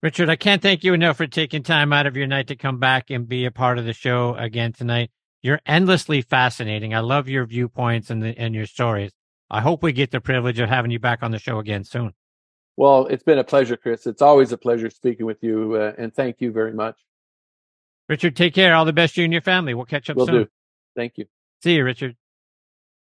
Richard, 0.02 0.30
I 0.30 0.36
can't 0.36 0.62
thank 0.62 0.84
you 0.84 0.94
enough 0.94 1.18
for 1.18 1.28
taking 1.28 1.62
time 1.62 1.94
out 1.94 2.08
of 2.08 2.18
your 2.18 2.26
night 2.26 2.48
to 2.48 2.56
come 2.56 2.80
back 2.80 3.12
and 3.12 3.28
be 3.28 3.46
a 3.46 3.52
part 3.52 3.78
of 3.78 3.86
the 3.86 3.94
show 3.94 4.34
again 4.36 4.74
tonight. 4.74 5.12
You're 5.42 5.62
endlessly 5.66 6.22
fascinating. 6.22 6.94
I 6.94 7.00
love 7.00 7.28
your 7.28 7.46
viewpoints 7.46 8.10
and 8.10 8.22
the, 8.22 8.38
and 8.38 8.54
your 8.54 8.68
stories. 8.68 9.12
I 9.50 9.62
hope 9.62 9.84
we 9.84 9.92
get 9.92 10.12
the 10.12 10.22
privilege 10.22 10.60
of 10.60 10.70
having 10.70 10.92
you 10.92 11.00
back 11.00 11.24
on 11.24 11.32
the 11.32 11.40
show 11.40 11.60
again 11.60 11.84
soon. 11.84 12.14
Well, 12.78 13.08
it's 13.08 13.24
been 13.24 13.38
a 13.38 13.44
pleasure, 13.44 13.76
Chris. 13.76 14.08
It's 14.08 14.22
always 14.22 14.52
a 14.52 14.58
pleasure 14.58 14.90
speaking 14.90 15.26
with 15.26 15.44
you, 15.44 15.76
uh, 15.76 15.94
and 15.98 16.14
thank 16.14 16.38
you 16.40 16.52
very 16.52 16.74
much. 16.74 16.96
Richard, 18.08 18.36
take 18.36 18.54
care. 18.54 18.74
All 18.74 18.86
the 18.86 18.94
best 18.94 19.18
you 19.18 19.24
and 19.24 19.34
your 19.34 19.42
family. 19.42 19.74
We'll 19.74 19.86
catch 19.86 20.10
up 20.10 20.18
Will 20.18 20.26
soon. 20.26 20.36
Do. 20.44 20.48
Thank 20.96 21.18
you. 21.18 21.26
See 21.64 21.76
you, 21.76 21.84
Richard. 21.84 22.16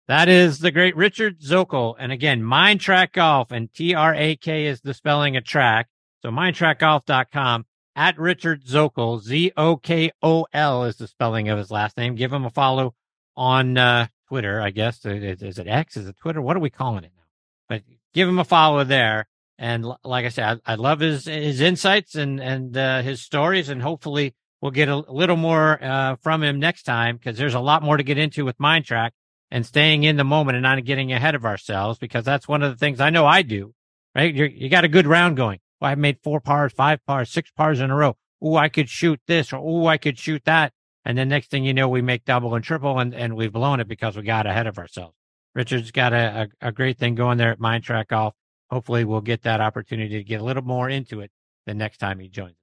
That 0.07 0.27
is 0.27 0.59
the 0.59 0.71
great 0.71 0.95
Richard 0.97 1.39
Zokol. 1.39 1.95
And 1.97 2.11
again, 2.11 2.43
Mind 2.43 2.81
Trak 2.81 3.13
Golf 3.13 3.51
and 3.51 3.73
T 3.73 3.95
R 3.95 4.13
A 4.13 4.35
K 4.35 4.65
is 4.65 4.81
the 4.81 4.93
spelling 4.93 5.37
of 5.37 5.45
track. 5.45 5.87
So 6.21 6.29
mindtrakgolf.com 6.29 7.65
at 7.95 8.17
Richard 8.19 8.65
Zokol, 8.65 9.21
Z 9.21 9.51
O 9.55 9.77
K 9.77 10.11
O 10.21 10.45
L 10.53 10.85
is 10.85 10.97
the 10.97 11.07
spelling 11.07 11.49
of 11.49 11.57
his 11.57 11.71
last 11.71 11.97
name. 11.97 12.15
Give 12.15 12.33
him 12.33 12.45
a 12.45 12.49
follow 12.49 12.95
on 13.35 13.77
uh, 13.77 14.07
Twitter, 14.27 14.61
I 14.61 14.71
guess. 14.71 15.05
Is, 15.05 15.41
is, 15.41 15.59
it 15.59 15.67
X? 15.67 15.97
Is 15.97 16.07
it 16.07 16.17
Twitter? 16.17 16.41
What 16.41 16.55
are 16.57 16.61
we 16.61 16.69
calling 16.69 17.03
it 17.03 17.11
now? 17.15 17.23
But 17.69 17.83
give 18.13 18.27
him 18.27 18.39
a 18.39 18.45
follow 18.45 18.83
there. 18.83 19.27
And 19.57 19.85
like 20.03 20.25
I 20.25 20.29
said, 20.29 20.61
I, 20.65 20.73
I 20.73 20.75
love 20.75 20.99
his 20.99 21.25
his 21.25 21.61
insights 21.61 22.15
and 22.15 22.41
and 22.41 22.75
uh, 22.75 23.01
his 23.01 23.21
stories, 23.21 23.69
and 23.69 23.81
hopefully 23.81 24.33
we'll 24.61 24.71
get 24.71 24.89
a 24.89 24.97
little 24.97 25.35
more 25.35 25.81
uh, 25.83 26.15
from 26.21 26.43
him 26.43 26.59
next 26.59 26.83
time 26.83 27.17
because 27.17 27.37
there's 27.37 27.53
a 27.53 27.59
lot 27.59 27.83
more 27.83 27.97
to 27.97 28.03
get 28.03 28.17
into 28.17 28.45
with 28.45 28.59
Mind 28.59 28.85
Trak 28.85 29.11
and 29.51 29.65
staying 29.65 30.03
in 30.03 30.17
the 30.17 30.23
moment 30.23 30.55
and 30.55 30.63
not 30.63 30.83
getting 30.83 31.13
ahead 31.13 31.35
of 31.35 31.45
ourselves 31.45 31.99
because 31.99 32.25
that's 32.25 32.47
one 32.47 32.63
of 32.63 32.71
the 32.71 32.77
things 32.77 32.99
I 32.99 33.11
know 33.11 33.25
I 33.27 33.43
do. 33.43 33.73
Right, 34.15 34.33
You're, 34.33 34.47
you 34.47 34.69
got 34.69 34.83
a 34.83 34.87
good 34.87 35.07
round 35.07 35.37
going. 35.37 35.59
I've 35.83 35.97
made 35.97 36.19
four 36.23 36.39
pars, 36.39 36.73
five 36.73 37.05
pars, 37.05 37.29
six 37.29 37.51
pars 37.51 37.79
in 37.79 37.91
a 37.91 37.95
row. 37.95 38.15
Oh, 38.41 38.55
I 38.55 38.69
could 38.69 38.89
shoot 38.89 39.19
this, 39.27 39.53
or 39.53 39.57
oh, 39.57 39.87
I 39.87 39.97
could 39.97 40.17
shoot 40.17 40.43
that, 40.45 40.73
and 41.05 41.17
then 41.17 41.29
next 41.29 41.49
thing 41.49 41.63
you 41.65 41.73
know, 41.73 41.87
we 41.87 42.01
make 42.01 42.25
double 42.25 42.55
and 42.55 42.63
triple, 42.63 42.99
and 42.99 43.13
and 43.13 43.35
we've 43.35 43.53
blown 43.53 43.79
it 43.79 43.87
because 43.87 44.15
we 44.15 44.23
got 44.23 44.45
ahead 44.45 44.67
of 44.67 44.77
ourselves. 44.77 45.15
Richard's 45.55 45.91
got 45.91 46.13
a, 46.13 46.49
a, 46.61 46.67
a 46.69 46.71
great 46.71 46.97
thing 46.97 47.15
going 47.15 47.37
there 47.37 47.51
at 47.51 47.59
Mind 47.59 47.83
Trak 47.83 48.07
Golf. 48.07 48.33
Hopefully, 48.69 49.05
we'll 49.05 49.21
get 49.21 49.43
that 49.43 49.61
opportunity 49.61 50.17
to 50.17 50.23
get 50.23 50.41
a 50.41 50.43
little 50.43 50.63
more 50.63 50.89
into 50.89 51.21
it 51.21 51.31
the 51.65 51.73
next 51.73 51.97
time 51.97 52.19
he 52.19 52.27
joins. 52.27 52.55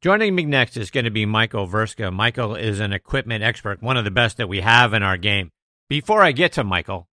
Joining 0.00 0.34
me 0.34 0.44
next 0.44 0.76
is 0.76 0.90
going 0.90 1.04
to 1.04 1.10
be 1.10 1.26
Michael 1.26 1.68
Vrska. 1.68 2.12
Michael 2.12 2.56
is 2.56 2.80
an 2.80 2.92
equipment 2.92 3.44
expert, 3.44 3.82
one 3.82 3.96
of 3.96 4.04
the 4.04 4.10
best 4.10 4.36
that 4.36 4.48
we 4.48 4.60
have 4.60 4.94
in 4.94 5.02
our 5.02 5.16
game. 5.16 5.50
Before 5.88 6.22
I 6.22 6.32
get 6.32 6.52
to 6.54 6.64
Michael, 6.64 7.08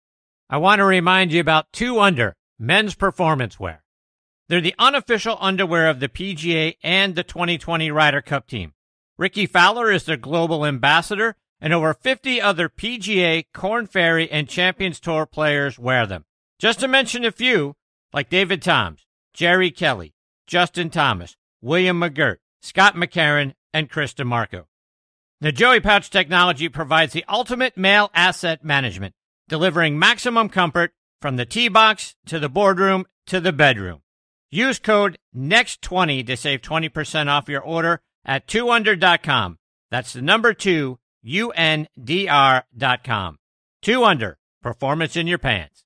I 0.50 0.58
want 0.58 0.80
to 0.80 0.86
remind 0.86 1.34
you 1.34 1.42
about 1.42 1.66
Two 1.74 2.00
Under 2.00 2.34
men's 2.60 2.96
performance 2.96 3.60
wear. 3.60 3.84
They're 4.50 4.62
the 4.62 4.76
unofficial 4.80 5.38
underwear 5.42 5.90
of 5.90 6.00
the 6.00 6.08
PGA 6.08 6.78
and 6.82 7.16
the 7.16 7.24
2020 7.24 7.92
Ryder 7.92 8.22
Cup 8.22 8.48
team. 8.48 8.74
Rickie 9.18 9.46
Fowler 9.46 9.92
is 9.92 10.06
their 10.06 10.16
global 10.16 10.66
ambassador, 10.66 11.36
and 11.60 11.74
over 11.74 11.94
50 11.94 12.40
other 12.40 12.70
PGA, 12.70 13.46
Korn 13.54 13.88
Ferry, 13.88 14.32
and 14.32 14.48
Champions 14.48 15.00
Tour 15.00 15.26
players 15.26 15.80
wear 15.80 16.06
them. 16.06 16.26
Just 16.60 16.80
to 16.80 16.88
mention 16.88 17.26
a 17.26 17.32
few, 17.32 17.76
like 18.14 18.30
David 18.30 18.62
Toms, 18.62 19.06
Jerry 19.34 19.72
Kelly, 19.72 20.14
Justin 20.46 20.90
Thomas, 20.90 21.36
William 21.62 22.00
McGirt, 22.00 22.38
Scott 22.62 22.96
McCarron, 22.96 23.54
and 23.74 23.90
Chris 23.90 24.14
DiMarco. 24.14 24.66
The 25.42 25.52
Joey 25.52 25.80
Pouch 25.80 26.10
technology 26.10 26.70
provides 26.70 27.14
the 27.14 27.26
ultimate 27.28 27.76
male 27.76 28.10
asset 28.14 28.64
management, 28.64 29.14
delivering 29.48 30.00
maximum 30.00 30.50
comfort 30.50 30.94
from 31.22 31.36
the 31.36 31.46
tee 31.46 31.68
box 31.68 32.16
to 32.28 32.40
the 32.40 32.50
boardroom 32.50 33.06
to 33.28 33.40
the 33.40 33.54
bedroom. 33.54 34.02
Use 34.50 34.80
code 34.80 35.18
NEXT20 35.36 36.26
to 36.28 36.38
save 36.38 36.62
20% 36.62 37.28
off 37.28 37.50
your 37.50 37.62
order 37.62 38.00
at 38.24 38.48
2undr.com. 38.48 39.58
That's 39.92 40.14
the 40.14 40.22
number 40.22 40.54
2 40.54 40.98
UNDR.com. 41.26 41.88
2 43.82 44.04
Under, 44.04 44.38
performance 44.62 45.16
in 45.16 45.28
your 45.28 45.38
pants. 45.38 45.84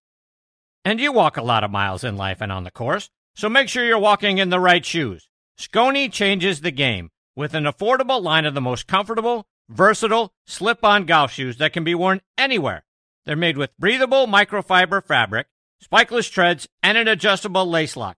And 0.85 0.99
you 0.99 1.11
walk 1.11 1.37
a 1.37 1.43
lot 1.43 1.63
of 1.63 1.71
miles 1.71 2.03
in 2.03 2.17
life 2.17 2.41
and 2.41 2.51
on 2.51 2.63
the 2.63 2.71
course, 2.71 3.09
so 3.35 3.49
make 3.49 3.69
sure 3.69 3.83
you're 3.85 3.99
walking 3.99 4.37
in 4.37 4.49
the 4.49 4.59
right 4.59 4.85
shoes. 4.85 5.27
Skoni 5.59 6.11
changes 6.11 6.61
the 6.61 6.71
game 6.71 7.09
with 7.35 7.53
an 7.53 7.65
affordable 7.65 8.21
line 8.21 8.45
of 8.45 8.53
the 8.53 8.61
most 8.61 8.87
comfortable, 8.87 9.45
versatile, 9.69 10.33
slip 10.45 10.83
on 10.83 11.05
golf 11.05 11.31
shoes 11.31 11.57
that 11.57 11.73
can 11.73 11.83
be 11.83 11.95
worn 11.95 12.21
anywhere. 12.37 12.83
They're 13.25 13.35
made 13.35 13.57
with 13.57 13.77
breathable 13.77 14.27
microfiber 14.27 15.03
fabric, 15.03 15.47
spikeless 15.83 16.31
treads, 16.31 16.67
and 16.81 16.97
an 16.97 17.07
adjustable 17.07 17.67
lace 17.67 17.95
lock. 17.95 18.17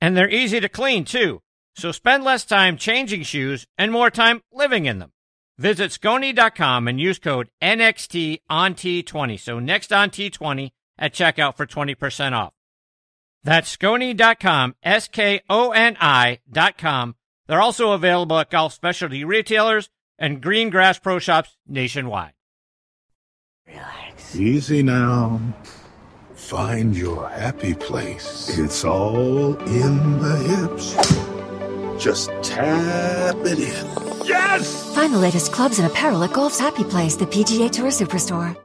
And 0.00 0.16
they're 0.16 0.28
easy 0.28 0.60
to 0.60 0.68
clean, 0.68 1.04
too. 1.04 1.42
So 1.74 1.92
spend 1.92 2.24
less 2.24 2.44
time 2.44 2.76
changing 2.76 3.22
shoes 3.22 3.66
and 3.76 3.92
more 3.92 4.10
time 4.10 4.42
living 4.52 4.86
in 4.86 4.98
them. 4.98 5.12
Visit 5.58 5.90
Skoni.com 5.90 6.86
and 6.86 7.00
use 7.00 7.18
code 7.18 7.50
NXT 7.62 8.40
on 8.48 8.74
T20. 8.74 9.38
So 9.40 9.58
next 9.58 9.92
on 9.92 10.10
T20 10.10 10.70
at 10.98 11.12
checkout 11.12 11.56
for 11.56 11.66
20% 11.66 12.32
off. 12.32 12.52
That's 13.44 13.76
Skoni.com, 13.76 14.76
S 14.82 15.08
K 15.08 15.40
O 15.48 15.70
N 15.70 15.96
I.com. 16.00 17.16
They're 17.46 17.60
also 17.60 17.92
available 17.92 18.38
at 18.38 18.50
golf 18.50 18.72
specialty 18.72 19.24
retailers 19.24 19.88
and 20.18 20.42
green 20.42 20.70
grass 20.70 20.98
pro 20.98 21.18
shops 21.18 21.56
nationwide. 21.66 22.34
Relax. 23.66 24.36
Easy 24.36 24.82
now. 24.82 25.40
Find 26.48 26.96
your 26.96 27.28
happy 27.28 27.74
place. 27.74 28.56
It's 28.58 28.82
all 28.82 29.54
in 29.66 30.18
the 30.18 30.36
hips. 30.48 32.02
Just 32.02 32.30
tap 32.42 33.36
it 33.44 33.58
in. 33.58 34.26
Yes! 34.26 34.94
Find 34.94 35.12
the 35.12 35.18
latest 35.18 35.52
clubs 35.52 35.78
and 35.78 35.86
apparel 35.86 36.24
at 36.24 36.32
Golf's 36.32 36.58
Happy 36.58 36.84
Place, 36.84 37.16
the 37.16 37.26
PGA 37.26 37.70
Tour 37.70 37.90
Superstore. 37.90 38.56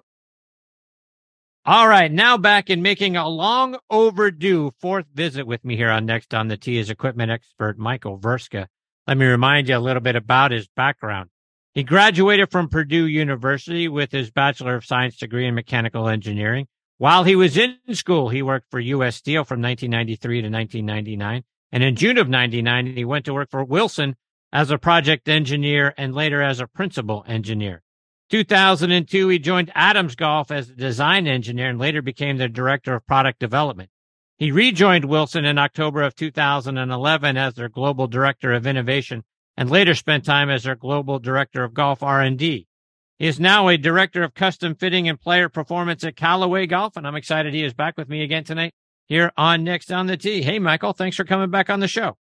All 1.65 1.89
right, 1.89 2.09
now 2.09 2.37
back 2.37 2.69
in 2.69 2.81
making 2.81 3.17
a 3.17 3.27
long 3.27 3.77
overdue 3.89 4.71
fourth 4.79 5.07
visit 5.13 5.45
with 5.45 5.65
me 5.65 5.75
here 5.75 5.91
on 5.91 6.05
Next 6.05 6.33
on 6.33 6.47
the 6.47 6.55
Tee 6.55 6.77
is 6.77 6.89
equipment 6.89 7.31
expert 7.31 7.77
Michael 7.77 8.17
Vrska. 8.17 8.67
Let 9.07 9.17
me 9.17 9.25
remind 9.25 9.67
you 9.67 9.75
a 9.75 9.79
little 9.79 10.01
bit 10.01 10.15
about 10.15 10.51
his 10.51 10.69
background. 10.69 11.31
He 11.73 11.83
graduated 11.83 12.49
from 12.49 12.69
Purdue 12.69 13.07
University 13.07 13.89
with 13.89 14.13
his 14.13 14.31
Bachelor 14.31 14.75
of 14.75 14.85
Science 14.85 15.17
degree 15.17 15.47
in 15.47 15.53
mechanical 15.53 16.07
engineering. 16.07 16.67
While 17.03 17.25
he 17.25 17.35
was 17.35 17.57
in 17.57 17.79
school, 17.91 18.29
he 18.29 18.41
worked 18.41 18.71
for 18.71 18.79
U.S. 18.79 19.17
Steel 19.17 19.43
from 19.43 19.61
1993 19.61 20.43
to 20.43 20.47
1999. 20.47 21.43
And 21.73 21.83
in 21.83 21.97
June 21.97 22.17
of 22.17 22.29
99, 22.29 22.95
he 22.95 23.03
went 23.03 23.25
to 23.25 23.33
work 23.33 23.51
for 23.51 23.61
Wilson 23.61 24.15
as 24.53 24.71
a 24.71 24.77
project 24.77 25.27
engineer 25.27 25.93
and 25.97 26.15
later 26.15 26.41
as 26.41 26.61
a 26.61 26.67
principal 26.67 27.25
engineer. 27.27 27.83
2002, 28.29 29.27
he 29.27 29.37
joined 29.37 29.69
Adams 29.75 30.15
Golf 30.15 30.49
as 30.49 30.69
a 30.69 30.75
design 30.75 31.27
engineer 31.27 31.67
and 31.67 31.77
later 31.77 32.01
became 32.01 32.37
the 32.37 32.47
director 32.47 32.95
of 32.95 33.05
product 33.05 33.37
development. 33.37 33.89
He 34.37 34.53
rejoined 34.53 35.03
Wilson 35.03 35.43
in 35.43 35.57
October 35.57 36.03
of 36.03 36.15
2011 36.15 37.35
as 37.35 37.55
their 37.55 37.67
global 37.67 38.07
director 38.07 38.53
of 38.53 38.65
innovation 38.65 39.25
and 39.57 39.69
later 39.69 39.93
spent 39.93 40.23
time 40.23 40.49
as 40.49 40.63
their 40.63 40.77
global 40.77 41.19
director 41.19 41.65
of 41.65 41.73
golf 41.73 42.01
R&D. 42.01 42.65
He 43.23 43.29
is 43.29 43.39
now 43.39 43.69
a 43.69 43.77
director 43.77 44.21
of 44.21 44.33
custom 44.33 44.75
fitting 44.75 45.07
and 45.07 45.17
player 45.17 45.47
performance 45.47 46.03
at 46.03 46.17
Callaway 46.17 46.67
Golf, 46.67 46.97
and 46.97 47.07
I'm 47.07 47.15
excited 47.15 47.53
he 47.53 47.63
is 47.63 47.73
back 47.73 47.97
with 47.97 48.09
me 48.09 48.21
again 48.21 48.43
tonight 48.43 48.73
here 49.05 49.31
on 49.37 49.63
Next 49.63 49.93
on 49.93 50.07
the 50.07 50.17
Tee. 50.17 50.41
Hey, 50.41 50.59
Michael, 50.59 50.91
thanks 50.91 51.15
for 51.15 51.23
coming 51.23 51.49
back 51.49 51.69
on 51.69 51.79
the 51.79 51.87
show. 51.87 52.17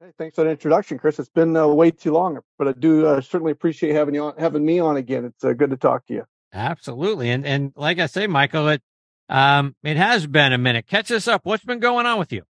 Hey, 0.00 0.10
thanks 0.18 0.34
for 0.34 0.42
the 0.42 0.50
introduction, 0.50 0.98
Chris. 0.98 1.20
It's 1.20 1.28
been 1.28 1.56
uh, 1.56 1.68
way 1.68 1.92
too 1.92 2.10
long, 2.10 2.36
but 2.58 2.66
I 2.66 2.72
do 2.72 3.06
uh, 3.06 3.20
certainly 3.20 3.52
appreciate 3.52 3.94
having 3.94 4.16
you 4.16 4.24
on, 4.24 4.34
having 4.38 4.66
me 4.66 4.80
on 4.80 4.96
again. 4.96 5.24
It's 5.24 5.44
uh, 5.44 5.52
good 5.52 5.70
to 5.70 5.76
talk 5.76 6.04
to 6.06 6.14
you. 6.14 6.24
Absolutely, 6.52 7.30
and 7.30 7.46
and 7.46 7.72
like 7.76 8.00
I 8.00 8.06
say, 8.06 8.26
Michael, 8.26 8.66
it 8.70 8.82
um 9.28 9.76
it 9.84 9.96
has 9.96 10.26
been 10.26 10.52
a 10.52 10.58
minute. 10.58 10.88
Catch 10.88 11.12
us 11.12 11.28
up. 11.28 11.42
What's 11.44 11.62
been 11.62 11.78
going 11.78 12.06
on 12.06 12.18
with 12.18 12.32
you? 12.32 12.42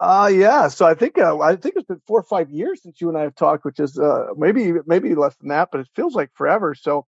Uh 0.00 0.30
yeah. 0.32 0.68
So 0.68 0.86
I 0.86 0.94
think 0.94 1.18
uh, 1.18 1.38
I 1.40 1.56
think 1.56 1.74
it's 1.76 1.86
been 1.86 2.00
four 2.06 2.20
or 2.20 2.22
five 2.22 2.50
years 2.50 2.82
since 2.82 3.00
you 3.00 3.08
and 3.08 3.18
I 3.18 3.22
have 3.22 3.34
talked, 3.34 3.64
which 3.64 3.80
is 3.80 3.98
uh, 3.98 4.28
maybe 4.36 4.72
maybe 4.86 5.14
less 5.16 5.34
than 5.36 5.48
that, 5.48 5.70
but 5.72 5.80
it 5.80 5.88
feels 5.96 6.14
like 6.14 6.30
forever. 6.34 6.74
So 6.74 7.06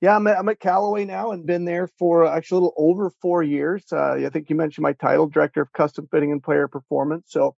yeah, 0.00 0.16
I'm 0.16 0.26
at, 0.26 0.38
I'm 0.38 0.48
at 0.48 0.60
Callaway 0.60 1.04
now 1.04 1.32
and 1.32 1.46
been 1.46 1.66
there 1.66 1.88
for 1.98 2.26
actually 2.26 2.56
a 2.58 2.60
little 2.62 2.74
over 2.78 3.10
four 3.20 3.42
years. 3.42 3.84
Uh, 3.92 4.14
I 4.14 4.30
think 4.30 4.48
you 4.50 4.56
mentioned 4.56 4.82
my 4.84 4.94
title, 4.94 5.26
director 5.28 5.60
of 5.62 5.72
custom 5.74 6.08
fitting 6.10 6.32
and 6.32 6.42
player 6.42 6.68
performance. 6.68 7.26
So 7.28 7.56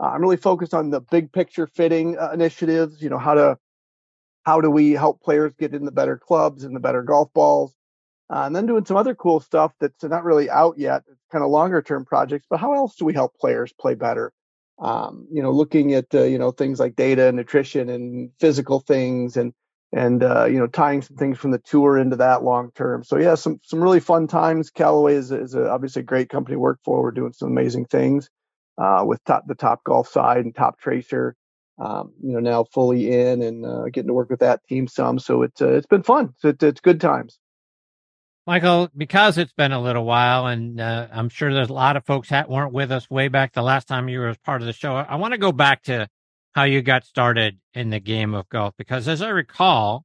uh, 0.00 0.08
I'm 0.08 0.22
really 0.22 0.36
focused 0.38 0.74
on 0.74 0.90
the 0.90 1.00
big 1.00 1.32
picture 1.32 1.66
fitting 1.68 2.18
uh, 2.18 2.30
initiatives. 2.34 3.02
You 3.02 3.10
know 3.10 3.18
how 3.18 3.34
to 3.34 3.58
how 4.44 4.60
do 4.60 4.70
we 4.70 4.92
help 4.92 5.22
players 5.22 5.54
get 5.54 5.74
in 5.74 5.84
the 5.84 5.92
better 5.92 6.18
clubs 6.18 6.64
and 6.64 6.76
the 6.76 6.80
better 6.80 7.02
golf 7.02 7.32
balls, 7.34 7.74
uh, 8.32 8.44
and 8.44 8.54
then 8.54 8.66
doing 8.66 8.84
some 8.84 8.96
other 8.96 9.14
cool 9.14 9.40
stuff 9.40 9.72
that's 9.80 10.04
not 10.04 10.24
really 10.24 10.48
out 10.48 10.78
yet. 10.78 11.02
Kind 11.32 11.44
of 11.44 11.50
longer 11.50 11.82
term 11.82 12.04
projects. 12.04 12.46
But 12.48 12.60
how 12.60 12.74
else 12.74 12.94
do 12.96 13.04
we 13.04 13.12
help 13.12 13.34
players 13.36 13.72
play 13.72 13.94
better? 13.94 14.32
Um, 14.78 15.26
you 15.30 15.42
know, 15.42 15.50
looking 15.50 15.94
at 15.94 16.06
uh, 16.14 16.22
you 16.22 16.38
know 16.38 16.52
things 16.52 16.78
like 16.80 16.96
data 16.96 17.26
and 17.26 17.36
nutrition 17.36 17.88
and 17.88 18.30
physical 18.38 18.80
things 18.80 19.36
and 19.36 19.52
and 19.92 20.22
uh, 20.22 20.44
you 20.44 20.58
know 20.58 20.68
tying 20.68 21.02
some 21.02 21.16
things 21.16 21.38
from 21.38 21.50
the 21.50 21.58
tour 21.58 21.98
into 21.98 22.16
that 22.16 22.44
long 22.44 22.70
term. 22.74 23.02
So 23.04 23.18
yeah, 23.18 23.34
some 23.34 23.60
some 23.64 23.82
really 23.82 24.00
fun 24.00 24.26
times. 24.28 24.70
Callaway 24.70 25.14
is, 25.14 25.32
is 25.32 25.54
a, 25.54 25.68
obviously 25.68 26.00
a 26.00 26.04
great 26.04 26.28
company 26.28 26.54
to 26.54 26.60
work 26.60 26.78
for. 26.84 27.02
We're 27.02 27.10
doing 27.10 27.32
some 27.32 27.50
amazing 27.50 27.86
things 27.86 28.30
uh, 28.78 29.04
with 29.06 29.22
top, 29.24 29.46
the 29.46 29.56
Topgolf 29.56 30.06
side 30.06 30.44
and 30.44 30.54
Toptracer. 30.54 31.32
Um, 31.78 32.12
you 32.22 32.34
know, 32.34 32.40
now 32.40 32.64
fully 32.64 33.10
in 33.10 33.42
and 33.42 33.64
uh, 33.64 33.84
getting 33.86 34.08
to 34.08 34.14
work 34.14 34.28
with 34.30 34.40
that 34.40 34.60
team 34.68 34.86
some. 34.86 35.18
So 35.18 35.42
it's 35.42 35.60
uh, 35.60 35.72
it's 35.72 35.86
been 35.86 36.02
fun. 36.02 36.34
So 36.38 36.48
it's, 36.48 36.62
it's 36.62 36.80
good 36.80 37.00
times. 37.00 37.38
Michael, 38.46 38.88
because 38.96 39.38
it's 39.38 39.52
been 39.52 39.72
a 39.72 39.80
little 39.80 40.04
while, 40.04 40.46
and 40.46 40.80
uh, 40.80 41.08
I'm 41.12 41.28
sure 41.28 41.52
there's 41.52 41.68
a 41.68 41.74
lot 41.74 41.96
of 41.96 42.04
folks 42.04 42.30
that 42.30 42.48
weren't 42.48 42.72
with 42.72 42.90
us 42.90 43.08
way 43.10 43.28
back 43.28 43.52
the 43.52 43.62
last 43.62 43.86
time 43.86 44.08
you 44.08 44.18
were 44.18 44.28
as 44.28 44.38
part 44.38 44.62
of 44.62 44.66
the 44.66 44.72
show. 44.72 44.94
I 44.96 45.16
want 45.16 45.32
to 45.32 45.38
go 45.38 45.52
back 45.52 45.82
to 45.84 46.08
how 46.52 46.64
you 46.64 46.82
got 46.82 47.04
started 47.04 47.58
in 47.74 47.90
the 47.90 48.00
game 48.00 48.34
of 48.34 48.48
golf, 48.48 48.74
because 48.76 49.06
as 49.06 49.22
I 49.22 49.28
recall, 49.28 50.04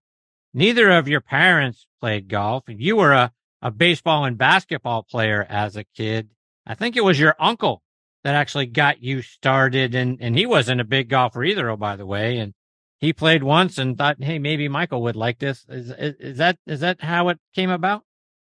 neither 0.54 0.92
of 0.92 1.08
your 1.08 1.22
parents 1.22 1.88
played 2.00 2.28
golf. 2.28 2.66
And 2.68 2.80
you 2.80 2.96
were 2.96 3.14
a, 3.14 3.32
a 3.62 3.72
baseball 3.72 4.26
and 4.26 4.38
basketball 4.38 5.04
player 5.04 5.46
as 5.50 5.76
a 5.76 5.84
kid. 5.96 6.30
I 6.68 6.76
think 6.76 6.96
it 6.96 7.04
was 7.04 7.20
your 7.20 7.36
uncle 7.40 7.82
that 8.24 8.36
actually 8.36 8.68
got 8.68 9.02
you 9.02 9.22
started. 9.22 9.96
And, 9.96 10.18
and 10.22 10.38
he 10.38 10.46
wasn't 10.46 10.82
a 10.82 10.86
big 10.86 11.10
golfer 11.10 11.44
either, 11.44 11.70
oh, 11.70 11.78
by 11.78 11.96
the 11.96 12.06
way. 12.06 12.38
And 12.38 12.54
he 13.00 13.12
played 13.12 13.44
once 13.44 13.78
and 13.78 13.98
thought, 13.98 14.24
hey, 14.24 14.40
maybe 14.40 14.68
Michael 14.68 15.02
would 15.04 15.16
like 15.16 15.40
this. 15.40 15.66
Is, 15.68 15.90
is, 15.90 16.16
is 16.20 16.38
that 16.38 16.58
is 16.66 16.80
that 16.80 17.02
how 17.02 17.30
it 17.30 17.40
came 17.54 17.70
about? 17.70 18.04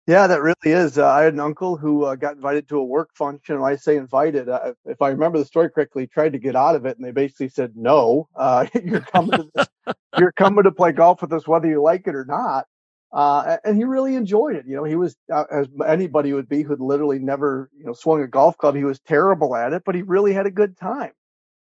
Yeah, 0.09 0.25
that 0.25 0.41
really 0.41 0.55
is. 0.63 0.97
Uh, 0.97 1.07
I 1.07 1.21
had 1.21 1.35
an 1.35 1.39
uncle 1.39 1.77
who 1.77 2.05
uh, 2.05 2.15
got 2.15 2.35
invited 2.35 2.67
to 2.69 2.79
a 2.79 2.83
work 2.83 3.11
function. 3.13 3.61
When 3.61 3.71
I 3.71 3.75
say 3.75 3.95
invited, 3.95 4.49
uh, 4.49 4.73
if 4.85 5.03
I 5.03 5.09
remember 5.09 5.37
the 5.37 5.45
story 5.45 5.69
correctly, 5.69 6.07
tried 6.07 6.33
to 6.33 6.39
get 6.39 6.55
out 6.55 6.73
of 6.73 6.87
it, 6.87 6.97
and 6.97 7.05
they 7.05 7.11
basically 7.11 7.49
said, 7.49 7.73
"No, 7.75 8.27
uh, 8.35 8.65
you're 8.83 9.01
coming 9.01 9.51
to 9.53 9.69
you're 10.17 10.31
coming 10.31 10.63
to 10.63 10.71
play 10.71 10.93
golf 10.93 11.21
with 11.21 11.31
us, 11.31 11.47
whether 11.47 11.67
you 11.67 11.83
like 11.83 12.07
it 12.07 12.15
or 12.15 12.25
not." 12.25 12.65
Uh, 13.13 13.57
and 13.63 13.77
he 13.77 13.83
really 13.83 14.15
enjoyed 14.15 14.55
it. 14.55 14.65
You 14.65 14.77
know, 14.77 14.83
he 14.83 14.95
was 14.95 15.15
uh, 15.31 15.43
as 15.51 15.67
anybody 15.87 16.33
would 16.33 16.49
be 16.49 16.63
who'd 16.63 16.79
literally 16.79 17.19
never, 17.19 17.69
you 17.77 17.85
know, 17.85 17.93
swung 17.93 18.23
a 18.23 18.27
golf 18.27 18.57
club. 18.57 18.75
He 18.75 18.85
was 18.85 18.99
terrible 19.01 19.55
at 19.55 19.73
it, 19.73 19.83
but 19.85 19.93
he 19.93 20.01
really 20.01 20.33
had 20.33 20.47
a 20.47 20.51
good 20.51 20.75
time. 20.75 21.11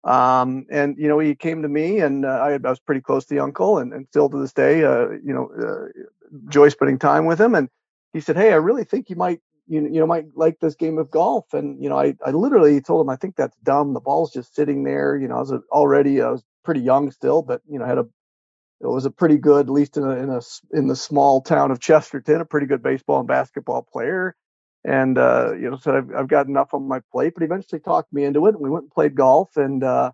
Um, 0.04 0.68
and 0.70 0.96
you 1.00 1.08
know, 1.08 1.18
he 1.18 1.34
came 1.34 1.64
to 1.64 1.68
me, 1.68 2.00
and 2.00 2.28
uh, 2.28 2.30
I, 2.30 2.54
I, 2.54 2.70
was 2.70 2.80
pretty 2.80 3.02
close 3.02 3.26
to 3.26 3.34
the 3.34 3.40
uncle, 3.40 3.80
and, 3.80 3.92
and 3.92 4.06
still 4.08 4.30
to 4.30 4.38
this 4.38 4.54
day, 4.54 4.84
uh, 4.84 5.10
you 5.24 5.34
know, 5.34 5.50
uh, 5.60 6.04
enjoy 6.46 6.70
spending 6.70 7.00
time 7.00 7.26
with 7.26 7.42
him. 7.42 7.56
And 7.56 7.70
he 8.16 8.22
said, 8.22 8.38
"Hey, 8.38 8.54
I 8.54 8.58
really 8.58 8.86
think 8.86 9.12
you 9.12 9.18
might, 9.18 9.42
you 9.68 9.84
you 9.84 10.02
know, 10.02 10.08
might 10.08 10.28
like 10.36 10.60
this 10.62 10.76
game 10.76 11.00
of 11.00 11.12
golf." 11.12 11.54
And 11.54 11.84
you 11.84 11.90
know, 11.90 12.00
I, 12.00 12.16
I 12.26 12.32
literally 12.32 12.82
told 12.82 13.06
him, 13.06 13.12
"I 13.12 13.18
think 13.18 13.38
that's 13.38 13.58
dumb. 13.64 13.94
The 13.96 14.02
ball's 14.02 14.34
just 14.34 14.56
sitting 14.56 14.86
there." 14.86 15.18
You 15.18 15.30
know, 15.30 15.38
I 15.38 15.42
was 15.42 15.54
already, 15.72 16.24
I 16.24 16.32
was 16.32 16.44
pretty 16.66 16.82
young 16.82 17.12
still, 17.12 17.44
but 17.44 17.62
you 17.70 17.80
know, 17.80 17.86
had 17.88 18.00
a 18.00 18.08
it 18.82 18.88
was 18.88 19.06
a 19.06 19.12
pretty 19.12 19.38
good, 19.38 19.68
at 19.68 19.72
least 19.72 19.98
in 19.98 20.04
a, 20.04 20.12
in 20.12 20.30
a 20.30 20.42
in 20.74 20.88
the 20.88 20.96
small 20.96 21.42
town 21.42 21.72
of 21.72 21.80
Chesterton, 21.80 22.42
a 22.42 22.46
pretty 22.46 22.68
good 22.68 22.84
baseball 22.84 23.20
and 23.20 23.28
basketball 23.28 23.82
player. 23.92 24.36
And 24.86 25.18
uh, 25.18 25.54
you 25.56 25.70
know, 25.70 25.78
said 25.78 25.96
I've 25.96 26.16
I've 26.16 26.28
got 26.28 26.48
enough 26.48 26.74
on 26.74 26.88
my 26.88 27.02
plate, 27.12 27.34
but 27.36 27.44
eventually 27.44 27.82
talked 27.82 28.14
me 28.14 28.26
into 28.26 28.46
it. 28.46 28.56
And 28.56 28.60
we 28.64 28.70
went 28.70 28.84
and 28.84 28.92
played 28.92 29.16
golf, 29.16 29.58
and 29.58 29.84
uh, 29.84 30.12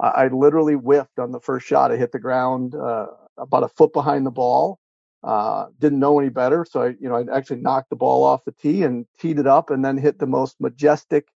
I, 0.00 0.08
I 0.08 0.28
literally 0.28 0.74
whiffed 0.74 1.20
on 1.20 1.32
the 1.32 1.40
first 1.40 1.66
shot. 1.68 1.92
I 1.92 1.98
hit 1.98 2.12
the 2.12 2.20
ground 2.20 2.74
uh, 2.76 3.08
about 3.38 3.64
a 3.64 3.68
foot 3.70 3.94
behind 3.94 4.26
the 4.26 4.32
ball, 4.32 4.79
Uh, 5.22 5.66
didn't 5.78 5.98
know 5.98 6.18
any 6.18 6.30
better, 6.30 6.64
so 6.68 6.82
I, 6.82 6.86
you 6.98 7.08
know, 7.08 7.16
I 7.16 7.36
actually 7.36 7.60
knocked 7.60 7.90
the 7.90 7.96
ball 7.96 8.24
off 8.24 8.44
the 8.46 8.52
tee 8.52 8.84
and 8.84 9.04
teed 9.18 9.38
it 9.38 9.46
up, 9.46 9.68
and 9.68 9.84
then 9.84 9.98
hit 9.98 10.18
the 10.18 10.26
most 10.26 10.58
majestic 10.60 11.28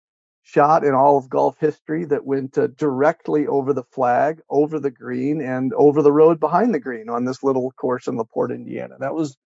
shot 0.43 0.85
in 0.85 0.95
all 0.95 1.19
of 1.19 1.29
golf 1.29 1.59
history 1.59 2.05
that 2.07 2.25
went 2.25 2.57
uh, 2.57 2.69
directly 2.69 3.47
over 3.47 3.75
the 3.75 3.83
flag, 3.83 4.41
over 4.49 4.81
the 4.81 4.91
green, 4.91 5.43
and 5.43 5.75
over 5.75 6.01
the 6.01 6.13
road 6.13 6.41
behind 6.41 6.73
the 6.73 6.81
green 6.81 7.11
on 7.11 7.27
this 7.27 7.43
little 7.43 7.71
course 7.73 8.07
in 8.07 8.17
LaPorte, 8.17 8.53
Indiana. 8.53 8.97
That 9.01 9.15
was 9.15 9.37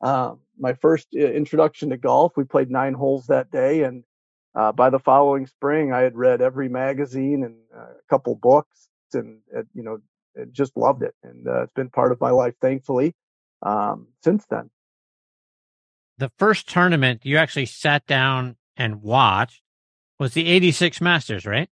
uh, 0.00 0.34
my 0.58 0.72
first 0.74 1.06
uh, 1.14 1.20
introduction 1.20 1.90
to 1.90 1.96
golf. 1.96 2.32
We 2.36 2.42
played 2.44 2.70
nine 2.72 2.94
holes 2.94 3.26
that 3.28 3.52
day, 3.52 3.84
and 3.84 4.02
uh, 4.56 4.72
by 4.72 4.90
the 4.90 4.98
following 4.98 5.46
spring, 5.46 5.92
I 5.92 6.00
had 6.00 6.16
read 6.16 6.40
every 6.40 6.68
magazine 6.68 7.44
and 7.44 7.56
uh, 7.72 7.92
a 7.92 8.08
couple 8.10 8.34
books, 8.34 8.88
and 9.14 9.38
you 9.74 9.84
know, 9.84 9.98
just 10.50 10.76
loved 10.76 11.04
it, 11.04 11.14
and 11.22 11.46
it's 11.46 11.72
been 11.74 11.90
part 11.90 12.10
of 12.10 12.20
my 12.20 12.30
life, 12.30 12.54
thankfully 12.60 13.14
um, 13.66 14.06
since 14.22 14.46
then. 14.46 14.70
The 16.18 16.30
first 16.38 16.68
tournament 16.68 17.22
you 17.24 17.36
actually 17.36 17.66
sat 17.66 18.06
down 18.06 18.56
and 18.76 19.02
watched 19.02 19.60
was 20.18 20.32
the 20.32 20.46
86 20.48 21.00
Masters, 21.00 21.44
right? 21.44 21.68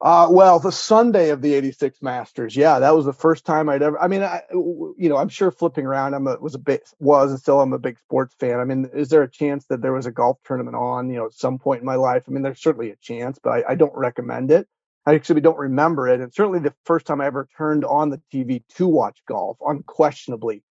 Uh, 0.00 0.28
well, 0.30 0.58
the 0.58 0.70
Sunday 0.70 1.30
of 1.30 1.40
the 1.40 1.54
86 1.54 2.02
Masters. 2.02 2.54
Yeah, 2.54 2.78
that 2.78 2.94
was 2.94 3.06
the 3.06 3.12
first 3.12 3.46
time 3.46 3.68
I'd 3.68 3.82
ever, 3.82 3.98
I 3.98 4.06
mean, 4.06 4.22
I, 4.22 4.42
you 4.52 5.08
know, 5.08 5.16
I'm 5.16 5.30
sure 5.30 5.50
flipping 5.50 5.86
around, 5.86 6.14
I'm 6.14 6.26
a, 6.26 6.36
was 6.38 6.54
a 6.54 6.58
bit, 6.58 6.82
was 6.98 7.30
and 7.30 7.40
still 7.40 7.60
I'm 7.60 7.72
a 7.72 7.78
big 7.78 7.98
sports 7.98 8.34
fan. 8.38 8.60
I 8.60 8.64
mean, 8.64 8.90
is 8.92 9.08
there 9.08 9.22
a 9.22 9.30
chance 9.30 9.64
that 9.66 9.80
there 9.80 9.94
was 9.94 10.06
a 10.06 10.12
golf 10.12 10.38
tournament 10.44 10.76
on, 10.76 11.08
you 11.08 11.16
know, 11.16 11.26
at 11.26 11.32
some 11.32 11.58
point 11.58 11.80
in 11.80 11.86
my 11.86 11.94
life? 11.94 12.24
I 12.28 12.32
mean, 12.32 12.42
there's 12.42 12.60
certainly 12.60 12.90
a 12.90 12.96
chance, 12.96 13.38
but 13.42 13.50
I, 13.50 13.72
I 13.72 13.74
don't 13.76 13.96
recommend 13.96 14.50
it. 14.50 14.68
I 15.06 15.14
actually 15.14 15.40
don't 15.40 15.58
remember 15.58 16.08
it. 16.08 16.20
And 16.20 16.32
certainly 16.34 16.58
the 16.58 16.74
first 16.84 17.06
time 17.06 17.20
I 17.20 17.26
ever 17.26 17.48
turned 17.56 17.84
on 17.84 18.10
the 18.10 18.20
TV 18.32 18.62
to 18.76 18.86
watch 18.86 19.18
golf, 19.26 19.56
unquestionably, 19.66 20.62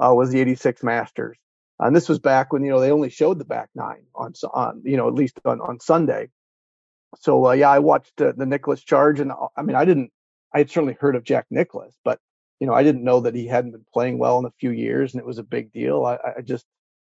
uh, 0.00 0.14
was 0.14 0.30
the 0.30 0.40
86 0.40 0.82
Masters. 0.82 1.36
And 1.78 1.96
this 1.96 2.08
was 2.08 2.18
back 2.18 2.52
when, 2.52 2.62
you 2.62 2.70
know, 2.70 2.80
they 2.80 2.90
only 2.90 3.10
showed 3.10 3.38
the 3.38 3.44
back 3.44 3.70
nine 3.74 4.04
on, 4.14 4.34
on 4.52 4.82
you 4.84 4.96
know, 4.96 5.08
at 5.08 5.14
least 5.14 5.40
on, 5.44 5.60
on 5.60 5.80
Sunday. 5.80 6.28
So, 7.18 7.48
uh, 7.48 7.52
yeah, 7.52 7.70
I 7.70 7.78
watched 7.78 8.20
uh, 8.20 8.32
the 8.36 8.46
Nicklaus 8.46 8.84
charge. 8.84 9.18
And 9.20 9.32
uh, 9.32 9.48
I 9.56 9.62
mean, 9.62 9.76
I 9.76 9.84
didn't, 9.84 10.12
I 10.54 10.58
had 10.58 10.70
certainly 10.70 10.96
heard 11.00 11.16
of 11.16 11.24
Jack 11.24 11.46
Nicklaus, 11.50 11.94
but, 12.04 12.18
you 12.60 12.66
know, 12.66 12.74
I 12.74 12.82
didn't 12.82 13.04
know 13.04 13.20
that 13.20 13.34
he 13.34 13.46
hadn't 13.46 13.70
been 13.70 13.86
playing 13.92 14.18
well 14.18 14.38
in 14.38 14.44
a 14.44 14.52
few 14.58 14.70
years 14.70 15.14
and 15.14 15.20
it 15.20 15.26
was 15.26 15.38
a 15.38 15.42
big 15.42 15.72
deal. 15.72 16.04
I, 16.04 16.18
I 16.38 16.40
just, 16.42 16.66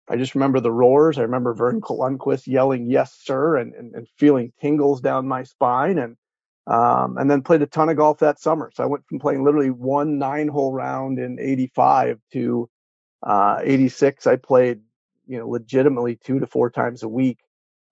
I 0.09 0.17
just 0.17 0.35
remember 0.35 0.61
the 0.61 0.73
roars. 0.73 1.19
I 1.19 1.23
remember 1.23 1.55
Verne 1.55 1.81
Lundquist 1.81 2.47
yelling, 2.47 2.87
yes, 2.87 3.17
sir, 3.23 3.57
and, 3.57 3.75
and, 3.75 3.95
and 3.95 4.09
feeling 4.17 4.53
tingles 4.61 5.01
down 5.01 5.29
my 5.29 5.45
spine. 5.45 5.99
And, 5.99 6.17
um, 6.67 7.17
and 7.17 7.31
then 7.31 7.43
played 7.43 7.63
a 7.63 7.67
ton 7.67 7.89
of 7.89 7.97
golf 7.97 8.19
that 8.19 8.41
summer. 8.41 8.73
So 8.75 8.83
I 8.83 8.87
went 8.87 9.07
from 9.07 9.21
playing 9.21 9.45
literally 9.45 9.71
one 9.71 10.19
nine 10.19 10.49
hole 10.49 10.73
round 10.73 11.19
in 11.19 11.39
85 11.39 12.19
to 12.33 12.69
uh, 13.23 13.61
86, 13.63 14.27
I 14.27 14.37
played, 14.37 14.81
you 15.27 15.39
know, 15.39 15.49
legitimately 15.49 16.17
two 16.17 16.41
to 16.41 16.47
four 16.47 16.71
times 16.71 17.03
a 17.03 17.09
week 17.09 17.39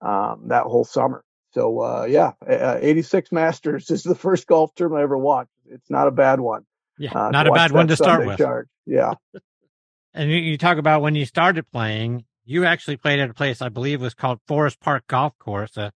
um, 0.01 0.43
that 0.47 0.63
whole 0.63 0.85
summer. 0.85 1.23
So 1.51 1.81
uh, 1.81 2.05
yeah, 2.05 2.33
uh, 2.47 2.79
86 2.81 3.31
Masters 3.31 3.89
is 3.91 4.03
the 4.03 4.15
first 4.15 4.47
golf 4.47 4.73
tournament 4.75 5.01
I 5.01 5.03
ever 5.03 5.17
watched. 5.17 5.51
It's 5.69 5.89
not 5.89 6.07
a 6.07 6.11
bad 6.11 6.39
one. 6.39 6.65
Yeah, 6.97 7.11
uh, 7.13 7.29
not 7.31 7.47
a 7.47 7.51
bad 7.51 7.71
one 7.71 7.87
to 7.87 7.95
start 7.95 8.25
with. 8.25 8.37
Charge. 8.37 8.67
Yeah. 8.85 9.15
and 10.13 10.29
you, 10.29 10.37
you 10.37 10.57
talk 10.57 10.77
about 10.77 11.01
when 11.01 11.15
you 11.15 11.25
started 11.25 11.69
playing, 11.71 12.25
you 12.45 12.65
actually 12.65 12.97
played 12.97 13.19
at 13.19 13.29
a 13.29 13.33
place 13.33 13.61
I 13.61 13.69
believe 13.69 14.01
was 14.01 14.13
called 14.13 14.39
Forest 14.47 14.79
Park 14.79 15.07
Golf 15.07 15.37
Course, 15.39 15.75
a 15.77 15.91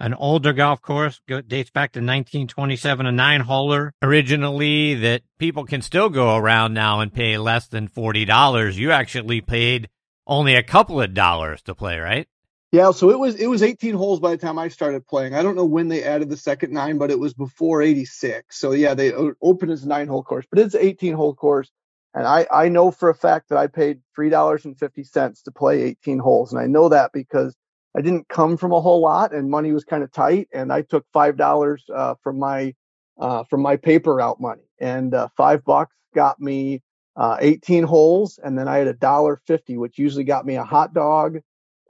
an 0.00 0.14
older 0.14 0.52
golf 0.52 0.80
course 0.80 1.20
go, 1.28 1.40
dates 1.40 1.70
back 1.70 1.92
to 1.92 2.00
1927, 2.00 3.06
a 3.06 3.12
nine 3.12 3.42
holer 3.42 3.90
originally 4.02 4.94
that 4.94 5.22
people 5.38 5.64
can 5.64 5.82
still 5.82 6.08
go 6.08 6.36
around 6.36 6.74
now 6.74 7.00
and 7.00 7.12
pay 7.12 7.36
less 7.38 7.66
than 7.68 7.88
$40. 7.88 8.76
You 8.76 8.92
actually 8.92 9.40
paid 9.40 9.88
only 10.26 10.54
a 10.54 10.62
couple 10.62 11.00
of 11.00 11.14
dollars 11.14 11.62
to 11.62 11.74
play, 11.74 11.98
right? 11.98 12.28
Yeah, 12.70 12.90
so 12.90 13.08
it 13.10 13.18
was 13.18 13.36
it 13.36 13.46
was 13.46 13.62
18 13.62 13.94
holes 13.94 14.20
by 14.20 14.32
the 14.32 14.36
time 14.36 14.58
I 14.58 14.68
started 14.68 15.06
playing. 15.06 15.34
I 15.34 15.42
don't 15.42 15.56
know 15.56 15.64
when 15.64 15.88
they 15.88 16.04
added 16.04 16.28
the 16.28 16.36
second 16.36 16.70
nine, 16.70 16.98
but 16.98 17.10
it 17.10 17.18
was 17.18 17.32
before 17.32 17.80
86. 17.80 18.58
So 18.58 18.72
yeah, 18.72 18.92
they 18.92 19.12
opened 19.40 19.72
as 19.72 19.84
a 19.84 19.88
nine 19.88 20.06
hole 20.06 20.22
course, 20.22 20.44
but 20.50 20.58
it's 20.58 20.74
an 20.74 20.82
18 20.82 21.14
hole 21.14 21.34
course. 21.34 21.70
And 22.12 22.26
I, 22.26 22.46
I 22.50 22.68
know 22.68 22.90
for 22.90 23.08
a 23.08 23.14
fact 23.14 23.48
that 23.48 23.58
I 23.58 23.68
paid 23.68 24.00
three 24.14 24.28
dollars 24.28 24.66
and 24.66 24.78
fifty 24.78 25.04
cents 25.04 25.42
to 25.42 25.50
play 25.50 25.82
18 25.82 26.18
holes, 26.18 26.52
and 26.52 26.60
I 26.60 26.66
know 26.66 26.90
that 26.90 27.10
because 27.12 27.56
I 27.98 28.00
didn't 28.00 28.28
come 28.28 28.56
from 28.56 28.70
a 28.70 28.80
whole 28.80 29.00
lot 29.00 29.34
and 29.34 29.50
money 29.50 29.72
was 29.72 29.84
kind 29.84 30.04
of 30.04 30.12
tight. 30.12 30.46
And 30.52 30.72
I 30.72 30.82
took 30.82 31.04
$5 31.12 31.80
uh, 31.92 32.14
from 32.22 32.38
my, 32.38 32.72
uh, 33.18 33.42
from 33.50 33.60
my 33.60 33.74
paper 33.74 34.14
route 34.14 34.40
money 34.40 34.62
and 34.78 35.12
uh, 35.12 35.26
five 35.36 35.64
bucks 35.64 35.96
got 36.14 36.40
me 36.40 36.80
uh, 37.16 37.38
18 37.40 37.82
holes. 37.82 38.38
And 38.40 38.56
then 38.56 38.68
I 38.68 38.78
had 38.78 38.86
a 38.86 38.92
dollar 38.92 39.40
50, 39.48 39.78
which 39.78 39.98
usually 39.98 40.22
got 40.22 40.46
me 40.46 40.54
a 40.54 40.62
hot 40.62 40.94
dog. 40.94 41.38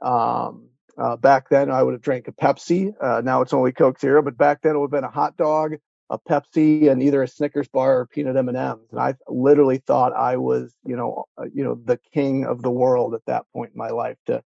Um, 0.01 0.69
uh, 0.97 1.15
back 1.15 1.47
then 1.49 1.69
I 1.69 1.83
would 1.83 1.93
have 1.93 2.01
drank 2.01 2.27
a 2.27 2.31
Pepsi. 2.31 2.91
Uh, 2.99 3.21
now 3.21 3.43
it's 3.43 3.53
only 3.53 3.71
Coke 3.71 3.99
Zero, 3.99 4.23
but 4.23 4.35
back 4.35 4.63
then 4.63 4.75
it 4.75 4.79
would 4.79 4.91
have 4.91 5.01
been 5.01 5.03
a 5.03 5.11
hot 5.11 5.37
dog, 5.37 5.75
a 6.09 6.17
Pepsi, 6.17 6.89
and 6.91 7.03
either 7.03 7.21
a 7.21 7.27
Snickers 7.27 7.67
bar 7.67 7.99
or 7.99 8.07
peanut 8.07 8.35
M&Ms. 8.35 8.87
And 8.89 8.99
I 8.99 9.13
literally 9.27 9.77
thought 9.77 10.13
I 10.13 10.37
was, 10.37 10.73
you 10.83 10.95
know, 10.95 11.25
you 11.53 11.63
know, 11.63 11.79
the 11.85 11.99
king 12.15 12.45
of 12.45 12.63
the 12.63 12.71
world 12.71 13.13
at 13.13 13.25
that 13.27 13.45
point 13.53 13.73
in 13.73 13.77
my 13.77 13.91
life 13.91 14.17
to 14.25 14.41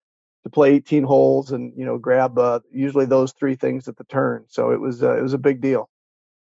to 0.45 0.51
play 0.51 0.75
18 0.75 1.03
holes 1.05 1.53
and 1.53 1.73
you 1.77 1.85
know 1.85 1.99
grab 1.99 2.39
uh, 2.39 2.61
usually 2.73 3.07
those 3.07 3.33
three 3.33 3.57
things 3.57 3.89
at 3.89 3.97
the 3.97 4.05
turn. 4.05 4.45
So 4.49 4.71
it 4.71 4.81
was 4.81 5.03
uh, 5.03 5.17
it 5.17 5.23
was 5.23 5.35
a 5.35 5.39
big 5.39 5.61
deal. 5.61 5.89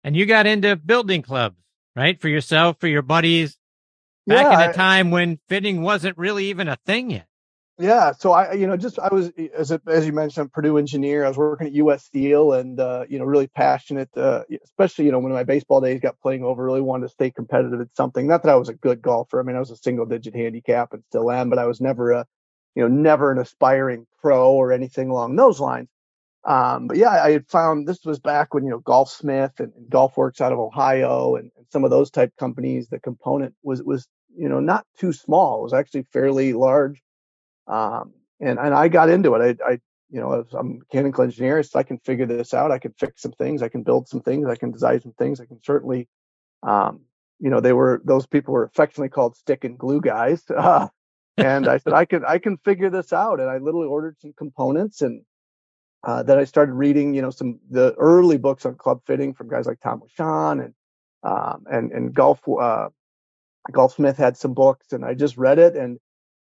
And 0.04 0.16
you 0.16 0.26
got 0.26 0.46
into 0.46 0.76
building 0.76 1.22
clubs, 1.22 1.58
right? 1.96 2.20
For 2.20 2.30
yourself, 2.30 2.80
for 2.80 2.88
your 2.88 3.02
buddies, 3.02 3.58
back 4.26 4.52
yeah, 4.52 4.64
in 4.64 4.70
a 4.70 4.74
time 4.74 5.12
when 5.12 5.40
fitting 5.48 5.82
wasn't 5.82 6.18
really 6.18 6.46
even 6.46 6.68
a 6.68 6.78
thing 6.86 7.12
yet. 7.12 7.28
Yeah, 7.80 8.14
so 8.14 8.32
I, 8.32 8.54
you 8.54 8.66
know, 8.66 8.76
just 8.76 8.98
I 8.98 9.14
was 9.14 9.32
as 9.56 9.70
a, 9.70 9.80
as 9.88 10.08
you 10.08 10.12
mentioned, 10.12 10.46
I'm 10.46 10.50
Purdue 10.50 10.80
engineer. 10.80 11.24
I 11.24 11.28
was 11.28 11.38
working 11.38 11.68
at 11.68 11.74
U.S. 11.74 12.06
Steel, 12.06 12.54
and 12.54 12.80
uh, 12.80 13.06
you 13.08 13.20
know, 13.20 13.26
really 13.26 13.46
passionate. 13.46 14.10
Uh, 14.18 14.44
especially, 14.64 15.06
you 15.06 15.12
know, 15.12 15.20
when 15.20 15.32
my 15.32 15.44
baseball 15.44 15.80
days 15.80 16.00
got 16.00 16.20
playing 16.20 16.44
over, 16.44 16.66
really 16.66 16.82
wanted 16.82 17.06
to 17.06 17.10
stay 17.10 17.30
competitive 17.30 17.80
at 17.80 17.96
something. 17.96 18.26
Not 18.26 18.42
that 18.44 18.50
I 18.50 18.56
was 18.56 18.70
a 18.70 18.74
good 18.74 19.04
golfer. 19.04 19.40
I 19.40 19.44
mean, 19.44 19.56
I 19.56 19.60
was 19.60 19.70
a 19.70 19.78
single 19.78 20.08
digit 20.08 20.34
handicap 20.34 20.92
and 20.94 21.04
still 21.10 21.30
am, 21.30 21.52
but 21.52 21.60
I 21.60 21.66
was 21.66 21.80
never 21.80 22.14
a 22.14 22.26
you 22.78 22.84
know, 22.84 22.88
never 22.88 23.32
an 23.32 23.40
aspiring 23.40 24.06
pro 24.22 24.52
or 24.52 24.72
anything 24.72 25.10
along 25.10 25.36
those 25.36 25.60
lines. 25.60 25.90
Um, 26.46 26.86
but 26.86 26.98
yeah, 26.98 27.10
I 27.10 27.32
had 27.32 27.48
found 27.48 27.88
this 27.88 28.06
was 28.06 28.20
back 28.20 28.54
when, 28.54 28.66
you 28.66 28.70
know, 28.70 28.82
Golfsmith 28.82 29.60
and, 29.60 29.74
and 29.74 29.90
Golfworks 29.90 30.42
out 30.42 30.54
of 30.54 30.60
Ohio 30.60 31.38
and, 31.38 31.50
and, 31.58 31.66
some 31.72 31.84
of 31.84 31.90
those 31.90 32.12
type 32.12 32.32
companies, 32.38 32.88
the 32.88 33.00
component 33.00 33.56
was, 33.64 33.82
was, 33.82 34.08
you 34.38 34.48
know, 34.48 34.60
not 34.60 34.86
too 35.00 35.12
small. 35.12 35.60
It 35.60 35.64
was 35.64 35.74
actually 35.74 36.04
fairly 36.14 36.54
large. 36.54 37.02
Um, 37.66 38.14
and, 38.40 38.60
and 38.60 38.76
I 38.76 38.90
got 38.90 39.10
into 39.10 39.34
it. 39.34 39.58
I, 39.60 39.72
I 39.72 39.80
you 40.12 40.22
know, 40.22 40.46
I'm 40.54 40.60
a 40.60 40.74
mechanical 40.76 41.24
engineer, 41.24 41.64
so 41.64 41.80
I 41.80 41.84
can 41.84 41.98
figure 41.98 42.28
this 42.28 42.54
out. 42.54 42.72
I 42.72 42.78
can 42.78 42.94
fix 43.00 43.24
some 43.24 43.34
things. 43.34 43.64
I 43.64 43.70
can 43.70 43.82
build 43.82 44.08
some 44.08 44.22
things. 44.22 44.48
I 44.48 44.56
can 44.56 44.72
design 44.72 45.02
some 45.02 45.14
things. 45.14 45.42
I 45.42 45.46
can 45.46 45.60
certainly, 45.64 46.08
um, 46.62 47.02
you 47.40 47.50
know, 47.50 47.60
they 47.60 47.74
were, 47.74 48.04
those 48.06 48.28
people 48.28 48.54
were 48.54 48.66
affectionately 48.66 49.10
called 49.10 49.36
stick 49.36 49.64
and 49.64 49.80
glue 49.80 50.00
guys. 50.00 50.44
Uh, 50.56 50.90
and 51.38 51.68
I 51.68 51.78
said, 51.78 51.94
I 51.94 52.06
can, 52.06 52.26
I 52.26 52.40
can 52.40 52.58
figure 52.58 52.90
this 52.90 53.14
out. 53.14 53.40
And 53.40 53.50
I 53.50 53.58
literally 53.58 53.88
ordered 53.88 54.20
some 54.20 54.34
components 54.38 55.02
and 55.02 55.22
uh, 56.04 56.24
then 56.24 56.38
I 56.38 56.46
started 56.46 56.74
reading, 56.74 57.14
you 57.14 57.22
know, 57.22 57.32
some 57.32 57.60
the 57.70 57.94
early 57.96 58.38
books 58.38 58.66
on 58.66 58.76
club 58.76 59.02
fitting 59.06 59.34
from 59.34 59.50
guys 59.50 59.66
like 59.66 59.80
Tom 59.82 60.02
Wishon 60.02 60.64
and 60.64 60.74
um, 61.24 61.66
and 61.70 61.92
and 61.92 62.14
golf 62.14 62.40
uh, 62.48 62.90
Golfsmith 63.72 64.16
had 64.16 64.38
some 64.38 64.54
books, 64.54 64.94
and 64.94 65.04
I 65.04 65.14
just 65.14 65.38
read 65.38 65.60
it, 65.60 65.76
and 65.76 66.00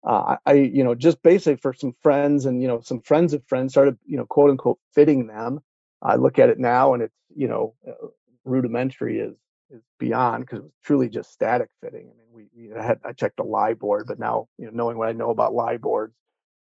uh, 0.05 0.37
I, 0.45 0.53
you 0.53 0.83
know, 0.83 0.95
just 0.95 1.21
basically 1.23 1.57
for 1.57 1.73
some 1.73 1.93
friends 2.01 2.45
and 2.45 2.61
you 2.61 2.67
know 2.67 2.81
some 2.81 3.01
friends 3.01 3.33
of 3.33 3.43
friends 3.47 3.73
started, 3.73 3.97
you 4.05 4.17
know, 4.17 4.25
quote 4.25 4.49
unquote 4.49 4.79
fitting 4.93 5.27
them. 5.27 5.61
I 6.01 6.15
look 6.15 6.39
at 6.39 6.49
it 6.49 6.59
now, 6.59 6.93
and 6.93 7.03
it's 7.03 7.15
you 7.35 7.47
know, 7.47 7.75
uh, 7.87 8.07
rudimentary 8.45 9.19
is 9.19 9.35
is 9.73 9.81
beyond 9.99 10.45
because 10.45 10.59
it 10.59 10.63
was 10.63 10.73
truly 10.83 11.09
just 11.09 11.31
static 11.31 11.69
fitting. 11.81 12.11
I 12.11 12.37
mean, 12.37 12.47
we, 12.55 12.69
we 12.69 12.81
had 12.81 12.99
I 13.03 13.13
checked 13.13 13.39
a 13.39 13.43
lie 13.43 13.73
board, 13.73 14.05
but 14.07 14.19
now 14.19 14.47
you 14.57 14.65
know 14.65 14.71
knowing 14.73 14.97
what 14.97 15.09
I 15.09 15.13
know 15.13 15.31
about 15.31 15.53
lie 15.53 15.77
boards. 15.77 16.15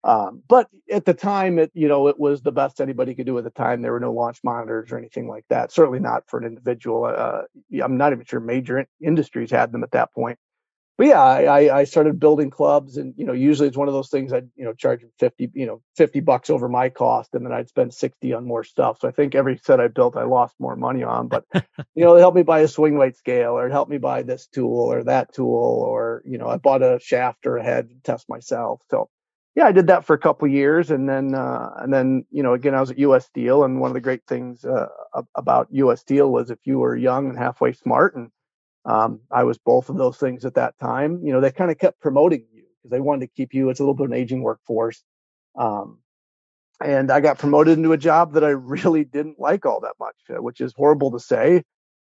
Um, 0.02 0.42
but 0.48 0.68
at 0.90 1.04
the 1.04 1.12
time, 1.12 1.58
it 1.58 1.70
you 1.74 1.88
know 1.88 2.08
it 2.08 2.18
was 2.18 2.40
the 2.40 2.52
best 2.52 2.80
anybody 2.80 3.14
could 3.14 3.26
do 3.26 3.36
at 3.38 3.44
the 3.44 3.50
time. 3.50 3.82
There 3.82 3.92
were 3.92 4.00
no 4.00 4.12
launch 4.12 4.40
monitors 4.42 4.92
or 4.92 4.98
anything 4.98 5.28
like 5.28 5.44
that. 5.50 5.72
Certainly 5.72 6.00
not 6.00 6.24
for 6.28 6.38
an 6.38 6.46
individual. 6.46 7.04
Uh, 7.04 7.42
I'm 7.82 7.98
not 7.98 8.12
even 8.12 8.24
sure 8.24 8.40
major 8.40 8.86
industries 9.02 9.50
had 9.50 9.72
them 9.72 9.82
at 9.82 9.90
that 9.90 10.12
point 10.12 10.38
but 11.00 11.06
yeah, 11.06 11.22
I, 11.22 11.78
I 11.78 11.84
started 11.84 12.20
building 12.20 12.50
clubs, 12.50 12.98
and 12.98 13.14
you 13.16 13.24
know, 13.24 13.32
usually 13.32 13.68
it's 13.68 13.76
one 13.78 13.88
of 13.88 13.94
those 13.94 14.10
things 14.10 14.34
I'd 14.34 14.50
you 14.54 14.66
know 14.66 14.74
charge 14.74 15.02
fifty, 15.18 15.50
you 15.54 15.64
know, 15.64 15.80
fifty 15.96 16.20
bucks 16.20 16.50
over 16.50 16.68
my 16.68 16.90
cost, 16.90 17.34
and 17.34 17.42
then 17.42 17.54
I'd 17.54 17.70
spend 17.70 17.94
sixty 17.94 18.34
on 18.34 18.44
more 18.44 18.64
stuff. 18.64 18.98
So 19.00 19.08
I 19.08 19.10
think 19.10 19.34
every 19.34 19.56
set 19.56 19.80
I 19.80 19.88
built, 19.88 20.14
I 20.14 20.24
lost 20.24 20.56
more 20.58 20.76
money 20.76 21.02
on. 21.02 21.28
But 21.28 21.46
you 21.54 22.04
know, 22.04 22.16
it 22.16 22.20
helped 22.20 22.36
me 22.36 22.42
buy 22.42 22.60
a 22.60 22.68
swing 22.68 22.98
weight 22.98 23.16
scale, 23.16 23.52
or 23.52 23.66
it 23.66 23.72
helped 23.72 23.90
me 23.90 23.96
buy 23.96 24.24
this 24.24 24.46
tool 24.48 24.92
or 24.92 25.02
that 25.04 25.32
tool, 25.32 25.86
or 25.88 26.20
you 26.26 26.36
know, 26.36 26.48
I 26.48 26.58
bought 26.58 26.82
a 26.82 26.98
shaft 27.02 27.46
or 27.46 27.56
a 27.56 27.64
head 27.64 27.88
to 27.88 27.94
test 28.04 28.28
myself. 28.28 28.82
So 28.90 29.08
yeah, 29.56 29.64
I 29.64 29.72
did 29.72 29.86
that 29.86 30.04
for 30.04 30.12
a 30.12 30.18
couple 30.18 30.48
years, 30.48 30.90
and 30.90 31.08
then 31.08 31.34
uh, 31.34 31.70
and 31.78 31.94
then 31.94 32.26
you 32.30 32.42
know, 32.42 32.52
again, 32.52 32.74
I 32.74 32.80
was 32.80 32.90
at 32.90 32.98
U.S. 32.98 33.24
Steel, 33.24 33.64
and 33.64 33.80
one 33.80 33.88
of 33.88 33.94
the 33.94 34.02
great 34.02 34.26
things 34.28 34.66
uh, 34.66 34.88
about 35.34 35.68
U.S. 35.70 36.02
Steel 36.02 36.30
was 36.30 36.50
if 36.50 36.58
you 36.64 36.78
were 36.78 36.94
young 36.94 37.30
and 37.30 37.38
halfway 37.38 37.72
smart 37.72 38.16
and 38.16 38.30
um, 38.84 39.20
I 39.30 39.44
was 39.44 39.58
both 39.58 39.88
of 39.90 39.96
those 39.96 40.16
things 40.16 40.44
at 40.44 40.54
that 40.54 40.78
time. 40.78 41.20
You 41.24 41.32
know, 41.32 41.40
they 41.40 41.52
kind 41.52 41.70
of 41.70 41.78
kept 41.78 42.00
promoting 42.00 42.46
you 42.52 42.64
because 42.78 42.90
they 42.90 43.00
wanted 43.00 43.26
to 43.26 43.32
keep 43.36 43.54
you. 43.54 43.68
It's 43.70 43.80
a 43.80 43.82
little 43.82 43.94
bit 43.94 44.04
of 44.04 44.12
an 44.12 44.18
aging 44.18 44.42
workforce. 44.42 45.02
Um, 45.56 45.98
and 46.82 47.10
I 47.10 47.20
got 47.20 47.38
promoted 47.38 47.76
into 47.76 47.92
a 47.92 47.98
job 47.98 48.34
that 48.34 48.44
I 48.44 48.48
really 48.50 49.04
didn't 49.04 49.38
like 49.38 49.66
all 49.66 49.80
that 49.80 49.94
much, 50.00 50.16
uh, 50.30 50.42
which 50.42 50.60
is 50.60 50.72
horrible 50.74 51.10
to 51.12 51.20
say. 51.20 51.62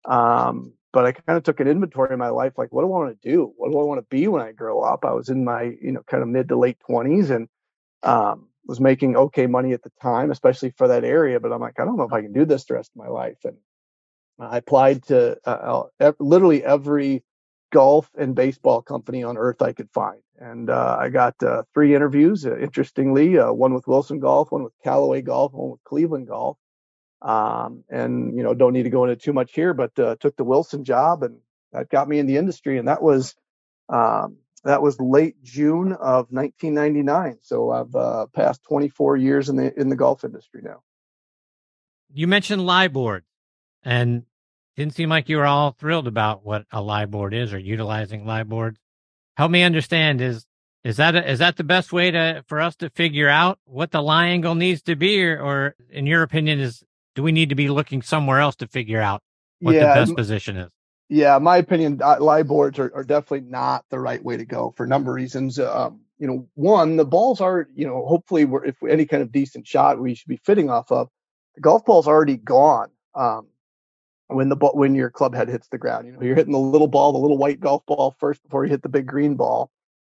Um, 0.06 0.74
but 0.92 1.06
I 1.06 1.12
kind 1.12 1.38
of 1.38 1.44
took 1.44 1.60
an 1.60 1.68
inventory 1.68 2.14
of 2.14 2.20
my 2.20 2.30
life, 2.30 2.54
like, 2.58 2.72
what 2.72 2.82
do 2.82 2.88
I 2.88 2.90
want 2.90 3.22
to 3.22 3.30
do? 3.30 3.52
What 3.58 3.72
do 3.72 3.80
I 3.80 3.84
want 3.84 4.00
to 4.00 4.06
be 4.10 4.28
when 4.28 4.44
I 4.44 4.52
grow 4.52 4.82
up? 4.82 5.06
I 5.06 5.14
was 5.14 5.30
in 5.30 5.44
my, 5.44 5.76
you 5.82 5.92
know, 5.92 6.04
kind 6.04 6.22
of 6.22 6.30
mid 6.30 6.50
to 6.50 6.58
late 6.58 6.78
twenties 6.86 7.32
and, 7.32 7.48
um, 8.04 8.50
was 8.68 8.80
making 8.80 9.16
okay 9.16 9.48
money 9.48 9.74
at 9.74 9.82
the 9.82 9.92
time, 10.02 10.32
especially 10.32 10.72
for 10.78 10.88
that 10.88 11.04
area. 11.04 11.40
But 11.40 11.52
I'm 11.52 11.62
like, 11.62 11.80
I 11.80 11.86
don't 11.86 11.98
know 11.98 12.04
if 12.04 12.14
I 12.14 12.22
can 12.22 12.32
do 12.32 12.46
this 12.46 12.66
the 12.66 12.76
rest 12.76 12.92
of 12.96 13.04
my 13.04 13.10
life. 13.10 13.38
And 13.44 13.58
I 14.40 14.58
applied 14.58 15.04
to 15.08 15.38
uh, 15.46 15.84
literally 16.20 16.64
every 16.64 17.24
golf 17.72 18.10
and 18.18 18.36
baseball 18.36 18.82
company 18.82 19.24
on 19.24 19.38
earth 19.38 19.62
I 19.62 19.74
could 19.74 19.90
find. 19.92 20.22
And 20.40 20.70
uh, 20.70 20.98
I 21.00 21.10
got 21.10 21.42
uh, 21.42 21.64
three 21.74 21.96
interviews, 21.96 22.46
uh, 22.46 22.58
interestingly, 22.58 23.38
uh, 23.38 23.52
one 23.52 23.74
with 23.74 23.88
Wilson 23.88 24.20
Golf, 24.20 24.52
one 24.52 24.64
with 24.64 24.74
Callaway 24.84 25.22
Golf, 25.22 25.54
one 25.54 25.72
with 25.72 25.84
Cleveland 25.84 26.28
Golf. 26.28 26.58
Um, 27.22 27.84
and, 27.90 28.36
you 28.36 28.44
know, 28.44 28.54
don't 28.54 28.74
need 28.74 28.84
to 28.84 28.90
go 28.90 29.06
into 29.06 29.16
too 29.16 29.34
much 29.34 29.54
here, 29.54 29.74
but 29.74 29.98
uh, 29.98 30.16
took 30.20 30.36
the 30.36 30.44
Wilson 30.44 30.84
job 30.84 31.24
and 31.24 31.38
that 31.72 31.90
got 31.90 32.10
me 32.10 32.20
in 32.20 32.28
the 32.28 32.38
industry. 32.38 32.78
And 32.78 32.88
that 32.88 33.02
was, 33.02 33.36
um, 33.90 34.38
that 34.64 34.82
was 34.82 35.00
late 35.00 35.42
June 35.42 35.94
of 35.94 36.28
1999. 36.32 37.38
So 37.42 37.72
I've 37.72 37.96
uh, 37.96 38.28
passed 38.34 38.64
24 38.66 39.18
years 39.18 39.50
in 39.50 39.56
the, 39.56 39.80
in 39.80 39.90
the 39.90 39.96
golf 39.96 40.24
industry 40.24 40.62
now. 40.64 40.82
You 42.14 42.28
mentioned 42.28 42.66
lie 42.66 42.90
board 42.90 43.24
and 43.84 44.24
didn't 44.76 44.96
seem 44.96 45.10
like 45.10 45.30
you 45.30 45.38
were 45.38 45.46
all 45.46 45.72
thrilled 45.72 46.08
about 46.08 46.46
what 46.46 46.66
a 46.72 46.82
lie 46.82 47.06
board 47.06 47.34
is 47.34 47.54
or 47.54 47.60
utilizing 47.60 48.26
lie 48.26 48.44
boards. 48.44 48.80
Help 49.38 49.52
me 49.52 49.64
understand 49.64 50.22
is 50.22 50.46
is 50.84 50.98
that 50.98 51.16
a, 51.16 51.30
is 51.30 51.40
that 51.40 51.56
the 51.56 51.64
best 51.64 51.94
way 51.94 52.12
to 52.12 52.44
for 52.48 52.60
us 52.60 52.76
to 52.78 52.90
figure 52.90 53.30
out 53.30 53.60
what 53.66 53.92
the 53.92 54.02
lie 54.02 54.28
angle 54.28 54.56
needs 54.56 54.82
to 54.84 54.96
be, 54.96 55.24
or, 55.24 55.42
or 55.42 55.76
in 55.90 56.06
your 56.06 56.24
opinion, 56.24 56.60
is 56.60 56.84
do 57.16 57.24
we 57.24 57.32
need 57.32 57.50
to 57.50 57.56
be 57.56 57.70
looking 57.70 58.02
somewhere 58.02 58.40
else 58.40 58.56
to 58.58 58.68
figure 58.68 59.02
out 59.02 59.22
what 59.60 59.76
yeah, 59.76 59.94
the 59.94 60.02
best 60.02 60.16
position 60.16 60.58
is? 60.58 60.70
Yeah, 61.10 61.38
my 61.38 61.58
opinion, 61.58 62.02
uh, 62.04 62.18
lie 62.20 62.44
boards 62.44 62.80
are, 62.80 62.92
are, 62.96 63.04
definitely 63.04 63.48
not 63.50 63.86
the 63.90 64.00
right 64.00 64.24
way 64.24 64.36
to 64.36 64.46
go 64.46 64.74
for 64.76 64.84
a 64.84 64.88
number 64.88 65.12
of 65.12 65.16
reasons. 65.16 65.60
Um, 65.60 66.02
you 66.18 66.28
know, 66.28 66.48
one, 66.56 66.98
the 66.98 67.06
balls 67.06 67.40
are, 67.40 67.68
you 67.76 67.86
know, 67.86 68.06
hopefully, 68.06 68.46
we're, 68.46 68.66
if 68.66 68.76
any 68.84 69.06
kind 69.06 69.22
of 69.22 69.32
decent 69.32 69.68
shot 69.68 70.00
we 70.00 70.16
should 70.16 70.28
be 70.28 70.42
fitting 70.44 70.70
off 70.70 70.92
of, 70.92 71.10
the 71.56 71.62
golf 71.62 71.86
ball's 71.86 72.08
already 72.08 72.38
gone. 72.38 72.90
Um, 73.16 73.48
when 74.28 74.50
the 74.50 74.56
ball 74.56 74.74
when 74.74 74.96
your 74.96 75.10
club 75.10 75.36
head 75.36 75.50
hits 75.50 75.68
the 75.70 75.78
ground. 75.78 76.08
You 76.08 76.14
know, 76.14 76.22
you're 76.22 76.36
hitting 76.36 76.54
the 76.54 76.60
little 76.60 76.88
ball, 76.88 77.12
the 77.12 77.20
little 77.20 77.38
white 77.38 77.60
golf 77.60 77.86
ball 77.86 78.16
first 78.20 78.44
before 78.44 78.66
you 78.66 78.72
hit 78.72 78.82
the 78.82 78.90
big 78.90 79.06
green 79.06 79.36
ball. 79.36 79.72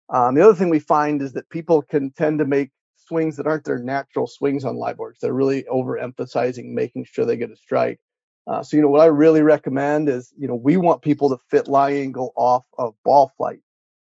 Um, 0.09 0.35
the 0.35 0.41
other 0.41 0.55
thing 0.55 0.69
we 0.69 0.79
find 0.79 1.21
is 1.21 1.33
that 1.33 1.49
people 1.49 1.81
can 1.81 2.11
tend 2.11 2.39
to 2.39 2.45
make 2.45 2.71
swings 2.97 3.37
that 3.37 3.47
aren't 3.47 3.63
their 3.63 3.79
natural 3.79 4.27
swings 4.27 4.65
on 4.65 4.75
lie 4.75 4.93
boards. 4.93 5.19
They're 5.19 5.33
really 5.33 5.63
overemphasizing 5.63 6.73
making 6.73 7.05
sure 7.05 7.25
they 7.25 7.37
get 7.37 7.51
a 7.51 7.55
strike. 7.55 7.99
Uh, 8.47 8.63
so 8.63 8.75
you 8.75 8.81
know 8.81 8.89
what 8.89 9.01
I 9.01 9.05
really 9.05 9.41
recommend 9.41 10.09
is 10.09 10.33
you 10.37 10.47
know 10.47 10.55
we 10.55 10.77
want 10.77 11.01
people 11.01 11.29
to 11.29 11.37
fit 11.49 11.67
lie 11.67 11.91
angle 11.93 12.33
off 12.35 12.65
of 12.77 12.95
ball 13.05 13.31
flight. 13.37 13.59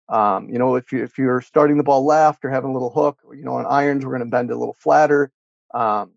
Um, 0.07 0.49
you 0.49 0.57
know 0.57 0.75
if 0.75 0.91
you 0.91 1.03
if 1.03 1.17
you're 1.17 1.41
starting 1.41 1.77
the 1.77 1.83
ball 1.83 2.05
left 2.05 2.43
or 2.43 2.49
having 2.49 2.71
a 2.71 2.73
little 2.73 2.91
hook, 2.91 3.19
you 3.35 3.43
know 3.43 3.55
on 3.55 3.65
irons 3.65 4.05
we're 4.05 4.11
going 4.11 4.27
to 4.27 4.31
bend 4.31 4.51
a 4.51 4.57
little 4.57 4.77
flatter. 4.79 5.31
Um, 5.73 6.13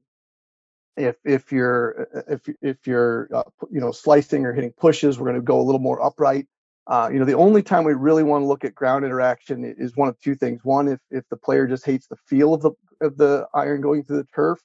if 0.97 1.17
if 1.25 1.53
you're 1.53 2.09
if 2.29 2.43
if 2.61 2.87
you're 2.87 3.29
uh, 3.33 3.43
you 3.71 3.81
know 3.81 3.93
slicing 3.93 4.45
or 4.45 4.53
hitting 4.53 4.73
pushes, 4.73 5.19
we're 5.19 5.27
going 5.27 5.37
to 5.37 5.43
go 5.43 5.61
a 5.61 5.63
little 5.63 5.81
more 5.81 6.03
upright. 6.03 6.47
Uh, 6.87 7.09
you 7.13 7.19
know, 7.19 7.25
the 7.25 7.35
only 7.35 7.63
time 7.63 7.85
we 7.85 7.95
really 7.95 8.25
want 8.25 8.43
to 8.43 8.47
look 8.47 8.65
at 8.65 8.75
ground 8.75 9.05
interaction 9.05 9.65
is 9.79 9.97
one 9.97 10.09
of 10.09 10.19
two 10.21 10.35
things. 10.35 10.61
One, 10.65 10.89
if 10.89 11.01
if 11.11 11.29
the 11.29 11.37
player 11.37 11.67
just 11.67 11.85
hates 11.85 12.07
the 12.09 12.17
feel 12.27 12.55
of 12.55 12.63
the 12.63 12.73
of 13.01 13.17
the 13.17 13.47
iron 13.55 13.81
going 13.81 14.05
through 14.05 14.19
the 14.19 14.29
turf, 14.35 14.61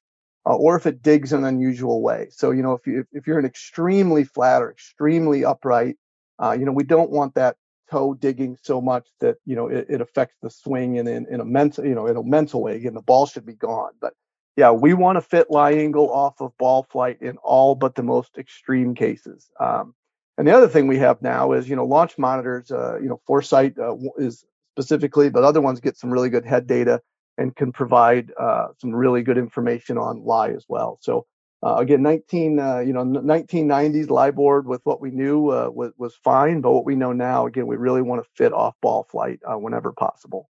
uh, 0.46 0.56
or 0.56 0.76
if 0.76 0.86
it 0.86 1.02
digs 1.02 1.34
in 1.34 1.40
an 1.40 1.46
unusual 1.46 2.02
way. 2.02 2.28
So 2.32 2.52
you 2.52 2.64
know, 2.64 2.74
if 2.74 2.86
you 2.88 3.06
if 3.12 3.28
you're 3.28 3.40
an 3.40 3.46
extremely 3.46 4.24
flat 4.24 4.62
or 4.62 4.72
extremely 4.72 5.46
upright, 5.46 5.98
uh, 6.42 6.56
you 6.58 6.66
know, 6.66 6.72
we 6.72 6.84
don't 6.84 7.12
want 7.12 7.36
that 7.36 7.56
toe 7.90 8.14
digging 8.14 8.58
so 8.62 8.82
much 8.82 9.08
that 9.22 9.38
you 9.46 9.56
know 9.56 9.68
it, 9.68 9.86
it 9.90 10.02
affects 10.02 10.36
the 10.42 10.50
swing 10.50 10.96
in, 10.96 11.08
in 11.08 11.26
in 11.28 11.40
a 11.40 11.46
mental 11.46 11.86
you 11.86 11.96
know 11.96 12.08
in 12.08 12.18
a 12.18 12.24
mental 12.24 12.64
way. 12.64 12.76
Again, 12.76 12.96
the 12.96 13.02
ball 13.02 13.26
should 13.26 13.46
be 13.46 13.56
gone, 13.56 13.92
but 14.02 14.14
yeah, 14.58 14.72
we 14.72 14.96
want 14.96 15.18
to 15.18 15.22
fit 15.22 15.52
lie 15.52 15.74
angle 15.74 16.12
off 16.12 16.42
of 16.42 16.58
ball 16.58 16.88
flight 16.90 17.22
in 17.22 17.38
all 17.38 17.76
but 17.76 17.94
the 17.94 18.04
most 18.04 18.38
extreme 18.40 18.96
cases. 18.96 19.50
Um, 19.60 19.94
and 20.38 20.48
the 20.48 20.52
other 20.52 20.68
thing 20.68 20.88
we 20.88 20.98
have 20.98 21.22
now 21.22 21.52
is, 21.54 21.70
you 21.70 21.76
know, 21.76 21.86
launch 21.86 22.18
monitors, 22.18 22.72
uh, 22.72 22.98
you 23.00 23.08
know, 23.08 23.22
Foresight 23.28 23.78
uh, 23.78 23.96
is 24.18 24.44
specifically, 24.74 25.30
but 25.30 25.44
other 25.44 25.62
ones 25.62 25.80
get 25.80 25.96
some 25.96 26.12
really 26.12 26.30
good 26.30 26.46
head 26.46 26.66
data 26.66 27.02
and 27.38 27.56
can 27.56 27.72
provide 27.72 28.32
uh, 28.40 28.70
some 28.80 28.94
really 28.94 29.22
good 29.22 29.38
information 29.38 29.98
on 30.00 30.26
lie 30.26 30.50
as 30.50 30.66
well. 30.68 30.98
So 31.02 31.28
uh, 31.64 31.76
again, 31.76 32.02
19, 32.02 32.60
uh, 32.60 32.80
you 32.80 32.94
know, 32.94 33.04
1990s 33.04 34.10
lie 34.10 34.32
board 34.32 34.66
with 34.66 34.82
what 34.86 35.02
we 35.02 35.12
knew 35.12 35.50
uh, 35.50 35.70
was, 35.72 35.92
was 35.98 36.16
fine, 36.24 36.62
but 36.62 36.72
what 36.72 36.86
we 36.86 36.96
know 36.96 37.14
now, 37.14 37.46
again, 37.46 37.68
we 37.68 37.76
really 37.76 38.02
want 38.02 38.24
to 38.24 38.30
fit 38.36 38.54
off 38.54 38.76
ball 38.82 39.08
flight 39.12 39.40
whenever 39.46 39.92
possible 39.92 40.50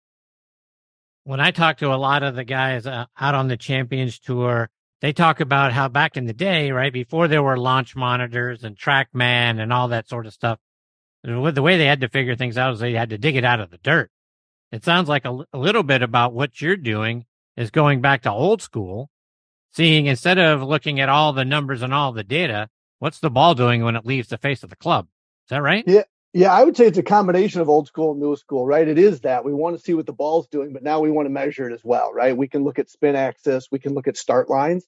when 1.24 1.40
I 1.40 1.52
talk 1.52 1.78
to 1.78 1.94
a 1.94 1.96
lot 1.96 2.24
of 2.24 2.36
the 2.36 2.44
guys 2.44 2.86
uh, 2.86 3.06
out 3.20 3.36
on 3.36 3.48
the 3.48 3.58
Champions 3.58 4.20
Tour, 4.20 4.70
they 5.02 5.14
talk 5.14 5.40
about 5.40 5.74
how 5.74 5.88
back 5.88 6.18
in 6.18 6.26
the 6.26 6.34
day, 6.34 6.72
right 6.72 6.94
before 6.94 7.28
there 7.28 7.44
were 7.44 7.58
launch 7.58 7.96
monitors 7.96 8.64
and 8.64 8.78
TrackMan 8.78 9.62
and 9.62 9.72
all 9.74 9.90
that 9.90 10.08
sort 10.08 10.26
of 10.26 10.34
stuff, 10.34 10.60
the 11.24 11.62
way 11.62 11.78
they 11.78 11.86
had 11.86 12.02
to 12.02 12.10
figure 12.10 12.36
things 12.36 12.58
out 12.58 12.74
is 12.74 12.80
they 12.80 12.94
had 12.94 13.10
to 13.10 13.18
dig 13.18 13.36
it 13.36 13.46
out 13.46 13.60
of 13.60 13.70
the 13.70 13.78
dirt. 13.78 14.12
It 14.72 14.84
sounds 14.84 15.08
like 15.08 15.26
a, 15.26 15.46
a 15.54 15.58
little 15.58 15.84
bit 15.84 16.02
about 16.02 16.34
what 16.34 16.62
you're 16.62 16.76
doing 16.78 17.26
is 17.56 17.70
going 17.70 18.02
back 18.02 18.24
to 18.24 18.32
old 18.32 18.62
school, 18.62 19.10
seeing 19.72 20.08
instead 20.08 20.38
of 20.38 20.64
looking 20.64 21.00
at 21.00 21.10
all 21.10 21.32
the 21.32 21.46
numbers 21.46 21.82
and 21.82 21.94
all 21.94 22.12
the 22.12 22.24
data, 22.24 22.70
what's 23.00 23.20
the 23.20 23.30
ball 23.30 23.56
doing 23.56 23.84
when 23.84 23.96
it 23.96 24.06
leaves 24.06 24.30
the 24.30 24.38
face 24.38 24.64
of 24.64 24.70
the 24.70 24.76
club? 24.76 25.08
Is 25.46 25.50
that 25.50 25.62
right? 25.62 25.84
Yeah, 25.86 26.04
yeah, 26.34 26.52
I 26.52 26.64
would 26.64 26.76
say 26.76 26.88
it's 26.88 26.98
a 26.98 27.04
combination 27.04 27.62
of 27.62 27.70
old 27.70 27.88
school 27.88 28.12
and 28.12 28.20
new 28.20 28.36
school, 28.36 28.66
right? 28.66 28.88
It 28.88 28.98
is 28.98 29.22
that 29.22 29.46
we 29.46 29.54
want 29.54 29.78
to 29.78 29.82
see 29.82 29.94
what 29.94 30.08
the 30.08 30.14
ball's 30.14 30.48
doing, 30.48 30.74
but 30.74 30.84
now 30.84 31.00
we 31.00 31.12
want 31.12 31.28
to 31.28 31.30
measure 31.30 31.70
it 31.70 31.74
as 31.74 31.84
well, 31.84 32.12
right? 32.12 32.36
We 32.36 32.48
can 32.48 32.64
look 32.64 32.80
at 32.80 32.90
spin 32.90 33.16
axis, 33.16 33.68
we 33.72 33.80
can 33.80 33.94
look 33.94 34.08
at 34.08 34.18
start 34.18 34.50
lines. 34.50 34.86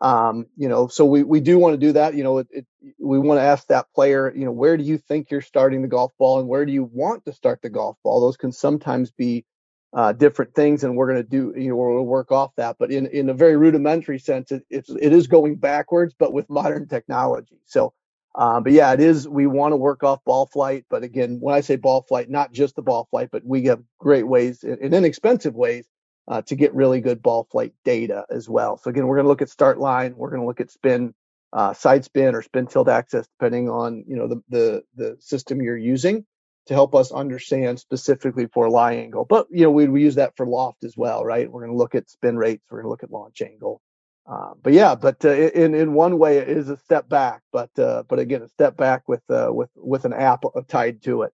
Um, 0.00 0.46
you 0.56 0.68
know, 0.68 0.86
so 0.86 1.04
we, 1.04 1.24
we 1.24 1.40
do 1.40 1.58
want 1.58 1.74
to 1.74 1.78
do 1.78 1.92
that. 1.92 2.14
You 2.14 2.22
know, 2.22 2.38
it, 2.38 2.48
it, 2.50 2.66
we 3.00 3.18
want 3.18 3.38
to 3.38 3.42
ask 3.44 3.66
that 3.68 3.86
player, 3.94 4.32
you 4.34 4.44
know, 4.44 4.52
where 4.52 4.76
do 4.76 4.84
you 4.84 4.98
think 4.98 5.30
you're 5.30 5.40
starting 5.40 5.82
the 5.82 5.88
golf 5.88 6.12
ball 6.18 6.38
and 6.38 6.48
where 6.48 6.64
do 6.64 6.72
you 6.72 6.84
want 6.84 7.24
to 7.24 7.32
start 7.32 7.62
the 7.62 7.70
golf 7.70 7.96
ball? 8.04 8.20
Those 8.20 8.36
can 8.36 8.52
sometimes 8.52 9.10
be 9.10 9.44
uh, 9.92 10.12
different 10.12 10.54
things, 10.54 10.84
and 10.84 10.96
we're 10.96 11.08
going 11.08 11.22
to 11.22 11.28
do, 11.28 11.52
you 11.56 11.70
know, 11.70 11.76
we'll 11.76 12.02
work 12.04 12.30
off 12.30 12.54
that. 12.56 12.76
But 12.78 12.92
in, 12.92 13.06
in 13.06 13.28
a 13.28 13.34
very 13.34 13.56
rudimentary 13.56 14.18
sense, 14.18 14.52
it, 14.52 14.64
it's, 14.70 14.90
it 14.90 15.12
is 15.12 15.26
going 15.26 15.56
backwards, 15.56 16.14
but 16.16 16.32
with 16.32 16.48
modern 16.50 16.86
technology. 16.88 17.58
So 17.66 17.92
um, 18.38 18.62
but 18.62 18.72
yeah, 18.72 18.92
it 18.92 19.00
is. 19.00 19.28
We 19.28 19.48
want 19.48 19.72
to 19.72 19.76
work 19.76 20.04
off 20.04 20.22
ball 20.24 20.46
flight, 20.46 20.84
but 20.88 21.02
again, 21.02 21.38
when 21.40 21.56
I 21.56 21.60
say 21.60 21.74
ball 21.74 22.02
flight, 22.02 22.30
not 22.30 22.52
just 22.52 22.76
the 22.76 22.82
ball 22.82 23.08
flight, 23.10 23.30
but 23.32 23.44
we 23.44 23.64
have 23.64 23.82
great 23.98 24.28
ways 24.28 24.62
and 24.62 24.78
inexpensive 24.94 25.56
ways 25.56 25.88
uh, 26.28 26.42
to 26.42 26.54
get 26.54 26.72
really 26.72 27.00
good 27.00 27.20
ball 27.20 27.48
flight 27.50 27.72
data 27.84 28.26
as 28.30 28.48
well. 28.48 28.76
So 28.76 28.90
again, 28.90 29.08
we're 29.08 29.16
going 29.16 29.24
to 29.24 29.28
look 29.28 29.42
at 29.42 29.50
start 29.50 29.80
line, 29.80 30.14
we're 30.16 30.30
going 30.30 30.42
to 30.42 30.46
look 30.46 30.60
at 30.60 30.70
spin, 30.70 31.14
uh, 31.52 31.74
side 31.74 32.04
spin, 32.04 32.36
or 32.36 32.42
spin 32.42 32.68
tilt 32.68 32.88
axis, 32.88 33.26
depending 33.40 33.68
on 33.68 34.04
you 34.06 34.14
know 34.14 34.28
the 34.28 34.40
the 34.48 34.82
the 34.94 35.16
system 35.18 35.60
you're 35.60 35.76
using 35.76 36.24
to 36.66 36.74
help 36.74 36.94
us 36.94 37.10
understand 37.10 37.80
specifically 37.80 38.46
for 38.46 38.70
lie 38.70 38.92
angle. 38.92 39.24
But 39.24 39.48
you 39.50 39.64
know 39.64 39.72
we 39.72 39.88
we 39.88 40.02
use 40.02 40.14
that 40.14 40.36
for 40.36 40.46
loft 40.46 40.84
as 40.84 40.96
well, 40.96 41.24
right? 41.24 41.50
We're 41.50 41.62
going 41.62 41.72
to 41.72 41.78
look 41.78 41.96
at 41.96 42.08
spin 42.08 42.36
rates, 42.36 42.62
we're 42.70 42.82
going 42.82 42.86
to 42.86 42.90
look 42.90 43.02
at 43.02 43.10
launch 43.10 43.42
angle. 43.42 43.82
Uh, 44.28 44.52
but 44.62 44.74
yeah, 44.74 44.94
but 44.94 45.24
uh, 45.24 45.30
in 45.30 45.74
in 45.74 45.94
one 45.94 46.18
way 46.18 46.36
it 46.36 46.48
is 46.48 46.68
a 46.68 46.76
step 46.76 47.08
back, 47.08 47.40
but 47.50 47.70
uh, 47.78 48.02
but 48.08 48.18
again 48.18 48.42
a 48.42 48.48
step 48.48 48.76
back 48.76 49.08
with 49.08 49.22
uh, 49.30 49.48
with 49.50 49.70
with 49.74 50.04
an 50.04 50.12
app 50.12 50.44
tied 50.68 51.02
to 51.02 51.22
it. 51.22 51.32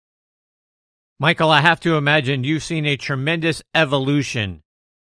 Michael, 1.21 1.51
I 1.51 1.61
have 1.61 1.79
to 1.81 1.97
imagine 1.97 2.43
you've 2.43 2.65
seen 2.65 2.87
a 2.87 2.97
tremendous 2.97 3.63
evolution 3.75 4.63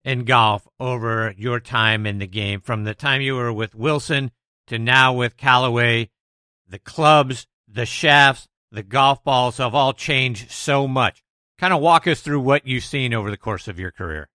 in 0.03 0.25
golf 0.25 0.67
over 0.79 1.33
your 1.35 1.59
time 1.59 2.05
in 2.05 2.19
the 2.19 2.27
game, 2.27 2.61
from 2.61 2.83
the 2.83 2.93
time 2.93 3.21
you 3.21 3.35
were 3.35 3.53
with 3.53 3.73
Wilson 3.73 4.31
to 4.67 4.77
now 4.77 5.13
with 5.13 5.37
Callaway. 5.37 6.09
The 6.67 6.79
clubs, 6.79 7.47
the 7.67 7.85
shafts, 7.85 8.47
the 8.71 8.83
golf 8.83 9.23
balls 9.23 9.57
have 9.57 9.73
all 9.73 9.93
changed 9.93 10.51
so 10.51 10.87
much. 10.87 11.23
Kind 11.57 11.73
of 11.73 11.81
walk 11.81 12.05
us 12.07 12.21
through 12.21 12.41
what 12.41 12.67
you've 12.67 12.83
seen 12.83 13.13
over 13.13 13.31
the 13.31 13.37
course 13.37 13.67
of 13.67 13.79
your 13.79 13.91
career. 13.91 14.29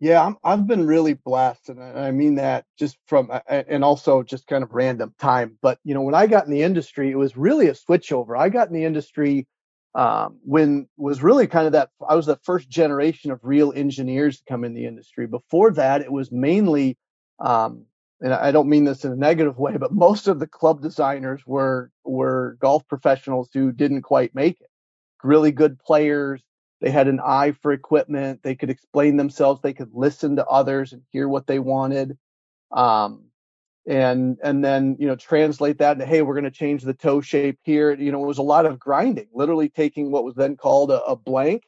Yeah, 0.00 0.32
i 0.44 0.50
have 0.50 0.66
been 0.68 0.86
really 0.86 1.14
blessed, 1.14 1.70
and 1.70 1.82
I 1.82 2.12
mean 2.12 2.36
that 2.36 2.64
just 2.78 2.96
from 3.06 3.32
and 3.48 3.82
also 3.82 4.22
just 4.22 4.46
kind 4.46 4.62
of 4.62 4.72
random 4.72 5.12
time. 5.18 5.58
But 5.60 5.78
you 5.82 5.92
know, 5.92 6.02
when 6.02 6.14
I 6.14 6.26
got 6.28 6.44
in 6.44 6.52
the 6.52 6.62
industry, 6.62 7.10
it 7.10 7.16
was 7.16 7.36
really 7.36 7.66
a 7.68 7.72
switchover. 7.72 8.38
I 8.38 8.48
got 8.48 8.68
in 8.68 8.74
the 8.74 8.84
industry 8.84 9.48
um, 9.96 10.38
when 10.44 10.88
was 10.96 11.22
really 11.22 11.48
kind 11.48 11.66
of 11.66 11.72
that. 11.72 11.90
I 12.08 12.14
was 12.14 12.26
the 12.26 12.38
first 12.44 12.68
generation 12.68 13.32
of 13.32 13.40
real 13.42 13.72
engineers 13.74 14.38
to 14.38 14.44
come 14.48 14.62
in 14.64 14.74
the 14.74 14.86
industry. 14.86 15.26
Before 15.26 15.72
that, 15.72 16.00
it 16.00 16.12
was 16.12 16.30
mainly, 16.30 16.96
um, 17.40 17.84
and 18.20 18.32
I 18.32 18.52
don't 18.52 18.68
mean 18.68 18.84
this 18.84 19.04
in 19.04 19.10
a 19.10 19.16
negative 19.16 19.58
way, 19.58 19.78
but 19.78 19.92
most 19.92 20.28
of 20.28 20.38
the 20.38 20.46
club 20.46 20.80
designers 20.80 21.42
were 21.44 21.90
were 22.04 22.56
golf 22.60 22.86
professionals 22.86 23.48
who 23.52 23.72
didn't 23.72 24.02
quite 24.02 24.32
make 24.32 24.60
it. 24.60 24.68
Really 25.24 25.50
good 25.50 25.80
players 25.80 26.40
They 26.80 26.90
had 26.90 27.08
an 27.08 27.20
eye 27.20 27.52
for 27.52 27.72
equipment. 27.72 28.42
They 28.42 28.54
could 28.54 28.70
explain 28.70 29.16
themselves. 29.16 29.60
They 29.60 29.72
could 29.72 29.90
listen 29.92 30.36
to 30.36 30.46
others 30.46 30.92
and 30.92 31.02
hear 31.10 31.28
what 31.28 31.46
they 31.46 31.58
wanted. 31.58 32.16
Um, 32.70 33.28
and 33.88 34.36
and 34.42 34.62
then 34.62 34.96
you 35.00 35.06
know 35.06 35.16
translate 35.16 35.78
that 35.78 35.92
into 35.92 36.04
hey 36.04 36.20
we're 36.20 36.34
going 36.34 36.44
to 36.44 36.50
change 36.50 36.82
the 36.82 36.92
toe 36.92 37.22
shape 37.22 37.58
here 37.62 37.94
you 37.94 38.12
know 38.12 38.22
it 38.22 38.26
was 38.26 38.38
a 38.38 38.42
lot 38.42 38.66
of 38.66 38.78
grinding 38.78 39.26
literally 39.32 39.68
taking 39.68 40.10
what 40.10 40.24
was 40.24 40.34
then 40.34 40.56
called 40.56 40.90
a, 40.90 41.02
a 41.04 41.16
blank 41.16 41.62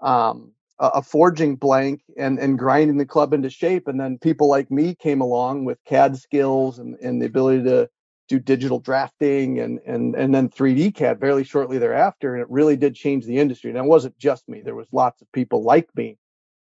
um, 0.00 0.52
a, 0.78 0.86
a, 0.86 1.02
forging 1.02 1.56
blank 1.56 2.00
and 2.16 2.38
and 2.38 2.58
grinding 2.58 2.96
the 2.96 3.04
club 3.04 3.34
into 3.34 3.50
shape 3.50 3.88
and 3.88 4.00
then 4.00 4.18
people 4.18 4.48
like 4.48 4.70
me 4.70 4.94
came 4.94 5.20
along 5.20 5.66
with 5.66 5.78
cad 5.84 6.16
skills 6.16 6.78
and, 6.78 6.96
and 7.00 7.20
the 7.20 7.26
ability 7.26 7.62
to 7.62 7.88
do 8.30 8.38
digital 8.38 8.78
drafting 8.78 9.58
and 9.58 9.80
and 9.84 10.14
and 10.14 10.32
then 10.32 10.48
3d 10.48 10.94
cad 10.94 11.18
very 11.18 11.42
shortly 11.42 11.78
thereafter 11.78 12.32
and 12.32 12.40
it 12.40 12.48
really 12.48 12.76
did 12.76 12.94
change 12.94 13.26
the 13.26 13.38
industry. 13.38 13.70
And 13.70 13.78
it 13.78 13.84
wasn't 13.84 14.16
just 14.18 14.48
me. 14.48 14.62
There 14.62 14.76
was 14.76 14.86
lots 14.92 15.20
of 15.20 15.30
people 15.32 15.64
like 15.64 15.88
me 15.96 16.16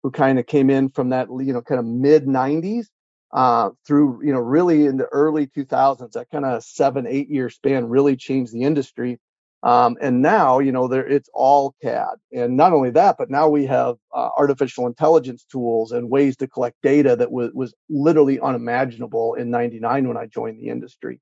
who 0.03 0.13
kind 0.13 0.39
of 0.39 0.47
came 0.47 0.71
in 0.71 0.89
from 0.91 1.11
that 1.11 1.27
you 1.29 1.53
know 1.53 1.61
kind 1.61 1.81
of 1.81 1.85
mid 1.85 2.25
90s 2.25 2.87
uh, 3.33 3.71
through 3.85 4.25
you 4.25 4.33
know 4.33 4.39
really 4.39 4.87
in 4.87 4.97
the 4.97 5.07
early 5.07 5.49
2000s 5.49 6.13
that 6.13 6.31
kind 6.31 6.45
of 6.45 6.63
seven 6.63 7.05
eight 7.09 7.29
year 7.29 7.51
span 7.51 7.89
really 7.89 8.17
changed 8.17 8.53
the 8.53 8.63
industry. 8.63 9.19
Um, 9.65 9.97
and 10.01 10.23
now 10.23 10.61
you 10.61 10.71
know 10.71 10.87
there 10.87 11.05
it's 11.05 11.29
all 11.35 11.75
cad. 11.83 12.15
And 12.33 12.57
not 12.57 12.73
only 12.75 12.91
that 12.91 13.17
but 13.19 13.29
now 13.29 13.49
we 13.49 13.67
have 13.67 13.97
uh, 14.15 14.29
artificial 14.39 14.87
intelligence 14.87 15.45
tools 15.51 15.91
and 15.91 16.09
ways 16.09 16.37
to 16.37 16.47
collect 16.47 16.77
data 16.85 17.17
that 17.17 17.33
was, 17.33 17.51
was 17.55 17.75
literally 17.91 18.39
unimaginable 18.39 19.35
in 19.35 19.51
99 19.51 20.07
when 20.07 20.17
i 20.17 20.27
joined 20.27 20.61
the 20.61 20.69
industry 20.69 21.21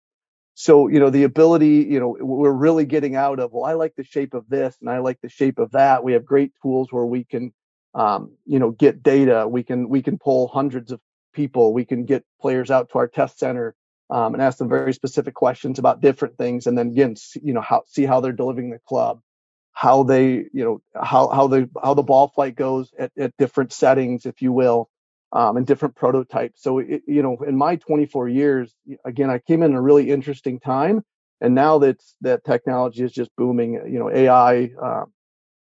so 0.55 0.89
you 0.89 1.01
know 1.01 1.11
the 1.11 1.25
ability 1.25 1.87
you 1.89 2.01
know 2.01 2.17
we're 2.21 2.53
really 2.53 2.85
getting 2.87 3.17
out 3.17 3.41
of 3.41 3.53
well 3.53 3.65
i 3.65 3.75
like 3.75 3.95
the 3.97 4.05
shape 4.05 4.35
of 4.35 4.49
this 4.49 4.77
and 4.81 4.91
i 4.91 4.99
like 4.99 5.21
the 5.23 5.29
shape 5.29 5.59
of 5.59 5.73
that. 5.73 6.05
We 6.05 6.13
have 6.15 6.25
great 6.25 6.53
tools 6.63 6.89
where 6.93 7.07
we 7.07 7.25
can 7.25 7.53
um, 7.95 8.33
you 8.47 8.59
know 8.59 8.71
get 8.73 9.03
data. 9.03 9.47
We 9.49 9.63
can 9.63 9.89
we 9.89 10.03
can 10.03 10.19
pull 10.19 10.49
hundreds 10.49 10.93
of 10.93 11.01
people. 11.33 11.73
We 11.73 11.85
can 11.85 12.05
get 12.05 12.25
players 12.41 12.71
out 12.71 12.91
to 12.91 12.99
our 12.99 13.09
test 13.09 13.39
center 13.39 13.75
um, 14.11 14.35
and 14.35 14.43
ask 14.43 14.59
them 14.59 14.69
very 14.69 14.93
specific 14.95 15.35
questions 15.35 15.79
about 15.79 16.01
different 16.01 16.37
things, 16.39 16.67
and 16.67 16.77
then 16.77 16.89
again, 16.89 17.17
you 17.43 17.55
know, 17.55 17.61
how 17.61 17.85
see 17.87 18.05
how 18.05 18.21
they're 18.21 18.33
delivering 18.33 18.71
the 18.71 18.81
club, 18.89 19.21
how 19.73 20.03
they, 20.05 20.47
you 20.53 20.65
know, 20.65 20.83
how 20.95 21.29
how 21.29 21.47
the 21.49 21.71
how 21.83 21.95
the 21.95 22.03
ball 22.03 22.29
flight 22.29 22.57
goes 22.57 22.93
at, 22.99 23.13
at 23.19 23.37
different 23.39 23.73
settings, 23.73 24.27
if 24.27 24.43
you 24.43 24.53
will, 24.53 24.91
um, 25.35 25.59
and 25.59 25.67
different 25.67 25.97
prototypes. 25.97 26.63
So, 26.63 26.81
it, 26.81 27.03
you 27.09 27.23
know, 27.23 27.39
in 27.49 27.59
my 27.59 27.77
24 27.77 28.31
years, 28.31 28.75
again, 29.07 29.31
I 29.31 29.41
came 29.41 29.65
in 29.65 29.75
a 29.75 29.83
really 29.83 30.11
interesting 30.11 30.61
time, 30.61 31.05
and 31.43 31.55
now 31.57 31.79
that 31.81 32.03
that 32.23 32.45
technology 32.45 33.05
is 33.05 33.13
just 33.13 33.31
booming. 33.39 33.75
You 33.75 34.01
know, 34.01 34.11
AI. 34.13 34.71
Uh, 34.83 35.05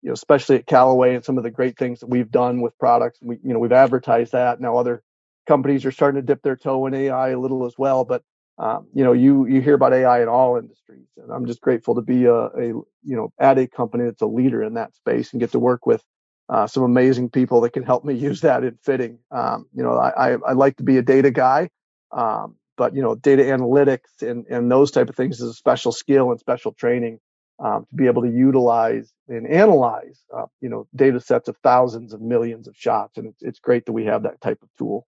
you 0.02 0.08
know, 0.08 0.14
especially 0.14 0.56
at 0.56 0.66
Callaway 0.66 1.14
and 1.14 1.24
some 1.24 1.38
of 1.38 1.44
the 1.44 1.50
great 1.50 1.76
things 1.76 2.00
that 2.00 2.08
we've 2.08 2.30
done 2.30 2.60
with 2.60 2.76
products. 2.78 3.18
We, 3.22 3.38
you 3.42 3.52
know, 3.52 3.58
we've 3.58 3.72
advertised 3.72 4.32
that. 4.32 4.60
Now 4.60 4.76
other 4.76 5.02
companies 5.46 5.84
are 5.84 5.92
starting 5.92 6.20
to 6.20 6.26
dip 6.26 6.42
their 6.42 6.56
toe 6.56 6.86
in 6.86 6.94
AI 6.94 7.30
a 7.30 7.38
little 7.38 7.64
as 7.66 7.74
well. 7.78 8.04
But 8.04 8.22
um, 8.58 8.88
you 8.92 9.04
know, 9.04 9.12
you 9.12 9.46
you 9.46 9.60
hear 9.60 9.74
about 9.74 9.92
AI 9.94 10.20
in 10.22 10.28
all 10.28 10.56
industries, 10.58 11.06
and 11.16 11.30
I'm 11.30 11.46
just 11.46 11.60
grateful 11.60 11.94
to 11.94 12.02
be 12.02 12.24
a, 12.24 12.34
a 12.34 12.66
you 12.68 12.84
know 13.04 13.32
at 13.38 13.58
a 13.58 13.68
company 13.68 14.04
that's 14.04 14.22
a 14.22 14.26
leader 14.26 14.62
in 14.64 14.74
that 14.74 14.94
space 14.96 15.32
and 15.32 15.40
get 15.40 15.52
to 15.52 15.60
work 15.60 15.86
with 15.86 16.02
uh, 16.48 16.66
some 16.66 16.82
amazing 16.82 17.28
people 17.30 17.60
that 17.60 17.72
can 17.72 17.82
help 17.82 18.04
me 18.04 18.14
use 18.28 18.40
that 18.42 18.64
in 18.64 18.78
fitting. 18.82 19.18
Um, 19.30 19.66
you 19.74 19.82
know, 19.82 19.96
I, 19.96 20.32
I, 20.32 20.36
I 20.48 20.52
like 20.52 20.76
to 20.76 20.82
be 20.82 20.96
a 20.96 21.02
data 21.02 21.30
guy, 21.30 21.70
um, 22.12 22.56
but 22.76 22.94
you 22.94 23.02
know, 23.02 23.14
data 23.14 23.42
analytics 23.42 24.22
and 24.22 24.46
and 24.46 24.70
those 24.70 24.90
type 24.90 25.08
of 25.08 25.16
things 25.16 25.40
is 25.40 25.50
a 25.50 25.54
special 25.54 25.92
skill 25.92 26.30
and 26.30 26.40
special 26.40 26.72
training 26.72 27.18
um, 27.58 27.86
to 27.90 27.96
be 27.96 28.06
able 28.06 28.22
to 28.22 28.30
utilize 28.30 29.12
and 29.28 29.46
analyze, 29.46 30.22
uh, 30.34 30.46
you 30.60 30.68
know, 30.68 30.86
data 30.94 31.20
sets 31.20 31.48
of 31.48 31.56
thousands 31.62 32.12
and 32.12 32.22
millions 32.22 32.68
of 32.68 32.76
shots, 32.76 33.18
and 33.18 33.26
it's 33.26 33.42
it's 33.42 33.58
great 33.58 33.84
that 33.86 33.92
we 33.92 34.04
have 34.04 34.22
that 34.22 34.40
type 34.40 34.62
of 34.62 34.68
tool. 34.78 35.06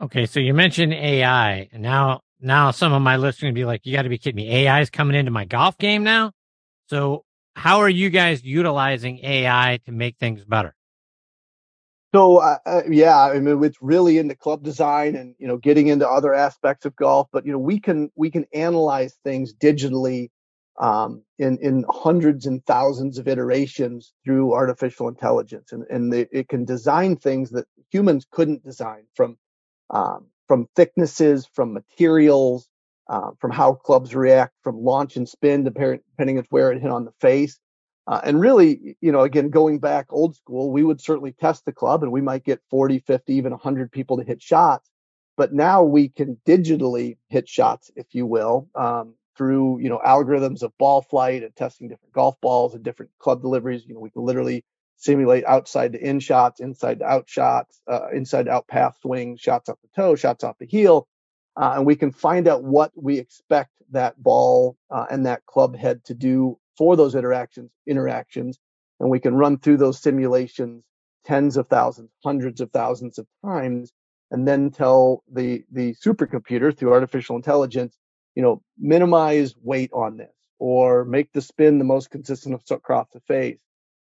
Okay, 0.00 0.26
so 0.26 0.40
you 0.40 0.54
mentioned 0.54 0.92
AI, 0.92 1.68
and 1.72 1.82
now 1.82 2.22
now 2.40 2.70
some 2.70 2.92
of 2.92 3.02
my 3.02 3.16
listeners 3.16 3.52
be 3.52 3.64
like, 3.64 3.84
"You 3.84 3.94
got 3.94 4.02
to 4.02 4.08
be 4.08 4.18
kidding 4.18 4.36
me! 4.36 4.50
AI 4.50 4.80
is 4.80 4.90
coming 4.90 5.16
into 5.16 5.30
my 5.30 5.44
golf 5.44 5.76
game 5.78 6.02
now." 6.02 6.32
So, 6.88 7.24
how 7.56 7.78
are 7.78 7.88
you 7.88 8.10
guys 8.10 8.44
utilizing 8.44 9.18
AI 9.24 9.80
to 9.86 9.92
make 9.92 10.18
things 10.18 10.44
better? 10.44 10.74
So, 12.14 12.38
uh, 12.38 12.58
uh, 12.66 12.82
yeah, 12.88 13.18
I 13.18 13.40
mean, 13.40 13.64
it's 13.64 13.78
really 13.80 14.18
into 14.18 14.36
club 14.36 14.62
design 14.62 15.16
and 15.16 15.34
you 15.38 15.48
know 15.48 15.56
getting 15.56 15.88
into 15.88 16.08
other 16.08 16.34
aspects 16.34 16.84
of 16.84 16.94
golf. 16.96 17.28
But 17.32 17.46
you 17.46 17.52
know, 17.52 17.58
we 17.58 17.80
can 17.80 18.10
we 18.14 18.30
can 18.30 18.46
analyze 18.52 19.14
things 19.24 19.54
digitally 19.54 20.30
um, 20.78 21.22
in 21.38 21.58
in 21.58 21.84
hundreds 21.88 22.46
and 22.46 22.64
thousands 22.66 23.18
of 23.18 23.26
iterations 23.26 24.12
through 24.24 24.52
artificial 24.52 25.08
intelligence, 25.08 25.72
and 25.72 25.84
and 25.90 26.12
it 26.14 26.48
can 26.48 26.64
design 26.66 27.16
things 27.16 27.50
that 27.50 27.66
humans 27.90 28.26
couldn't 28.30 28.64
design 28.64 29.04
from 29.14 29.38
um, 29.90 30.26
from 30.46 30.68
thicknesses, 30.76 31.48
from 31.54 31.72
materials, 31.72 32.68
uh, 33.08 33.30
from 33.40 33.50
how 33.50 33.74
clubs 33.74 34.14
react, 34.14 34.54
from 34.62 34.82
launch 34.82 35.16
and 35.16 35.28
spin, 35.28 35.64
depending 35.64 36.38
on 36.38 36.44
where 36.50 36.72
it 36.72 36.80
hit 36.80 36.90
on 36.90 37.04
the 37.04 37.12
face. 37.20 37.58
Uh, 38.08 38.20
and 38.22 38.40
really, 38.40 38.96
you 39.00 39.10
know, 39.10 39.22
again, 39.22 39.50
going 39.50 39.78
back 39.80 40.06
old 40.10 40.36
school, 40.36 40.70
we 40.70 40.84
would 40.84 41.00
certainly 41.00 41.32
test 41.32 41.64
the 41.64 41.72
club 41.72 42.02
and 42.02 42.12
we 42.12 42.20
might 42.20 42.44
get 42.44 42.60
40, 42.70 43.00
50, 43.00 43.34
even 43.34 43.50
100 43.52 43.90
people 43.90 44.16
to 44.16 44.24
hit 44.24 44.40
shots. 44.40 44.88
But 45.36 45.52
now 45.52 45.82
we 45.82 46.08
can 46.08 46.40
digitally 46.46 47.18
hit 47.28 47.48
shots, 47.48 47.90
if 47.96 48.06
you 48.12 48.24
will, 48.24 48.68
um, 48.74 49.14
through, 49.36 49.80
you 49.80 49.88
know, 49.88 50.00
algorithms 50.04 50.62
of 50.62 50.76
ball 50.78 51.02
flight 51.02 51.42
and 51.42 51.54
testing 51.54 51.88
different 51.88 52.12
golf 52.12 52.40
balls 52.40 52.74
and 52.74 52.82
different 52.84 53.10
club 53.18 53.42
deliveries. 53.42 53.84
You 53.86 53.94
know, 53.94 54.00
we 54.00 54.10
can 54.10 54.22
literally 54.22 54.64
simulate 54.96 55.44
outside 55.44 55.92
to 55.92 55.98
in 55.98 56.20
shots, 56.20 56.60
inside 56.60 57.00
to 57.00 57.04
out 57.04 57.28
shots, 57.28 57.80
uh, 57.90 58.08
inside 58.14 58.48
out 58.48 58.66
path 58.66 58.96
swings, 59.02 59.40
shots 59.40 59.68
off 59.68 59.78
the 59.82 59.88
toe, 60.00 60.14
shots 60.14 60.42
off 60.42 60.56
the 60.58 60.66
heel. 60.66 61.06
Uh, 61.60 61.74
and 61.76 61.86
we 61.86 61.96
can 61.96 62.12
find 62.12 62.48
out 62.48 62.64
what 62.64 62.92
we 62.96 63.18
expect 63.18 63.70
that 63.92 64.22
ball 64.22 64.76
uh, 64.90 65.06
and 65.10 65.26
that 65.26 65.46
club 65.46 65.76
head 65.76 66.04
to 66.04 66.14
do 66.14 66.58
for 66.78 66.96
those 66.96 67.14
interactions, 67.14 67.70
interactions. 67.86 68.58
And 69.00 69.10
we 69.10 69.20
can 69.20 69.34
run 69.36 69.58
through 69.58 69.78
those 69.78 70.00
simulations 70.00 70.84
tens 71.24 71.56
of 71.56 71.68
thousands, 71.68 72.10
hundreds 72.24 72.60
of 72.60 72.70
thousands 72.72 73.18
of 73.18 73.26
times, 73.44 73.92
and 74.30 74.46
then 74.48 74.70
tell 74.70 75.24
the, 75.32 75.64
the 75.72 75.94
supercomputer 75.94 76.76
through 76.76 76.92
artificial 76.92 77.36
intelligence, 77.36 77.96
you 78.36 78.42
know, 78.42 78.62
minimize 78.78 79.54
weight 79.62 79.90
on 79.92 80.16
this 80.18 80.32
or 80.58 81.04
make 81.04 81.32
the 81.32 81.42
spin 81.42 81.78
the 81.78 81.84
most 81.84 82.10
consistent 82.10 82.60
across 82.70 83.08
the 83.12 83.20
face 83.20 83.58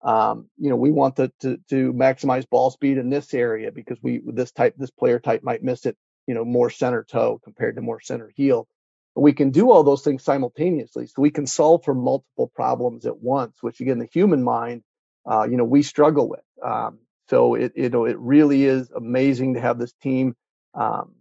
um, 0.03 0.49
you 0.59 0.70
know, 0.70 0.77
we 0.77 0.91
want 0.91 1.16
to 1.16 1.33
to 1.70 1.93
maximize 1.93 2.49
ball 2.49 2.70
speed 2.70 2.99
in 2.99 3.11
this 3.11 3.35
area 3.35 3.73
because 3.73 3.99
we 4.03 4.23
this 4.27 4.53
type 4.53 4.75
this 4.79 4.91
player 4.91 5.19
type 5.19 5.43
might 5.43 5.62
miss 5.62 5.87
it, 5.87 5.97
you 6.28 6.34
know, 6.34 6.46
more 6.46 6.70
center 6.70 7.05
toe 7.05 7.40
compared 7.44 7.76
to 7.76 7.82
more 7.82 8.00
center 8.02 8.32
heel. 8.36 8.68
We 9.16 9.34
can 9.34 9.50
do 9.50 9.72
all 9.72 9.84
those 9.84 10.02
things 10.02 10.24
simultaneously, 10.24 11.09
so 11.09 11.22
we 11.22 11.32
can 11.32 11.48
solve 11.48 11.84
for 11.84 11.94
multiple 11.94 12.52
problems 12.55 13.06
at 13.06 13.18
once, 13.20 13.59
which 13.62 13.80
again, 13.80 13.98
the 14.00 14.09
human 14.12 14.44
mind, 14.44 14.84
uh, 15.30 15.48
you 15.50 15.59
know, 15.59 15.64
we 15.64 15.82
struggle 15.82 16.28
with. 16.30 16.44
Um, 16.64 17.00
so 17.30 17.56
it 17.56 17.72
you 17.76 17.90
know 17.90 18.06
it 18.06 18.18
really 18.18 18.64
is 18.66 18.90
amazing 18.92 19.55
to 19.55 19.62
have 19.62 19.80
this 19.80 19.94
team. 20.02 20.36
Um, 20.74 21.16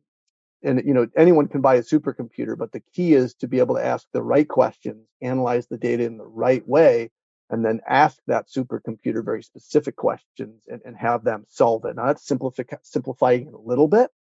and 0.63 0.83
you 0.85 0.93
know 0.93 1.07
anyone 1.17 1.47
can 1.49 1.61
buy 1.61 1.75
a 1.75 1.83
supercomputer, 1.83 2.57
but 2.57 2.73
the 2.73 2.81
key 2.95 3.13
is 3.15 3.35
to 3.35 3.47
be 3.47 3.59
able 3.59 3.75
to 3.77 3.85
ask 3.85 4.07
the 4.13 4.23
right 4.23 4.47
questions, 4.47 5.07
analyze 5.21 5.67
the 5.67 5.77
data 5.77 6.03
in 6.05 6.17
the 6.17 6.27
right 6.27 6.67
way, 6.67 7.11
and 7.49 7.65
then 7.65 7.81
ask 7.87 8.17
that 8.27 8.47
supercomputer 8.49 9.23
very 9.23 9.43
specific 9.43 9.95
questions 9.95 10.63
and, 10.67 10.81
and 10.85 10.97
have 10.97 11.23
them 11.23 11.45
solve 11.49 11.85
it. 11.85 11.95
Now 11.95 12.07
that's 12.07 12.27
simplifi- 12.27 12.79
simplifying 12.83 13.47
it 13.47 13.53
a 13.53 13.59
little 13.59 13.87
bit, 13.87 14.11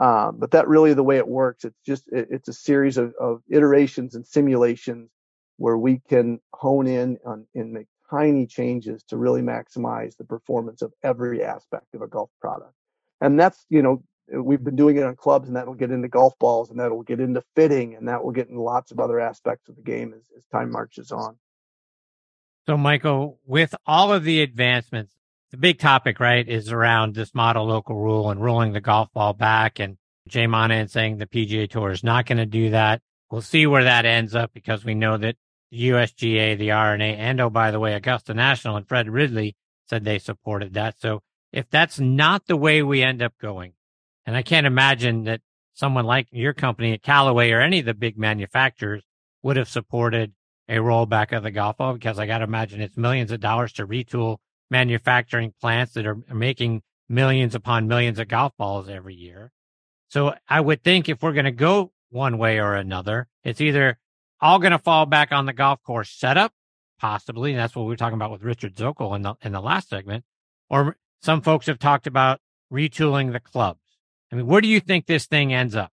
um, 0.00 0.38
but 0.38 0.52
that 0.52 0.66
really 0.66 0.94
the 0.94 1.02
way 1.02 1.18
it 1.18 1.28
works. 1.28 1.64
It's 1.64 1.78
just 1.84 2.08
it, 2.10 2.28
it's 2.30 2.48
a 2.48 2.54
series 2.54 2.96
of, 2.96 3.12
of, 3.20 3.42
iterations 3.50 4.14
and 4.14 4.26
simulations 4.26 5.10
where 5.58 5.76
we 5.76 6.00
can 6.08 6.40
hone 6.54 6.86
in 6.86 7.18
on 7.26 7.46
and 7.54 7.72
make 7.72 7.86
tiny 8.10 8.46
changes 8.46 9.04
to 9.04 9.18
really 9.18 9.42
maximize 9.42 10.16
the 10.16 10.24
performance 10.24 10.80
of 10.80 10.92
every 11.04 11.44
aspect 11.44 11.94
of 11.94 12.00
a 12.00 12.08
golf 12.08 12.30
product. 12.40 12.72
And 13.20 13.38
that's 13.38 13.62
you 13.68 13.82
know 13.82 14.02
we've 14.32 14.64
been 14.64 14.76
doing 14.76 14.96
it 14.96 15.02
on 15.02 15.16
clubs, 15.16 15.48
and 15.48 15.56
that 15.56 15.66
will 15.66 15.74
get 15.74 15.90
into 15.90 16.08
golf 16.08 16.32
balls, 16.38 16.70
and 16.70 16.80
that 16.80 16.90
will 16.90 17.02
get 17.02 17.20
into 17.20 17.42
fitting, 17.54 17.94
and 17.94 18.08
that 18.08 18.24
will 18.24 18.32
get 18.32 18.48
into 18.48 18.62
lots 18.62 18.92
of 18.92 19.00
other 19.00 19.20
aspects 19.20 19.68
of 19.68 19.76
the 19.76 19.82
game 19.82 20.14
as, 20.16 20.22
as 20.34 20.46
time 20.46 20.72
marches 20.72 21.12
on. 21.12 21.36
So, 22.66 22.78
Michael, 22.78 23.38
with 23.46 23.74
all 23.86 24.14
of 24.14 24.24
the 24.24 24.40
advancements, 24.40 25.14
the 25.50 25.56
big 25.56 25.78
topic, 25.78 26.20
right, 26.20 26.48
is 26.48 26.70
around 26.70 27.14
this 27.14 27.34
model 27.34 27.66
local 27.66 27.96
rule 27.96 28.30
and 28.30 28.42
rolling 28.42 28.72
the 28.72 28.80
golf 28.80 29.12
ball 29.12 29.32
back. 29.32 29.80
And 29.80 29.96
Jay 30.28 30.46
Monahan 30.46 30.88
saying 30.88 31.18
the 31.18 31.26
PGA 31.26 31.68
Tour 31.68 31.90
is 31.90 32.04
not 32.04 32.26
going 32.26 32.38
to 32.38 32.46
do 32.46 32.70
that. 32.70 33.00
We'll 33.30 33.42
see 33.42 33.66
where 33.66 33.84
that 33.84 34.06
ends 34.06 34.34
up 34.34 34.52
because 34.52 34.84
we 34.84 34.94
know 34.94 35.16
that 35.16 35.36
the 35.70 35.90
USGA, 35.90 36.58
the 36.58 36.72
R&A, 36.72 37.16
and 37.16 37.40
oh, 37.40 37.50
by 37.50 37.70
the 37.70 37.80
way, 37.80 37.94
Augusta 37.94 38.34
National 38.34 38.76
and 38.76 38.88
Fred 38.88 39.08
Ridley 39.08 39.56
said 39.88 40.04
they 40.04 40.18
supported 40.18 40.74
that. 40.74 41.00
So 41.00 41.20
if 41.52 41.68
that's 41.70 41.98
not 41.98 42.46
the 42.46 42.56
way 42.56 42.82
we 42.82 43.02
end 43.02 43.22
up 43.22 43.34
going, 43.40 43.72
and 44.26 44.36
I 44.36 44.42
can't 44.42 44.66
imagine 44.66 45.24
that 45.24 45.40
someone 45.74 46.04
like 46.04 46.28
your 46.30 46.52
company 46.52 46.92
at 46.92 47.02
Callaway 47.02 47.50
or 47.50 47.60
any 47.60 47.80
of 47.80 47.86
the 47.86 47.94
big 47.94 48.18
manufacturers 48.18 49.02
would 49.42 49.56
have 49.56 49.68
supported 49.68 50.32
a 50.68 50.76
rollback 50.76 51.36
of 51.36 51.42
the 51.42 51.50
golf 51.50 51.78
ball 51.78 51.94
because 51.94 52.18
I 52.18 52.26
got 52.26 52.38
to 52.38 52.44
imagine 52.44 52.80
it's 52.80 52.96
millions 52.96 53.32
of 53.32 53.40
dollars 53.40 53.72
to 53.74 53.86
retool 53.86 54.38
manufacturing 54.70 55.52
plants 55.60 55.94
that 55.94 56.06
are 56.06 56.18
making 56.32 56.82
millions 57.08 57.54
upon 57.54 57.88
millions 57.88 58.18
of 58.18 58.28
golf 58.28 58.56
balls 58.56 58.88
every 58.88 59.14
year. 59.14 59.52
So 60.08 60.34
I 60.48 60.60
would 60.60 60.82
think 60.82 61.08
if 61.08 61.22
we're 61.22 61.32
going 61.32 61.44
to 61.44 61.50
go 61.50 61.92
one 62.10 62.38
way 62.38 62.58
or 62.58 62.74
another, 62.74 63.28
it's 63.44 63.60
either 63.60 63.98
all 64.40 64.58
going 64.58 64.72
to 64.72 64.78
fall 64.78 65.06
back 65.06 65.32
on 65.32 65.46
the 65.46 65.52
golf 65.52 65.82
course 65.82 66.10
setup, 66.10 66.52
possibly. 66.98 67.52
And 67.52 67.60
that's 67.60 67.76
what 67.76 67.82
we 67.82 67.88
were 67.88 67.96
talking 67.96 68.14
about 68.14 68.30
with 68.30 68.42
Richard 68.42 68.74
Zokol 68.74 69.14
in 69.14 69.22
the, 69.22 69.34
in 69.42 69.52
the 69.52 69.60
last 69.60 69.88
segment. 69.88 70.24
Or 70.68 70.96
some 71.22 71.42
folks 71.42 71.66
have 71.66 71.78
talked 71.78 72.06
about 72.06 72.40
retooling 72.72 73.32
the 73.32 73.40
clubs. 73.40 73.80
I 74.32 74.36
mean, 74.36 74.46
where 74.46 74.60
do 74.60 74.68
you 74.68 74.80
think 74.80 75.06
this 75.06 75.26
thing 75.26 75.52
ends 75.52 75.74
up? 75.74 75.92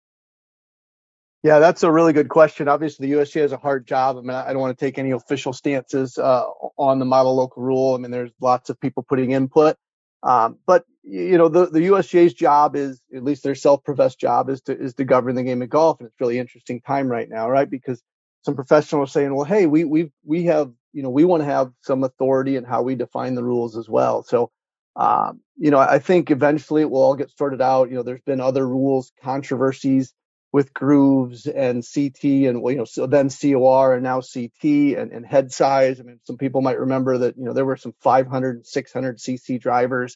Yeah, 1.44 1.60
that's 1.60 1.84
a 1.84 1.92
really 1.92 2.14
good 2.14 2.30
question. 2.30 2.70
Obviously, 2.70 3.08
the 3.08 3.18
USGA 3.18 3.42
has 3.42 3.52
a 3.52 3.58
hard 3.58 3.86
job. 3.86 4.18
I 4.18 4.22
mean, 4.22 4.32
I 4.32 4.54
don't 4.54 4.62
want 4.62 4.78
to 4.78 4.86
take 4.86 4.98
any 4.98 5.12
official 5.12 5.52
stances 5.52 6.18
uh, 6.18 6.44
on 6.78 7.00
the 7.00 7.06
model 7.06 7.36
local 7.36 7.62
rule. 7.64 7.96
I 7.96 7.98
mean, 7.98 8.12
there's 8.12 8.32
lots 8.40 8.70
of 8.70 8.80
people 8.80 9.04
putting 9.04 9.32
input. 9.32 9.76
Um, 10.24 10.58
but 10.66 10.86
you 11.04 11.38
know, 11.38 11.50
the, 11.50 11.66
the 11.68 11.82
USGA's 11.88 12.34
job 12.34 12.78
is, 12.78 13.02
at 13.14 13.24
least 13.26 13.44
their 13.44 13.56
self-professed 13.56 14.20
job 14.20 14.50
is 14.50 14.62
to 14.62 14.78
is 14.78 14.94
to 14.96 15.04
govern 15.04 15.36
the 15.36 15.44
game 15.44 15.62
of 15.62 15.70
golf, 15.70 16.00
and 16.00 16.08
it's 16.08 16.20
really 16.22 16.40
interesting 16.40 16.80
time 16.82 17.10
right 17.10 17.28
now, 17.30 17.50
right? 17.50 17.70
Because 17.70 18.02
some 18.44 18.56
professionals 18.56 19.10
are 19.10 19.12
saying, 19.12 19.36
well, 19.36 19.46
hey, 19.46 19.66
we 19.66 19.84
we 19.84 20.12
we 20.26 20.46
have, 20.46 20.72
you 20.94 21.04
know, 21.04 21.10
we 21.10 21.26
want 21.26 21.42
to 21.42 21.46
have 21.46 21.72
some 21.82 22.06
authority 22.06 22.56
in 22.56 22.64
how 22.64 22.84
we 22.84 22.96
define 22.96 23.36
the 23.36 23.44
rules 23.44 23.76
as 23.78 23.90
well. 23.90 24.24
So, 24.24 24.50
um, 24.96 25.42
you 25.58 25.72
know, 25.72 25.80
I 25.80 26.00
think 26.00 26.32
eventually 26.32 26.82
it 26.84 26.90
will 26.90 27.04
all 27.04 27.16
get 27.16 27.32
sorted 27.38 27.62
out. 27.62 27.90
You 27.90 27.96
know, 27.98 28.04
there's 28.04 28.22
been 28.22 28.40
other 28.40 28.66
rules 28.66 29.12
controversies 29.22 30.14
with 30.54 30.72
grooves 30.72 31.48
and 31.48 31.84
CT 31.84 32.24
and 32.24 32.64
you 32.64 32.76
know 32.76 32.86
so 32.86 33.08
then 33.08 33.30
COR 33.30 33.96
and 33.96 34.04
now 34.04 34.22
CT 34.22 34.64
and, 34.98 35.12
and 35.12 35.26
head 35.26 35.52
size. 35.52 36.00
I 36.00 36.04
mean, 36.04 36.20
some 36.26 36.38
people 36.38 36.62
might 36.62 36.80
remember 36.80 37.18
that 37.18 37.38
you 37.38 37.44
know 37.44 37.54
there 37.54 37.66
were 37.66 37.76
some 37.76 37.96
500 38.02 38.58
and 38.58 38.66
600 38.66 39.18
cc 39.18 39.60
drivers, 39.60 40.16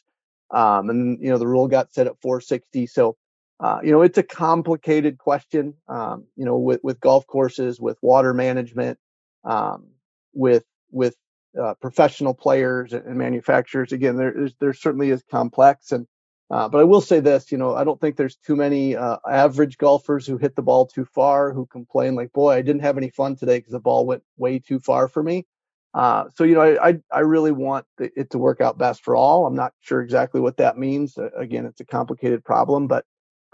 um, 0.52 0.88
and 0.88 1.20
you 1.20 1.30
know 1.30 1.38
the 1.38 1.46
rule 1.46 1.66
got 1.66 1.92
set 1.92 2.06
at 2.06 2.20
460. 2.22 2.86
So 2.86 3.16
uh, 3.58 3.80
you 3.82 3.90
know 3.90 4.02
it's 4.02 4.16
a 4.16 4.22
complicated 4.22 5.18
question. 5.18 5.74
Um, 5.88 6.26
you 6.36 6.44
know 6.44 6.56
with 6.56 6.80
with 6.84 7.00
golf 7.00 7.26
courses, 7.26 7.80
with 7.80 7.98
water 8.00 8.32
management, 8.32 8.98
um, 9.44 9.88
with 10.32 10.64
with 10.92 11.16
uh, 11.60 11.74
professional 11.80 12.32
players 12.32 12.92
and 12.92 13.16
manufacturers. 13.16 13.90
Again, 13.90 14.16
there 14.16 14.48
there 14.60 14.72
certainly 14.72 15.10
is 15.10 15.20
complex 15.28 15.90
and 15.90 16.06
uh, 16.50 16.68
but 16.68 16.78
I 16.78 16.84
will 16.84 17.00
say 17.00 17.20
this, 17.20 17.52
you 17.52 17.58
know, 17.58 17.74
I 17.74 17.84
don't 17.84 18.00
think 18.00 18.16
there's 18.16 18.36
too 18.36 18.56
many 18.56 18.96
uh, 18.96 19.18
average 19.28 19.76
golfers 19.76 20.26
who 20.26 20.38
hit 20.38 20.56
the 20.56 20.62
ball 20.62 20.86
too 20.86 21.04
far 21.04 21.52
who 21.52 21.66
complain 21.66 22.14
like, 22.14 22.32
"Boy, 22.32 22.54
I 22.54 22.62
didn't 22.62 22.82
have 22.82 22.96
any 22.96 23.10
fun 23.10 23.36
today 23.36 23.58
because 23.58 23.72
the 23.72 23.80
ball 23.80 24.06
went 24.06 24.22
way 24.38 24.58
too 24.58 24.78
far 24.80 25.08
for 25.08 25.22
me." 25.22 25.46
Uh, 25.94 26.24
so 26.36 26.44
you 26.44 26.54
know, 26.54 26.62
I, 26.62 26.88
I, 26.88 26.98
I 27.12 27.20
really 27.20 27.52
want 27.52 27.86
it 27.98 28.30
to 28.30 28.38
work 28.38 28.60
out 28.60 28.78
best 28.78 29.02
for 29.02 29.14
all. 29.16 29.46
I'm 29.46 29.54
not 29.56 29.72
sure 29.80 30.00
exactly 30.00 30.40
what 30.40 30.56
that 30.58 30.78
means. 30.78 31.18
Again, 31.36 31.66
it's 31.66 31.80
a 31.80 31.84
complicated 31.84 32.44
problem, 32.44 32.86
but 32.86 33.04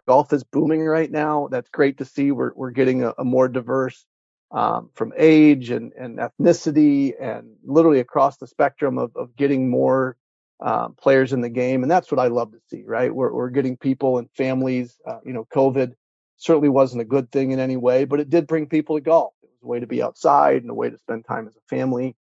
golf 0.06 0.32
is 0.32 0.44
booming 0.44 0.82
right 0.84 1.10
now. 1.10 1.48
That's 1.50 1.70
great 1.70 1.98
to 1.98 2.04
see. 2.04 2.30
We're 2.30 2.52
we're 2.54 2.70
getting 2.70 3.02
a, 3.02 3.14
a 3.18 3.24
more 3.24 3.48
diverse 3.48 4.06
um, 4.52 4.90
from 4.94 5.12
age 5.16 5.70
and, 5.70 5.92
and 5.94 6.18
ethnicity 6.18 7.12
and 7.20 7.56
literally 7.64 8.00
across 8.00 8.36
the 8.36 8.46
spectrum 8.46 8.98
of, 8.98 9.16
of 9.16 9.34
getting 9.36 9.68
more 9.68 10.16
um, 10.60 10.94
players 10.94 11.32
in 11.32 11.40
the 11.40 11.48
game, 11.48 11.82
and 11.82 11.90
that's 11.90 12.10
what 12.10 12.20
I 12.20 12.28
love 12.28 12.52
to 12.52 12.58
see. 12.68 12.84
Right, 12.86 13.14
we're 13.14 13.32
we're 13.32 13.50
getting 13.50 13.76
people 13.76 14.18
and 14.18 14.30
families. 14.36 14.96
Uh, 15.06 15.18
you 15.24 15.32
know, 15.32 15.46
COVID 15.54 15.94
certainly 16.36 16.68
wasn't 16.68 17.02
a 17.02 17.04
good 17.04 17.30
thing 17.30 17.52
in 17.52 17.58
any 17.58 17.76
way, 17.76 18.04
but 18.04 18.20
it 18.20 18.30
did 18.30 18.46
bring 18.46 18.66
people 18.66 18.96
to 18.96 19.00
golf. 19.00 19.34
It 19.42 19.50
was 19.50 19.62
a 19.62 19.66
way 19.66 19.80
to 19.80 19.86
be 19.86 20.02
outside 20.02 20.62
and 20.62 20.70
a 20.70 20.74
way 20.74 20.90
to 20.90 20.98
spend 20.98 21.24
time 21.24 21.46
as 21.46 21.56
a 21.56 21.60
family, 21.68 22.16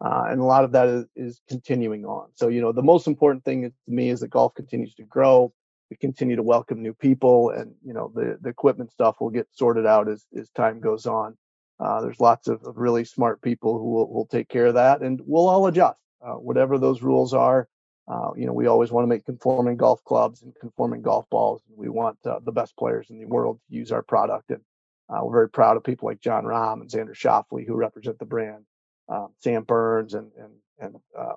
uh, 0.00 0.24
and 0.28 0.40
a 0.40 0.44
lot 0.44 0.64
of 0.64 0.72
that 0.72 0.88
is, 0.88 1.06
is 1.16 1.40
continuing 1.48 2.04
on. 2.04 2.28
So 2.34 2.48
you 2.48 2.60
know, 2.60 2.72
the 2.72 2.82
most 2.82 3.06
important 3.06 3.44
thing 3.44 3.62
to 3.62 3.72
me 3.86 4.10
is 4.10 4.20
that 4.20 4.28
golf 4.28 4.54
continues 4.54 4.94
to 4.96 5.04
grow. 5.04 5.52
We 5.90 5.96
continue 5.96 6.36
to 6.36 6.42
welcome 6.42 6.82
new 6.82 6.92
people, 6.92 7.50
and 7.50 7.74
you 7.84 7.94
know, 7.94 8.12
the 8.14 8.38
the 8.40 8.50
equipment 8.50 8.92
stuff 8.92 9.16
will 9.20 9.30
get 9.30 9.48
sorted 9.52 9.86
out 9.86 10.08
as 10.08 10.26
as 10.38 10.50
time 10.50 10.80
goes 10.80 11.06
on. 11.06 11.36
Uh, 11.80 12.00
there's 12.00 12.20
lots 12.20 12.48
of, 12.48 12.62
of, 12.64 12.76
really 12.76 13.04
smart 13.04 13.40
people 13.40 13.78
who 13.78 13.90
will, 13.90 14.12
will 14.12 14.26
take 14.26 14.48
care 14.48 14.66
of 14.66 14.74
that, 14.74 15.00
and 15.00 15.20
we'll 15.24 15.48
all 15.48 15.66
adjust. 15.66 15.98
Uh, 16.20 16.32
whatever 16.32 16.76
those 16.76 17.02
rules 17.02 17.32
are, 17.32 17.68
uh, 18.08 18.30
you 18.36 18.46
know, 18.46 18.54
we 18.54 18.66
always 18.66 18.90
want 18.90 19.04
to 19.04 19.08
make 19.08 19.26
conforming 19.26 19.76
golf 19.76 20.02
clubs 20.04 20.42
and 20.42 20.54
conforming 20.60 21.02
golf 21.02 21.28
balls. 21.28 21.62
We 21.68 21.90
want 21.90 22.18
uh, 22.24 22.38
the 22.42 22.52
best 22.52 22.76
players 22.76 23.10
in 23.10 23.18
the 23.18 23.26
world 23.26 23.60
to 23.68 23.76
use 23.76 23.92
our 23.92 24.02
product, 24.02 24.50
and 24.50 24.62
uh, 25.10 25.20
we're 25.22 25.32
very 25.32 25.50
proud 25.50 25.76
of 25.76 25.84
people 25.84 26.08
like 26.08 26.20
Jon 26.20 26.44
Rahm 26.44 26.80
and 26.80 26.90
Xander 26.90 27.14
Schauffele 27.14 27.66
who 27.66 27.74
represent 27.74 28.18
the 28.18 28.24
brand, 28.24 28.64
um, 29.10 29.28
Sam 29.40 29.64
Burns 29.64 30.14
and 30.14 30.30
and 30.38 30.52
and 30.78 30.96
um, 31.18 31.36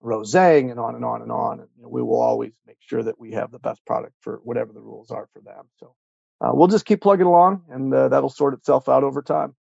Rose 0.00 0.32
Zhang, 0.32 0.70
and 0.70 0.80
on 0.80 0.94
and 0.94 1.04
on 1.04 1.20
and 1.20 1.30
on. 1.30 1.60
And 1.60 1.68
you 1.76 1.82
know, 1.82 1.90
we 1.90 2.02
will 2.02 2.20
always 2.20 2.52
make 2.66 2.78
sure 2.80 3.02
that 3.02 3.20
we 3.20 3.32
have 3.32 3.50
the 3.50 3.58
best 3.58 3.84
product 3.84 4.14
for 4.20 4.40
whatever 4.42 4.72
the 4.72 4.80
rules 4.80 5.10
are 5.10 5.28
for 5.34 5.40
them. 5.40 5.66
So 5.80 5.94
uh, 6.40 6.52
we'll 6.54 6.68
just 6.68 6.86
keep 6.86 7.02
plugging 7.02 7.26
along, 7.26 7.64
and 7.68 7.92
uh, 7.92 8.08
that'll 8.08 8.30
sort 8.30 8.54
itself 8.54 8.88
out 8.88 9.04
over 9.04 9.20
time. 9.20 9.54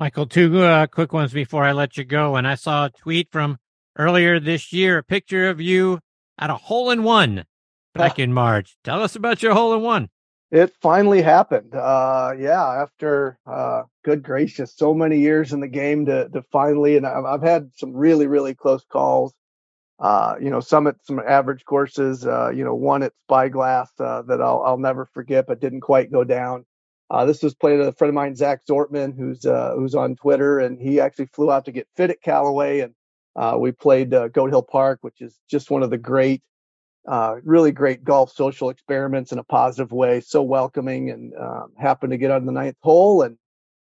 Michael, 0.00 0.26
two 0.26 0.62
uh, 0.62 0.88
quick 0.88 1.12
ones 1.12 1.32
before 1.32 1.64
I 1.64 1.72
let 1.72 1.96
you 1.96 2.04
go. 2.04 2.36
And 2.36 2.46
I 2.46 2.56
saw 2.56 2.86
a 2.86 2.90
tweet 2.90 3.30
from 3.30 3.58
earlier 3.98 4.40
this 4.40 4.72
year, 4.72 4.98
a 4.98 5.02
picture 5.02 5.48
of 5.48 5.60
you 5.60 6.00
at 6.38 6.50
a 6.50 6.54
hole 6.54 6.90
in 6.90 7.02
one 7.02 7.44
back 7.94 8.18
in 8.18 8.32
March. 8.32 8.76
Tell 8.84 9.02
us 9.02 9.16
about 9.16 9.42
your 9.42 9.54
hole 9.54 9.74
in 9.74 9.82
one. 9.82 10.08
It 10.50 10.72
finally 10.80 11.20
happened. 11.20 11.74
Uh, 11.74 12.32
yeah, 12.38 12.64
after 12.64 13.38
uh, 13.46 13.82
good 14.02 14.22
gracious, 14.22 14.74
so 14.74 14.94
many 14.94 15.18
years 15.18 15.52
in 15.52 15.60
the 15.60 15.68
game 15.68 16.06
to 16.06 16.28
to 16.30 16.42
finally, 16.50 16.96
and 16.96 17.06
I've, 17.06 17.24
I've 17.26 17.42
had 17.42 17.70
some 17.76 17.92
really 17.92 18.26
really 18.26 18.54
close 18.54 18.82
calls. 18.90 19.34
Uh, 19.98 20.36
you 20.40 20.48
know, 20.48 20.60
some 20.60 20.86
at 20.86 20.94
some 21.04 21.18
average 21.18 21.64
courses. 21.66 22.26
Uh, 22.26 22.50
you 22.50 22.64
know, 22.64 22.74
one 22.74 23.02
at 23.02 23.12
Spyglass 23.26 23.90
uh, 24.00 24.22
that 24.22 24.40
I'll 24.40 24.62
I'll 24.62 24.78
never 24.78 25.04
forget, 25.12 25.46
but 25.46 25.60
didn't 25.60 25.82
quite 25.82 26.10
go 26.10 26.24
down. 26.24 26.64
Uh, 27.10 27.24
this 27.24 27.42
was 27.42 27.54
played 27.54 27.80
at 27.80 27.88
a 27.88 27.92
friend 27.92 28.10
of 28.10 28.14
mine, 28.14 28.36
Zach 28.36 28.60
Zortman, 28.66 29.16
who's 29.16 29.44
uh, 29.44 29.72
who's 29.74 29.94
on 29.94 30.16
Twitter, 30.16 30.60
and 30.60 30.80
he 30.80 31.00
actually 31.00 31.26
flew 31.26 31.50
out 31.50 31.64
to 31.64 31.72
get 31.72 31.88
fit 31.96 32.10
at 32.10 32.22
Callaway, 32.22 32.80
and 32.80 32.94
uh, 33.38 33.56
we 33.56 33.70
played 33.70 34.12
uh, 34.12 34.26
Goat 34.28 34.50
Hill 34.50 34.64
Park, 34.64 34.98
which 35.02 35.20
is 35.20 35.38
just 35.48 35.70
one 35.70 35.84
of 35.84 35.90
the 35.90 35.96
great, 35.96 36.42
uh, 37.06 37.36
really 37.44 37.70
great 37.70 38.02
golf 38.02 38.32
social 38.32 38.68
experiments 38.68 39.30
in 39.30 39.38
a 39.38 39.44
positive 39.44 39.92
way. 39.92 40.20
So 40.20 40.42
welcoming, 40.42 41.10
and 41.10 41.32
um, 41.36 41.72
happened 41.78 42.10
to 42.10 42.18
get 42.18 42.32
on 42.32 42.46
the 42.46 42.52
ninth 42.52 42.76
hole 42.82 43.22
and 43.22 43.38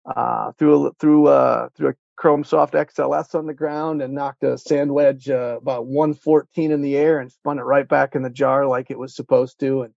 uh, 0.07 0.53
threw 0.53 0.87
a, 0.87 0.93
threw 0.95 1.27
uh, 1.27 1.69
threw 1.77 1.89
a 1.91 1.95
Chrome 2.17 2.43
Soft 2.43 2.73
XLS 2.73 3.35
on 3.35 3.47
the 3.47 3.53
ground 3.53 4.01
and 4.01 4.15
knocked 4.15 4.45
a 4.45 4.57
sand 4.57 4.95
wedge 4.95 5.29
uh, 5.29 5.59
about 5.61 5.87
114 5.87 6.71
in 6.73 6.81
the 6.81 6.97
air 6.97 7.19
and 7.19 7.31
spun 7.31 7.59
it 7.59 7.63
right 7.63 7.87
back 7.87 8.15
in 8.15 8.23
the 8.23 8.31
jar 8.31 8.67
like 8.67 8.91
it 8.91 8.99
was 8.99 9.15
supposed 9.15 9.61
to, 9.61 9.83
and 9.83 9.93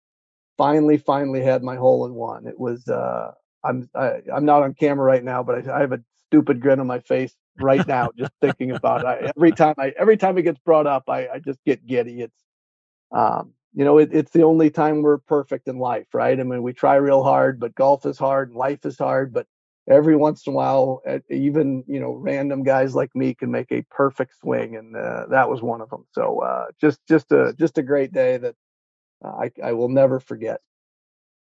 finally, 0.57 0.97
finally 0.97 1.43
had 1.43 1.61
my 1.61 1.75
hole 1.75 2.07
in 2.07 2.15
one. 2.15 2.47
It 2.47 2.59
was. 2.59 2.89
I'm 3.63 3.89
I, 3.93 4.07
am 4.07 4.21
i 4.33 4.37
am 4.37 4.45
not 4.45 4.63
on 4.63 4.73
camera 4.73 5.05
right 5.05 5.23
now, 5.23 5.43
but 5.43 5.67
I, 5.69 5.77
I 5.77 5.79
have 5.81 5.91
a 5.91 6.01
stupid 6.29 6.61
grin 6.61 6.79
on 6.79 6.87
my 6.87 6.99
face 6.99 7.35
right 7.59 7.85
now 7.87 8.11
just 8.17 8.31
thinking 8.41 8.71
about 8.71 9.01
it. 9.01 9.07
I, 9.07 9.31
every 9.35 9.51
time 9.51 9.75
I 9.77 9.93
every 9.97 10.17
time 10.17 10.37
it 10.37 10.43
gets 10.43 10.59
brought 10.59 10.87
up, 10.87 11.09
I, 11.09 11.27
I 11.27 11.39
just 11.39 11.59
get 11.65 11.85
giddy. 11.85 12.21
It's 12.21 12.43
um, 13.11 13.53
you 13.73 13.83
know, 13.83 13.97
it, 13.97 14.09
it's 14.13 14.31
the 14.31 14.43
only 14.43 14.69
time 14.69 15.01
we're 15.01 15.17
perfect 15.17 15.67
in 15.67 15.77
life, 15.77 16.07
right? 16.13 16.39
I 16.39 16.43
mean, 16.43 16.63
we 16.63 16.73
try 16.73 16.95
real 16.95 17.23
hard, 17.23 17.59
but 17.59 17.75
golf 17.75 18.05
is 18.05 18.17
hard 18.17 18.49
and 18.49 18.57
life 18.57 18.85
is 18.85 18.97
hard. 18.97 19.33
But 19.33 19.47
every 19.89 20.15
once 20.15 20.47
in 20.47 20.53
a 20.53 20.55
while, 20.55 21.01
even 21.29 21.83
you 21.87 21.99
know, 21.99 22.13
random 22.13 22.63
guys 22.63 22.95
like 22.95 23.13
me 23.15 23.33
can 23.33 23.51
make 23.51 23.71
a 23.71 23.83
perfect 23.91 24.39
swing, 24.39 24.75
and 24.75 24.95
uh, 24.95 25.25
that 25.29 25.49
was 25.49 25.61
one 25.61 25.81
of 25.81 25.89
them. 25.89 26.05
So 26.11 26.39
uh, 26.39 26.67
just 26.79 26.99
just 27.07 27.31
a 27.31 27.53
just 27.59 27.77
a 27.77 27.83
great 27.83 28.13
day 28.13 28.37
that 28.37 28.55
uh, 29.23 29.29
I 29.29 29.51
I 29.63 29.73
will 29.73 29.89
never 29.89 30.19
forget. 30.19 30.61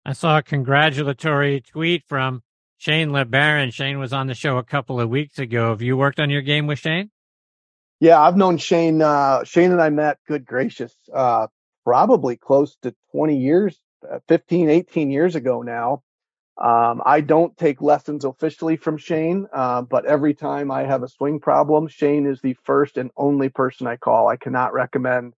I 0.06 0.14
saw 0.14 0.40
a 0.40 0.44
congratulatory 0.44 1.62
tweet 1.62 2.04
from 2.08 2.42
Shane 2.82 3.10
LeBaron. 3.10 3.72
Shane 3.72 4.00
was 4.00 4.12
on 4.12 4.26
the 4.26 4.34
show 4.34 4.58
a 4.58 4.64
couple 4.64 5.00
of 5.00 5.08
weeks 5.08 5.38
ago. 5.38 5.70
Have 5.70 5.84
you 5.84 5.96
worked 5.96 6.20
on 6.20 6.32
your 6.32 6.42
game 6.42 6.66
with 6.66 6.80
Shane? 6.80 7.12
Yeah, 8.00 8.20
I've 8.20 8.36
known 8.36 8.58
Shane. 8.58 9.04
Uh, 9.04 9.44
Shane 9.44 9.72
and 9.72 9.80
I 9.80 9.92
met, 9.92 10.18
good 10.28 10.48
gracious, 10.48 10.92
uh, 11.14 11.46
probably 11.86 12.38
close 12.38 12.76
to 12.82 12.96
20 13.12 13.38
years, 13.38 13.78
uh, 14.12 14.18
15, 14.28 14.72
18 14.72 15.12
years 15.12 15.36
ago 15.36 15.62
now. 15.62 16.02
Um, 16.58 17.04
I 17.06 17.22
don't 17.22 17.56
take 17.56 17.84
lessons 17.84 18.26
officially 18.26 18.78
from 18.78 18.98
Shane, 18.98 19.46
uh, 19.54 19.84
but 19.84 20.08
every 20.08 20.34
time 20.34 20.72
I 20.72 20.82
have 20.86 21.04
a 21.04 21.08
swing 21.08 21.40
problem, 21.40 21.88
Shane 21.88 22.26
is 22.26 22.42
the 22.42 22.56
first 22.64 22.98
and 22.98 23.12
only 23.16 23.50
person 23.50 23.86
I 23.86 23.98
call. 23.98 24.28
I 24.28 24.38
cannot 24.38 24.74
recommend 24.74 25.36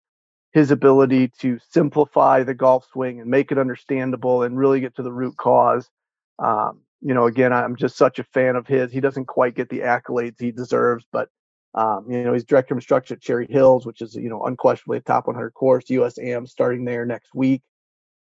his 0.52 0.70
ability 0.70 1.32
to 1.40 1.59
simplify 1.70 2.44
the 2.44 2.55
golf 2.55 2.86
swing 2.93 3.20
and 3.20 3.28
make 3.28 3.51
it 3.51 3.59
understandable 3.59 4.44
and 4.44 4.56
really 4.56 4.78
get 4.78 4.94
to 4.94 5.02
the 5.02 5.12
root 5.12 5.36
cause. 5.36 5.90
Um, 6.39 6.82
you 7.03 7.15
know, 7.15 7.27
again, 7.27 7.53
I'm 7.53 7.77
just 7.77 7.97
such 7.97 8.19
a 8.19 8.24
fan 8.24 8.57
of 8.57 8.66
his. 8.66 8.93
He 8.93 9.01
doesn't 9.01 9.27
quite 9.27 9.55
get 9.55 9.69
the 9.69 9.81
accolades 9.81 10.41
he 10.41 10.53
deserves, 10.53 11.05
but 11.12 11.29
um, 11.74 12.07
you 12.09 12.23
know, 12.23 12.33
he's 12.33 12.45
director 12.45 12.74
of 12.74 12.79
instruction 12.79 13.16
at 13.16 13.23
Cherry 13.23 13.47
Hills, 13.47 13.85
which 13.85 14.01
is 14.03 14.15
you 14.15 14.29
know 14.29 14.45
unquestionably 14.45 14.99
a 14.99 15.01
top 15.01 15.27
100 15.27 15.51
course. 15.53 15.87
USAM 15.87 16.49
starting 16.49 16.85
there 16.85 17.05
next 17.05 17.35
week. 17.35 17.62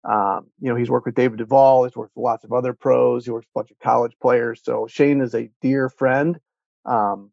Um, 0.03 0.47
you 0.61 0.69
know, 0.69 0.75
he's 0.75 0.89
worked 0.89 1.07
with 1.07 1.15
David 1.15 1.39
Duval. 1.39 1.83
He's 1.83 1.95
worked 1.95 2.15
with 2.15 2.23
lots 2.23 2.45
of 2.45 2.53
other 2.53 2.73
pros. 2.73 3.25
He 3.25 3.31
works 3.31 3.47
with 3.53 3.59
a 3.59 3.59
bunch 3.59 3.71
of 3.71 3.79
college 3.79 4.13
players. 4.21 4.61
So 4.63 4.87
Shane 4.87 5.19
is 5.21 5.35
a 5.35 5.51
dear 5.61 5.89
friend. 5.89 6.39
Um, 6.85 7.31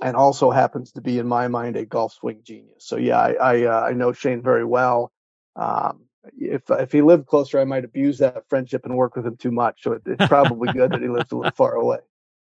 and 0.00 0.16
also 0.16 0.50
happens 0.50 0.92
to 0.92 1.00
be 1.00 1.18
in 1.18 1.26
my 1.26 1.48
mind 1.48 1.76
a 1.76 1.84
golf 1.84 2.12
swing 2.12 2.40
genius. 2.44 2.84
So 2.84 2.96
yeah, 2.96 3.18
I 3.18 3.32
I, 3.32 3.62
uh, 3.64 3.80
I 3.80 3.92
know 3.94 4.12
Shane 4.12 4.42
very 4.42 4.64
well. 4.64 5.10
Um, 5.56 6.04
if 6.36 6.62
if 6.70 6.92
he 6.92 7.02
lived 7.02 7.26
closer, 7.26 7.60
I 7.60 7.64
might 7.64 7.84
abuse 7.84 8.18
that 8.18 8.48
friendship 8.48 8.84
and 8.84 8.96
work 8.96 9.16
with 9.16 9.26
him 9.26 9.36
too 9.36 9.50
much. 9.50 9.82
So 9.82 9.92
it, 9.92 10.02
it's 10.06 10.26
probably 10.26 10.72
good 10.72 10.92
that 10.92 11.00
he 11.00 11.08
lives 11.08 11.32
a 11.32 11.36
little 11.36 11.52
far 11.52 11.74
away. 11.74 11.98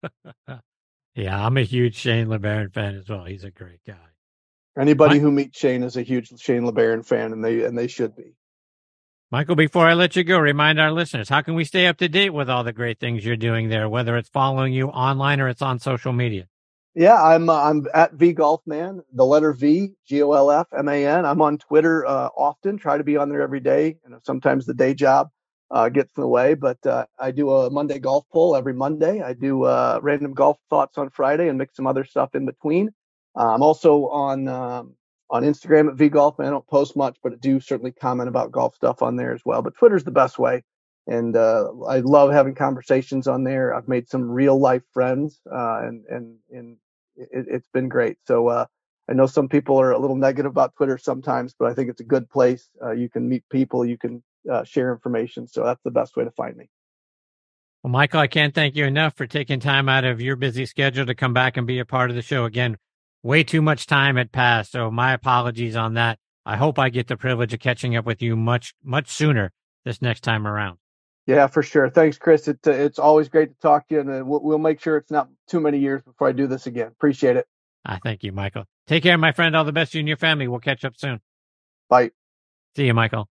yeah, 1.15 1.45
I'm 1.45 1.57
a 1.57 1.63
huge 1.63 1.95
Shane 1.95 2.27
LeBaron 2.27 2.73
fan 2.73 2.95
as 2.95 3.09
well. 3.09 3.25
He's 3.25 3.43
a 3.43 3.51
great 3.51 3.79
guy. 3.85 3.95
Anybody 4.77 5.19
who 5.19 5.31
meets 5.31 5.57
Shane 5.57 5.83
is 5.83 5.95
a 5.95 6.01
huge 6.01 6.29
Shane 6.39 6.63
LeBaron 6.63 7.05
fan, 7.05 7.31
and 7.31 7.43
they 7.43 7.63
and 7.63 7.77
they 7.77 7.87
should 7.87 8.15
be. 8.15 8.35
Michael, 9.31 9.55
before 9.55 9.87
I 9.87 9.95
let 9.95 10.15
you 10.15 10.23
go, 10.23 10.37
remind 10.37 10.79
our 10.79 10.91
listeners 10.91 11.29
how 11.29 11.41
can 11.41 11.55
we 11.55 11.63
stay 11.63 11.87
up 11.87 11.97
to 11.97 12.07
date 12.07 12.29
with 12.29 12.49
all 12.49 12.63
the 12.63 12.73
great 12.73 12.99
things 12.99 13.25
you're 13.25 13.35
doing 13.35 13.69
there, 13.69 13.89
whether 13.89 14.15
it's 14.17 14.29
following 14.29 14.71
you 14.71 14.87
online 14.89 15.41
or 15.41 15.49
it's 15.49 15.61
on 15.61 15.79
social 15.79 16.13
media. 16.13 16.47
Yeah, 16.95 17.21
I'm 17.21 17.49
uh, 17.49 17.61
I'm 17.63 17.87
at 17.93 18.13
V 18.13 18.33
Golf 18.33 18.61
Man, 18.65 19.01
the 19.13 19.25
letter 19.25 19.53
V 19.53 19.91
G 20.07 20.23
O 20.23 20.31
L 20.33 20.51
F 20.51 20.67
M 20.77 20.87
A 20.89 21.05
N. 21.05 21.25
I'm 21.25 21.41
on 21.41 21.57
Twitter 21.57 22.05
uh, 22.05 22.29
often. 22.37 22.77
Try 22.77 22.97
to 22.97 23.03
be 23.03 23.17
on 23.17 23.29
there 23.29 23.41
every 23.41 23.59
day. 23.59 23.97
You 24.03 24.11
know, 24.11 24.19
sometimes 24.23 24.65
the 24.65 24.73
day 24.73 24.93
job 24.93 25.29
uh, 25.71 25.89
gets 25.89 26.11
in 26.17 26.21
the 26.21 26.27
way, 26.27 26.53
but 26.53 26.85
uh, 26.85 27.05
I 27.19 27.31
do 27.31 27.51
a 27.51 27.69
Monday 27.69 27.99
golf 27.99 28.25
poll 28.31 28.55
every 28.55 28.73
Monday. 28.73 29.21
I 29.21 29.33
do 29.33 29.63
uh, 29.63 29.99
random 30.03 30.33
golf 30.33 30.57
thoughts 30.69 30.97
on 30.97 31.09
Friday 31.09 31.49
and 31.49 31.57
mix 31.57 31.75
some 31.75 31.87
other 31.87 32.05
stuff 32.05 32.35
in 32.35 32.45
between. 32.45 32.89
Uh, 33.37 33.53
I'm 33.53 33.63
also 33.63 34.07
on 34.07 34.47
um, 34.47 34.95
on 35.29 35.43
Instagram 35.43 35.89
at 35.89 35.95
V 35.95 36.09
Golfman. 36.09 36.47
I 36.47 36.49
don't 36.49 36.67
post 36.67 36.95
much, 36.97 37.17
but 37.23 37.33
I 37.33 37.35
do 37.37 37.59
certainly 37.59 37.91
comment 37.93 38.29
about 38.29 38.51
golf 38.51 38.75
stuff 38.75 39.01
on 39.01 39.17
there 39.17 39.33
as 39.33 39.41
well. 39.45 39.61
But 39.61 39.75
Twitter's 39.75 40.03
the 40.05 40.11
best 40.11 40.39
way 40.39 40.63
and 41.07 41.35
uh, 41.35 41.67
I 41.87 41.99
love 41.99 42.31
having 42.31 42.55
conversations 42.55 43.27
on 43.27 43.43
there. 43.43 43.75
I've 43.75 43.87
made 43.87 44.09
some 44.09 44.29
real 44.29 44.59
life 44.59 44.81
friends, 44.93 45.39
uh, 45.51 45.81
and 45.83 46.03
and 46.09 46.37
and 46.51 46.77
it, 47.15 47.47
has 47.51 47.67
been 47.73 47.89
great. 47.89 48.17
So 48.25 48.47
uh, 48.47 48.65
I 49.09 49.13
know 49.13 49.27
some 49.27 49.49
people 49.49 49.79
are 49.79 49.91
a 49.91 49.99
little 49.99 50.15
negative 50.15 50.51
about 50.51 50.75
Twitter 50.75 50.97
sometimes, 50.97 51.55
but 51.57 51.69
I 51.69 51.73
think 51.73 51.89
it's 51.89 52.01
a 52.01 52.05
good 52.05 52.29
place. 52.29 52.69
Uh, 52.81 52.91
you 52.91 53.09
can 53.09 53.27
meet 53.27 53.43
people, 53.49 53.85
you 53.85 53.97
can 53.97 54.23
uh, 54.51 54.63
share 54.63 54.91
information. 54.91 55.47
So 55.47 55.63
that's 55.63 55.81
the 55.83 55.91
best 55.91 56.15
way 56.15 56.23
to 56.23 56.31
find 56.31 56.55
me. 56.55 56.69
Well, 57.83 57.91
Michael, 57.91 58.19
I 58.19 58.27
can't 58.27 58.55
thank 58.55 58.75
you 58.75 58.85
enough 58.85 59.15
for 59.15 59.27
taking 59.27 59.59
time 59.59 59.87
out 59.87 60.05
of 60.05 60.21
your 60.21 60.35
busy 60.35 60.65
schedule 60.65 61.05
to 61.05 61.13
come 61.13 61.33
back 61.33 61.55
and 61.55 61.67
be 61.67 61.79
a 61.79 61.85
part 61.85 62.09
of 62.09 62.15
the 62.15 62.23
show. 62.23 62.45
Again, 62.45 62.77
way 63.21 63.43
too 63.43 63.61
much 63.61 63.85
time 63.85 64.15
had 64.15 64.31
passed, 64.31 64.71
so 64.71 64.89
my 64.89 65.13
apologies 65.13 65.75
on 65.75 65.93
that. 65.93 66.17
I 66.47 66.57
hope 66.57 66.79
I 66.79 66.89
get 66.89 67.07
the 67.07 67.17
privilege 67.17 67.53
of 67.53 67.59
catching 67.59 67.95
up 67.95 68.05
with 68.05 68.21
you 68.21 68.35
much, 68.35 68.73
much 68.83 69.09
sooner 69.09 69.51
this 69.83 70.01
next 70.01 70.21
time 70.21 70.47
around. 70.47 70.77
Yeah, 71.25 71.47
for 71.47 71.63
sure. 71.63 71.89
Thanks, 71.89 72.17
Chris. 72.17 72.47
It, 72.47 72.59
uh, 72.67 72.71
it's 72.71 72.99
always 72.99 73.29
great 73.29 73.49
to 73.49 73.59
talk 73.59 73.87
to 73.87 73.95
you, 73.95 74.01
and 74.01 74.09
uh, 74.09 74.25
we'll, 74.25 74.41
we'll, 74.43 74.57
make 74.59 74.79
sure 74.79 74.97
it's 74.97 75.09
not 75.09 75.27
too 75.47 75.59
many 75.59 75.79
years 75.79 76.01
before 76.03 76.27
I 76.27 76.31
do 76.31 76.45
this 76.45 76.67
again. 76.67 76.87
Appreciate 76.87 77.35
it. 77.35 77.47
Ah, 77.83 77.97
thank 78.03 78.23
you, 78.23 78.31
Michael. 78.31 78.65
Take 78.87 79.03
care, 79.03 79.17
my 79.17 79.31
friend. 79.31 79.55
All 79.55 79.63
the 79.63 79.71
best 79.71 79.93
to 79.93 79.97
you 79.97 80.01
and 80.01 80.07
your 80.07 80.17
family. 80.17 80.47
We'll 80.47 80.59
catch 80.59 80.85
up 80.85 80.93
soon. 80.97 81.21
Bye. 81.89 82.11
See 82.75 82.85
you, 82.85 82.93
Michael. 82.93 83.27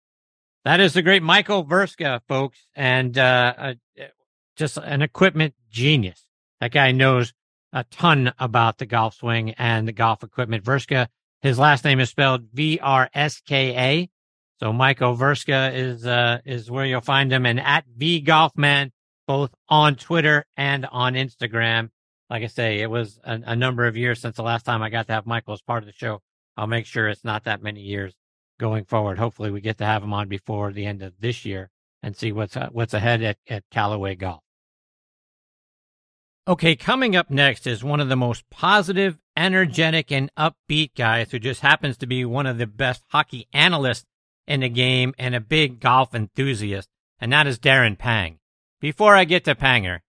That 0.64 0.80
is 0.80 0.94
the 0.94 1.02
great 1.02 1.24
Michael 1.24 1.66
Vrska, 1.66 2.22
folks, 2.28 2.60
and 2.76 3.18
uh, 3.18 3.54
uh, 3.58 3.74
just 4.56 4.78
an 4.78 5.02
equipment 5.02 5.56
genius. 5.70 6.26
That 6.60 6.72
guy 6.72 6.92
knows 6.92 7.34
a 7.74 7.84
ton 7.86 8.32
about 8.38 8.78
the 8.78 8.86
golf 8.86 9.16
swing 9.16 9.52
and 9.52 9.88
the 9.88 9.92
golf 9.92 10.24
equipment. 10.24 10.64
Vrska, 10.64 11.08
his 11.42 11.58
last 11.58 11.84
name 11.84 12.00
is 12.00 12.10
spelled 12.10 12.44
V 12.54 12.80
R 12.82 13.10
S 13.14 13.42
K 13.42 13.76
A. 13.76 14.10
So 14.62 14.72
Michael 14.72 15.18
Vrska 15.18 15.74
is 15.74 16.06
uh, 16.06 16.40
is 16.46 16.70
where 16.70 16.86
you'll 16.86 17.02
find 17.02 17.34
him, 17.34 17.48
and 17.48 17.60
at 17.60 17.84
V 17.98 18.24
Golfman, 18.24 18.92
both 19.28 19.50
on 19.68 19.96
Twitter 19.96 20.46
and 20.56 20.86
on 20.86 21.16
Instagram. 21.16 21.90
Like 22.30 22.44
I 22.44 22.48
say, 22.48 22.80
it 22.80 22.90
was 22.90 23.20
a, 23.24 23.40
a, 23.48 23.56
number 23.56 23.88
of 23.88 23.98
years 23.98 24.22
since 24.22 24.38
the 24.38 24.44
last 24.44 24.64
time 24.64 24.84
I 24.84 24.90
got 24.90 25.08
to 25.08 25.14
have 25.14 25.26
Michael 25.26 25.54
as 25.54 25.62
part 25.62 25.84
of 25.84 25.88
the 25.88 25.94
show. 25.94 26.22
I'll 26.56 26.68
make 26.68 26.86
sure 26.86 27.08
it's 27.08 27.26
not 27.26 27.44
that 27.46 27.64
many 27.64 27.82
years 27.82 28.14
going 28.60 28.86
forward. 28.86 29.18
Hopefully, 29.18 29.50
we 29.50 29.62
get 29.62 29.80
to 29.80 29.86
have 29.86 30.04
him 30.04 30.14
on 30.14 30.30
before 30.30 30.72
the 30.72 30.86
end 30.86 31.02
of 31.02 31.14
this 31.20 31.44
year 31.44 31.72
and 32.04 32.16
see 32.16 32.32
what's 32.32 32.56
uh, 32.56 32.70
what's 32.72 32.94
ahead 32.94 33.24
at, 33.24 33.38
at 33.50 33.64
Callaway 33.72 34.14
Golf. 34.14 34.42
Okay, 36.48 36.76
coming 36.76 37.16
up 37.16 37.32
next 37.32 37.66
is 37.66 37.84
one 37.84 38.00
of 38.00 38.10
the 38.10 38.16
most 38.16 38.48
positive, 38.52 39.18
energetic, 39.36 40.12
and 40.12 40.30
upbeat 40.38 40.92
guys 40.96 41.32
who 41.32 41.40
just 41.40 41.62
happens 41.62 41.98
to 41.98 42.06
be 42.06 42.26
one 42.26 42.46
of 42.46 42.60
the 42.60 42.68
best 42.68 43.04
hockey 43.10 43.48
analysts 43.54 44.06
in 44.48 44.62
the 44.62 44.70
game 44.70 45.14
and 45.18 45.36
a 45.36 45.40
big 45.40 45.80
golf 45.80 46.14
enthusiast, 46.14 46.90
and 47.20 47.32
that 47.32 47.48
is 47.48 47.60
Darren 47.60 47.98
Pang. 47.98 48.40
Before 48.80 49.16
I 49.16 49.26
get 49.26 49.46
to 49.46 49.56
Panger, 49.56 50.00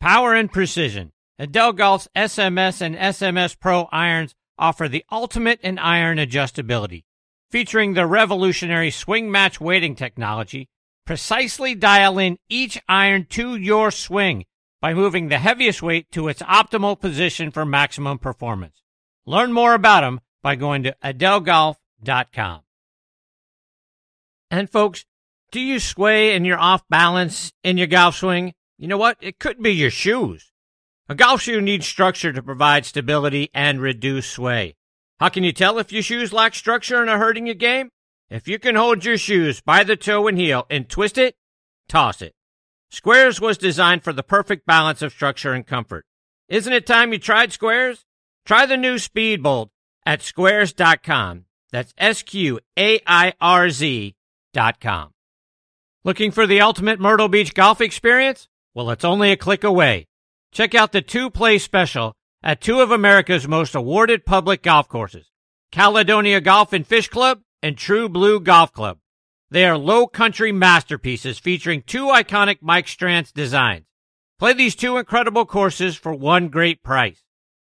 power 0.00 0.34
and 0.34 0.50
precision. 0.50 1.12
Edel 1.38 1.72
Golf's 1.72 2.08
SMS 2.16 2.80
and 2.80 2.96
SMS 2.96 3.58
Pro 3.58 3.88
irons 3.92 4.34
offer 4.58 4.88
the 4.88 5.04
ultimate 5.12 5.60
in 5.60 5.78
iron 5.78 6.18
adjustability. 6.18 7.04
Featuring 7.50 7.94
the 7.94 8.06
revolutionary 8.06 8.90
swing 8.90 9.30
match 9.30 9.60
weighting 9.60 9.94
technology, 9.94 10.68
precisely 11.04 11.74
dial 11.74 12.18
in 12.18 12.38
each 12.48 12.80
iron 12.88 13.26
to 13.30 13.54
your 13.56 13.90
swing 13.90 14.44
by 14.80 14.94
moving 14.94 15.28
the 15.28 15.38
heaviest 15.38 15.82
weight 15.82 16.10
to 16.12 16.28
its 16.28 16.42
optimal 16.42 16.98
position 16.98 17.50
for 17.50 17.64
maximum 17.64 18.18
performance. 18.18 18.82
Learn 19.26 19.52
more 19.52 19.74
about 19.74 20.00
them 20.02 20.20
by 20.42 20.56
going 20.56 20.82
to 20.84 20.96
edelgolf.com. 21.02 22.60
And 24.56 24.70
folks, 24.70 25.04
do 25.50 25.60
you 25.60 25.78
sway 25.78 26.34
and 26.34 26.46
you're 26.46 26.58
off 26.58 26.82
balance 26.88 27.52
in 27.62 27.76
your 27.76 27.88
golf 27.88 28.16
swing? 28.16 28.54
You 28.78 28.88
know 28.88 28.96
what? 28.96 29.18
It 29.20 29.38
could 29.38 29.62
be 29.62 29.72
your 29.72 29.90
shoes. 29.90 30.50
A 31.10 31.14
golf 31.14 31.42
shoe 31.42 31.60
needs 31.60 31.86
structure 31.86 32.32
to 32.32 32.42
provide 32.42 32.86
stability 32.86 33.50
and 33.52 33.82
reduce 33.82 34.26
sway. 34.26 34.76
How 35.20 35.28
can 35.28 35.44
you 35.44 35.52
tell 35.52 35.78
if 35.78 35.92
your 35.92 36.02
shoes 36.02 36.32
lack 36.32 36.54
structure 36.54 37.02
and 37.02 37.10
are 37.10 37.18
hurting 37.18 37.44
your 37.44 37.54
game? 37.54 37.90
If 38.30 38.48
you 38.48 38.58
can 38.58 38.76
hold 38.76 39.04
your 39.04 39.18
shoes 39.18 39.60
by 39.60 39.84
the 39.84 39.94
toe 39.94 40.26
and 40.26 40.38
heel 40.38 40.64
and 40.70 40.88
twist 40.88 41.18
it, 41.18 41.36
toss 41.86 42.22
it. 42.22 42.34
Sqairz 42.90 43.42
was 43.42 43.58
designed 43.58 44.04
for 44.04 44.14
the 44.14 44.22
perfect 44.22 44.64
balance 44.64 45.02
of 45.02 45.12
structure 45.12 45.52
and 45.52 45.66
comfort. 45.66 46.06
Isn't 46.48 46.72
it 46.72 46.86
time 46.86 47.12
you 47.12 47.18
tried 47.18 47.50
Sqairz? 47.50 48.04
Try 48.46 48.64
the 48.64 48.78
new 48.78 48.94
Speedbolt 48.94 49.68
at 50.06 50.20
sqairz.com. 50.20 51.44
That's 51.72 51.92
S 51.98 52.22
Q 52.22 52.60
A 52.78 53.00
I 53.06 53.34
R 53.38 53.68
Z 53.68 54.15
golfcourse.com. 54.56 55.12
Looking 56.04 56.30
for 56.30 56.46
the 56.46 56.60
ultimate 56.60 57.00
Myrtle 57.00 57.28
Beach 57.28 57.54
golf 57.54 57.80
experience? 57.80 58.48
Well, 58.74 58.90
it's 58.90 59.04
only 59.04 59.32
a 59.32 59.36
click 59.36 59.64
away. 59.64 60.06
Check 60.52 60.74
out 60.74 60.92
the 60.92 61.02
two 61.02 61.30
play 61.30 61.58
special 61.58 62.14
at 62.42 62.60
two 62.60 62.80
of 62.80 62.90
America's 62.90 63.48
most 63.48 63.74
awarded 63.74 64.24
public 64.24 64.62
golf 64.62 64.88
courses, 64.88 65.30
Caledonia 65.72 66.40
Golf 66.40 66.72
and 66.72 66.86
Fish 66.86 67.08
Club 67.08 67.40
and 67.62 67.76
True 67.76 68.08
Blue 68.08 68.40
Golf 68.40 68.72
Club. 68.72 68.98
They 69.50 69.64
are 69.64 69.78
low 69.78 70.06
country 70.06 70.52
masterpieces 70.52 71.38
featuring 71.38 71.82
two 71.82 72.06
iconic 72.06 72.58
Mike 72.60 72.86
Strantz 72.86 73.32
designs. 73.32 73.86
Play 74.38 74.52
these 74.52 74.76
two 74.76 74.98
incredible 74.98 75.46
courses 75.46 75.96
for 75.96 76.12
one 76.14 76.48
great 76.48 76.82
price. 76.82 77.22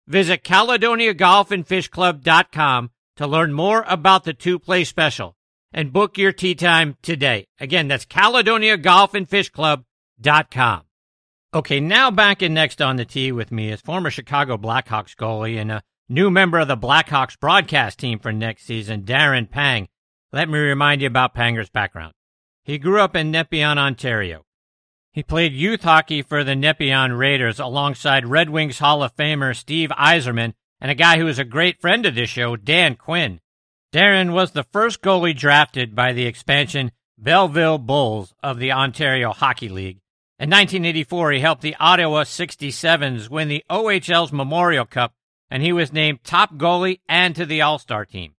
Visit 0.05 0.43
CaledoniaGolfandFishClub.com 0.43 2.91
to 3.15 3.27
learn 3.27 3.53
more 3.53 3.85
about 3.87 4.25
the 4.25 4.33
two 4.33 4.59
play 4.59 4.83
special 4.83 5.36
and 5.71 5.93
book 5.93 6.17
your 6.17 6.31
tee 6.31 6.55
time 6.55 6.97
today. 7.01 7.47
Again, 7.59 7.87
that's 7.87 8.05
Caledonia 8.05 8.77
Golf 8.77 9.13
and 9.13 9.27
Fish 9.27 9.49
Club.com. 9.49 10.83
Okay, 11.53 11.79
now 11.79 12.11
back 12.11 12.41
in 12.41 12.53
next 12.53 12.81
on 12.81 12.97
the 12.97 13.05
tee 13.05 13.31
with 13.31 13.51
me 13.51 13.71
is 13.71 13.81
former 13.81 14.09
Chicago 14.09 14.57
Blackhawks 14.57 15.15
goalie 15.15 15.59
and 15.59 15.71
a 15.71 15.83
new 16.09 16.29
member 16.29 16.59
of 16.59 16.67
the 16.67 16.77
Blackhawks 16.77 17.39
broadcast 17.39 17.99
team 17.99 18.19
for 18.19 18.31
next 18.31 18.65
season, 18.65 19.03
Darren 19.03 19.49
Pang. 19.49 19.87
Let 20.33 20.49
me 20.49 20.59
remind 20.59 21.01
you 21.01 21.07
about 21.07 21.33
Panger's 21.33 21.69
background. 21.69 22.13
He 22.63 22.77
grew 22.77 22.99
up 22.99 23.15
in 23.15 23.31
Nepean, 23.31 23.77
Ontario. 23.77 24.43
He 25.11 25.23
played 25.23 25.53
youth 25.53 25.83
hockey 25.83 26.21
for 26.21 26.43
the 26.43 26.55
Nepean 26.55 27.17
Raiders 27.17 27.59
alongside 27.59 28.27
Red 28.27 28.49
Wings 28.49 28.79
Hall 28.79 29.01
of 29.01 29.15
Famer 29.15 29.55
Steve 29.55 29.89
Yzerman 29.91 30.53
and 30.79 30.91
a 30.91 30.95
guy 30.95 31.17
who 31.17 31.27
is 31.27 31.39
a 31.39 31.45
great 31.45 31.81
friend 31.81 32.05
of 32.05 32.13
this 32.15 32.29
show, 32.29 32.55
Dan 32.55 32.95
Quinn. 32.95 33.39
Darren 33.97 34.31
was 34.31 34.51
the 34.51 34.61
first 34.61 35.01
goalie 35.01 35.35
drafted 35.35 35.95
by 35.95 36.13
the 36.13 36.27
expansion 36.27 36.91
Belleville 37.17 37.79
Bulls 37.79 38.35
of 38.43 38.59
the 38.59 38.71
Ontario 38.71 39.33
Hockey 39.33 39.69
League. 39.69 40.01
In 40.37 40.51
1984, 40.51 41.31
he 41.31 41.39
helped 41.39 41.63
the 41.63 41.75
Ottawa 41.79 42.23
67s 42.23 43.27
win 43.27 43.47
the 43.47 43.65
OHL's 43.71 44.31
Memorial 44.31 44.85
Cup, 44.85 45.15
and 45.49 45.63
he 45.63 45.73
was 45.73 45.91
named 45.91 46.23
top 46.23 46.57
goalie 46.57 46.99
and 47.09 47.35
to 47.35 47.43
the 47.43 47.63
All 47.63 47.79
Star 47.79 48.05
team. 48.05 48.35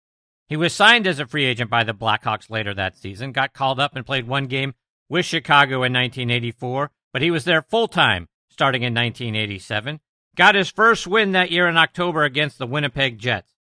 He 0.47 0.55
was 0.55 0.73
signed 0.73 1.07
as 1.07 1.19
a 1.19 1.25
free 1.25 1.45
agent 1.45 1.71
by 1.71 1.83
the 1.83 1.91
Blackhawks 1.91 2.51
later 2.51 2.75
that 2.75 2.95
season, 2.95 3.31
got 3.31 3.53
called 3.53 3.79
up 3.79 3.95
and 3.95 4.05
played 4.05 4.27
one 4.27 4.45
game 4.45 4.75
with 5.09 5.25
Chicago 5.25 5.77
in 5.77 5.91
1984, 5.91 6.91
but 7.11 7.23
he 7.23 7.31
was 7.31 7.45
there 7.45 7.63
full 7.63 7.87
time 7.87 8.27
starting 8.51 8.83
in 8.83 8.93
1987. 8.93 10.01
Got 10.35 10.53
his 10.53 10.69
first 10.69 11.07
win 11.07 11.31
that 11.31 11.49
year 11.49 11.67
in 11.67 11.77
October 11.77 12.25
against 12.25 12.59
the 12.59 12.67
Winnipeg 12.67 13.17
Jets. 13.17 13.56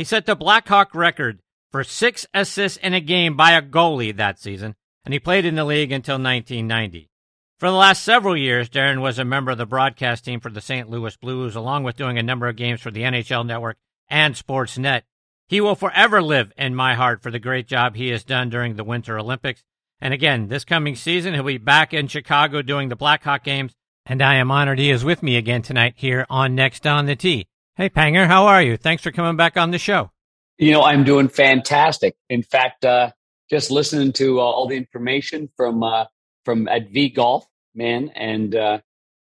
He 0.00 0.04
set 0.04 0.24
the 0.24 0.34
Blackhawk 0.34 0.94
record 0.94 1.40
for 1.70 1.84
six 1.84 2.26
assists 2.32 2.78
in 2.78 2.94
a 2.94 3.02
game 3.02 3.36
by 3.36 3.50
a 3.50 3.60
goalie 3.60 4.16
that 4.16 4.38
season, 4.38 4.74
and 5.04 5.12
he 5.12 5.20
played 5.20 5.44
in 5.44 5.56
the 5.56 5.64
league 5.66 5.92
until 5.92 6.14
1990. 6.14 7.10
For 7.58 7.68
the 7.68 7.76
last 7.76 8.02
several 8.02 8.34
years, 8.34 8.70
Darren 8.70 9.02
was 9.02 9.18
a 9.18 9.26
member 9.26 9.50
of 9.50 9.58
the 9.58 9.66
broadcast 9.66 10.24
team 10.24 10.40
for 10.40 10.48
the 10.48 10.62
St. 10.62 10.88
Louis 10.88 11.14
Blues, 11.18 11.54
along 11.54 11.84
with 11.84 11.98
doing 11.98 12.16
a 12.16 12.22
number 12.22 12.48
of 12.48 12.56
games 12.56 12.80
for 12.80 12.90
the 12.90 13.02
NHL 13.02 13.44
Network 13.44 13.76
and 14.08 14.34
Sportsnet. 14.34 15.02
He 15.48 15.60
will 15.60 15.74
forever 15.74 16.22
live 16.22 16.50
in 16.56 16.74
my 16.74 16.94
heart 16.94 17.22
for 17.22 17.30
the 17.30 17.38
great 17.38 17.66
job 17.66 17.94
he 17.94 18.08
has 18.08 18.24
done 18.24 18.48
during 18.48 18.76
the 18.76 18.84
Winter 18.84 19.18
Olympics. 19.18 19.62
And 20.00 20.14
again, 20.14 20.48
this 20.48 20.64
coming 20.64 20.96
season, 20.96 21.34
he'll 21.34 21.42
be 21.42 21.58
back 21.58 21.92
in 21.92 22.08
Chicago 22.08 22.62
doing 22.62 22.88
the 22.88 22.96
Blackhawk 22.96 23.44
games. 23.44 23.74
And 24.06 24.22
I 24.22 24.36
am 24.36 24.50
honored 24.50 24.78
he 24.78 24.90
is 24.90 25.04
with 25.04 25.22
me 25.22 25.36
again 25.36 25.60
tonight 25.60 25.92
here 25.98 26.24
on 26.30 26.54
Next 26.54 26.86
on 26.86 27.04
the 27.04 27.16
Tee. 27.16 27.48
Hey, 27.76 27.88
Panger, 27.88 28.26
how 28.26 28.46
are 28.46 28.62
you? 28.62 28.76
Thanks 28.76 29.02
for 29.02 29.10
coming 29.10 29.36
back 29.36 29.56
on 29.56 29.70
the 29.70 29.78
show. 29.78 30.10
You 30.58 30.72
know, 30.72 30.82
I'm 30.82 31.04
doing 31.04 31.28
fantastic. 31.28 32.14
In 32.28 32.42
fact, 32.42 32.84
uh, 32.84 33.12
just 33.48 33.70
listening 33.70 34.12
to 34.14 34.40
uh, 34.40 34.42
all 34.42 34.68
the 34.68 34.76
information 34.76 35.48
from 35.56 35.82
uh, 35.82 36.04
from 36.44 36.68
at 36.68 36.90
V 36.90 37.08
Golf, 37.08 37.46
man, 37.74 38.10
and 38.14 38.54
uh, 38.54 38.80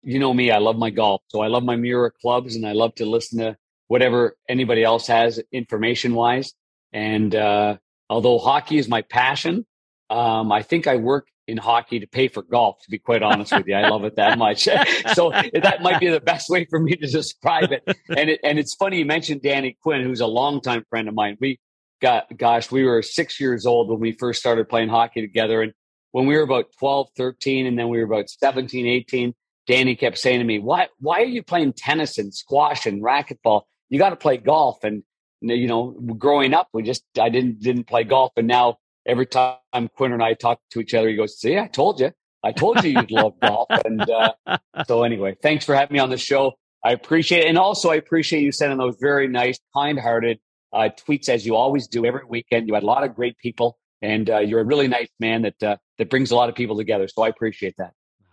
you 0.03 0.19
know 0.19 0.35
me, 0.35 0.51
I 0.51 0.59
love 0.59 0.77
my 0.77 0.91
golf, 0.91 1.23
so 1.29 1.41
I 1.41 1.47
love 1.47 1.63
my 1.63 1.77
Miura 1.77 2.11
clubs, 2.11 2.57
and 2.57 2.67
I 2.67 2.73
love 2.73 2.95
to 2.97 3.07
listen 3.07 3.39
to 3.39 3.57
whatever 3.89 4.37
anybody 4.49 4.83
else 4.83 5.07
has 5.07 5.41
information 5.53 6.15
wise. 6.15 6.53
And 6.93 7.35
uh, 7.35 7.77
although 8.09 8.39
hockey 8.39 8.79
is 8.79 8.89
my 8.89 9.03
passion, 9.03 9.67
um, 10.09 10.51
I 10.51 10.63
think 10.63 10.87
I 10.87 10.97
work 10.97 11.29
in 11.47 11.57
hockey 11.57 12.01
to 12.01 12.07
pay 12.07 12.29
for 12.29 12.43
golf. 12.43 12.81
To 12.83 12.91
be 12.91 12.99
quite 12.99 13.23
honest 13.23 13.53
with 13.53 13.67
you, 13.67 13.75
I 13.75 13.89
love 13.89 14.05
it 14.05 14.17
that 14.17 14.39
much. 14.39 14.65
so 15.15 15.31
that 15.31 15.79
might 15.83 16.01
be 16.01 16.09
the 16.09 16.21
best 16.21 16.49
way 16.49 16.65
for 16.65 16.79
me 16.79 16.97
to 16.97 17.07
describe 17.07 17.73
it. 17.73 17.83
And 18.09 18.31
it, 18.31 18.41
and 18.45 18.59
it's 18.59 18.75
funny 18.75 18.99
you 18.99 19.05
mentioned 19.05 19.43
Danny 19.43 19.77
Quinn, 19.83 20.03
who's 20.03 20.21
a 20.21 20.27
longtime 20.27 20.85
friend 20.89 21.09
of 21.09 21.15
mine. 21.15 21.37
We 21.41 21.59
got, 22.01 22.37
gosh, 22.37 22.71
we 22.71 22.85
were 22.85 23.03
six 23.03 23.41
years 23.41 23.67
old 23.67 23.89
when 23.89 24.01
we 24.01 24.13
first 24.13 24.41
started 24.41 24.69
playing 24.69 24.89
hockey 24.89 25.21
together, 25.21 25.63
and 25.63 25.73
when 26.13 26.27
we 26.27 26.37
were 26.37 26.43
about 26.43 26.67
12, 26.79 27.09
13, 27.17 27.67
and 27.67 27.79
then 27.79 27.89
we 27.89 27.99
were 27.99 28.05
about 28.05 28.29
17, 28.29 28.87
18, 28.87 29.35
Danny 29.67 29.95
kept 29.95 30.19
saying 30.19 30.41
to 30.41 30.45
me, 30.45 30.59
why, 30.59 30.89
why 30.99 31.21
are 31.21 31.27
you 31.27 31.43
playing 31.43 31.73
tennis 31.75 32.19
and 32.19 32.35
squash 32.35 32.87
and 32.87 33.03
racquetball? 33.03 33.63
You 33.89 33.99
got 33.99 34.11
to 34.11 34.17
play 34.17 34.37
golf. 34.37 34.83
And, 34.83 35.05
you 35.41 35.69
know, 35.69 35.93
growing 36.19 36.55
up, 36.55 36.69
we 36.73 36.83
just, 36.83 37.05
I 37.21 37.29
didn't, 37.29 37.61
didn't 37.61 37.85
play 37.85 38.05
golf. 38.05 38.33
And 38.37 38.49
now 38.49 38.79
every 39.07 39.27
time 39.27 39.59
Quinn 39.97 40.13
and 40.13 40.23
I 40.23 40.35
talk 40.35 40.61
to 40.73 40.81
each 40.81 40.95
other, 40.95 41.09
he 41.09 41.17
goes, 41.17 41.39
see, 41.39 41.59
I 41.59 41.67
told 41.69 42.01
you, 42.01 42.13
I 42.43 42.53
told 42.53 42.83
you 42.85 42.91
you'd 42.91 43.11
love 43.11 43.35
golf. 43.41 43.69
And 43.85 44.09
uh, 44.09 44.33
so 44.87 45.03
anyway, 45.03 45.37
thanks 45.43 45.65
for 45.65 45.75
having 45.75 45.95
me 45.95 45.99
on 45.99 46.11
the 46.11 46.19
show. 46.19 46.53
I 46.85 46.93
appreciate 46.93 47.45
it. 47.45 47.49
And 47.49 47.59
also 47.59 47.91
I 47.91 47.97
appreciate 47.97 48.43
you 48.43 48.53
sending 48.53 48.79
those 48.79 48.97
very 49.01 49.29
nice, 49.29 49.59
kind 49.75 49.99
hearted 49.99 50.39
uh, 50.73 50.89
tweets 50.97 51.29
as 51.29 51.45
you 51.45 51.57
always 51.57 51.89
do 51.89 52.07
every 52.07 52.25
weekend. 52.27 52.69
You 52.69 52.75
had 52.75 52.83
a 52.83 52.87
lot 52.87 53.05
of 53.05 53.15
great 53.15 53.37
people 53.39 53.79
and 54.03 54.31
uh, 54.31 54.39
you're 54.39 54.61
a 54.61 54.65
really 54.65 54.89
nice 54.89 55.11
man 55.19 55.43
that 55.43 55.63
uh, 55.63 55.77
that 55.99 56.11
brings 56.11 56.31
a 56.31 56.37
lot 56.37 56.49
of 56.49 56.55
people 56.55 56.77
together. 56.77 57.09
So 57.09 57.23
I 57.23 57.29
appreciate 57.29 57.77
that. 57.79 57.93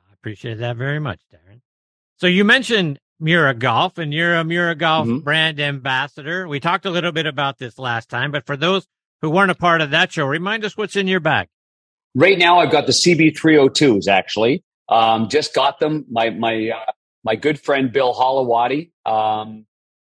I 0.10 0.14
appreciate 0.14 0.60
that 0.60 0.78
very 0.78 1.00
much, 1.00 1.20
Darren. 1.34 1.62
So 2.18 2.28
you 2.28 2.44
mentioned 2.44 3.00
Miura 3.20 3.54
Golf, 3.54 3.98
and 3.98 4.14
you're 4.14 4.36
a 4.36 4.44
Miura 4.44 4.76
Golf 4.76 5.08
mm-hmm. 5.08 5.20
brand 5.20 5.60
ambassador. 5.60 6.48
We 6.48 6.60
talked 6.60 6.86
a 6.86 6.90
little 6.90 7.12
bit 7.12 7.26
about 7.26 7.58
this 7.58 7.78
last 7.78 8.10
time, 8.10 8.32
but 8.32 8.46
for 8.46 8.58
those 8.58 8.88
who 9.22 9.30
weren't 9.30 9.52
a 9.52 9.56
part 9.56 9.82
of 9.82 9.92
that 9.92 10.12
show, 10.12 10.26
remind 10.26 10.66
us 10.66 10.78
what's 10.78 10.96
in 10.96 11.08
your 11.08 11.20
bag. 11.20 11.48
Right 12.16 12.38
now, 12.38 12.60
I've 12.60 12.72
got 12.72 12.86
the 12.86 12.94
CB302s. 12.94 14.08
Actually, 14.08 14.64
um, 14.90 15.30
just 15.30 15.54
got 15.54 15.80
them. 15.80 16.06
My 16.10 16.30
my 16.32 16.70
uh, 16.70 16.92
my 17.24 17.36
good 17.36 17.60
friend 17.60 17.92
Bill 17.92 18.14
Holowati, 18.14 18.92
um, 19.06 19.66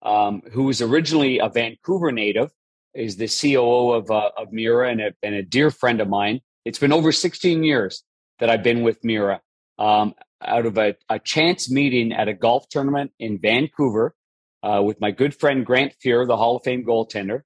um, 0.02 0.42
who 0.52 0.64
was 0.64 0.82
originally 0.82 1.40
a 1.40 1.50
Vancouver 1.50 2.12
native, 2.12 2.52
is 2.94 3.18
the 3.18 3.28
COO 3.28 3.92
of, 3.92 4.12
uh, 4.12 4.32
of 4.38 4.52
Miura 4.52 4.90
and 4.90 5.02
a, 5.02 5.14
and 5.24 5.36
a 5.36 5.44
dear 5.44 5.72
friend 5.72 6.02
of 6.02 6.08
mine. 6.08 6.42
It's 6.66 6.80
been 6.80 6.94
over 6.94 7.12
16 7.12 7.64
years 7.64 8.04
that 8.40 8.50
I've 8.50 8.64
been 8.64 8.84
with 8.84 9.04
Miura. 9.04 9.42
Um, 9.78 10.14
out 10.44 10.66
of 10.66 10.78
a, 10.78 10.96
a, 11.10 11.20
chance 11.20 11.70
meeting 11.70 12.12
at 12.12 12.28
a 12.28 12.34
golf 12.34 12.68
tournament 12.70 13.12
in 13.20 13.40
Vancouver 13.40 14.16
uh, 14.64 14.82
with 14.84 15.00
my 15.00 15.12
good 15.12 15.36
friend 15.36 15.66
Grant 15.66 15.94
Fuhr, 16.04 16.28
the 16.28 16.38
Hall 16.38 16.58
of 16.58 16.64
Fame 16.64 16.84
goaltender. 16.86 17.42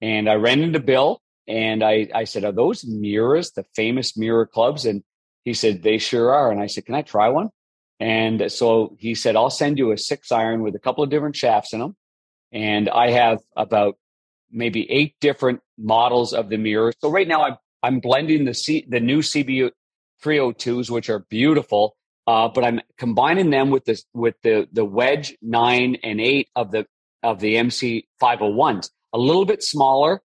And 0.00 0.28
I 0.28 0.34
ran 0.34 0.60
into 0.60 0.80
Bill 0.80 1.20
and 1.46 1.82
I, 1.82 2.08
I 2.14 2.24
said, 2.24 2.44
Are 2.44 2.52
those 2.52 2.84
Miuras, 2.84 3.54
the 3.54 3.64
famous 3.74 4.16
Miura 4.16 4.46
clubs? 4.46 4.84
And 4.84 5.02
he 5.44 5.54
said, 5.54 5.82
They 5.82 5.98
sure 5.98 6.32
are. 6.32 6.50
And 6.50 6.60
I 6.60 6.66
said, 6.66 6.86
Can 6.86 6.94
I 6.94 7.02
try 7.02 7.28
one? 7.28 7.50
And 8.00 8.50
so 8.52 8.96
he 8.98 9.14
said, 9.14 9.34
I'll 9.34 9.50
send 9.50 9.78
you 9.78 9.90
a 9.90 9.98
six 9.98 10.30
iron 10.30 10.62
with 10.62 10.74
a 10.76 10.78
couple 10.78 11.02
of 11.02 11.10
different 11.10 11.34
shafts 11.34 11.72
in 11.72 11.80
them. 11.80 11.96
And 12.52 12.88
I 12.88 13.10
have 13.10 13.40
about 13.56 13.96
maybe 14.50 14.90
eight 14.90 15.14
different 15.20 15.60
models 15.76 16.32
of 16.32 16.48
the 16.48 16.56
Miura. 16.56 16.92
So 17.00 17.10
right 17.10 17.26
now 17.26 17.42
I'm 17.42 17.56
I'm 17.82 18.00
blending 18.00 18.44
the 18.44 18.54
C, 18.54 18.84
the 18.88 19.00
new 19.00 19.20
CB 19.20 19.70
302s, 20.22 20.90
which 20.90 21.08
are 21.08 21.20
beautiful, 21.20 21.96
uh, 22.26 22.48
but 22.48 22.64
I'm 22.64 22.80
combining 22.96 23.50
them 23.50 23.70
with 23.70 23.84
the 23.84 24.02
with 24.14 24.34
the 24.42 24.68
the 24.72 24.84
wedge 24.84 25.36
nine 25.42 25.96
and 26.02 26.20
eight 26.20 26.48
of 26.56 26.70
the 26.70 26.86
of 27.22 27.40
the 27.40 27.56
MC 27.56 28.08
501s, 28.22 28.90
a 29.12 29.18
little 29.18 29.44
bit 29.44 29.62
smaller, 29.62 30.20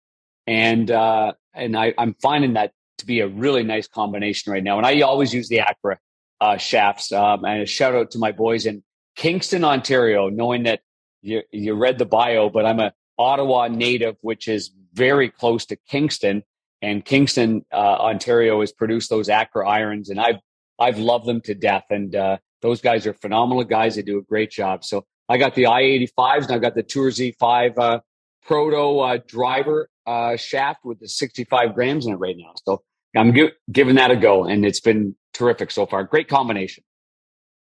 and 0.48 0.90
uh, 0.90 1.34
and 1.54 1.78
I, 1.78 1.94
I'm 1.98 2.16
finding 2.22 2.54
that 2.54 2.72
to 3.00 3.06
be 3.06 3.20
a 3.20 3.28
really 3.28 3.64
nice 3.64 3.88
combination 3.88 4.52
right 4.52 4.64
now. 4.64 4.78
And 4.78 4.86
I 4.86 5.02
always 5.02 5.34
use 5.34 5.50
the 5.50 5.60
Accra 5.60 6.00
uh, 6.42 6.58
shafts. 6.58 7.12
Um, 7.12 7.46
and 7.46 7.62
a 7.62 7.66
shout 7.66 7.96
out 7.96 8.12
to 8.12 8.20
my 8.20 8.32
boys 8.32 8.66
in 8.66 8.84
Kingston, 9.16 9.64
Ontario, 9.64 10.30
knowing 10.30 10.64
that 10.64 10.82
you 11.22 11.42
you 11.52 11.74
read 11.74 11.98
the 11.98 12.06
bio, 12.06 12.50
but 12.50 12.66
I'm 12.66 12.80
a 12.80 12.94
Ottawa 13.18 13.68
native, 13.68 14.16
which 14.22 14.48
is 14.48 14.72
very 14.94 15.30
close 15.30 15.66
to 15.68 15.76
Kingston. 15.76 16.44
And 16.82 17.06
Kingston, 17.06 17.66
uh, 17.72 17.76
Ontario, 17.76 18.60
has 18.60 18.74
produced 18.74 19.10
those 19.10 19.30
Accra 19.30 19.68
irons, 19.68 20.10
and 20.10 20.20
I've 20.20 20.40
I've 20.80 20.98
loved 20.98 21.26
them 21.26 21.40
to 21.42 21.56
death. 21.56 21.86
And 21.90 22.16
uh, 22.16 22.38
those 22.62 22.82
guys 22.82 23.08
are 23.08 23.14
phenomenal 23.14 23.64
guys. 23.64 23.96
They 23.96 24.02
do 24.02 24.18
a 24.18 24.22
great 24.22 24.52
job. 24.52 24.84
So 24.84 25.06
I 25.30 25.38
got 25.38 25.56
the 25.56 25.68
I-85s, 25.68 26.44
and 26.44 26.52
I 26.52 26.58
got 26.58 26.76
the 26.76 26.84
Tour 26.84 27.10
Z5 27.10 27.78
uh, 27.78 28.00
Proto 28.46 29.00
uh, 29.00 29.18
driver 29.28 29.90
uh, 30.06 30.36
shaft 30.36 30.84
with 30.84 31.00
the 31.00 31.08
65 31.08 31.74
grams 31.74 32.06
in 32.06 32.14
it 32.14 32.18
right 32.18 32.36
now. 32.38 32.54
So 32.66 32.84
I'm 33.16 33.34
gi- 33.34 33.52
giving 33.72 33.96
that 33.96 34.12
a 34.12 34.16
go, 34.16 34.46
and 34.46 34.66
it's 34.66 34.82
been 34.82 35.16
terrific 35.34 35.72
so 35.72 35.86
far. 35.86 36.04
Great 36.04 36.28
combination. 36.28 36.84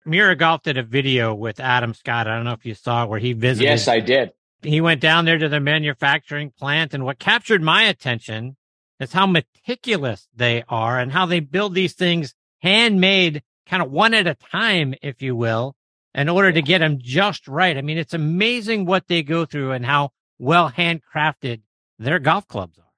Miura 0.06 0.36
Golf 0.36 0.64
did 0.64 0.78
a 0.78 0.84
video 0.84 1.34
with 1.34 1.60
Adam 1.60 1.94
Scott. 1.94 2.28
I 2.28 2.36
don't 2.36 2.46
know 2.46 2.54
if 2.54 2.66
you 2.66 2.74
saw 2.74 3.04
it, 3.04 3.10
where 3.10 3.20
he 3.20 3.34
visited. 3.34 3.66
Yes, 3.66 3.88
I 3.88 4.00
did 4.00 4.32
he 4.64 4.82
went 4.82 5.02
down 5.02 5.26
there 5.26 5.38
to 5.38 5.50
the 5.50 5.60
manufacturing 5.60 6.52
plant 6.52 6.94
and 6.94 7.04
what 7.04 7.20
captured 7.20 7.62
my 7.62 7.84
attention 7.84 8.56
is 9.00 9.14
how 9.14 9.26
meticulous 9.26 10.28
they 10.36 10.64
are 10.68 11.00
and 11.00 11.12
how 11.12 11.26
they 11.26 11.40
build 11.40 11.74
these 11.74 11.94
things 11.94 12.36
handmade 12.62 13.42
kind 13.66 13.82
of 13.82 13.92
one 13.92 14.14
at 14.14 14.28
a 14.28 14.36
time 14.36 14.94
if 15.02 15.22
you 15.22 15.36
will 15.36 15.76
in 16.14 16.30
order 16.30 16.52
to 16.52 16.62
get 16.62 16.80
them 16.80 17.00
just 17.02 17.48
right 17.48 17.78
i 17.78 17.82
mean 17.82 17.98
it's 17.98 18.14
amazing 18.14 18.86
what 18.86 19.08
they 19.08 19.24
go 19.24 19.46
through 19.46 19.72
and 19.72 19.86
how 19.86 20.10
well 20.42 20.70
handcrafted 20.70 21.62
their 22.00 22.20
golf 22.20 22.48
clubs 22.48 22.78
are 22.78 22.92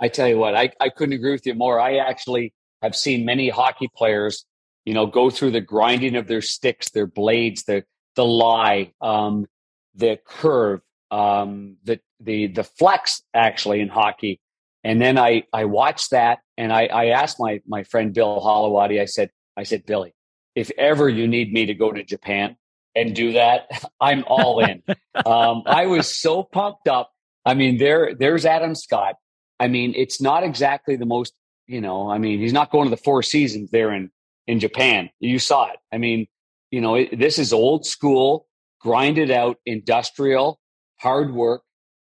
i 0.00 0.08
tell 0.08 0.28
you 0.28 0.38
what 0.38 0.54
I, 0.56 0.70
I 0.80 0.88
couldn't 0.88 1.14
agree 1.14 1.32
with 1.32 1.46
you 1.46 1.54
more 1.54 1.78
i 1.78 1.96
actually 1.96 2.52
have 2.82 2.96
seen 2.96 3.24
many 3.24 3.48
hockey 3.48 3.88
players 3.94 4.44
you 4.84 4.94
know 4.94 5.06
go 5.06 5.30
through 5.30 5.52
the 5.52 5.60
grinding 5.60 6.16
of 6.16 6.26
their 6.26 6.42
sticks 6.42 6.90
their 6.90 7.06
blades 7.06 7.64
the 7.64 7.84
the 8.16 8.24
lie 8.24 8.92
um, 9.00 9.46
the 9.94 10.18
curve, 10.24 10.80
um, 11.10 11.76
the 11.84 12.00
the 12.20 12.48
the 12.48 12.64
flex 12.64 13.22
actually 13.32 13.80
in 13.80 13.88
hockey. 13.88 14.40
And 14.82 15.00
then 15.00 15.18
I 15.18 15.44
I 15.52 15.64
watched 15.64 16.10
that 16.10 16.40
and 16.56 16.72
I, 16.72 16.86
I 16.86 17.06
asked 17.06 17.38
my 17.40 17.60
my 17.66 17.84
friend 17.84 18.12
Bill 18.12 18.40
Holowati, 18.40 19.00
I 19.00 19.06
said, 19.06 19.30
I 19.56 19.62
said, 19.62 19.86
Billy, 19.86 20.14
if 20.54 20.70
ever 20.76 21.08
you 21.08 21.26
need 21.26 21.52
me 21.52 21.66
to 21.66 21.74
go 21.74 21.92
to 21.92 22.02
Japan 22.04 22.56
and 22.94 23.14
do 23.14 23.32
that, 23.32 23.68
I'm 24.00 24.24
all 24.26 24.60
in. 24.60 24.82
um, 25.26 25.62
I 25.66 25.86
was 25.86 26.14
so 26.14 26.42
pumped 26.42 26.88
up. 26.88 27.10
I 27.44 27.54
mean, 27.54 27.78
there 27.78 28.14
there's 28.14 28.46
Adam 28.46 28.74
Scott. 28.74 29.16
I 29.60 29.68
mean, 29.68 29.94
it's 29.96 30.20
not 30.20 30.42
exactly 30.42 30.96
the 30.96 31.06
most, 31.06 31.32
you 31.66 31.80
know, 31.80 32.10
I 32.10 32.18
mean, 32.18 32.40
he's 32.40 32.52
not 32.52 32.70
going 32.70 32.84
to 32.86 32.90
the 32.90 33.02
four 33.02 33.22
seasons 33.22 33.70
there 33.70 33.92
in 33.92 34.10
in 34.46 34.60
Japan. 34.60 35.10
You 35.20 35.38
saw 35.38 35.70
it. 35.70 35.78
I 35.92 35.98
mean, 35.98 36.26
you 36.70 36.80
know, 36.80 36.96
it, 36.96 37.18
this 37.18 37.38
is 37.38 37.52
old 37.52 37.86
school 37.86 38.46
grinded 38.80 39.30
out 39.30 39.56
industrial 39.64 40.60
hard 40.98 41.34
work 41.34 41.62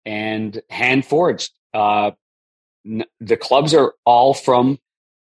and 0.05 0.61
hand 0.71 1.05
forged. 1.05 1.51
Uh, 1.75 2.13
n- 2.87 3.05
the 3.21 3.37
clubs 3.37 3.75
are 3.75 3.95
all 4.05 4.35
from 4.35 4.79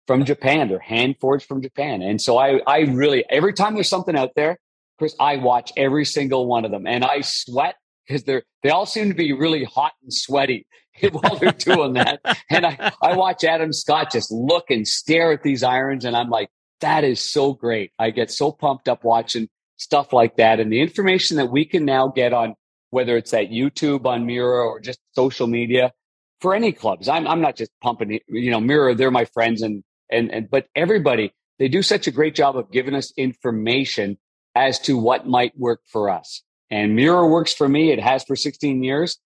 from 0.06 0.24
Japan. 0.24 0.68
They're 0.68 0.78
hand 0.78 1.16
forged 1.20 1.46
from 1.46 1.62
Japan, 1.62 2.02
and 2.02 2.20
so 2.20 2.38
I 2.38 2.60
I 2.66 2.80
really 2.80 3.24
every 3.28 3.52
time 3.52 3.74
there's 3.74 3.88
something 3.88 4.16
out 4.16 4.30
there, 4.36 4.58
Chris, 4.98 5.14
I 5.20 5.36
watch 5.36 5.72
every 5.76 6.04
single 6.04 6.46
one 6.46 6.64
of 6.64 6.70
them, 6.70 6.86
and 6.86 7.04
I 7.04 7.20
sweat 7.20 7.76
because 8.06 8.24
they're 8.24 8.42
they 8.62 8.70
all 8.70 8.86
seem 8.86 9.08
to 9.08 9.14
be 9.14 9.32
really 9.32 9.64
hot 9.64 9.92
and 10.02 10.12
sweaty 10.12 10.66
while 11.10 11.36
they're 11.36 11.52
doing 11.52 11.94
that. 11.94 12.20
And 12.50 12.66
I 12.66 12.92
I 13.02 13.16
watch 13.16 13.44
Adam 13.44 13.72
Scott 13.72 14.12
just 14.12 14.30
look 14.30 14.70
and 14.70 14.86
stare 14.86 15.32
at 15.32 15.42
these 15.42 15.62
irons, 15.62 16.04
and 16.04 16.16
I'm 16.16 16.30
like, 16.30 16.48
that 16.80 17.04
is 17.04 17.20
so 17.20 17.52
great. 17.52 17.92
I 17.98 18.10
get 18.10 18.30
so 18.30 18.52
pumped 18.52 18.88
up 18.88 19.04
watching 19.04 19.48
stuff 19.76 20.12
like 20.12 20.36
that. 20.36 20.60
And 20.60 20.72
the 20.72 20.80
information 20.80 21.36
that 21.36 21.50
we 21.50 21.64
can 21.64 21.84
now 21.84 22.08
get 22.08 22.32
on 22.32 22.54
whether 22.90 23.16
it's 23.16 23.34
at 23.34 23.50
YouTube 23.50 24.06
on 24.06 24.26
Miura 24.26 24.64
or 24.64 24.80
just 24.80 24.98
social 25.12 25.46
media 25.46 25.92
for 26.40 26.54
any 26.54 26.72
clubs. 26.72 27.08
I'm, 27.08 27.26
I'm 27.26 27.40
not 27.40 27.56
just 27.56 27.70
pumping, 27.82 28.20
you 28.28 28.50
know, 28.50 28.60
Miura, 28.60 28.94
they're 28.94 29.10
my 29.10 29.24
friends 29.26 29.62
and, 29.62 29.82
and, 30.10 30.32
and, 30.32 30.48
but 30.50 30.66
everybody, 30.74 31.32
they 31.58 31.68
do 31.68 31.82
such 31.82 32.06
a 32.06 32.10
great 32.10 32.34
job 32.34 32.56
of 32.56 32.70
giving 32.70 32.94
us 32.94 33.12
information 33.16 34.18
as 34.56 34.80
to 34.80 34.96
what 34.96 35.26
might 35.26 35.56
work 35.56 35.82
for 35.86 36.08
us. 36.10 36.42
And 36.70 36.96
Miura 36.96 37.28
works 37.28 37.52
for 37.52 37.68
me. 37.68 37.92
It 37.92 38.00
has 38.00 38.24
for 38.24 38.34
16 38.34 38.82
years. 38.82 39.18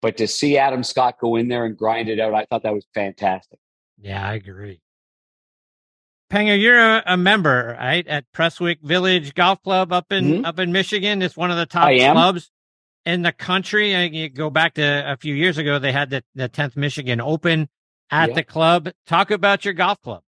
But 0.00 0.16
to 0.16 0.26
see 0.26 0.56
Adam 0.56 0.82
Scott 0.82 1.16
go 1.20 1.36
in 1.36 1.48
there 1.48 1.64
and 1.64 1.76
grind 1.76 2.08
it 2.08 2.18
out, 2.18 2.34
I 2.34 2.46
thought 2.46 2.62
that 2.62 2.72
was 2.72 2.86
fantastic. 2.94 3.58
Yeah, 4.00 4.26
I 4.26 4.34
agree. 4.34 4.80
Panger, 6.30 6.60
you're 6.60 6.78
a, 6.78 7.02
a, 7.06 7.16
member, 7.16 7.76
right, 7.78 8.06
at 8.06 8.30
Prestwick 8.32 8.80
Village 8.82 9.34
Golf 9.34 9.62
Club 9.62 9.92
up 9.92 10.12
in 10.12 10.24
mm-hmm. 10.24 10.44
up 10.44 10.58
in 10.58 10.72
Michigan. 10.72 11.22
It's 11.22 11.36
one 11.36 11.50
of 11.50 11.56
the 11.56 11.66
top 11.66 11.90
clubs 11.90 12.50
in 13.06 13.22
the 13.22 13.32
country. 13.32 13.96
I, 13.96 14.04
you 14.04 14.28
go 14.28 14.50
back 14.50 14.74
to 14.74 14.82
a 15.10 15.16
few 15.16 15.34
years 15.34 15.58
ago, 15.58 15.78
they 15.78 15.92
had 15.92 16.10
the, 16.10 16.22
the 16.34 16.48
10th 16.48 16.76
Michigan 16.76 17.20
Open 17.20 17.68
at 18.10 18.28
yeah. 18.28 18.34
the 18.34 18.42
club. 18.44 18.90
Talk 19.06 19.30
about 19.30 19.64
your 19.64 19.74
golf 19.74 20.00
club. 20.02 20.22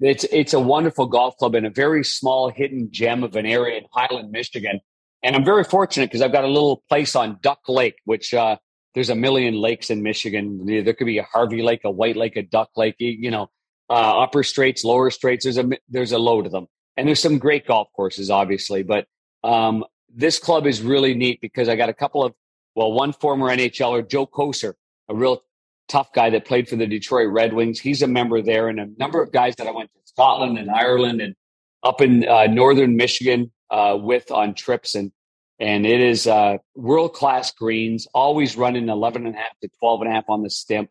It's 0.00 0.24
it's 0.24 0.54
a 0.54 0.60
wonderful 0.60 1.06
golf 1.06 1.36
club 1.36 1.54
in 1.54 1.66
a 1.66 1.70
very 1.70 2.04
small 2.04 2.50
hidden 2.50 2.88
gem 2.90 3.22
of 3.22 3.36
an 3.36 3.46
area 3.46 3.78
in 3.78 3.84
Highland, 3.92 4.30
Michigan. 4.30 4.80
And 5.22 5.36
I'm 5.36 5.44
very 5.44 5.64
fortunate 5.64 6.06
because 6.06 6.22
I've 6.22 6.32
got 6.32 6.44
a 6.44 6.48
little 6.48 6.82
place 6.88 7.14
on 7.14 7.38
Duck 7.42 7.60
Lake, 7.68 7.96
which 8.04 8.32
uh, 8.32 8.56
there's 8.94 9.10
a 9.10 9.14
million 9.14 9.54
lakes 9.54 9.90
in 9.90 10.02
Michigan. 10.02 10.64
There 10.64 10.94
could 10.94 11.06
be 11.06 11.18
a 11.18 11.22
Harvey 11.24 11.62
Lake, 11.62 11.82
a 11.84 11.90
White 11.90 12.16
Lake, 12.16 12.36
a 12.36 12.42
Duck 12.42 12.70
Lake. 12.76 12.96
You 12.98 13.30
know, 13.30 13.50
uh, 13.90 14.22
upper 14.22 14.42
straits, 14.42 14.84
lower 14.84 15.10
straits. 15.10 15.44
There's 15.44 15.58
a 15.58 15.68
there's 15.88 16.12
a 16.12 16.18
load 16.18 16.46
of 16.46 16.52
them, 16.52 16.66
and 16.96 17.06
there's 17.06 17.20
some 17.20 17.38
great 17.38 17.66
golf 17.66 17.88
courses, 17.94 18.30
obviously. 18.30 18.82
But 18.82 19.06
um, 19.44 19.84
this 20.08 20.38
club 20.38 20.66
is 20.66 20.80
really 20.80 21.14
neat 21.14 21.40
because 21.42 21.68
I 21.68 21.76
got 21.76 21.90
a 21.90 21.94
couple 21.94 22.24
of 22.24 22.32
well, 22.74 22.92
one 22.92 23.12
former 23.12 23.48
NHLer, 23.48 24.08
Joe 24.08 24.26
Koser, 24.26 24.74
a 25.08 25.14
real 25.14 25.42
tough 25.90 26.12
guy 26.12 26.30
that 26.30 26.46
played 26.46 26.68
for 26.68 26.76
the 26.76 26.86
Detroit 26.86 27.28
Red 27.30 27.52
Wings. 27.52 27.80
He's 27.80 28.00
a 28.02 28.06
member 28.06 28.40
there, 28.40 28.68
and 28.68 28.80
a 28.80 28.86
number 28.98 29.22
of 29.22 29.32
guys 29.32 29.56
that 29.56 29.66
I 29.66 29.72
went 29.72 29.92
to 29.92 30.00
Scotland 30.04 30.58
and 30.58 30.70
Ireland 30.70 31.20
and 31.20 31.34
up 31.82 32.00
in 32.00 32.26
uh, 32.26 32.46
northern 32.46 32.96
Michigan 32.96 33.52
uh, 33.70 33.98
with 34.00 34.30
on 34.30 34.54
trips 34.54 34.94
and 34.94 35.12
and 35.58 35.84
it 35.84 36.00
is 36.00 36.26
uh, 36.26 36.56
world 36.74 37.12
class 37.12 37.52
greens, 37.52 38.08
always 38.14 38.56
running 38.56 38.88
11 38.88 39.26
and 39.26 39.34
a 39.34 39.38
half 39.38 39.58
to 39.60 39.68
12 39.78 40.00
and 40.00 40.10
a 40.10 40.14
half 40.14 40.24
on 40.30 40.42
the 40.42 40.48
stimp 40.48 40.90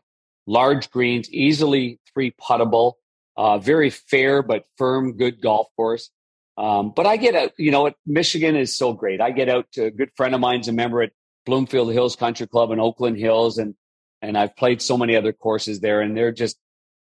large 0.49 0.89
greens, 0.89 1.29
easily 1.31 1.99
three 2.11 2.33
puttable, 2.41 2.93
uh, 3.37 3.57
very 3.59 3.89
fair 3.89 4.41
but 4.41 4.65
firm, 4.77 5.15
good 5.15 5.41
golf 5.41 5.67
course. 5.75 6.09
Um, 6.57 6.91
but 6.95 7.05
I 7.05 7.17
get 7.17 7.35
out, 7.35 7.51
you 7.57 7.71
know, 7.71 7.91
Michigan 8.05 8.55
is 8.55 8.75
so 8.75 8.91
great. 8.93 9.21
I 9.21 9.31
get 9.31 9.47
out 9.47 9.67
to 9.73 9.85
a 9.85 9.91
good 9.91 10.09
friend 10.17 10.35
of 10.35 10.41
mine's 10.41 10.67
a 10.67 10.73
member 10.73 11.01
at 11.01 11.11
Bloomfield 11.45 11.93
Hills 11.93 12.15
Country 12.15 12.47
Club 12.47 12.71
in 12.71 12.79
Oakland 12.79 13.17
Hills, 13.17 13.57
and 13.57 13.75
and 14.21 14.37
I've 14.37 14.55
played 14.55 14.81
so 14.81 14.97
many 14.97 15.15
other 15.15 15.33
courses 15.33 15.79
there, 15.79 16.01
and 16.01 16.15
they're 16.15 16.31
just 16.31 16.57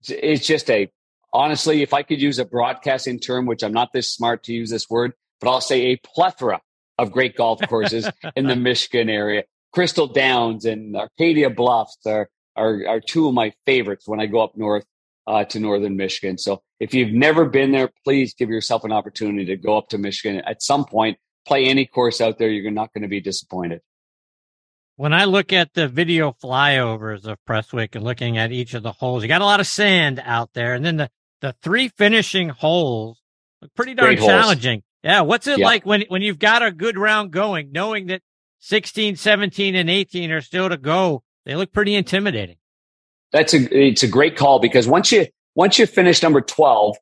it's 0.07 0.45
just 0.45 0.69
a 0.69 0.89
honestly, 1.33 1.81
if 1.81 1.93
I 1.93 2.03
could 2.03 2.21
use 2.21 2.39
a 2.39 2.45
broadcasting 2.45 3.19
term, 3.19 3.45
which 3.45 3.63
I'm 3.63 3.73
not 3.73 3.91
this 3.93 4.11
smart 4.11 4.43
to 4.43 4.53
use 4.53 4.69
this 4.69 4.89
word, 4.89 5.13
but 5.41 5.49
I'll 5.49 5.61
say 5.61 5.87
a 5.87 5.97
plethora 5.97 6.61
of 6.97 7.11
great 7.11 7.35
golf 7.35 7.59
courses 7.67 8.07
in 8.35 8.47
the 8.47 8.55
Michigan 8.55 9.09
area. 9.09 9.43
Crystal 9.71 10.07
Downs 10.07 10.65
and 10.65 10.95
Arcadia 10.95 11.49
Bluffs 11.49 11.97
are 12.05 12.29
are, 12.55 12.87
are 12.87 12.99
two 12.99 13.27
of 13.27 13.33
my 13.33 13.51
favorites 13.65 14.07
when 14.07 14.19
I 14.19 14.27
go 14.27 14.41
up 14.41 14.55
north 14.55 14.85
uh, 15.25 15.43
to 15.45 15.59
northern 15.59 15.95
Michigan. 15.95 16.37
So 16.37 16.61
if 16.79 16.93
you've 16.93 17.13
never 17.13 17.45
been 17.45 17.71
there, 17.71 17.89
please 18.03 18.35
give 18.35 18.49
yourself 18.49 18.83
an 18.83 18.91
opportunity 18.91 19.45
to 19.45 19.57
go 19.57 19.77
up 19.77 19.89
to 19.89 19.97
Michigan 19.97 20.41
at 20.45 20.61
some 20.61 20.85
point. 20.85 21.17
Play 21.47 21.65
any 21.65 21.85
course 21.85 22.21
out 22.21 22.37
there, 22.37 22.49
you're 22.49 22.71
not 22.71 22.93
going 22.93 23.01
to 23.01 23.07
be 23.07 23.21
disappointed. 23.21 23.81
When 24.95 25.13
I 25.13 25.25
look 25.25 25.51
at 25.51 25.73
the 25.73 25.87
video 25.87 26.35
flyovers 26.43 27.25
of 27.25 27.37
Prestwick 27.45 27.95
and 27.95 28.03
looking 28.03 28.37
at 28.37 28.51
each 28.51 28.73
of 28.73 28.83
the 28.83 28.91
holes, 28.91 29.23
you 29.23 29.27
got 29.27 29.41
a 29.41 29.45
lot 29.45 29.59
of 29.59 29.67
sand 29.67 30.21
out 30.23 30.51
there, 30.53 30.73
and 30.73 30.85
then 30.85 30.97
the 30.97 31.09
the 31.41 31.55
three 31.61 31.89
finishing 31.89 32.49
holes 32.49 33.21
look 33.61 33.73
pretty 33.73 33.95
darn 33.95 34.15
Great 34.15 34.25
challenging. 34.25 34.77
Holes. 34.77 34.83
Yeah, 35.03 35.21
what's 35.21 35.47
it 35.47 35.59
yeah. 35.59 35.65
like 35.65 35.85
when 35.85 36.03
when 36.07 36.21
you've 36.21 36.39
got 36.39 36.63
a 36.63 36.71
good 36.71 36.97
round 36.97 37.31
going, 37.31 37.71
knowing 37.71 38.07
that 38.07 38.21
16, 38.59 39.17
17, 39.17 39.75
and 39.75 39.89
18 39.89 40.31
are 40.31 40.39
still 40.39 40.69
to 40.69 40.77
go 40.77 41.23
they 41.45 41.55
look 41.55 41.73
pretty 41.73 41.95
intimidating. 41.95 42.57
That's 43.31 43.53
a 43.53 43.77
it's 43.77 44.03
a 44.03 44.07
great 44.07 44.37
call 44.37 44.59
because 44.59 44.87
once 44.87 45.11
you 45.11 45.27
once 45.55 45.79
you 45.79 45.85
finish 45.85 46.21
number 46.21 46.41
twelve, 46.41 46.97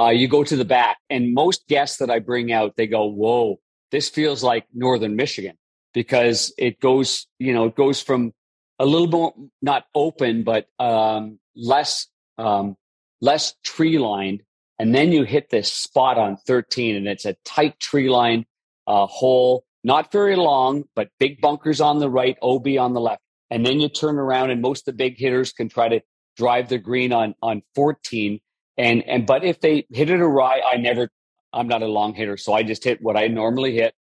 uh, 0.00 0.08
you 0.08 0.28
go 0.28 0.42
to 0.42 0.56
the 0.56 0.64
back, 0.64 0.98
and 1.10 1.34
most 1.34 1.66
guests 1.68 1.98
that 1.98 2.10
I 2.10 2.18
bring 2.18 2.52
out, 2.52 2.74
they 2.76 2.86
go, 2.86 3.04
"Whoa, 3.04 3.60
this 3.90 4.08
feels 4.08 4.42
like 4.42 4.66
Northern 4.72 5.14
Michigan," 5.14 5.56
because 5.94 6.52
it 6.58 6.80
goes, 6.80 7.26
you 7.38 7.54
know, 7.54 7.66
it 7.66 7.74
goes 7.74 8.02
from 8.02 8.32
a 8.78 8.84
little 8.84 9.08
more 9.08 9.32
not 9.62 9.84
open, 9.94 10.42
but 10.44 10.66
um, 10.78 11.38
less 11.56 12.08
um, 12.36 12.76
less 13.20 13.54
tree 13.64 13.98
lined, 13.98 14.42
and 14.78 14.94
then 14.94 15.12
you 15.12 15.22
hit 15.22 15.48
this 15.50 15.72
spot 15.72 16.18
on 16.18 16.36
thirteen, 16.36 16.96
and 16.96 17.06
it's 17.06 17.24
a 17.24 17.36
tight 17.44 17.80
tree 17.80 18.10
line 18.10 18.44
uh, 18.86 19.06
hole, 19.06 19.64
not 19.82 20.12
very 20.12 20.36
long, 20.36 20.84
but 20.94 21.08
big 21.18 21.40
bunkers 21.40 21.80
on 21.80 22.00
the 22.00 22.10
right, 22.10 22.36
OB 22.42 22.66
on 22.78 22.92
the 22.92 23.00
left. 23.00 23.22
And 23.50 23.64
then 23.64 23.80
you 23.80 23.88
turn 23.88 24.18
around 24.18 24.50
and 24.50 24.60
most 24.60 24.88
of 24.88 24.96
the 24.96 24.96
big 24.96 25.16
hitters 25.16 25.52
can 25.52 25.68
try 25.68 25.88
to 25.88 26.00
drive 26.36 26.68
the 26.68 26.78
green 26.78 27.12
on 27.12 27.34
on 27.42 27.62
14 27.74 28.40
and 28.76 29.02
and 29.04 29.26
but 29.26 29.44
if 29.44 29.60
they 29.60 29.86
hit 29.90 30.10
it 30.10 30.20
awry 30.20 30.60
i 30.68 30.76
never 30.76 31.08
i'm 31.52 31.68
not 31.68 31.82
a 31.82 31.86
long 31.86 32.14
hitter 32.14 32.36
so 32.36 32.52
i 32.52 32.62
just 32.62 32.82
hit 32.82 33.00
what 33.00 33.16
i 33.16 33.28
normally 33.28 33.74
hit 33.74 33.94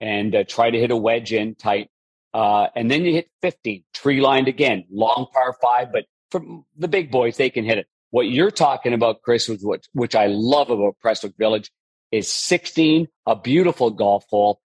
and 0.00 0.34
uh, 0.34 0.44
try 0.44 0.70
to 0.70 0.78
hit 0.78 0.90
a 0.90 0.96
wedge 0.96 1.32
in 1.32 1.54
tight 1.54 1.88
uh, 2.32 2.68
and 2.76 2.90
then 2.90 3.04
you 3.04 3.12
hit 3.12 3.28
15 3.42 3.84
tree 3.94 4.20
lined 4.20 4.48
again 4.48 4.84
long 4.90 5.26
par 5.32 5.56
five 5.60 5.92
but 5.92 6.04
from 6.30 6.64
the 6.76 6.88
big 6.88 7.10
boys 7.10 7.36
they 7.36 7.50
can 7.50 7.64
hit 7.64 7.78
it. 7.78 7.86
What 8.10 8.28
you're 8.28 8.50
talking 8.50 8.92
about 8.92 9.22
chris 9.22 9.48
was 9.48 9.62
what 9.62 9.86
which 9.92 10.14
i 10.14 10.26
love 10.26 10.70
about 10.70 10.96
prestwick 11.00 11.34
village 11.38 11.70
is 12.10 12.30
16 12.30 13.06
a 13.26 13.36
beautiful 13.36 13.90
golf 13.90 14.24
hole 14.28 14.60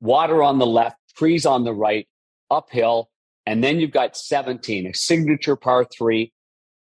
water 0.00 0.42
on 0.42 0.58
the 0.58 0.66
left 0.66 0.96
trees 1.16 1.46
on 1.46 1.64
the 1.64 1.72
right 1.72 2.06
uphill 2.50 3.08
and 3.46 3.62
then 3.62 3.78
you've 3.78 3.90
got 3.90 4.16
17, 4.16 4.86
a 4.86 4.94
signature 4.94 5.56
par 5.56 5.84
three, 5.84 6.32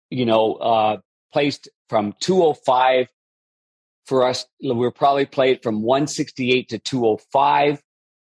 you 0.10 0.26
know, 0.26 0.56
uh, 0.56 0.98
placed 1.34 1.70
from 1.90 2.14
205 2.20 3.08
for 4.12 4.28
us. 4.28 4.46
We'll 4.62 4.92
probably 4.92 5.26
play 5.26 5.52
it 5.52 5.64
from 5.64 5.84
168 5.84 6.68
to 6.68 6.80
205. 6.80 7.82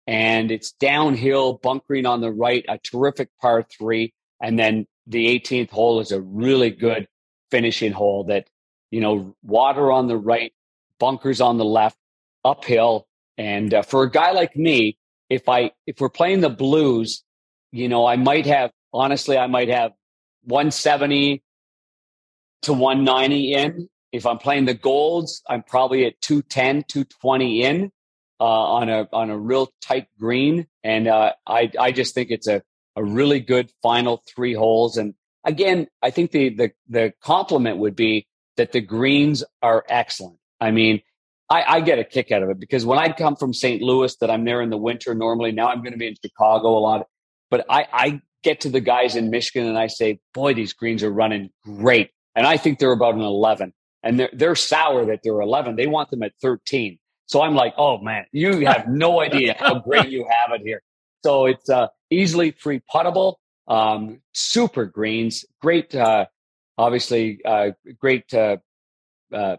And 0.07 0.51
it's 0.51 0.71
downhill, 0.71 1.59
bunkering 1.61 2.07
on 2.07 2.19
the 2.19 2.31
right, 2.31 2.65
a 2.67 2.79
terrific 2.79 3.29
par 3.39 3.63
three. 3.77 4.11
And 4.41 4.57
then 4.57 4.87
the 5.05 5.27
18th 5.39 5.69
hole 5.69 5.99
is 5.99 6.11
a 6.11 6.19
really 6.19 6.71
good 6.71 7.07
finishing 7.51 7.91
hole 7.91 8.23
that, 8.23 8.47
you 8.89 9.01
know, 9.01 9.35
water 9.43 9.91
on 9.91 10.07
the 10.07 10.17
right, 10.17 10.51
bunkers 10.99 11.41
on 11.41 11.59
the 11.59 11.65
left, 11.65 11.97
uphill. 12.43 13.05
And 13.37 13.71
uh, 13.71 13.83
for 13.83 14.01
a 14.01 14.09
guy 14.09 14.31
like 14.31 14.55
me, 14.55 14.97
if 15.29 15.47
I 15.47 15.73
if 15.85 16.01
we're 16.01 16.09
playing 16.09 16.41
the 16.41 16.49
blues, 16.49 17.23
you 17.71 17.87
know, 17.87 18.07
I 18.07 18.15
might 18.15 18.47
have, 18.47 18.71
honestly, 18.91 19.37
I 19.37 19.45
might 19.45 19.69
have 19.69 19.91
170 20.45 21.43
to 22.63 22.73
190 22.73 23.53
in. 23.53 23.89
If 24.11 24.25
I'm 24.25 24.37
playing 24.37 24.65
the 24.65 24.73
golds, 24.73 25.41
I'm 25.49 25.63
probably 25.63 26.05
at 26.05 26.19
210, 26.21 26.83
220 26.87 27.63
in 27.63 27.91
uh, 28.39 28.43
on 28.43 28.89
a 28.89 29.07
on 29.11 29.29
a 29.29 29.37
real 29.37 29.69
tight 29.81 30.07
green, 30.19 30.67
and 30.83 31.07
uh, 31.07 31.33
I 31.45 31.71
I 31.79 31.91
just 31.91 32.13
think 32.13 32.31
it's 32.31 32.47
a 32.47 32.61
a 32.95 33.03
really 33.03 33.39
good 33.39 33.71
final 33.81 34.23
three 34.33 34.53
holes. 34.53 34.97
And 34.97 35.13
again, 35.43 35.87
I 36.01 36.09
think 36.09 36.31
the 36.31 36.49
the 36.49 36.71
the 36.87 37.13
compliment 37.21 37.77
would 37.77 37.95
be 37.95 38.27
that 38.55 38.71
the 38.71 38.81
greens 38.81 39.43
are 39.61 39.83
excellent. 39.87 40.39
I 40.59 40.71
mean, 40.71 41.01
I, 41.49 41.75
I, 41.75 41.81
get 41.81 41.99
a 41.99 42.03
kick 42.03 42.31
out 42.31 42.41
of 42.41 42.49
it 42.49 42.59
because 42.59 42.85
when 42.85 42.97
I 42.97 43.11
come 43.11 43.35
from 43.35 43.53
St. 43.53 43.81
Louis, 43.81 44.15
that 44.17 44.31
I'm 44.31 44.43
there 44.43 44.61
in 44.61 44.71
the 44.71 44.77
winter 44.77 45.13
normally. 45.13 45.51
Now 45.51 45.67
I'm 45.67 45.83
going 45.83 45.91
to 45.91 45.97
be 45.97 46.07
in 46.07 46.15
Chicago 46.23 46.69
a 46.69 46.79
lot. 46.79 47.05
But 47.49 47.65
I, 47.69 47.85
I 47.93 48.21
get 48.43 48.61
to 48.61 48.69
the 48.69 48.81
guys 48.81 49.15
in 49.15 49.29
Michigan 49.29 49.67
and 49.67 49.77
I 49.77 49.87
say, 49.87 50.19
boy, 50.33 50.53
these 50.53 50.73
greens 50.73 51.03
are 51.03 51.11
running 51.11 51.49
great. 51.63 52.09
And 52.35 52.45
I 52.45 52.57
think 52.57 52.79
they're 52.79 52.91
about 52.91 53.15
an 53.15 53.21
11 53.21 53.73
and 54.07 54.19
they're, 54.19 54.29
they're 54.33 54.55
sour 54.55 55.05
that 55.05 55.19
they're 55.23 55.41
11. 55.41 55.75
They 55.75 55.87
want 55.87 56.09
them 56.09 56.23
at 56.23 56.33
13. 56.41 56.97
So 57.25 57.41
I'm 57.41 57.55
like, 57.55 57.73
oh 57.77 57.99
man, 57.99 58.25
you 58.31 58.65
have 58.65 58.87
no 58.87 59.19
idea 59.21 59.55
how 59.59 59.79
great 59.79 60.09
you 60.09 60.25
have 60.29 60.59
it 60.59 60.61
here. 60.63 60.81
So 61.23 61.45
it's 61.45 61.69
uh, 61.69 61.87
easily 62.09 62.51
free 62.51 62.81
puttable, 62.93 63.35
um, 63.67 64.21
super 64.33 64.85
greens, 64.85 65.45
great, 65.61 65.93
uh, 65.93 66.27
obviously, 66.77 67.39
uh, 67.43 67.71
great, 67.99 68.33
uh, 68.33 68.57
uh, 69.33 69.57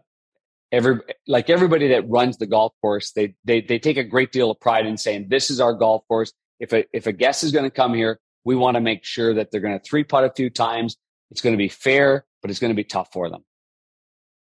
every 0.72 1.00
like 1.26 1.50
everybody 1.50 1.88
that 1.88 2.08
runs 2.08 2.38
the 2.38 2.46
golf 2.46 2.72
course, 2.80 3.12
they 3.12 3.34
they 3.44 3.60
they 3.60 3.78
take 3.78 3.98
a 3.98 4.04
great 4.04 4.32
deal 4.32 4.50
of 4.50 4.60
pride 4.60 4.86
in 4.86 4.96
saying 4.96 5.26
this 5.28 5.50
is 5.50 5.60
our 5.60 5.74
golf 5.74 6.06
course 6.08 6.32
if 6.60 6.72
a, 6.72 6.84
if 6.92 7.06
a 7.06 7.12
guest 7.12 7.44
is 7.44 7.52
going 7.52 7.64
to 7.64 7.70
come 7.70 7.94
here, 7.94 8.18
we 8.44 8.56
want 8.56 8.76
to 8.76 8.80
make 8.80 9.04
sure 9.04 9.34
that 9.34 9.50
they're 9.50 9.60
going 9.60 9.78
to 9.78 9.84
three 9.84 10.04
putt 10.04 10.24
a 10.24 10.30
few 10.30 10.50
times. 10.50 10.96
It's 11.30 11.40
going 11.40 11.52
to 11.52 11.58
be 11.58 11.68
fair, 11.68 12.24
but 12.42 12.50
it's 12.50 12.60
going 12.60 12.72
to 12.72 12.76
be 12.76 12.84
tough 12.84 13.08
for 13.12 13.28
them. 13.28 13.44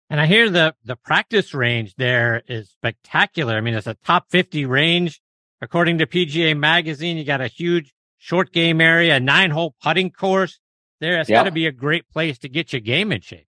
And 0.10 0.20
I 0.20 0.26
hear 0.26 0.50
the 0.50 0.76
the 0.84 0.96
practice 0.96 1.54
range 1.54 1.96
there 1.96 2.42
is 2.48 2.70
spectacular. 2.70 3.56
I 3.56 3.62
mean, 3.62 3.76
it's 3.76 3.88
a 3.88 3.94
top 3.94 4.30
50 4.30 4.66
range 4.66 5.22
according 5.62 6.00
to 6.00 6.08
PGA 6.08 6.58
Magazine. 6.58 7.18
You 7.18 7.24
got 7.24 7.42
a 7.42 7.48
huge 7.48 7.94
short 8.18 8.52
game 8.52 8.82
area, 8.82 9.16
a 9.16 9.20
nine 9.20 9.52
hole 9.52 9.76
putting 9.82 10.12
course 10.12 10.60
there. 11.00 11.20
It's 11.20 11.30
yep. 11.30 11.40
got 11.40 11.44
to 11.44 11.52
be 11.52 11.68
a 11.68 11.72
great 11.72 12.10
place 12.10 12.40
to 12.40 12.50
get 12.50 12.74
your 12.74 12.80
game 12.80 13.12
in 13.12 13.22
shape. 13.22 13.48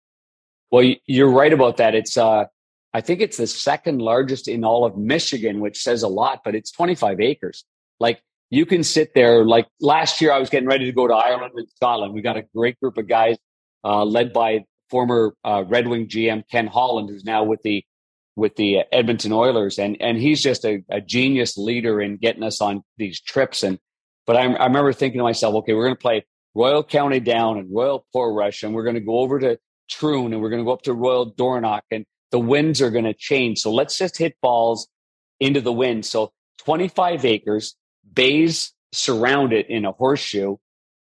Well, 0.72 0.94
you're 1.06 1.32
right 1.32 1.52
about 1.52 1.78
that. 1.78 1.96
It's 1.96 2.18
uh, 2.18 2.46
I 2.94 3.02
think 3.02 3.22
it's 3.22 3.38
the 3.38 3.48
second 3.48 4.02
largest 4.02 4.48
in 4.48 4.64
all 4.64 4.86
of 4.86 4.98
Michigan, 4.98 5.60
which 5.60 5.82
says 5.82 6.04
a 6.04 6.08
lot, 6.08 6.42
but 6.44 6.56
it's 6.56 6.72
25 6.72 7.22
acres. 7.22 7.64
Like 8.00 8.22
you 8.50 8.66
can 8.66 8.84
sit 8.84 9.14
there. 9.14 9.46
Like 9.46 9.68
last 9.80 10.22
year, 10.22 10.32
I 10.32 10.40
was 10.40 10.50
getting 10.50 10.68
ready 10.68 10.86
to 10.86 10.92
go 10.92 11.08
to 11.08 11.14
Ireland 11.14 11.54
and 11.56 11.70
Scotland. 11.70 12.14
We 12.14 12.22
got 12.22 12.38
a 12.38 12.44
great 12.56 12.80
group 12.80 12.98
of 12.98 13.08
guys, 13.08 13.38
uh, 13.84 14.04
led 14.04 14.34
by 14.34 14.66
former 14.90 15.34
uh, 15.44 15.64
Red 15.68 15.88
Wing 15.88 16.08
GM 16.08 16.44
Ken 16.50 16.68
Holland, 16.68 17.10
who's 17.10 17.24
now 17.24 17.44
with 17.44 17.62
the 17.64 17.84
with 18.36 18.56
the 18.56 18.80
Edmonton 18.92 19.32
Oilers, 19.32 19.78
and 19.80 19.98
and 20.00 20.18
he's 20.18 20.42
just 20.42 20.66
a, 20.66 20.84
a 20.90 21.02
genius 21.02 21.58
leader 21.58 22.02
in 22.02 22.18
getting 22.18 22.44
us 22.44 22.62
on 22.62 22.84
these 22.98 23.22
trips. 23.22 23.64
And 23.64 23.80
but 24.26 24.36
I, 24.36 24.42
I 24.42 24.66
remember 24.66 24.94
thinking 24.94 25.20
to 25.20 25.24
myself, 25.24 25.56
okay, 25.56 25.74
we're 25.74 25.86
going 25.86 25.96
to 25.96 26.02
play 26.02 26.26
Royal 26.56 26.84
County 26.84 27.20
Down 27.20 27.58
and 27.58 27.74
Royal 27.74 28.06
Portrush, 28.14 28.64
and 28.64 28.74
we're 28.74 28.84
going 28.84 28.96
to 28.96 29.02
go 29.02 29.20
over 29.20 29.40
to 29.40 29.60
Troon, 29.90 30.34
and 30.34 30.42
we're 30.42 30.50
going 30.50 30.62
to 30.62 30.66
go 30.66 30.74
up 30.74 30.84
to 30.84 30.94
Royal 30.94 31.26
Dornoch, 31.26 31.84
and 31.92 32.06
the 32.32 32.40
winds 32.40 32.82
are 32.82 32.92
going 32.92 33.06
to 33.06 33.14
change. 33.14 33.60
So 33.60 33.72
let's 33.72 33.98
just 33.98 34.18
hit 34.18 34.36
balls 34.42 34.88
into 35.40 35.62
the 35.62 35.74
wind. 35.74 36.06
So 36.06 36.32
25 36.60 37.26
acres, 37.26 37.76
bays 38.12 38.74
surround 38.92 39.54
it 39.54 39.70
in 39.70 39.86
a 39.86 39.92
horseshoe, 39.92 40.58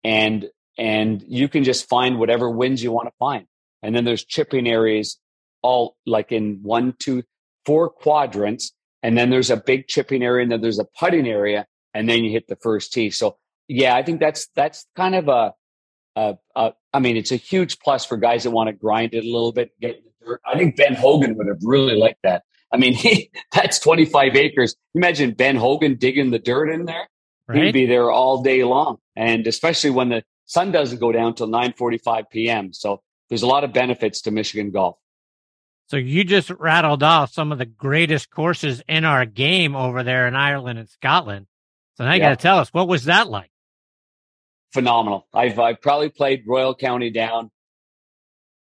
and 0.05 0.49
and 0.79 1.23
you 1.27 1.49
can 1.49 1.65
just 1.65 1.89
find 1.89 2.19
whatever 2.19 2.51
winds 2.51 2.83
you 2.83 2.93
want 2.93 3.09
to 3.09 3.15
find. 3.19 3.47
And 3.83 3.95
then 3.95 4.05
there's 4.05 4.25
chipping 4.25 4.69
areas 4.69 5.19
all 5.63 5.97
like 6.07 6.33
in 6.33 6.61
one, 6.63 6.95
two, 6.99 7.23
four 7.65 7.89
quadrants. 7.89 8.73
And 9.03 9.17
then 9.17 9.31
there's 9.31 9.51
a 9.51 9.57
big 9.57 9.89
chipping 9.89 10.23
area 10.23 10.43
and 10.43 10.53
then 10.53 10.61
there's 10.61 10.79
a 10.79 10.87
putting 10.99 11.27
area. 11.27 11.67
And 11.95 12.09
then 12.09 12.25
you 12.25 12.31
hit 12.31 12.49
the 12.49 12.57
first 12.57 12.93
tee. 12.93 13.11
So 13.11 13.37
yeah, 13.69 13.95
I 13.95 14.03
think 14.03 14.21
that's, 14.21 14.49
that's 14.55 14.87
kind 14.97 15.15
of 15.15 15.29
a, 15.29 15.53
a, 16.17 16.37
a 16.57 16.73
I 16.93 16.99
mean, 16.99 17.17
it's 17.17 17.33
a 17.33 17.37
huge 17.37 17.79
plus 17.81 18.05
for 18.05 18.17
guys 18.17 18.45
that 18.45 18.51
want 18.51 18.69
to 18.69 18.73
grind 18.73 19.15
it 19.15 19.25
a 19.25 19.31
little 19.31 19.53
bit, 19.53 19.73
get 19.81 19.97
in 19.97 20.03
the 20.05 20.27
dirt. 20.27 20.41
I 20.47 20.57
think 20.57 20.77
Ben 20.77 20.95
Hogan 20.95 21.37
would 21.37 21.49
have 21.49 21.61
really 21.63 21.97
liked 21.97 22.21
that. 22.23 22.45
I 22.73 22.77
mean, 22.77 22.95
he, 22.95 23.31
that's 23.53 23.79
25 23.79 24.37
acres. 24.37 24.77
Imagine 24.95 25.33
Ben 25.33 25.57
Hogan 25.57 25.97
digging 25.97 26.31
the 26.31 26.39
dirt 26.39 26.71
in 26.71 26.87
there. 26.87 27.09
Right. 27.49 27.65
He'd 27.65 27.73
be 27.73 27.87
there 27.87 28.11
all 28.11 28.43
day 28.43 28.65
long. 28.65 28.99
And 29.17 29.47
especially 29.47 29.91
when 29.91 30.09
the 30.09 30.25
sun 30.47 30.73
doesn't 30.73 31.01
go 31.01 31.13
down 31.13 31.35
till 31.35 31.49
9:45 31.49 32.25
p.m. 32.31 32.73
So 32.73 33.03
there's 33.33 33.41
a 33.41 33.47
lot 33.47 33.65
of 33.65 33.73
benefits 33.73 34.21
to 34.21 34.31
Michigan 34.31 34.71
golf. 34.71 34.99
So 35.87 35.97
you 35.97 36.23
just 36.23 36.51
rattled 36.51 37.03
off 37.03 37.33
some 37.33 37.51
of 37.51 37.57
the 37.57 37.65
greatest 37.65 38.29
courses 38.29 38.83
in 38.87 39.07
our 39.07 39.25
game 39.25 39.75
over 39.75 40.03
there 40.03 40.29
in 40.29 40.35
Ireland 40.35 40.79
and 40.79 40.87
Scotland. 40.87 41.47
So 41.95 42.05
now 42.05 42.13
you 42.13 42.21
got 42.21 42.29
to 42.29 42.37
tell 42.37 42.59
us 42.59 42.69
what 42.75 42.89
was 42.89 43.07
that 43.07 43.31
like? 43.31 43.51
Phenomenal. 44.75 45.27
I've 45.33 45.59
I've 45.59 45.81
probably 45.81 46.11
played 46.11 46.45
Royal 46.47 46.75
County 46.75 47.09
down. 47.09 47.51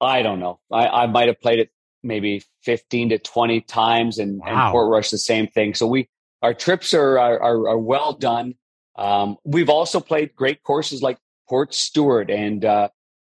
I 0.01 0.23
don't 0.23 0.41
know. 0.41 0.59
I, 0.73 0.89
I 0.89 1.07
might 1.07 1.28
have 1.28 1.39
played 1.39 1.59
it 1.59 1.70
maybe 2.03 2.43
15 2.62 3.11
to 3.11 3.19
20 3.19 3.61
times 3.61 4.19
and, 4.19 4.39
wow. 4.39 4.47
and 4.47 4.57
Portrush 4.74 5.11
the 5.11 5.19
same 5.19 5.49
thing. 5.49 5.74
So 5.74 5.87
we 5.87 6.09
our 6.41 6.55
trips 6.55 6.95
are 6.95 7.19
are, 7.19 7.39
are, 7.43 7.69
are 7.69 7.78
well 7.78 8.15
done. 8.15 8.55
Um, 8.97 9.37
we've 9.45 9.69
also 9.69 10.01
played 10.01 10.35
great 10.35 10.62
courses 10.62 11.03
like 11.03 11.19
Portstewart 11.51 12.31
and 12.31 12.65
uh, 12.65 12.89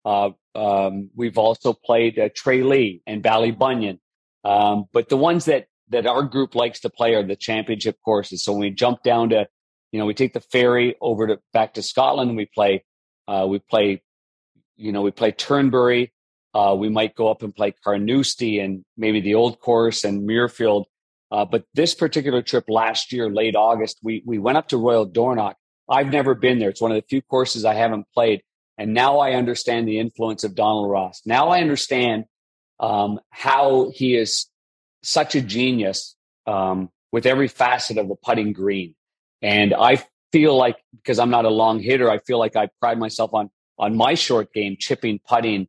uh, 0.05 0.31
um, 0.55 1.11
we've 1.15 1.39
also 1.39 1.73
played 1.73 2.19
uh, 2.19 2.29
Tralee 2.35 3.03
and 3.07 3.23
Ballybunion. 3.23 3.99
Um, 4.45 4.87
but 4.93 5.09
the 5.09 5.17
ones 5.17 5.47
that, 5.47 5.67
that 5.91 6.07
our 6.07 6.23
group 6.23 6.55
likes 6.55 6.81
to 6.81 6.91
play 6.91 7.15
are 7.15 7.23
the 7.23 7.37
championship 7.37 7.97
courses. 8.05 8.45
So 8.45 8.53
when 8.53 8.61
we 8.61 8.71
jump 8.71 9.03
down 9.03 9.31
to, 9.31 9.47
you 9.93 9.99
know, 9.99 10.07
we 10.07 10.15
take 10.15 10.33
the 10.33 10.41
ferry 10.41 10.97
over 11.01 11.27
to 11.27 11.39
back 11.53 11.75
to 11.75 11.83
Scotland 11.83 12.37
we 12.37 12.47
play, 12.47 12.85
uh, 13.29 13.47
we 13.49 13.59
play, 13.59 14.03
you 14.77 14.93
know, 14.93 15.03
we 15.03 15.11
play 15.11 15.33
Turnberry. 15.33 16.13
Uh, 16.55 16.77
we 16.79 16.91
might 16.91 17.15
go 17.15 17.31
up 17.31 17.43
and 17.43 17.55
play 17.55 17.75
Carnoustie 17.83 18.59
and 18.59 18.85
maybe 18.97 19.21
the 19.21 19.35
old 19.35 19.59
course 19.59 20.05
and 20.05 20.29
Muirfield. 20.29 20.85
Uh, 21.31 21.47
but 21.47 21.65
this 21.73 21.95
particular 21.95 22.43
trip 22.43 22.65
last 22.69 23.11
year, 23.11 23.31
late 23.31 23.57
August, 23.57 23.99
we, 24.03 24.23
we 24.27 24.39
went 24.39 24.59
up 24.59 24.69
to 24.69 24.77
Royal 24.77 25.07
Dornoch. 25.07 25.57
I've 25.89 26.13
never 26.13 26.35
been 26.35 26.59
there. 26.59 26.69
It's 26.69 26.81
one 26.81 26.91
of 26.91 26.97
the 26.97 27.07
few 27.09 27.23
courses 27.23 27.65
I 27.65 27.73
haven't 27.73 28.07
played 28.13 28.43
and 28.79 28.95
now 28.95 29.19
I 29.19 29.33
understand 29.33 29.87
the 29.87 29.99
influence 29.99 30.45
of 30.45 30.55
Donald 30.55 30.91
Ross. 30.91 31.23
Now 31.27 31.49
I 31.49 31.61
understand 31.61 32.25
um, 32.81 33.21
how 33.31 33.91
he 33.95 34.17
is 34.17 34.47
such 35.03 35.35
a 35.35 35.41
genius 35.41 36.17
um, 36.47 36.91
with 37.11 37.27
every 37.27 37.49
facet 37.49 37.99
of 37.99 38.09
the 38.09 38.17
putting 38.17 38.53
green. 38.53 38.95
And 39.41 39.75
I 39.75 40.03
feel 40.33 40.57
like 40.57 40.77
because 40.97 41.19
I'm 41.19 41.31
not 41.31 41.45
a 41.45 41.51
long 41.51 41.81
hitter, 41.81 42.11
I 42.11 42.19
feel 42.19 42.39
like 42.39 42.57
I 42.57 42.69
pride 42.81 42.99
myself 42.99 43.35
on 43.35 43.51
on 43.79 43.97
my 43.97 44.15
short 44.15 44.53
game, 44.53 44.77
chipping, 44.79 45.19
putting, 45.27 45.67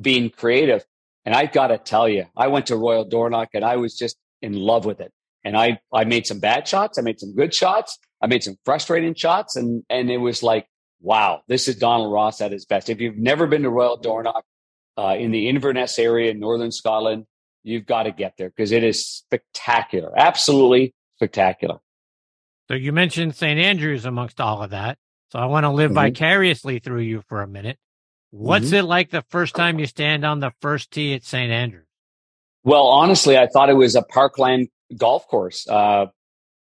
being 0.00 0.30
creative. 0.30 0.84
And 1.24 1.34
I've 1.34 1.52
got 1.52 1.68
to 1.68 1.78
tell 1.78 2.08
you, 2.08 2.26
I 2.36 2.48
went 2.48 2.66
to 2.66 2.76
Royal 2.76 3.04
Dornoch 3.04 3.50
and 3.54 3.64
I 3.64 3.76
was 3.76 3.96
just 3.96 4.16
in 4.40 4.54
love 4.54 4.84
with 4.84 5.00
it. 5.00 5.12
And 5.44 5.56
I 5.56 5.80
I 5.92 6.04
made 6.04 6.26
some 6.26 6.38
bad 6.38 6.68
shots, 6.68 6.98
I 6.98 7.02
made 7.02 7.18
some 7.18 7.34
good 7.34 7.54
shots, 7.54 7.98
I 8.20 8.26
made 8.26 8.44
some 8.44 8.56
frustrating 8.64 9.14
shots, 9.14 9.56
and 9.56 9.82
and 9.88 10.10
it 10.10 10.18
was 10.18 10.42
like 10.42 10.66
wow, 11.02 11.42
this 11.48 11.68
is 11.68 11.76
Donald 11.76 12.12
Ross 12.12 12.40
at 12.40 12.52
his 12.52 12.64
best. 12.64 12.88
If 12.88 13.00
you've 13.00 13.18
never 13.18 13.46
been 13.46 13.62
to 13.62 13.70
Royal 13.70 13.98
Dornoch 13.98 14.44
uh, 14.96 15.16
in 15.18 15.30
the 15.30 15.48
Inverness 15.48 15.98
area 15.98 16.30
in 16.30 16.38
northern 16.38 16.72
Scotland, 16.72 17.26
you've 17.62 17.86
got 17.86 18.04
to 18.04 18.12
get 18.12 18.34
there 18.38 18.48
because 18.48 18.72
it 18.72 18.84
is 18.84 19.04
spectacular, 19.06 20.12
absolutely 20.16 20.94
spectacular. 21.16 21.78
So 22.68 22.74
you 22.74 22.92
mentioned 22.92 23.34
St. 23.34 23.58
Andrews 23.58 24.04
amongst 24.04 24.40
all 24.40 24.62
of 24.62 24.70
that. 24.70 24.98
So 25.30 25.38
I 25.38 25.46
want 25.46 25.64
to 25.64 25.70
live 25.70 25.90
mm-hmm. 25.90 26.14
vicariously 26.14 26.78
through 26.78 27.00
you 27.00 27.22
for 27.28 27.42
a 27.42 27.48
minute. 27.48 27.78
What's 28.30 28.66
mm-hmm. 28.66 28.76
it 28.76 28.82
like 28.84 29.10
the 29.10 29.24
first 29.28 29.54
time 29.54 29.78
you 29.78 29.86
stand 29.86 30.24
on 30.24 30.40
the 30.40 30.52
first 30.60 30.90
tee 30.90 31.14
at 31.14 31.24
St. 31.24 31.50
Andrews? 31.50 31.86
Well, 32.64 32.86
honestly, 32.86 33.36
I 33.36 33.46
thought 33.46 33.68
it 33.68 33.74
was 33.74 33.94
a 33.94 34.02
parkland 34.02 34.68
golf 34.96 35.26
course. 35.26 35.68
Uh, 35.68 36.06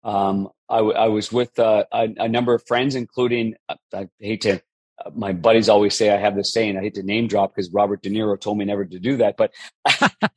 um, 0.04 0.50
I, 0.70 0.78
w- 0.78 0.96
I 0.96 1.08
was 1.08 1.32
with 1.32 1.58
uh, 1.60 1.86
a, 1.92 2.08
a, 2.18 2.28
number 2.28 2.54
of 2.54 2.66
friends, 2.66 2.96
including 2.96 3.56
uh, 3.70 3.76
I 3.94 4.08
hate 4.20 4.42
to. 4.42 4.62
Uh, 5.04 5.12
my 5.14 5.34
buddies 5.34 5.70
always 5.70 5.96
say 5.96 6.10
I 6.10 6.18
have 6.18 6.36
this 6.36 6.54
saying. 6.54 6.78
I 6.78 6.82
hate 6.82 6.96
to 6.96 7.04
name 7.04 7.28
drop 7.28 7.54
because 7.54 7.70
Robert 7.72 8.02
De 8.02 8.10
Niro 8.10 8.40
told 8.40 8.58
me 8.58 8.66
never 8.66 8.86
to 8.86 9.00
do 9.00 9.18
that. 9.18 9.36
But 9.38 9.54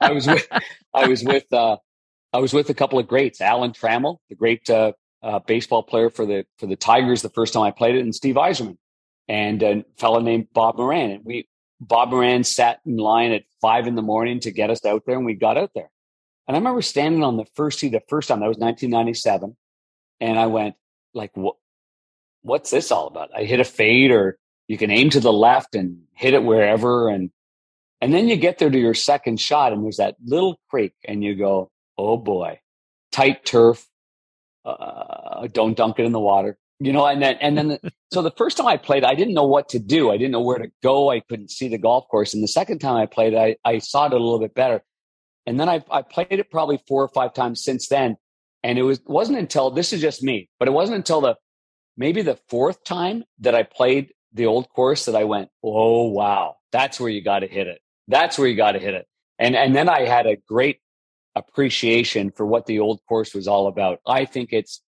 I 0.01 0.13
was 0.13 0.27
with 0.27 0.47
I 0.93 1.07
was 1.07 1.25
with 1.25 1.51
uh, 1.53 1.77
I 2.33 2.39
was 2.39 2.53
with 2.53 2.69
a 2.69 2.75
couple 2.75 2.99
of 2.99 3.09
greats. 3.09 3.41
Alan 3.41 3.73
Trammell, 3.73 4.19
the 4.29 4.35
great 4.35 4.69
baseball 5.47 5.83
player 5.83 6.11
for 6.11 6.27
the 6.27 6.45
for 6.59 6.67
the 6.67 6.77
Tigers, 6.77 7.23
the 7.23 7.31
first 7.31 7.55
time 7.55 7.63
I 7.63 7.71
played 7.71 7.95
it, 7.95 8.01
and 8.01 8.15
Steve 8.15 8.35
Yzerman, 8.35 8.77
and 9.29 9.63
a 9.63 9.85
fellow 9.97 10.21
named 10.21 10.49
Bob 10.53 10.77
Moran. 10.77 11.11
And 11.13 11.25
we 11.25 11.49
Bob 11.81 12.11
Moran 12.11 12.45
sat 12.45 12.81
in 12.85 12.97
line 12.97 13.33
at 13.33 13.45
five 13.63 13.87
in 13.87 13.95
the 13.95 14.03
morning 14.03 14.41
to 14.41 14.51
get 14.51 14.69
us 14.69 14.85
out 14.85 15.05
there, 15.07 15.17
and 15.17 15.25
we 15.25 15.35
got 15.35 15.57
out 15.57 15.71
there. 15.75 15.91
And 16.47 16.57
I 16.57 16.59
remember 16.59 16.83
standing 16.83 17.23
on 17.23 17.37
the 17.37 17.47
first 17.55 17.79
tee 17.79 17.89
the 17.89 18.03
first 18.09 18.29
time. 18.29 18.41
That 18.41 18.49
was 18.49 18.59
1997 18.59 19.57
and 20.21 20.39
I 20.39 20.47
went 20.47 20.75
like, 21.15 21.31
what? 21.35 21.57
What's 22.43 22.71
this 22.71 22.93
all 22.93 23.09
about? 23.09 23.31
I 23.37 23.43
hit 23.43 23.61
a 23.61 23.65
fade, 23.65 24.11
or 24.11 24.39
you 24.69 24.79
can 24.79 24.91
aim 24.91 25.11
to 25.11 25.21
the 25.21 25.33
left 25.33 25.75
and 25.75 26.03
hit 26.15 26.35
it 26.35 26.45
wherever, 26.45 27.09
and 27.09 27.31
and 28.01 28.15
then 28.15 28.29
you 28.29 28.37
get 28.37 28.59
there 28.59 28.71
to 28.71 28.79
your 28.79 28.95
second 28.95 29.41
shot, 29.41 29.73
and 29.73 29.85
there's 29.85 29.97
that 29.97 30.17
little 30.25 30.59
creek, 30.71 30.95
and 31.05 31.23
you 31.23 31.35
go, 31.35 31.71
oh 31.97 32.17
boy, 32.17 32.61
tight 33.13 33.45
turf. 33.45 33.87
Uh, 34.65 35.47
don't 35.53 35.77
dunk 35.77 35.99
it 35.99 36.05
in 36.05 36.13
the 36.13 36.21
water, 36.21 36.59
you 36.79 36.93
know. 36.93 37.07
And 37.07 37.23
then 37.23 37.37
and 37.41 37.57
then 37.57 37.69
the, 37.69 37.93
so 38.13 38.23
the 38.23 38.31
first 38.31 38.57
time 38.57 38.67
I 38.67 38.77
played, 38.77 39.05
I 39.05 39.15
didn't 39.15 39.35
know 39.35 39.47
what 39.47 39.71
to 39.71 39.79
do. 39.79 40.11
I 40.11 40.17
didn't 40.17 40.33
know 40.33 40.43
where 40.43 40.59
to 40.59 40.71
go. 40.83 41.11
I 41.11 41.21
couldn't 41.21 41.51
see 41.51 41.69
the 41.69 41.79
golf 41.79 42.07
course. 42.09 42.35
And 42.35 42.43
the 42.43 42.49
second 42.49 42.79
time 42.79 42.97
I 42.97 43.07
played, 43.07 43.35
I 43.35 43.57
I 43.65 43.79
saw 43.79 44.07
it 44.07 44.13
a 44.13 44.17
little 44.17 44.39
bit 44.39 44.55
better. 44.55 44.83
And 45.47 45.59
then 45.59 45.69
I 45.69 45.83
I 45.91 46.03
played 46.03 46.33
it 46.33 46.51
probably 46.51 46.81
four 46.87 47.03
or 47.03 47.09
five 47.09 47.33
times 47.35 47.65
since 47.65 47.89
then. 47.89 48.17
And 48.63 48.79
it 48.79 48.83
was 48.83 49.01
wasn't 49.07 49.39
until 49.39 49.71
this 49.71 49.93
is 49.93 50.01
just 50.01 50.23
me, 50.23 50.49
but 50.59 50.69
it 50.69 50.73
wasn't 50.73 50.97
until 50.97 51.21
the 51.21 51.37
maybe 51.97 52.23
the 52.23 52.39
fourth 52.49 52.85
time 52.85 53.25
that 53.41 53.55
I 53.55 53.63
played 53.63 54.13
the 54.33 54.47
old 54.47 54.69
course 54.69 55.07
that 55.07 55.17
I 55.17 55.25
went, 55.25 55.49
oh 55.63 56.09
wow, 56.09 56.57
that's 56.73 57.01
where 57.01 57.11
you 57.11 57.23
got 57.23 57.41
to 57.41 57.47
hit 57.47 57.67
it. 57.67 57.81
That's 58.09 58.39
where 58.39 58.49
you 58.49 58.57
got 58.57 58.73
to 58.73 58.79
hit 58.79 58.95
it. 58.95 59.07
And 59.39 59.55
and 59.55 59.75
then 59.75 59.89
I 59.89 60.05
had 60.05 60.27
a 60.27 60.37
great 60.37 60.81
appreciation 61.35 62.31
for 62.31 62.45
what 62.45 62.67
the 62.67 62.81
old 62.81 63.01
course 63.09 63.35
was 63.35 63.47
all 63.47 63.69
about. 63.69 64.01
I 64.07 64.25
think 64.25 64.53
it's 64.53 64.83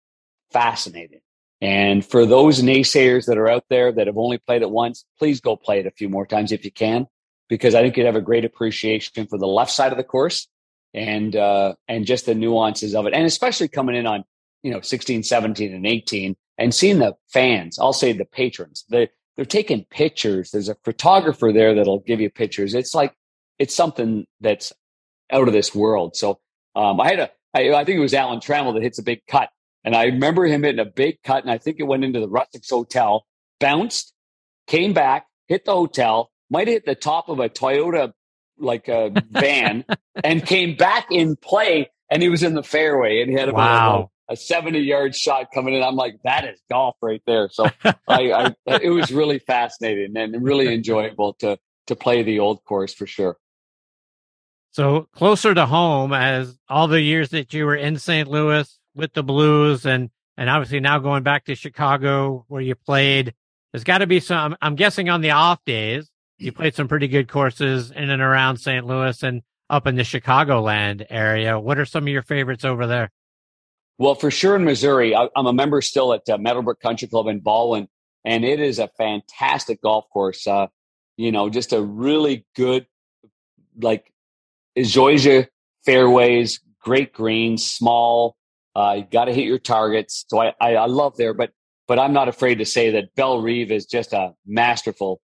fascinating. 0.52 1.20
And 1.60 2.04
for 2.04 2.24
those 2.26 2.62
naysayers 2.62 3.26
that 3.26 3.38
are 3.38 3.48
out 3.48 3.64
there 3.68 3.92
that 3.92 4.06
have 4.06 4.16
only 4.16 4.38
played 4.38 4.62
it 4.62 4.70
once, 4.70 5.04
please 5.18 5.40
go 5.40 5.56
play 5.56 5.80
it 5.80 5.86
a 5.86 5.90
few 5.90 6.08
more 6.08 6.26
times 6.26 6.52
if 6.52 6.64
you 6.64 6.72
can, 6.72 7.06
because 7.48 7.74
I 7.74 7.82
think 7.82 7.96
you'd 7.96 8.06
have 8.06 8.16
a 8.16 8.22
great 8.22 8.46
appreciation 8.46 9.26
for 9.26 9.38
the 9.38 9.46
left 9.46 9.70
side 9.70 9.92
of 9.92 9.98
the 9.98 10.04
course 10.04 10.48
and 10.94 11.36
uh, 11.36 11.74
and 11.88 12.06
just 12.06 12.26
the 12.26 12.34
nuances 12.34 12.94
of 12.94 13.06
it, 13.06 13.14
and 13.14 13.24
especially 13.24 13.68
coming 13.68 13.96
in 13.96 14.06
on 14.06 14.24
you 14.62 14.70
know 14.70 14.80
16, 14.80 15.22
17, 15.22 15.74
and 15.74 15.86
18, 15.86 16.36
and 16.58 16.74
seeing 16.74 16.98
the 16.98 17.14
fans. 17.28 17.78
I'll 17.78 17.92
say 17.92 18.12
the 18.12 18.24
patrons. 18.24 18.84
They 18.88 19.08
they're 19.36 19.44
taking 19.44 19.84
pictures. 19.90 20.50
There's 20.50 20.68
a 20.68 20.76
photographer 20.84 21.52
there 21.52 21.74
that'll 21.74 22.00
give 22.00 22.20
you 22.20 22.30
pictures. 22.30 22.74
It's 22.74 22.94
like 22.94 23.14
it's 23.58 23.74
something 23.74 24.26
that's 24.40 24.72
out 25.30 25.48
of 25.48 25.54
this 25.54 25.74
world. 25.74 26.16
So 26.16 26.40
um, 26.74 27.00
I 27.00 27.08
had 27.10 27.20
a 27.20 27.30
I, 27.54 27.72
I 27.72 27.84
think 27.84 27.96
it 27.96 28.00
was 28.00 28.14
Alan 28.14 28.40
Trammell 28.40 28.74
that 28.74 28.82
hits 28.82 28.98
a 28.98 29.02
big 29.02 29.20
cut, 29.26 29.50
and 29.84 29.94
I 29.94 30.04
remember 30.04 30.44
him 30.44 30.62
hitting 30.62 30.80
a 30.80 30.84
big 30.84 31.22
cut, 31.22 31.42
and 31.42 31.50
I 31.50 31.58
think 31.58 31.78
it 31.78 31.84
went 31.84 32.04
into 32.04 32.20
the 32.20 32.28
Rusacks 32.28 32.70
Hotel, 32.70 33.24
bounced, 33.58 34.12
came 34.66 34.92
back, 34.92 35.26
hit 35.48 35.64
the 35.64 35.72
hotel, 35.72 36.30
might 36.48 36.68
have 36.68 36.74
hit 36.74 36.86
the 36.86 36.94
top 36.94 37.28
of 37.28 37.40
a 37.40 37.48
Toyota 37.48 38.12
like 38.60 38.88
a 38.88 39.10
van 39.30 39.84
and 40.22 40.44
came 40.44 40.76
back 40.76 41.06
in 41.10 41.36
play 41.36 41.90
and 42.10 42.22
he 42.22 42.28
was 42.28 42.42
in 42.42 42.54
the 42.54 42.62
fairway 42.62 43.20
and 43.22 43.30
he 43.30 43.36
had 43.36 43.48
about 43.48 43.56
Wow. 44.00 44.10
a, 44.28 44.34
a 44.34 44.36
70 44.36 44.78
yard 44.80 45.14
shot 45.16 45.48
coming 45.52 45.74
in. 45.74 45.82
I'm 45.82 45.96
like, 45.96 46.16
that 46.24 46.44
is 46.44 46.60
golf 46.70 46.96
right 47.02 47.22
there. 47.26 47.48
So 47.50 47.66
I, 47.84 47.92
I, 48.08 48.54
it 48.82 48.90
was 48.90 49.10
really 49.10 49.38
fascinating 49.40 50.16
and 50.16 50.42
really 50.42 50.72
enjoyable 50.72 51.34
to, 51.40 51.58
to 51.86 51.96
play 51.96 52.22
the 52.22 52.38
old 52.40 52.64
course 52.64 52.94
for 52.94 53.06
sure. 53.06 53.36
So 54.72 55.08
closer 55.12 55.52
to 55.54 55.66
home 55.66 56.12
as 56.12 56.56
all 56.68 56.86
the 56.86 57.00
years 57.00 57.30
that 57.30 57.52
you 57.52 57.64
were 57.66 57.74
in 57.76 57.98
St. 57.98 58.28
Louis 58.28 58.78
with 58.94 59.12
the 59.14 59.22
Blues 59.22 59.84
and, 59.86 60.10
and 60.36 60.48
obviously 60.48 60.80
now 60.80 60.98
going 60.98 61.22
back 61.22 61.44
to 61.46 61.54
Chicago 61.54 62.44
where 62.48 62.62
you 62.62 62.74
played, 62.74 63.34
there's 63.72 63.84
got 63.84 63.98
to 63.98 64.06
be 64.06 64.20
some, 64.20 64.56
I'm 64.62 64.74
guessing 64.76 65.08
on 65.08 65.20
the 65.20 65.30
off 65.30 65.64
days, 65.64 66.09
you 66.40 66.52
played 66.52 66.74
some 66.74 66.88
pretty 66.88 67.06
good 67.06 67.28
courses 67.28 67.90
in 67.90 68.10
and 68.10 68.22
around 68.22 68.56
St. 68.56 68.86
Louis 68.86 69.22
and 69.22 69.42
up 69.68 69.86
in 69.86 69.94
the 69.94 70.02
Chicagoland 70.02 71.06
area. 71.10 71.60
What 71.60 71.78
are 71.78 71.84
some 71.84 72.04
of 72.04 72.08
your 72.08 72.22
favorites 72.22 72.64
over 72.64 72.86
there? 72.86 73.10
Well, 73.98 74.14
for 74.14 74.30
sure 74.30 74.56
in 74.56 74.64
Missouri, 74.64 75.14
I, 75.14 75.28
I'm 75.36 75.46
a 75.46 75.52
member 75.52 75.82
still 75.82 76.14
at 76.14 76.28
uh, 76.28 76.38
Meadowbrook 76.38 76.80
Country 76.80 77.06
Club 77.06 77.26
in 77.28 77.40
Ballwin, 77.40 77.86
and 78.24 78.44
it 78.44 78.58
is 78.58 78.78
a 78.78 78.88
fantastic 78.96 79.82
golf 79.82 80.06
course. 80.10 80.46
Uh, 80.46 80.68
you 81.16 81.30
know, 81.30 81.50
just 81.50 81.74
a 81.74 81.82
really 81.82 82.46
good, 82.56 82.86
like, 83.78 84.10
Zoysia 84.78 85.48
fairways, 85.84 86.60
great 86.80 87.12
greens, 87.12 87.70
small. 87.70 88.36
Uh, 88.74 88.94
you 88.98 89.06
got 89.10 89.26
to 89.26 89.34
hit 89.34 89.44
your 89.44 89.58
targets. 89.58 90.24
So 90.28 90.40
I, 90.40 90.54
I, 90.60 90.74
I 90.76 90.86
love 90.86 91.16
there, 91.16 91.34
but 91.34 91.50
but 91.86 91.98
I'm 91.98 92.12
not 92.12 92.28
afraid 92.28 92.58
to 92.58 92.64
say 92.64 92.90
that 92.90 93.16
Bellerive 93.16 93.72
is 93.72 93.84
just 93.84 94.12
a 94.12 94.32
masterful 94.46 95.20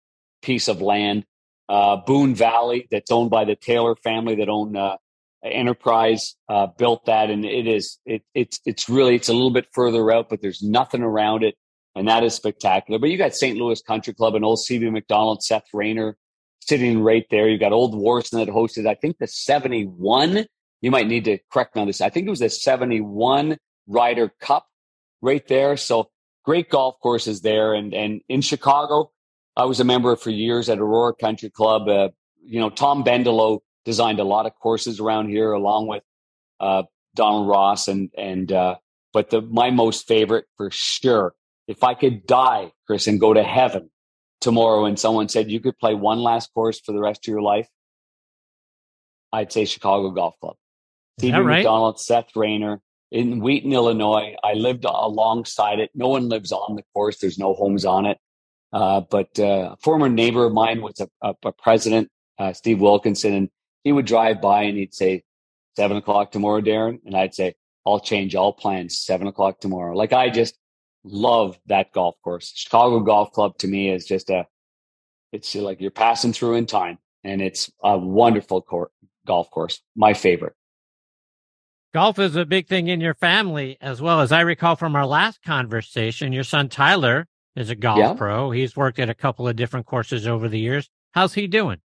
piece 0.43 0.67
of 0.67 0.81
land. 0.81 1.25
Uh, 1.69 1.95
Boone 1.95 2.35
Valley, 2.35 2.87
that's 2.91 3.09
owned 3.09 3.31
by 3.31 3.45
the 3.45 3.55
Taylor 3.55 3.95
family 3.95 4.35
that 4.35 4.49
own 4.49 4.75
uh, 4.75 4.97
Enterprise, 5.43 6.35
uh, 6.47 6.67
built 6.67 7.05
that, 7.05 7.29
and 7.29 7.43
it 7.43 7.67
is 7.67 7.99
it, 8.05 8.21
it's 8.33 8.61
it's 8.65 8.87
really 8.87 9.15
it's 9.15 9.27
a 9.27 9.33
little 9.33 9.51
bit 9.51 9.67
further 9.73 10.09
out, 10.09 10.29
but 10.29 10.41
there's 10.41 10.61
nothing 10.61 11.01
around 11.01 11.43
it, 11.43 11.55
and 11.95 12.07
that 12.07 12.23
is 12.23 12.33
spectacular. 12.33 12.97
But 12.97 13.09
you 13.09 13.17
got 13.17 13.35
St. 13.35 13.57
Louis 13.57 13.81
Country 13.81 14.13
Club 14.13 14.35
and 14.35 14.45
old 14.45 14.59
CB 14.59 14.89
Macdonald, 14.91 15.43
Seth 15.43 15.65
Rayner 15.73 16.15
sitting 16.67 17.01
right 17.01 17.25
there. 17.29 17.49
You 17.49 17.57
got 17.57 17.71
Old 17.71 17.93
Warson 17.93 18.39
that 18.39 18.47
hosted, 18.47 18.87
I 18.87 18.95
think 18.95 19.17
the 19.17 19.27
71. 19.27 20.45
You 20.81 20.91
might 20.91 21.07
need 21.07 21.25
to 21.25 21.39
correct 21.51 21.75
me 21.75 21.81
on 21.81 21.87
this. 21.87 22.01
I 22.01 22.09
think 22.09 22.27
it 22.27 22.29
was 22.29 22.39
the 22.39 22.49
71 22.49 23.57
Ryder 23.87 24.31
Cup 24.39 24.67
right 25.21 25.45
there. 25.47 25.77
So 25.77 26.09
great 26.43 26.69
golf 26.69 26.95
courses 27.01 27.41
there. 27.41 27.73
And, 27.73 27.93
and 27.93 28.21
in 28.27 28.41
Chicago, 28.41 29.11
I 29.55 29.65
was 29.65 29.79
a 29.79 29.83
member 29.83 30.15
for 30.15 30.29
years 30.29 30.69
at 30.69 30.79
Aurora 30.79 31.13
Country 31.13 31.49
Club. 31.49 31.87
Uh, 31.87 32.09
you 32.43 32.59
know, 32.59 32.69
Tom 32.69 33.03
Bendelow 33.03 33.59
designed 33.85 34.19
a 34.19 34.23
lot 34.23 34.45
of 34.45 34.53
courses 34.55 34.99
around 34.99 35.29
here 35.29 35.51
along 35.51 35.87
with, 35.87 36.03
uh, 36.59 36.83
Donald 37.15 37.47
Ross 37.47 37.87
and, 37.87 38.09
and, 38.17 38.51
uh, 38.51 38.75
but 39.13 39.29
the, 39.29 39.41
my 39.41 39.69
most 39.69 40.07
favorite 40.07 40.45
for 40.57 40.69
sure, 40.71 41.35
if 41.67 41.83
I 41.83 41.93
could 41.93 42.25
die, 42.25 42.71
Chris, 42.87 43.05
and 43.07 43.19
go 43.19 43.33
to 43.33 43.43
heaven 43.43 43.91
tomorrow 44.41 44.85
and 44.85 44.99
someone 44.99 45.29
said 45.29 45.51
you 45.51 45.59
could 45.59 45.77
play 45.77 45.93
one 45.93 46.19
last 46.19 46.53
course 46.53 46.79
for 46.79 46.91
the 46.91 46.99
rest 46.99 47.27
of 47.27 47.31
your 47.31 47.41
life, 47.41 47.69
I'd 49.31 49.51
say 49.51 49.65
Chicago 49.65 50.09
Golf 50.09 50.35
Club. 50.39 50.55
Stevie 51.19 51.37
right? 51.37 51.57
Macdonald, 51.57 51.99
Seth 51.99 52.35
Rayner 52.35 52.81
in 53.11 53.39
Wheaton, 53.39 53.71
Illinois. 53.71 54.35
I 54.43 54.53
lived 54.53 54.85
alongside 54.85 55.79
it. 55.79 55.91
No 55.93 56.07
one 56.07 56.29
lives 56.29 56.51
on 56.51 56.75
the 56.75 56.83
course. 56.93 57.19
There's 57.19 57.37
no 57.37 57.53
homes 57.53 57.85
on 57.85 58.05
it. 58.05 58.17
Uh, 58.73 59.01
but 59.01 59.37
uh, 59.39 59.73
a 59.73 59.77
former 59.81 60.09
neighbor 60.09 60.45
of 60.45 60.53
mine 60.53 60.81
was 60.81 60.99
a, 60.99 61.07
a, 61.21 61.35
a 61.45 61.51
president, 61.51 62.09
uh, 62.39 62.51
Steve 62.53 62.81
Wilkinson, 62.81 63.33
and 63.33 63.49
he 63.83 63.91
would 63.91 64.05
drive 64.05 64.41
by 64.41 64.63
and 64.63 64.77
he'd 64.77 64.93
say, 64.93 65.23
seven 65.75 65.97
o'clock 65.97 66.31
tomorrow, 66.31 66.61
Darren. 66.61 66.99
And 67.05 67.15
I'd 67.15 67.35
say, 67.35 67.53
I'll 67.85 67.99
change 67.99 68.35
all 68.35 68.53
plans 68.53 68.97
seven 68.97 69.27
o'clock 69.27 69.59
tomorrow. 69.59 69.95
Like 69.95 70.13
I 70.13 70.29
just 70.29 70.57
love 71.03 71.59
that 71.67 71.91
golf 71.91 72.15
course. 72.23 72.51
Chicago 72.55 72.99
Golf 73.01 73.31
Club 73.31 73.57
to 73.59 73.67
me 73.67 73.89
is 73.89 74.05
just 74.05 74.29
a, 74.29 74.45
it's 75.31 75.53
like 75.53 75.81
you're 75.81 75.91
passing 75.91 76.33
through 76.33 76.55
in 76.55 76.65
time 76.65 76.97
and 77.23 77.41
it's 77.41 77.71
a 77.83 77.97
wonderful 77.97 78.61
cour 78.61 78.89
golf 79.25 79.49
course. 79.51 79.81
My 79.95 80.13
favorite. 80.13 80.53
Golf 81.93 82.17
is 82.17 82.35
a 82.35 82.45
big 82.45 82.67
thing 82.67 82.87
in 82.87 83.01
your 83.01 83.13
family 83.13 83.77
as 83.79 84.01
well. 84.01 84.21
As 84.21 84.31
I 84.31 84.41
recall 84.41 84.75
from 84.75 84.95
our 84.95 85.05
last 85.05 85.43
conversation, 85.43 86.33
your 86.33 86.43
son 86.43 86.67
Tyler 86.67 87.27
is 87.55 87.69
a 87.69 87.75
golf 87.75 87.99
Yeah. 87.99 88.13
pro. 88.13 88.51
He's 88.51 88.75
worked 88.75 88.99
at 88.99 89.09
a 89.09 89.13
couple 89.13 89.47
of 89.47 89.55
different 89.55 89.85
courses 89.85 90.27
over 90.27 90.47
the 90.49 90.59
years. 90.59 90.89
How's 91.11 91.33
he 91.33 91.47
doing? 91.47 91.79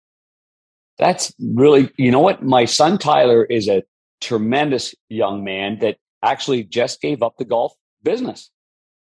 That's 0.99 1.35
really, 1.39 1.91
you 1.97 2.11
know 2.11 2.21
what? 2.21 2.43
My 2.43 2.65
son 2.65 2.99
Tyler 2.99 3.45
is 3.45 3.69
a 3.69 3.83
tremendous 4.21 4.95
young 5.09 5.45
man 5.45 5.79
that 5.81 5.99
actually 6.23 6.65
just 6.65 7.01
gave 7.01 7.23
up 7.23 7.37
the 7.37 7.45
golf 7.45 7.75
business. 8.03 8.51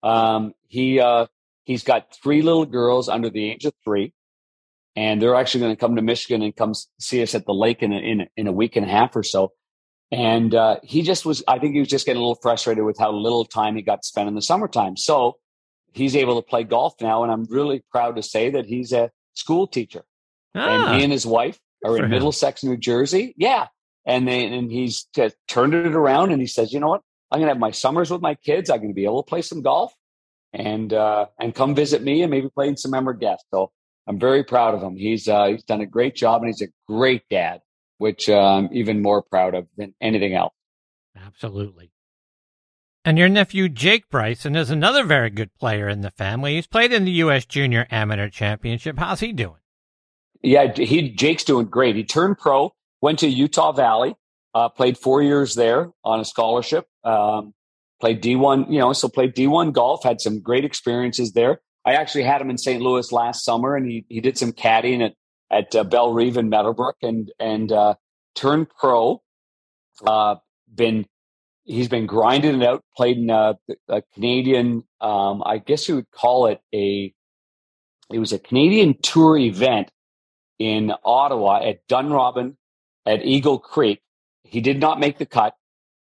Um, 0.03 0.55
he 0.69 1.01
uh, 1.01 1.27
he's 1.65 1.85
got 1.85 2.15
three 2.23 2.43
little 2.43 2.65
girls 2.65 3.09
under 3.09 3.29
the 3.29 3.51
age 3.51 3.65
of 3.67 3.75
three, 3.85 4.15
and 4.97 5.21
they're 5.21 5.35
actually 5.35 5.61
going 5.61 5.77
to 5.77 5.81
come 5.81 5.97
to 5.97 6.03
Michigan 6.03 6.43
and 6.43 6.57
come 6.57 6.73
see 6.99 7.23
us 7.23 7.35
at 7.35 7.45
the 7.47 7.53
lake 7.55 7.83
in 7.83 7.93
a, 7.93 7.99
in 7.99 8.21
a, 8.23 8.27
in 8.37 8.47
a 8.47 8.53
week 8.53 8.77
and 8.77 8.87
a 8.87 8.89
half 8.89 9.15
or 9.15 9.23
so. 9.23 9.53
And 10.11 10.55
uh, 10.55 10.77
he 10.83 11.03
just 11.03 11.25
was, 11.25 11.43
I 11.49 11.59
think 11.59 11.73
he 11.75 11.81
was 11.81 11.89
just 11.89 12.05
getting 12.05 12.21
a 12.21 12.25
little 12.25 12.41
frustrated 12.43 12.85
with 12.85 12.99
how 12.99 13.13
little 13.13 13.45
time 13.47 13.77
he 13.77 13.83
got 13.83 14.03
to 14.03 14.07
spend 14.07 14.29
in 14.29 14.35
the 14.35 14.43
summertime. 14.43 14.97
So 14.97 15.37
he's 15.93 16.17
able 16.17 16.41
to 16.41 16.47
play 16.47 16.65
golf 16.65 16.95
now, 17.01 17.23
and 17.23 17.33
I'm 17.33 17.45
really 17.45 17.85
proud 17.91 18.17
to 18.17 18.23
say 18.23 18.51
that 18.51 18.67
he's 18.67 18.93
a 18.93 19.11
school 19.35 19.67
teacher 19.67 20.05
Ah, 20.55 20.91
and 20.91 20.97
he 20.97 21.05
and 21.05 21.13
his 21.13 21.27
wife 21.27 21.59
are 21.85 21.97
in. 21.97 22.11
Middlesex, 22.11 22.63
New 22.65 22.77
Jersey. 22.77 23.35
Yeah, 23.37 23.69
and 24.05 24.27
they 24.27 24.45
and 24.45 24.71
he's 24.71 25.05
just 25.15 25.37
turned 25.49 25.75
it 25.75 25.95
around, 25.95 26.33
and 26.33 26.41
he 26.41 26.47
says, 26.47 26.73
you 26.73 26.81
know 26.81 26.89
what? 26.89 27.03
I'm 27.31 27.41
gonna 27.41 27.51
have 27.51 27.59
my 27.59 27.71
summers 27.71 28.11
with 28.11 28.21
my 28.21 28.35
kids. 28.35 28.69
I'm 28.69 28.81
gonna 28.81 28.93
be 28.93 29.05
able 29.05 29.23
to 29.23 29.29
play 29.29 29.43
some 29.43 29.63
golf, 29.63 29.95
and 30.53 30.93
uh, 30.93 31.27
and 31.41 31.55
come 31.55 31.75
visit 31.75 32.03
me, 32.03 32.23
and 32.23 32.31
maybe 32.31 32.49
play 32.49 32.75
some 32.77 32.91
member 32.91 33.15
guests. 33.15 33.47
So 33.53 33.71
I'm 34.07 34.19
very 34.19 34.45
proud 34.45 34.75
of 34.75 34.83
him. 34.83 34.97
He's 34.97 35.29
uh, 35.29 35.47
he's 35.47 35.65
done 35.65 35.81
a 35.81 35.87
great 35.87 36.15
job, 36.15 36.43
and 36.43 36.49
he's 36.49 36.63
a 36.63 36.73
great 36.89 37.23
dad, 37.31 37.61
which 37.99 38.29
uh, 38.29 38.39
I'm 38.39 38.69
even 38.73 39.01
more 39.01 39.23
proud 39.23 39.55
of 39.55 39.67
than 39.77 39.95
anything 40.01 40.35
else. 40.35 40.53
Absolutely. 41.17 41.92
And 43.05 43.19
your 43.19 43.29
nephew 43.29 43.69
Jake 43.69 44.09
Bryson 44.11 44.55
is 44.55 44.71
another 44.71 45.03
very 45.05 45.31
good 45.31 45.53
player 45.55 45.89
in 45.89 46.03
the 46.03 46.11
family. 46.11 46.55
He's 46.55 46.69
played 46.69 46.93
in 46.93 47.05
the 47.05 47.11
U.S. 47.13 47.45
Junior 47.45 47.87
Amateur 47.91 48.29
Championship. 48.29 48.99
How's 48.99 49.21
he 49.21 49.33
doing? 49.33 49.57
Yeah, 50.43 50.73
he 50.73 51.11
Jake's 51.11 51.45
doing 51.45 51.67
great. 51.67 51.97
He 51.97 52.05
turned 52.05 52.39
pro, 52.39 52.73
went 53.01 53.19
to 53.21 53.29
Utah 53.29 53.73
Valley, 53.73 54.15
uh, 54.55 54.69
played 54.69 54.99
four 54.99 55.23
years 55.23 55.55
there 55.55 55.91
on 56.05 56.21
a 56.21 56.25
scholarship. 56.25 56.87
Um, 57.05 57.55
played 58.01 58.21
D 58.21 58.37
one, 58.37 58.71
you 58.73 58.79
know, 58.79 58.93
so 58.93 59.09
played 59.09 59.35
D 59.35 59.47
one 59.47 59.73
golf. 59.73 60.05
Had 60.05 60.21
some 60.21 60.41
great 60.41 60.65
experiences 60.65 61.33
there. 61.33 61.61
I 61.85 61.95
actually 61.95 62.25
had 62.25 62.41
him 62.41 62.51
in 62.51 62.59
St. 62.59 62.81
Louis 62.81 63.11
last 63.11 63.45
summer, 63.45 63.77
and 63.77 63.87
he 63.87 64.05
he 64.09 64.21
did 64.21 64.39
some 64.39 64.53
caddying 64.53 65.05
at 65.05 65.15
at 65.51 65.75
uh, 65.75 65.85
Bellerive 65.85 66.37
and 66.37 66.51
Meadowbrook, 66.51 66.97
and 67.03 67.33
and 67.41 67.73
uh, 67.73 67.95
turned 68.35 68.69
pro. 68.71 69.23
Uh, 70.05 70.37
been 70.75 71.05
he's 71.65 71.89
been 71.89 72.07
grinding 72.07 72.61
it 72.61 72.67
out. 72.67 72.85
Played 72.97 73.19
in 73.19 73.31
a, 73.31 73.57
a 73.89 74.03
Canadian, 74.15 74.85
um, 75.01 75.43
I 75.45 75.59
guess 75.59 75.89
you 75.89 75.97
would 75.97 76.11
call 76.11 76.47
it 76.47 76.61
a. 76.75 77.13
It 78.11 78.19
was 78.19 78.33
a 78.33 78.39
Canadian 78.39 79.01
tour 79.01 79.39
event 79.39 79.91
in 80.59 80.93
Ottawa 81.05 81.67
at 81.67 81.87
Dunrobin 81.89 82.57
at 83.07 83.25
Eagle 83.25 83.59
Creek. 83.59 84.01
He 84.45 84.61
did 84.61 84.81
not 84.81 85.01
make 85.01 85.19
the 85.19 85.27
cut, 85.27 85.55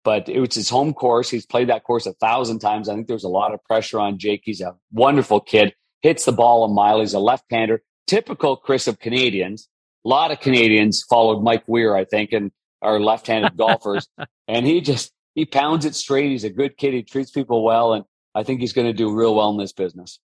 but 0.03 0.29
it 0.29 0.39
was 0.39 0.55
his 0.55 0.69
home 0.69 0.93
course. 0.93 1.29
He's 1.29 1.45
played 1.45 1.69
that 1.69 1.83
course 1.83 2.05
a 2.05 2.13
thousand 2.13 2.59
times. 2.59 2.87
I 2.87 2.95
think 2.95 3.07
there 3.07 3.15
was 3.15 3.25
a 3.25 3.29
lot 3.29 3.53
of 3.53 3.63
pressure 3.65 3.99
on 3.99 4.17
Jake. 4.17 4.41
He's 4.45 4.61
a 4.61 4.75
wonderful 4.91 5.41
kid. 5.41 5.73
Hits 6.01 6.25
the 6.25 6.31
ball 6.31 6.63
a 6.63 6.69
mile. 6.69 7.01
He's 7.01 7.13
a 7.13 7.19
left-hander. 7.19 7.81
Typical 8.07 8.55
Chris 8.55 8.87
of 8.87 8.99
Canadians. 8.99 9.67
A 10.05 10.09
lot 10.09 10.31
of 10.31 10.39
Canadians 10.39 11.03
followed 11.03 11.43
Mike 11.43 11.63
Weir, 11.67 11.95
I 11.95 12.05
think, 12.05 12.31
and 12.31 12.51
are 12.81 12.99
left-handed 12.99 13.57
golfers. 13.57 14.07
And 14.47 14.65
he 14.65 14.81
just 14.81 15.11
he 15.39 15.45
pounds 15.45 15.85
it 15.85 15.95
straight. 15.95 16.31
He's 16.31 16.43
a 16.43 16.49
good 16.49 16.75
kid. 16.75 16.93
He 16.93 17.01
treats 17.01 17.31
people 17.31 17.63
well, 17.63 17.93
and 17.93 18.03
I 18.35 18.43
think 18.43 18.59
he's 18.59 18.73
going 18.73 18.87
to 18.87 18.93
do 18.93 19.15
real 19.15 19.33
well 19.33 19.51
in 19.51 19.57
this 19.57 19.71
business. 19.71 20.19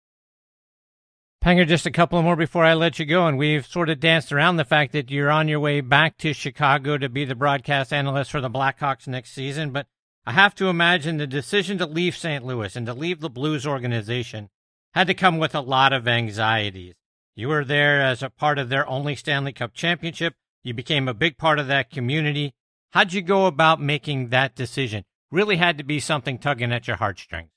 Panger, 1.45 1.68
just 1.68 1.85
a 1.85 1.91
couple 1.91 2.19
more 2.23 2.35
before 2.35 2.65
I 2.65 2.73
let 2.73 2.98
you 2.98 3.06
go. 3.06 3.27
And 3.27 3.38
we've 3.38 3.65
sort 3.68 3.90
of 3.90 3.99
danced 3.99 4.31
around 4.31 4.57
the 4.57 4.65
fact 4.65 4.91
that 4.94 5.11
you're 5.11 5.30
on 5.30 5.48
your 5.48 5.60
way 5.60 5.81
back 5.81 6.18
to 6.18 6.34
Chicago 6.34 6.98
to 6.98 7.10
be 7.10 7.26
the 7.26 7.35
broadcast 7.35 7.94
analyst 7.94 8.31
for 8.31 8.41
the 8.41 8.49
Blackhawks 8.49 9.07
next 9.07 9.34
season. 9.34 9.69
But 9.69 9.85
I 10.26 10.31
have 10.31 10.56
to 10.56 10.68
imagine 10.68 11.18
the 11.18 11.27
decision 11.27 11.77
to 11.77 11.85
leave 11.85 12.15
St. 12.18 12.44
Louis 12.44 12.76
and 12.76 12.88
to 12.88 12.94
leave 12.94 13.19
the 13.19 13.30
Blues 13.30 13.68
organization 13.68 14.49
had 14.94 15.06
to 15.07 15.14
come 15.14 15.38
with 15.38 15.53
a 15.53 15.60
lot 15.60 15.94
of 15.94 16.07
anxieties. 16.07 16.95
You 17.35 17.49
were 17.49 17.65
there 17.65 18.02
as 18.02 18.23
a 18.23 18.31
part 18.31 18.57
of 18.57 18.69
their 18.69 18.88
only 18.88 19.15
Stanley 19.15 19.53
Cup 19.53 19.76
championship. 19.76 20.34
You 20.64 20.73
became 20.73 21.07
a 21.07 21.14
big 21.14 21.38
part 21.38 21.60
of 21.60 21.68
that 21.68 21.91
community. 21.91 22.56
How'd 22.94 23.11
you 23.11 23.24
go 23.24 23.48
about 23.48 23.82
making 23.82 24.30
that 24.30 24.53
decision? 24.53 25.03
Really 25.32 25.56
had 25.56 25.80
to 25.80 25.84
be 25.84 25.99
something 25.99 26.38
tugging 26.38 26.72
at 26.72 26.88
your 26.88 26.98
heartstrings. 26.98 27.49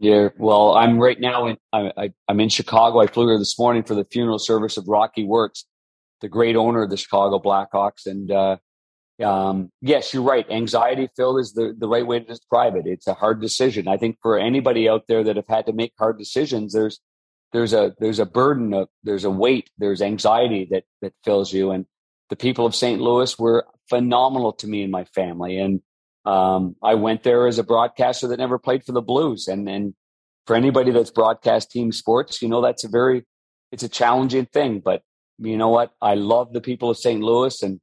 Yeah, 0.00 0.30
well, 0.38 0.74
I'm 0.74 0.98
right 0.98 1.20
now 1.20 1.46
in 1.46 1.56
I, 1.72 2.10
I'm 2.26 2.40
in 2.40 2.48
Chicago. 2.48 2.98
I 2.98 3.06
flew 3.06 3.28
here 3.28 3.38
this 3.38 3.56
morning 3.56 3.84
for 3.84 3.94
the 3.94 4.04
funeral 4.10 4.40
service 4.40 4.76
of 4.76 4.88
Rocky 4.88 5.24
Wirtz, 5.24 5.66
the 6.20 6.28
great 6.28 6.56
owner 6.56 6.82
of 6.82 6.90
the 6.90 6.96
Chicago 6.96 7.38
Blackhawks. 7.38 8.06
And 8.06 8.32
uh, 8.32 8.56
um, 9.24 9.70
yes, 9.82 10.12
you're 10.12 10.24
right. 10.24 10.50
Anxiety 10.50 11.08
filled 11.14 11.38
is 11.38 11.52
the, 11.52 11.72
the 11.78 11.86
right 11.86 12.04
way 12.04 12.18
to 12.18 12.24
describe 12.24 12.74
it. 12.74 12.86
It's 12.86 13.06
a 13.06 13.14
hard 13.14 13.40
decision. 13.40 13.86
I 13.86 13.98
think 13.98 14.16
for 14.20 14.36
anybody 14.36 14.88
out 14.88 15.04
there 15.06 15.22
that 15.22 15.36
have 15.36 15.48
had 15.48 15.66
to 15.66 15.72
make 15.72 15.92
hard 15.96 16.18
decisions, 16.18 16.72
there's 16.72 16.98
there's 17.52 17.72
a 17.72 17.94
there's 18.00 18.18
a 18.18 18.26
burden 18.26 18.74
of 18.74 18.88
there's 19.04 19.24
a 19.24 19.30
weight, 19.30 19.70
there's 19.78 20.02
anxiety 20.02 20.66
that 20.72 20.82
that 21.02 21.12
fills 21.24 21.52
you. 21.52 21.70
And 21.70 21.86
the 22.30 22.36
people 22.36 22.64
of 22.64 22.74
St. 22.74 23.00
Louis 23.00 23.38
were 23.38 23.66
phenomenal 23.88 24.52
to 24.54 24.66
me 24.66 24.82
and 24.82 24.92
my 24.92 25.04
family. 25.04 25.58
And 25.58 25.82
um, 26.24 26.76
I 26.82 26.94
went 26.94 27.24
there 27.24 27.46
as 27.46 27.58
a 27.58 27.64
broadcaster 27.64 28.28
that 28.28 28.38
never 28.38 28.58
played 28.58 28.84
for 28.84 28.92
the 28.92 29.02
Blues. 29.02 29.48
And 29.48 29.68
and 29.68 29.94
for 30.46 30.56
anybody 30.56 30.90
that's 30.90 31.10
broadcast 31.10 31.70
team 31.70 31.92
sports, 31.92 32.40
you 32.40 32.48
know 32.48 32.62
that's 32.62 32.84
a 32.84 32.88
very 32.88 33.24
it's 33.72 33.82
a 33.82 33.88
challenging 33.88 34.46
thing. 34.46 34.80
But 34.80 35.02
you 35.38 35.56
know 35.56 35.68
what? 35.68 35.92
I 36.00 36.14
love 36.14 36.52
the 36.52 36.60
people 36.60 36.90
of 36.90 36.96
St. 36.96 37.20
Louis, 37.20 37.62
and 37.62 37.80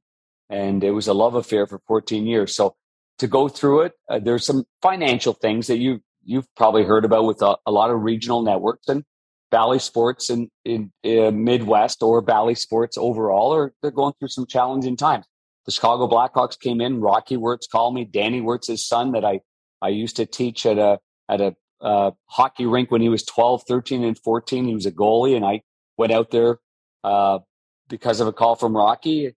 and 0.48 0.82
it 0.82 0.92
was 0.92 1.08
a 1.08 1.14
love 1.14 1.34
affair 1.34 1.66
for 1.66 1.80
14 1.86 2.26
years. 2.26 2.54
So 2.54 2.74
to 3.18 3.26
go 3.26 3.48
through 3.48 3.82
it, 3.82 3.92
uh, 4.08 4.18
there's 4.18 4.46
some 4.46 4.64
financial 4.80 5.34
things 5.34 5.66
that 5.66 5.78
you 5.78 6.00
you've 6.24 6.46
probably 6.56 6.84
heard 6.84 7.04
about 7.04 7.24
with 7.24 7.42
a, 7.42 7.56
a 7.66 7.72
lot 7.72 7.90
of 7.90 8.00
regional 8.00 8.42
networks 8.42 8.88
and 8.88 9.04
Bally 9.50 9.78
Sports 9.78 10.30
in, 10.30 10.50
in, 10.64 10.92
in 11.02 11.44
Midwest 11.44 12.02
or 12.02 12.20
Bally 12.20 12.54
Sports 12.54 12.98
overall, 12.98 13.52
or 13.52 13.72
they're 13.80 13.90
going 13.90 14.12
through 14.18 14.28
some 14.28 14.46
challenging 14.46 14.96
times. 14.96 15.24
The 15.66 15.72
Chicago 15.72 16.08
Blackhawks 16.08 16.58
came 16.58 16.80
in. 16.80 17.00
Rocky 17.00 17.36
Wirtz 17.36 17.66
called 17.66 17.94
me. 17.94 18.04
Danny 18.04 18.40
Wirtz's 18.40 18.86
son 18.86 19.12
that 19.12 19.24
I 19.24 19.40
I 19.80 19.88
used 19.88 20.16
to 20.16 20.26
teach 20.26 20.66
at 20.66 20.78
a 20.78 20.98
at 21.28 21.40
a 21.40 21.54
uh, 21.80 22.10
hockey 22.26 22.66
rink 22.66 22.90
when 22.90 23.00
he 23.00 23.08
was 23.08 23.22
12, 23.24 23.62
13, 23.68 24.02
and 24.02 24.18
14. 24.18 24.64
He 24.64 24.74
was 24.74 24.86
a 24.86 24.90
goalie, 24.90 25.36
and 25.36 25.44
I 25.44 25.62
went 25.96 26.12
out 26.12 26.30
there 26.30 26.58
uh, 27.04 27.40
because 27.88 28.20
of 28.20 28.26
a 28.26 28.32
call 28.32 28.56
from 28.56 28.76
Rocky. 28.76 29.34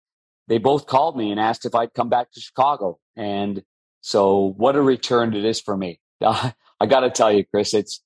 They 0.48 0.58
both 0.58 0.88
called 0.88 1.18
me 1.18 1.32
and 1.32 1.40
asked 1.40 1.66
if 1.66 1.76
I'd 1.76 1.94
come 1.94 2.10
back 2.10 2.32
to 2.32 2.40
Chicago. 2.40 3.00
And 3.16 3.64
so, 4.02 4.54
what 4.58 4.76
a 4.76 4.82
return 4.82 5.36
it 5.36 5.46
is 5.46 5.62
for 5.62 5.78
me. 5.78 6.00
I 6.22 6.86
got 6.88 7.02
to 7.02 7.10
tell 7.10 7.32
you, 7.32 7.46
Chris, 7.46 7.74
it's 7.74 8.02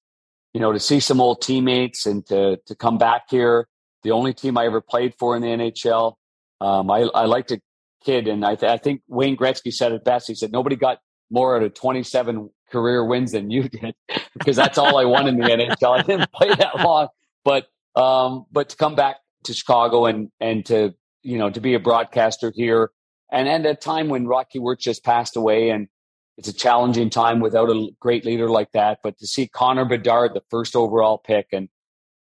you 0.56 0.62
know 0.62 0.72
to 0.72 0.80
see 0.80 1.02
some 1.02 1.20
old 1.20 1.42
teammates 1.42 2.06
and 2.06 2.26
to 2.28 2.58
to 2.66 2.76
come 2.76 2.98
back 2.98 3.24
here. 3.30 3.68
The 4.04 4.12
only 4.12 4.34
team 4.34 4.58
I 4.58 4.66
ever 4.66 4.80
played 4.80 5.14
for 5.20 5.36
in 5.36 5.42
the 5.42 5.50
NHL. 5.50 6.14
Um, 6.62 6.90
I, 6.90 7.02
I 7.14 7.26
like 7.26 7.48
to 7.48 7.60
kid, 8.06 8.30
and 8.30 8.46
I, 8.46 8.56
th- 8.56 8.72
I 8.72 8.78
think 8.78 9.02
Wayne 9.10 9.36
Gretzky 9.36 9.74
said 9.74 9.92
it 9.92 10.06
best. 10.06 10.28
He 10.28 10.36
said 10.36 10.54
nobody 10.54 10.78
got 10.78 11.00
more 11.30 11.58
out 11.58 11.64
of 11.64 11.74
27 11.74 12.50
career 12.72 13.04
wins 13.04 13.34
than 13.34 13.52
you 13.52 13.68
did 13.70 13.96
because 14.34 14.56
that's 14.56 14.78
all 14.78 14.98
I 14.98 15.04
won 15.04 15.28
in 15.28 15.38
the 15.38 15.44
NHL. 15.44 16.00
I 16.00 16.04
didn't 16.04 16.32
play 16.32 16.56
that 16.56 16.80
long, 16.80 17.10
but 17.44 17.68
um, 17.98 18.46
but 18.50 18.70
to 18.70 18.78
come 18.78 18.96
back 18.96 19.18
to 19.44 19.54
Chicago 19.54 20.06
and 20.06 20.32
and 20.40 20.66
to 20.68 20.94
you 21.22 21.38
know 21.38 21.50
to 21.50 21.60
be 21.60 21.74
a 21.74 21.80
broadcaster 21.82 22.54
here, 22.56 22.92
and 23.30 23.50
and 23.50 23.66
at 23.66 23.72
a 23.74 23.76
time 23.76 24.08
when 24.08 24.26
Rocky 24.26 24.60
Wirtz 24.60 24.86
just 24.86 25.04
passed 25.04 25.36
away, 25.36 25.72
and 25.72 25.90
it's 26.38 26.48
a 26.48 26.54
challenging 26.54 27.10
time 27.10 27.40
without 27.40 27.70
a 27.70 27.90
great 28.00 28.26
leader 28.26 28.50
like 28.50 28.72
that. 28.74 29.00
But 29.04 29.18
to 29.20 29.28
see 29.28 29.48
Connor 29.48 29.86
Bedard, 29.86 30.34
the 30.34 30.44
first 30.50 30.76
overall 30.76 31.18
pick, 31.18 31.48
and 31.52 31.70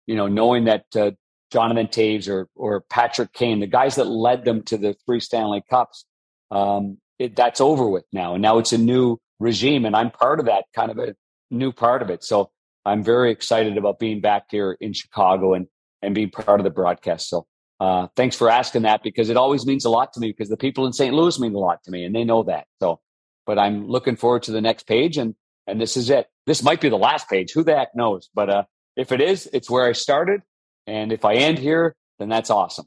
you 0.08 0.16
know 0.16 0.28
knowing 0.28 0.66
that 0.66 0.86
uh, 0.96 1.12
Jonathan 1.52 1.88
Toews 1.88 2.30
or 2.30 2.48
or 2.56 2.82
Patrick 2.82 3.34
Kane, 3.34 3.60
the 3.60 3.68
guys 3.68 3.96
that 3.96 4.08
led 4.08 4.46
them 4.46 4.64
to 4.64 4.78
the 4.78 4.96
three 5.06 5.20
Stanley 5.20 5.64
Cups, 5.70 6.06
um, 6.50 6.98
it, 7.20 7.36
that's 7.36 7.62
over 7.62 7.88
with 7.88 8.06
now, 8.12 8.34
and 8.34 8.42
now 8.42 8.58
it's 8.58 8.74
a 8.74 8.78
new 8.78 9.18
regime, 9.40 9.86
and 9.86 9.96
I'm 9.96 10.12
part 10.12 10.40
of 10.40 10.46
that 10.46 10.66
kind 10.76 10.92
of 10.92 10.98
a 10.98 11.16
new 11.50 11.72
part 11.72 12.02
of 12.02 12.10
it. 12.10 12.24
So 12.24 12.52
I'm 12.86 13.04
very 13.04 13.32
excited 13.32 13.78
about 13.78 14.00
being 14.00 14.22
back 14.22 14.46
here 14.50 14.78
in 14.80 14.94
Chicago 14.94 15.54
and 15.54 15.68
and 16.02 16.16
being 16.16 16.32
part 16.32 16.60
of 16.60 16.64
the 16.64 16.72
broadcast. 16.72 17.30
So 17.30 17.46
uh, 17.82 18.08
thanks 18.16 18.36
for 18.36 18.48
asking 18.48 18.84
that 18.84 19.02
because 19.02 19.30
it 19.30 19.38
always 19.38 19.66
means 19.66 19.86
a 19.86 19.90
lot 19.90 20.14
to 20.14 20.20
me 20.20 20.28
because 20.28 20.50
the 20.50 20.58
people 20.58 20.86
in 20.86 20.94
St. 20.94 21.16
Louis 21.16 21.40
mean 21.40 21.56
a 21.56 21.58
lot 21.58 21.84
to 21.84 21.90
me 21.90 22.06
and 22.06 22.16
they 22.16 22.24
know 22.24 22.44
that. 22.44 22.68
So, 22.80 23.00
but 23.46 23.58
I'm 23.58 23.88
looking 23.88 24.16
forward 24.16 24.44
to 24.44 24.52
the 24.52 24.62
next 24.62 24.88
page 24.88 25.18
and 25.18 25.36
and 25.68 25.80
this 25.80 25.96
is 25.96 26.10
it. 26.10 26.28
This 26.48 26.64
might 26.64 26.82
be 26.82 26.90
the 26.90 26.98
last 26.98 27.30
page. 27.30 27.52
Who 27.54 27.64
the 27.64 27.76
heck 27.76 27.96
knows? 27.96 28.30
But 28.34 28.50
uh, 28.50 28.64
if 28.96 29.12
it 29.12 29.22
is, 29.22 29.48
it's 29.54 29.70
where 29.70 29.88
I 29.88 29.92
started, 29.92 30.42
and 30.88 31.14
if 31.14 31.24
I 31.24 31.36
end 31.36 31.60
here, 31.60 31.96
then 32.20 32.30
that's 32.30 32.50
awesome. 32.50 32.86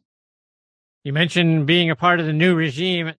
You 1.04 1.12
mentioned 1.12 1.66
being 1.66 1.90
a 1.90 1.96
part 1.96 2.20
of 2.20 2.26
the 2.26 2.32
new 2.32 2.54
regime. 2.54 3.12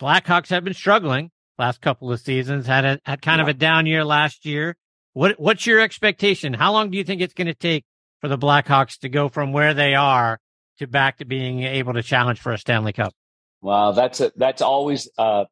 Blackhawks 0.00 0.48
have 0.50 0.64
been 0.64 0.74
struggling 0.74 1.30
last 1.58 1.80
couple 1.80 2.12
of 2.12 2.20
seasons. 2.20 2.66
Had 2.66 2.84
a 2.84 3.00
had 3.04 3.22
kind 3.22 3.38
yeah. 3.38 3.42
of 3.42 3.48
a 3.48 3.54
down 3.54 3.86
year 3.86 4.04
last 4.04 4.44
year. 4.44 4.76
What 5.12 5.38
what's 5.38 5.66
your 5.66 5.80
expectation? 5.80 6.54
How 6.54 6.72
long 6.72 6.90
do 6.90 6.98
you 6.98 7.04
think 7.04 7.20
it's 7.20 7.34
going 7.34 7.46
to 7.46 7.54
take 7.54 7.84
for 8.20 8.28
the 8.28 8.38
Blackhawks 8.38 8.98
to 9.00 9.08
go 9.08 9.28
from 9.28 9.52
where 9.52 9.74
they 9.74 9.94
are 9.94 10.38
to 10.78 10.86
back 10.86 11.18
to 11.18 11.24
being 11.24 11.62
able 11.62 11.94
to 11.94 12.02
challenge 12.02 12.40
for 12.40 12.52
a 12.52 12.58
Stanley 12.58 12.92
Cup? 12.92 13.12
Well, 13.60 13.92
that's 13.92 14.20
a, 14.20 14.32
that's 14.36 14.62
always 14.62 15.08
a, 15.18 15.46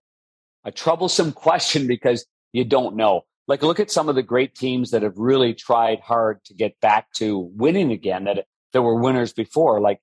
a 0.65 0.73
troublesome 0.73 1.33
question 1.47 1.87
because 1.87 2.27
you 2.53 2.65
don't 2.65 2.97
know. 2.97 3.23
Like 3.49 3.63
look 3.63 3.81
at 3.81 3.91
some 3.91 4.09
of 4.09 4.15
the 4.15 4.23
great 4.23 4.55
teams 4.55 4.91
that 4.91 5.03
have 5.03 5.17
really 5.17 5.55
tried 5.55 6.01
hard 6.01 6.45
to 6.45 6.55
get 6.55 6.79
back 6.81 7.13
to 7.15 7.51
winning 7.55 7.91
again 7.91 8.25
that 8.25 8.47
that 8.73 8.83
were 8.83 9.01
winners 9.01 9.33
before. 9.33 9.81
Like 9.81 10.01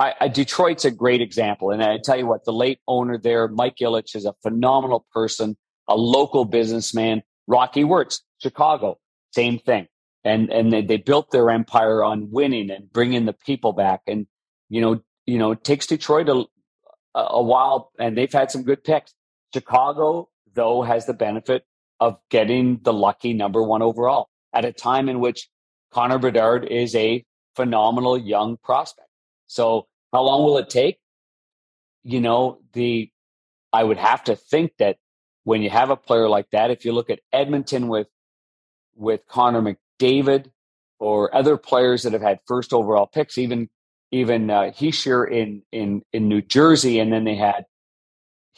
I, 0.00 0.14
I, 0.20 0.28
Detroit's 0.28 0.84
a 0.84 0.90
great 0.90 1.20
example, 1.20 1.70
and 1.70 1.82
I 1.82 1.98
tell 1.98 2.16
you 2.16 2.26
what, 2.26 2.44
the 2.44 2.52
late 2.52 2.78
owner 2.86 3.18
there, 3.18 3.48
Mike 3.48 3.76
Ilitch, 3.80 4.14
is 4.14 4.24
a 4.24 4.34
phenomenal 4.42 5.06
person, 5.12 5.56
a 5.88 5.96
local 5.96 6.44
businessman. 6.44 7.22
Rocky 7.48 7.82
Wirtz, 7.82 8.22
Chicago, 8.40 8.98
same 9.32 9.58
thing. 9.58 9.88
And 10.24 10.52
and 10.52 10.72
they, 10.72 10.82
they 10.82 10.98
built 10.98 11.30
their 11.30 11.50
empire 11.50 12.04
on 12.04 12.30
winning 12.30 12.70
and 12.70 12.92
bringing 12.92 13.24
the 13.24 13.32
people 13.32 13.72
back. 13.72 14.02
And 14.06 14.26
you 14.68 14.80
know, 14.80 15.00
you 15.26 15.38
know, 15.38 15.52
it 15.52 15.64
takes 15.64 15.86
Detroit 15.86 16.28
a, 16.28 16.44
a 17.14 17.42
while, 17.42 17.90
and 17.98 18.16
they've 18.16 18.32
had 18.32 18.50
some 18.50 18.62
good 18.62 18.84
picks. 18.84 19.14
Chicago, 19.52 20.28
though, 20.54 20.82
has 20.82 21.06
the 21.06 21.14
benefit 21.14 21.64
of 22.00 22.18
getting 22.30 22.80
the 22.82 22.92
lucky 22.92 23.32
number 23.32 23.62
one 23.62 23.82
overall 23.82 24.28
at 24.52 24.64
a 24.64 24.72
time 24.72 25.08
in 25.08 25.20
which 25.20 25.48
Connor 25.92 26.18
Bedard 26.18 26.64
is 26.64 26.94
a 26.94 27.24
phenomenal 27.56 28.16
young 28.16 28.56
prospect. 28.56 29.08
So 29.46 29.86
how 30.12 30.22
long 30.22 30.44
will 30.44 30.58
it 30.58 30.70
take? 30.70 30.98
You 32.04 32.20
know, 32.20 32.60
the 32.72 33.10
I 33.72 33.82
would 33.84 33.98
have 33.98 34.24
to 34.24 34.36
think 34.36 34.72
that 34.78 34.96
when 35.44 35.62
you 35.62 35.70
have 35.70 35.90
a 35.90 35.96
player 35.96 36.28
like 36.28 36.50
that, 36.50 36.70
if 36.70 36.84
you 36.84 36.92
look 36.92 37.10
at 37.10 37.20
Edmonton 37.32 37.88
with 37.88 38.08
with 38.94 39.26
Connor 39.28 39.62
McDavid 39.62 40.50
or 40.98 41.34
other 41.34 41.56
players 41.56 42.02
that 42.02 42.12
have 42.12 42.22
had 42.22 42.40
first 42.46 42.72
overall 42.72 43.06
picks, 43.06 43.38
even 43.38 43.68
even 44.10 44.50
uh, 44.50 44.70
Hischier 44.74 45.30
in 45.30 45.62
in 45.72 46.02
in 46.12 46.28
New 46.28 46.42
Jersey, 46.42 46.98
and 46.98 47.12
then 47.12 47.24
they 47.24 47.36
had 47.36 47.64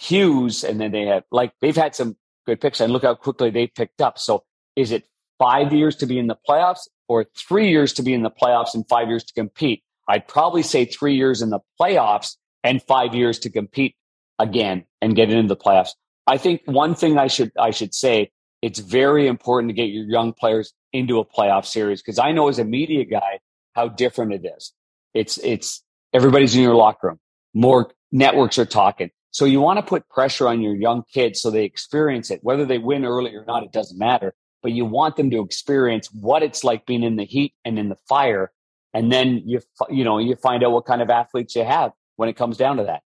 Hughes, 0.01 0.65
and 0.65 0.81
then 0.81 0.93
they 0.93 1.05
have 1.07 1.25
like 1.31 1.53
they've 1.61 1.77
had 1.77 1.95
some 1.95 2.17
good 2.47 2.61
picks, 2.61 2.81
and 2.81 2.93
look 2.93 3.03
how 3.03 3.15
quickly 3.15 3.51
they 3.51 3.67
picked 3.67 4.01
up. 4.01 4.19
So 4.19 4.45
is 4.75 4.93
it 4.93 5.05
five 5.39 5.73
years 5.75 5.95
to 5.97 6.07
be 6.07 6.19
in 6.19 6.27
the 6.27 6.39
playoffs, 6.49 6.89
or 7.07 7.27
three 7.37 7.69
years 7.69 7.93
to 7.95 8.03
be 8.03 8.15
in 8.15 8.23
the 8.23 8.31
playoffs 8.31 8.75
and 8.75 8.89
five 8.89 9.09
years 9.09 9.25
to 9.25 9.35
compete? 9.35 9.83
I'd 10.09 10.27
probably 10.27 10.63
say 10.63 10.87
three 10.87 11.17
years 11.17 11.43
in 11.43 11.51
the 11.51 11.61
playoffs 11.79 12.37
and 12.65 12.83
five 12.83 13.15
years 13.15 13.39
to 13.41 13.51
compete 13.51 13.95
again 14.39 14.85
and 15.03 15.15
get 15.15 15.31
into 15.31 15.49
the 15.49 15.57
playoffs. 15.57 15.91
I 16.27 16.39
think 16.39 16.63
one 16.65 16.95
thing 16.95 17.19
I 17.19 17.27
should 17.27 17.53
I 17.59 17.71
should 17.71 17.95
say 17.95 18.31
it's 18.63 18.79
very 18.79 19.27
important 19.27 19.69
to 19.69 19.75
get 19.75 19.91
your 19.91 20.05
young 20.05 20.33
players 20.33 20.73
into 20.95 21.19
a 21.19 21.27
playoff 21.27 21.67
series 21.67 22.01
because 22.01 22.19
I 22.19 22.33
know 22.33 22.49
as 22.49 22.59
a 22.59 22.65
media 22.65 23.05
guy 23.05 23.41
how 23.75 23.89
different 23.89 24.33
it 24.33 24.47
is. 24.57 24.73
It's 25.13 25.37
it's 25.39 25.83
everybody's 26.15 26.57
in 26.57 26.63
your 26.63 26.75
locker 26.75 27.09
room. 27.09 27.19
More 27.53 27.91
networks 28.11 28.59
are 28.59 28.65
talking. 28.65 29.11
So 29.33 29.45
you 29.45 29.61
want 29.61 29.79
to 29.79 29.83
put 29.83 30.09
pressure 30.09 30.49
on 30.49 30.61
your 30.61 30.75
young 30.75 31.05
kids 31.13 31.41
so 31.41 31.51
they 31.51 31.65
experience 31.65 32.31
it. 32.31 32.41
Whether 32.43 32.65
they 32.65 32.79
win 32.79 33.05
early 33.05 33.35
or 33.35 33.45
not, 33.45 33.63
it 33.63 33.73
doesn't 33.73 33.99
matter. 33.99 34.35
But 34.63 34.73
you 34.73 34.85
want 34.85 35.17
them 35.17 35.31
to 35.31 35.41
experience 35.41 36.09
what 36.13 36.43
it's 36.43 36.65
like 36.65 36.85
being 36.85 37.03
in 37.03 37.17
the 37.17 37.25
heat 37.25 37.55
and 37.65 37.79
in 37.79 37.89
the 37.89 37.97
fire. 38.09 38.53
And 38.93 39.11
then 39.11 39.43
you 39.47 39.61
you 39.89 40.05
know 40.05 40.19
you 40.19 40.35
find 40.37 40.65
out 40.65 40.73
what 40.73 40.85
kind 40.85 41.01
of 41.01 41.11
athletes 41.11 41.55
you 41.55 41.65
have 41.65 41.93
when 42.17 42.29
it 42.29 42.37
comes 42.37 42.57
down 42.57 42.77
to 42.79 42.85
that. 42.85 43.03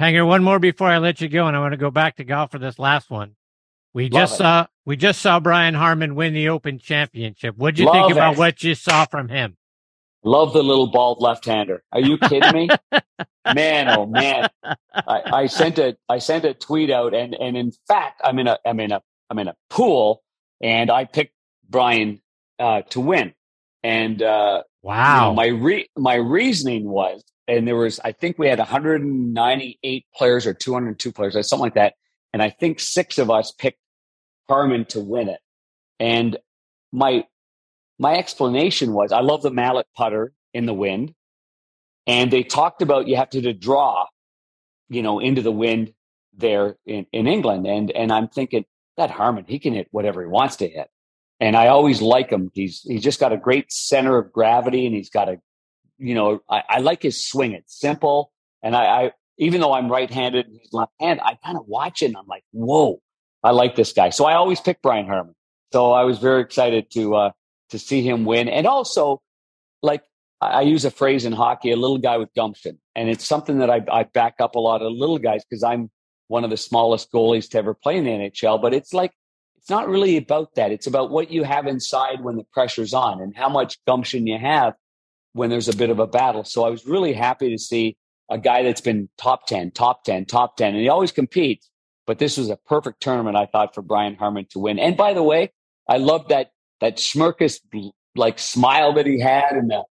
Panger, 0.00 0.26
one 0.26 0.42
more 0.42 0.58
before 0.58 0.88
I 0.88 0.98
let 0.98 1.20
you 1.20 1.28
go, 1.28 1.46
and 1.46 1.56
I 1.56 1.60
want 1.60 1.72
to 1.72 1.78
go 1.78 1.90
back 1.90 2.16
to 2.16 2.24
golf 2.24 2.50
for 2.50 2.58
this 2.58 2.78
last 2.78 3.08
one. 3.08 3.36
We 3.94 4.08
Love 4.08 4.22
just 4.22 4.34
it. 4.34 4.38
saw 4.38 4.66
we 4.84 4.96
just 4.96 5.22
saw 5.22 5.38
Brian 5.38 5.74
Harman 5.74 6.16
win 6.16 6.34
the 6.34 6.48
Open 6.48 6.78
Championship. 6.78 7.56
What'd 7.56 7.78
you 7.78 7.86
Love 7.86 7.94
think 7.94 8.12
about 8.12 8.34
it. 8.34 8.38
what 8.38 8.62
you 8.64 8.74
saw 8.74 9.06
from 9.06 9.28
him? 9.28 9.56
Love 10.24 10.52
the 10.52 10.62
little 10.62 10.86
bald 10.86 11.20
left-hander. 11.20 11.82
Are 11.92 12.00
you 12.00 12.18
kidding 12.18 12.52
me? 12.52 12.68
man, 13.54 13.88
oh 13.88 14.06
man! 14.06 14.48
I, 14.94 15.22
I, 15.26 15.46
sent 15.46 15.78
a 15.78 15.96
I 16.08 16.18
sent 16.18 16.44
a 16.44 16.54
tweet 16.54 16.90
out, 16.90 17.14
and 17.14 17.34
and 17.34 17.56
in 17.56 17.72
fact, 17.86 18.20
I'm 18.24 18.38
in 18.38 18.46
a 18.46 18.58
I'm 18.64 18.80
in 18.80 18.92
a 18.92 19.02
I'm 19.30 19.38
in 19.38 19.48
a 19.48 19.54
pool, 19.68 20.22
and 20.62 20.90
I 20.90 21.04
picked 21.04 21.34
Brian 21.68 22.22
uh, 22.58 22.82
to 22.90 23.00
win. 23.00 23.34
And 23.82 24.22
uh, 24.22 24.62
wow, 24.82 25.24
you 25.24 25.30
know, 25.30 25.34
my 25.34 25.46
re- 25.46 25.90
my 25.96 26.14
reasoning 26.14 26.88
was 26.88 27.22
and 27.46 27.66
there 27.66 27.76
was 27.76 28.00
I 28.04 28.12
think 28.12 28.38
we 28.38 28.48
had 28.48 28.58
198 28.58 30.06
players 30.14 30.46
or 30.46 30.54
202 30.54 31.12
players 31.12 31.36
or 31.36 31.42
something 31.42 31.64
like 31.64 31.74
that, 31.74 31.94
and 32.32 32.42
I 32.42 32.50
think 32.50 32.80
six 32.80 33.18
of 33.18 33.30
us 33.30 33.52
picked 33.52 33.78
Harman 34.48 34.84
to 34.86 35.00
win 35.00 35.28
it. 35.28 35.40
And 36.00 36.36
my 36.92 37.24
my 37.98 38.14
explanation 38.16 38.92
was 38.92 39.12
I 39.12 39.20
love 39.20 39.42
the 39.42 39.50
mallet 39.50 39.86
putter 39.96 40.32
in 40.54 40.66
the 40.66 40.74
wind. 40.74 41.14
and 42.06 42.30
they 42.32 42.42
talked 42.44 42.82
about 42.82 43.08
you 43.08 43.16
have 43.16 43.30
to, 43.30 43.42
to 43.42 43.54
draw, 43.54 44.06
you 44.90 45.02
know, 45.02 45.20
into 45.20 45.42
the 45.42 45.52
wind 45.52 45.94
there 46.36 46.76
in, 46.86 47.06
in 47.12 47.26
England. 47.28 47.66
And 47.66 47.90
and 47.92 48.12
I'm 48.12 48.28
thinking 48.28 48.66
that 48.96 49.10
Harman, 49.10 49.46
he 49.48 49.58
can 49.58 49.74
hit 49.74 49.88
whatever 49.92 50.22
he 50.22 50.28
wants 50.28 50.56
to 50.56 50.68
hit. 50.68 50.88
And 51.40 51.56
I 51.56 51.68
always 51.68 52.02
like 52.02 52.30
him. 52.30 52.50
He's 52.54 52.82
he's 52.82 53.02
just 53.02 53.20
got 53.20 53.32
a 53.32 53.38
great 53.38 53.72
center 53.72 54.18
of 54.18 54.32
gravity 54.32 54.86
and 54.86 54.94
he's 54.94 55.10
got 55.10 55.28
a 55.30 55.38
you 55.98 56.14
know, 56.14 56.40
I, 56.50 56.62
I 56.68 56.78
like 56.80 57.02
his 57.02 57.26
swing. 57.26 57.52
It's 57.52 57.78
simple. 57.80 58.32
And 58.62 58.76
I, 58.76 58.84
I 58.84 59.12
even 59.38 59.60
though 59.60 59.74
I'm 59.74 59.90
right 59.90 60.10
handed 60.10 60.46
he's 60.50 60.72
left 60.72 60.92
I 61.00 61.38
kind 61.44 61.58
of 61.58 61.66
watch 61.68 62.02
it 62.02 62.06
and 62.06 62.16
I'm 62.18 62.26
like, 62.28 62.44
whoa, 62.52 63.00
I 63.44 63.52
like 63.52 63.76
this 63.76 63.92
guy. 63.92 64.10
So 64.10 64.26
I 64.26 64.34
always 64.34 64.60
pick 64.60 64.82
Brian 64.82 65.06
Harman. 65.06 65.34
So 65.72 65.92
I 65.92 66.04
was 66.04 66.18
very 66.20 66.42
excited 66.42 66.90
to 66.92 67.16
uh 67.16 67.30
to 67.70 67.78
see 67.78 68.02
him 68.02 68.24
win. 68.24 68.48
And 68.48 68.66
also, 68.66 69.20
like 69.82 70.02
I 70.40 70.62
use 70.62 70.84
a 70.84 70.90
phrase 70.90 71.24
in 71.24 71.32
hockey, 71.32 71.70
a 71.70 71.76
little 71.76 71.98
guy 71.98 72.16
with 72.16 72.32
gumption. 72.34 72.78
And 72.94 73.08
it's 73.08 73.26
something 73.26 73.58
that 73.58 73.70
I, 73.70 73.82
I 73.90 74.04
back 74.04 74.34
up 74.40 74.54
a 74.54 74.60
lot 74.60 74.82
of 74.82 74.92
little 74.92 75.18
guys 75.18 75.42
because 75.48 75.62
I'm 75.62 75.90
one 76.28 76.44
of 76.44 76.50
the 76.50 76.56
smallest 76.56 77.12
goalies 77.12 77.48
to 77.50 77.58
ever 77.58 77.74
play 77.74 77.96
in 77.96 78.04
the 78.04 78.10
NHL. 78.10 78.60
But 78.60 78.74
it's 78.74 78.92
like, 78.92 79.12
it's 79.56 79.70
not 79.70 79.88
really 79.88 80.16
about 80.16 80.54
that. 80.56 80.72
It's 80.72 80.86
about 80.86 81.10
what 81.10 81.30
you 81.30 81.44
have 81.44 81.66
inside 81.66 82.22
when 82.22 82.36
the 82.36 82.44
pressure's 82.52 82.92
on 82.92 83.22
and 83.22 83.34
how 83.34 83.48
much 83.48 83.82
gumption 83.86 84.26
you 84.26 84.38
have 84.38 84.74
when 85.32 85.50
there's 85.50 85.68
a 85.68 85.76
bit 85.76 85.90
of 85.90 85.98
a 85.98 86.06
battle. 86.06 86.44
So 86.44 86.64
I 86.64 86.70
was 86.70 86.86
really 86.86 87.12
happy 87.12 87.50
to 87.50 87.58
see 87.58 87.96
a 88.30 88.38
guy 88.38 88.62
that's 88.62 88.80
been 88.80 89.08
top 89.18 89.46
10, 89.46 89.72
top 89.72 90.04
10, 90.04 90.26
top 90.26 90.56
10, 90.56 90.74
and 90.74 90.82
he 90.82 90.88
always 90.88 91.12
competes. 91.12 91.70
But 92.06 92.18
this 92.18 92.36
was 92.36 92.50
a 92.50 92.56
perfect 92.56 93.00
tournament, 93.00 93.36
I 93.36 93.46
thought, 93.46 93.74
for 93.74 93.82
Brian 93.82 94.14
Harman 94.14 94.46
to 94.50 94.58
win. 94.58 94.78
And 94.78 94.96
by 94.96 95.14
the 95.14 95.22
way, 95.22 95.52
I 95.88 95.96
love 95.96 96.28
that 96.28 96.50
that 96.80 96.96
smirkus 96.96 97.60
like 98.16 98.38
smile 98.38 98.94
that 98.94 99.06
he 99.06 99.20
had 99.20 99.52
and 99.52 99.70
the 99.70 99.82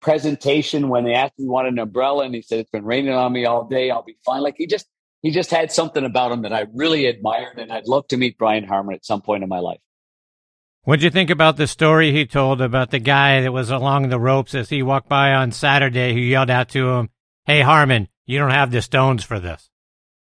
presentation 0.00 0.88
when 0.88 1.04
they 1.04 1.14
asked 1.14 1.38
me 1.38 1.48
want 1.48 1.66
an 1.66 1.78
umbrella 1.78 2.24
and 2.24 2.34
he 2.34 2.42
said 2.42 2.58
it's 2.58 2.70
been 2.70 2.84
raining 2.84 3.12
on 3.12 3.32
me 3.32 3.46
all 3.46 3.64
day 3.66 3.90
i'll 3.90 4.02
be 4.02 4.16
fine 4.24 4.42
like 4.42 4.54
he 4.58 4.66
just 4.66 4.86
he 5.22 5.30
just 5.30 5.50
had 5.50 5.72
something 5.72 6.04
about 6.04 6.30
him 6.30 6.42
that 6.42 6.52
i 6.52 6.66
really 6.74 7.06
admired 7.06 7.58
and 7.58 7.72
i'd 7.72 7.86
love 7.86 8.06
to 8.06 8.16
meet 8.16 8.36
brian 8.36 8.64
harman 8.64 8.94
at 8.94 9.04
some 9.04 9.22
point 9.22 9.42
in 9.42 9.48
my 9.48 9.60
life 9.60 9.80
What'd 10.84 11.02
you 11.02 11.08
think 11.08 11.30
about 11.30 11.56
the 11.56 11.66
story 11.66 12.12
he 12.12 12.26
told 12.26 12.60
about 12.60 12.90
the 12.90 12.98
guy 12.98 13.40
that 13.40 13.52
was 13.52 13.70
along 13.70 14.10
the 14.10 14.20
ropes 14.20 14.54
as 14.54 14.68
he 14.68 14.82
walked 14.82 15.08
by 15.08 15.32
on 15.32 15.50
Saturday 15.50 16.12
who 16.12 16.20
yelled 16.20 16.50
out 16.50 16.68
to 16.70 16.90
him, 16.90 17.08
Hey, 17.46 17.62
Harman, 17.62 18.08
you 18.26 18.38
don't 18.38 18.50
have 18.50 18.70
the 18.70 18.82
stones 18.82 19.24
for 19.24 19.40
this? 19.40 19.70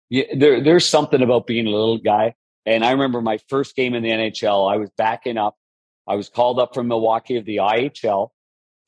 Yeah, 0.08 0.24
there, 0.34 0.62
there's 0.62 0.88
something 0.88 1.20
about 1.20 1.46
being 1.46 1.66
a 1.66 1.70
little 1.70 1.98
guy. 1.98 2.36
And 2.64 2.86
I 2.86 2.92
remember 2.92 3.20
my 3.20 3.38
first 3.48 3.76
game 3.76 3.94
in 3.94 4.02
the 4.02 4.08
NHL, 4.08 4.72
I 4.72 4.78
was 4.78 4.88
backing 4.96 5.36
up. 5.36 5.56
I 6.06 6.14
was 6.14 6.28
called 6.28 6.58
up 6.58 6.74
from 6.74 6.88
Milwaukee 6.88 7.36
of 7.36 7.44
the 7.44 7.56
IHL 7.56 8.30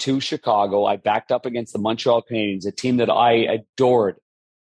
to 0.00 0.20
Chicago. 0.20 0.84
I 0.84 0.96
backed 0.96 1.32
up 1.32 1.46
against 1.46 1.72
the 1.72 1.78
Montreal 1.78 2.22
Canadiens, 2.22 2.66
a 2.66 2.72
team 2.72 2.98
that 2.98 3.10
I 3.10 3.32
adored. 3.32 4.16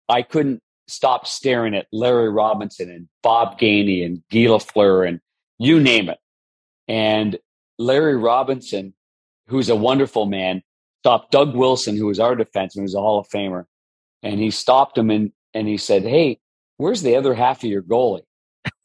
I 0.08 0.22
couldn't 0.22 0.62
stop 0.88 1.26
staring 1.26 1.74
at 1.74 1.86
Larry 1.92 2.28
Robinson 2.28 2.90
and 2.90 3.08
Bob 3.22 3.58
Gainey 3.58 4.04
and 4.04 4.22
Guy 4.30 4.50
Lafleur 4.50 5.06
and 5.08 5.20
you 5.58 5.80
name 5.80 6.08
it. 6.08 6.18
And 6.88 7.38
Larry 7.78 8.16
Robinson, 8.16 8.94
who's 9.46 9.68
a 9.68 9.76
wonderful 9.76 10.26
man, 10.26 10.62
stopped 11.02 11.30
Doug 11.30 11.54
Wilson, 11.54 11.96
who 11.96 12.06
was 12.06 12.20
our 12.20 12.34
defenseman, 12.34 12.80
who's 12.80 12.94
a 12.94 13.00
Hall 13.00 13.20
of 13.20 13.28
Famer. 13.28 13.64
And 14.22 14.38
he 14.38 14.50
stopped 14.50 14.98
him 14.98 15.10
and, 15.10 15.32
and 15.54 15.68
he 15.68 15.76
said, 15.76 16.02
Hey, 16.02 16.40
where's 16.76 17.02
the 17.02 17.16
other 17.16 17.34
half 17.34 17.58
of 17.58 17.70
your 17.70 17.82
goalie? 17.82 18.22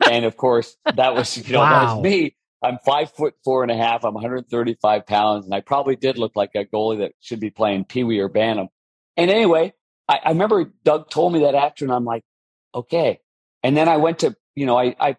and 0.10 0.26
of 0.26 0.38
course, 0.38 0.78
that 0.96 1.16
was, 1.16 1.38
you 1.48 1.54
know, 1.54 1.60
wow. 1.60 1.86
that 1.86 1.96
was 1.96 2.04
me. 2.04 2.36
I'm 2.64 2.80
five 2.86 3.12
foot 3.12 3.36
four 3.44 3.64
and 3.64 3.72
a 3.72 3.78
half. 3.78 4.04
I'm 4.04 4.14
135 4.14 5.06
pounds, 5.06 5.46
and 5.46 5.54
I 5.54 5.62
probably 5.62 5.96
did 5.96 6.18
look 6.18 6.36
like 6.36 6.52
a 6.56 6.66
goalie 6.66 7.00
that 7.00 7.12
should 7.20 7.40
be 7.40 7.50
playing 7.50 7.86
Pee 7.86 8.04
Wee 8.04 8.20
or 8.20 8.30
Bantam. 8.30 8.70
And 9.16 9.30
anyway, 9.30 9.74
I, 10.08 10.20
I, 10.26 10.30
remember 10.30 10.72
Doug 10.84 11.10
told 11.10 11.34
me 11.34 11.40
that 11.42 11.56
after, 11.56 11.86
and 11.86 11.94
I'm 11.94 12.06
like, 12.06 12.24
okay. 12.74 13.20
And 13.64 13.78
then 13.78 13.88
I 13.88 13.98
went 13.98 14.20
to, 14.20 14.36
you 14.56 14.66
know, 14.66 14.78
I, 14.78 14.96
I 15.00 15.18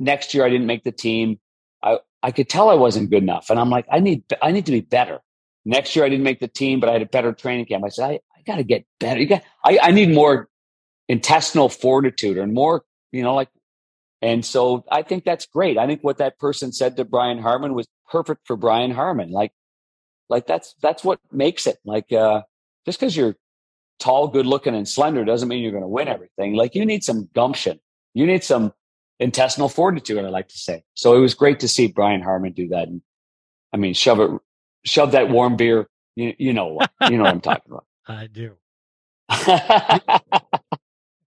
next 0.00 0.34
year 0.34 0.44
I 0.44 0.48
didn't 0.48 0.66
make 0.66 0.84
the 0.84 0.92
team. 0.92 1.38
I 1.82 1.98
I 2.22 2.30
could 2.30 2.48
tell 2.48 2.70
I 2.70 2.74
wasn't 2.74 3.10
good 3.10 3.22
enough, 3.22 3.50
and 3.50 3.58
I'm 3.60 3.70
like, 3.70 3.86
I 3.90 4.00
need 4.00 4.24
I 4.42 4.50
need 4.52 4.66
to 4.66 4.72
be 4.72 4.80
better. 4.80 5.20
Next 5.64 5.96
year 5.96 6.04
I 6.04 6.08
didn't 6.08 6.24
make 6.24 6.40
the 6.40 6.48
team, 6.48 6.80
but 6.80 6.88
I 6.88 6.92
had 6.92 7.02
a 7.02 7.06
better 7.06 7.32
training 7.32 7.66
camp. 7.66 7.84
I 7.84 7.88
said, 7.88 8.10
I, 8.10 8.12
I 8.36 8.42
got 8.46 8.56
to 8.56 8.64
get 8.64 8.84
better. 9.00 9.20
You 9.20 9.26
got, 9.26 9.42
I, 9.64 9.78
I 9.82 9.90
need 9.92 10.10
more 10.10 10.48
intestinal 11.08 11.68
fortitude 11.68 12.36
and 12.36 12.52
more, 12.52 12.84
you 13.12 13.22
know, 13.22 13.34
like 13.34 13.48
and 14.24 14.42
so 14.42 14.86
I 14.90 15.02
think 15.02 15.24
that's 15.24 15.44
great. 15.44 15.76
I 15.76 15.86
think 15.86 16.02
what 16.02 16.16
that 16.16 16.38
person 16.38 16.72
said 16.72 16.96
to 16.96 17.04
Brian 17.04 17.36
Harman 17.36 17.74
was 17.74 17.86
perfect 18.10 18.46
for 18.46 18.56
Brian 18.56 18.90
Harman. 18.90 19.30
Like, 19.30 19.52
like 20.30 20.46
that's, 20.46 20.74
that's 20.80 21.04
what 21.04 21.20
makes 21.30 21.66
it 21.66 21.76
like, 21.84 22.10
uh, 22.10 22.40
just 22.86 22.98
cause 22.98 23.14
you're 23.14 23.36
tall, 23.98 24.28
good 24.28 24.46
looking 24.46 24.74
and 24.74 24.88
slender 24.88 25.26
doesn't 25.26 25.46
mean 25.46 25.62
you're 25.62 25.72
going 25.72 25.84
to 25.84 25.88
win 25.88 26.08
everything. 26.08 26.54
Like 26.54 26.74
you 26.74 26.86
need 26.86 27.04
some 27.04 27.28
gumption. 27.34 27.80
You 28.14 28.24
need 28.24 28.42
some 28.42 28.72
intestinal 29.20 29.68
fortitude, 29.68 30.24
I 30.24 30.30
like 30.30 30.48
to 30.48 30.58
say. 30.58 30.84
So 30.94 31.14
it 31.14 31.20
was 31.20 31.34
great 31.34 31.60
to 31.60 31.68
see 31.68 31.88
Brian 31.88 32.22
Harman 32.22 32.52
do 32.52 32.68
that. 32.68 32.88
And 32.88 33.02
I 33.74 33.76
mean, 33.76 33.92
shove 33.92 34.20
it, 34.20 34.30
shove 34.86 35.12
that 35.12 35.28
warm 35.28 35.56
beer. 35.56 35.86
You, 36.16 36.32
you 36.38 36.54
know 36.54 36.68
what, 36.68 36.90
you 37.10 37.18
know 37.18 37.24
what 37.24 37.34
I'm 37.34 37.42
talking 37.42 37.72
about. 37.72 37.84
I 38.08 38.26
do. 38.26 38.56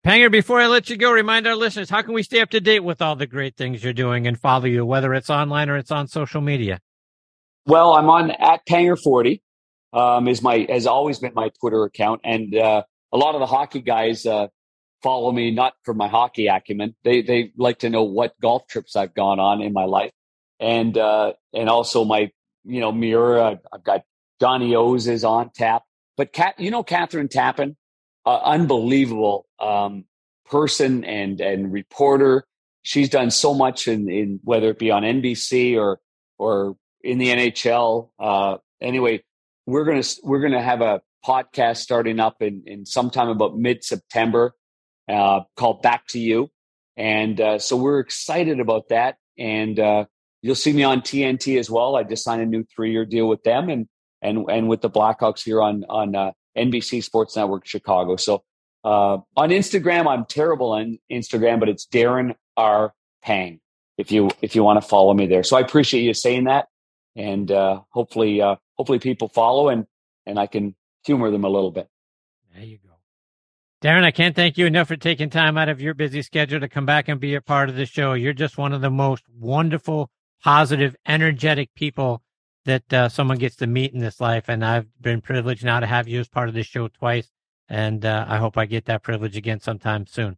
Panger, 0.06 0.32
before 0.32 0.60
I 0.60 0.68
let 0.68 0.88
you 0.92 0.98
go, 0.98 1.12
remind 1.12 1.48
our 1.48 1.56
listeners 1.56 1.90
how 1.90 2.04
can 2.04 2.14
we 2.14 2.22
stay 2.22 2.40
up 2.40 2.52
to 2.52 2.62
date 2.62 2.82
with 2.82 3.02
all 3.02 3.16
the 3.16 3.26
great 3.26 3.58
things 3.58 3.84
you're 3.84 3.92
doing 3.92 4.28
and 4.28 4.40
follow 4.40 4.66
you, 4.66 4.86
whether 4.86 5.16
it's 5.16 5.32
online 5.32 5.68
or 5.68 5.78
it's 5.78 5.90
on 5.90 6.08
social 6.08 6.42
media? 6.42 6.80
Well, 7.66 7.94
I'm 7.94 8.08
on 8.08 8.30
at 8.30 8.64
Panger40. 8.70 9.42
Um, 9.94 10.28
is 10.28 10.44
my 10.44 10.68
has 10.70 10.86
always 10.86 11.18
been 11.18 11.34
my 11.34 11.50
Twitter 11.60 11.86
account, 11.86 12.22
and 12.24 12.54
uh, 12.54 12.84
a 13.12 13.18
lot 13.18 13.34
of 13.34 13.40
the 13.40 13.48
hockey 13.48 13.82
guys 13.82 14.28
uh, 14.28 14.50
follow 15.02 15.32
me 15.32 15.50
not 15.50 15.74
for 15.84 15.96
my 15.96 16.08
hockey 16.08 16.46
acumen. 16.46 16.96
They 17.04 17.24
they 17.24 17.52
like 17.58 17.80
to 17.80 17.90
know 17.90 18.04
what 18.04 18.40
golf 18.40 18.68
trips 18.68 18.96
I've 18.96 19.16
gone 19.16 19.40
on 19.40 19.60
in 19.60 19.74
my 19.74 19.86
life, 19.86 20.12
and 20.60 20.96
uh, 20.96 21.34
and 21.52 21.68
also 21.68 22.06
my 22.06 22.30
you 22.64 22.80
know 22.80 22.92
Miura. 22.92 23.60
I've 23.74 23.84
got 23.84 24.04
Johnny 24.40 24.76
O's 24.76 25.08
is 25.08 25.24
on 25.24 25.50
tap, 25.56 25.82
but 26.16 26.32
Cat, 26.32 26.60
you 26.60 26.70
know 26.70 26.84
Kathryn 26.84 27.28
Tappen 27.28 27.76
uh, 28.26 28.40
unbelievable 28.44 29.48
um, 29.60 30.06
person 30.46 31.04
and 31.04 31.42
and 31.42 31.72
reporter. 31.72 32.46
She's 32.84 33.10
done 33.10 33.32
so 33.32 33.54
much 33.54 33.88
in, 33.88 34.10
in 34.10 34.40
whether 34.44 34.70
it 34.70 34.80
be 34.80 34.92
on 34.92 35.04
NBC 35.04 35.78
or 35.78 36.00
or 36.38 36.78
in 37.04 37.18
the 37.18 37.30
NHL. 37.30 38.10
Uh, 38.20 38.58
anyway, 38.82 39.24
we're 39.66 39.86
gonna 39.86 40.04
we're 40.24 40.42
gonna 40.42 40.62
have 40.62 40.82
a 40.82 41.02
podcast 41.26 41.78
starting 41.78 42.20
up 42.20 42.42
in 42.42 42.64
in 42.66 42.86
sometime 42.86 43.30
about 43.30 43.58
mid 43.58 43.84
September 43.84 44.54
uh, 45.10 45.42
called 45.56 45.82
Back 45.82 46.08
to 46.08 46.20
You, 46.20 46.50
and 46.98 47.40
uh, 47.40 47.60
so 47.60 47.76
we're 47.78 48.00
excited 48.00 48.60
about 48.60 48.90
that. 48.90 49.18
And 49.38 49.80
uh, 49.80 50.06
you'll 50.42 50.56
see 50.56 50.72
me 50.72 50.84
on 50.84 51.02
TNT 51.02 51.60
as 51.60 51.70
well. 51.70 51.96
I 51.96 52.04
just 52.04 52.24
signed 52.24 52.42
a 52.42 52.46
new 52.46 52.64
three 52.64 52.92
year 52.92 53.06
deal 53.06 53.28
with 53.28 53.44
them 53.44 53.70
and 53.70 53.88
and 54.22 54.50
and 54.50 54.70
with 54.70 54.82
the 54.82 54.90
Blackhawks 54.90 55.44
here 55.44 55.62
on 55.62 55.86
on 55.90 56.16
uh, 56.16 56.32
NBC 56.58 57.04
Sports 57.04 57.36
Network 57.36 57.66
Chicago. 57.66 58.16
So 58.16 58.44
uh, 58.84 59.18
on 59.36 59.50
Instagram, 59.50 60.08
I'm 60.08 60.26
terrible 60.26 60.72
on 60.74 61.00
Instagram, 61.12 61.60
but 61.60 61.70
it's 61.70 61.88
Darren 61.88 62.36
R. 62.56 62.94
Pang. 63.24 63.60
If 63.98 64.12
you 64.12 64.30
if 64.42 64.56
you 64.56 64.64
want 64.64 64.82
to 64.82 64.88
follow 64.88 65.14
me 65.14 65.26
there, 65.26 65.42
so 65.44 65.58
I 65.58 65.62
appreciate 65.62 66.04
you 66.04 66.14
saying 66.14 66.44
that, 66.44 66.68
and 67.16 67.50
uh, 67.50 67.80
hopefully 67.90 68.42
uh, 68.42 68.58
hopefully 68.76 69.00
people 69.00 69.30
follow 69.30 69.70
and 69.70 69.86
and 70.26 70.38
I 70.38 70.48
can 70.48 70.76
humor 71.06 71.32
them 71.32 71.46
a 71.46 71.50
little 71.50 71.72
bit. 71.72 71.88
There 72.54 72.64
you 72.64 72.78
go, 72.78 72.92
Darren. 73.82 74.04
I 74.04 74.12
can't 74.12 74.36
thank 74.36 74.58
you 74.58 74.66
enough 74.66 74.90
for 74.90 74.98
taking 74.98 75.30
time 75.30 75.58
out 75.58 75.70
of 75.70 75.80
your 75.80 75.94
busy 75.94 76.22
schedule 76.22 76.60
to 76.60 76.68
come 76.68 76.86
back 76.86 77.08
and 77.08 77.20
be 77.22 77.36
a 77.36 77.42
part 77.42 77.70
of 77.70 77.76
the 77.76 77.86
show. 77.86 78.14
You're 78.14 78.34
just 78.34 78.58
one 78.58 78.74
of 78.74 78.82
the 78.82 78.92
most 78.92 79.24
wonderful, 79.34 80.12
positive, 80.44 80.96
energetic 81.08 81.74
people 81.74 82.22
that 82.66 82.94
uh, 82.94 83.10
someone 83.10 83.38
gets 83.38 83.56
to 83.58 83.68
meet 83.68 83.94
in 83.94 84.00
this 84.00 84.20
life. 84.20 84.46
And 84.50 84.66
I've 84.66 84.88
been 85.00 85.22
privileged 85.22 85.64
now 85.64 85.80
to 85.80 85.86
have 85.86 86.08
you 86.08 86.20
as 86.20 86.28
part 86.28 86.50
of 86.50 86.56
this 86.56 86.68
show 86.68 86.88
twice. 86.88 87.30
And 87.70 88.06
uh, 88.06 88.26
I 88.28 88.38
hope 88.38 88.58
I 88.58 88.66
get 88.66 88.86
that 88.86 89.04
privilege 89.04 89.38
again 89.38 89.60
sometime 89.60 90.06
soon. 90.06 90.38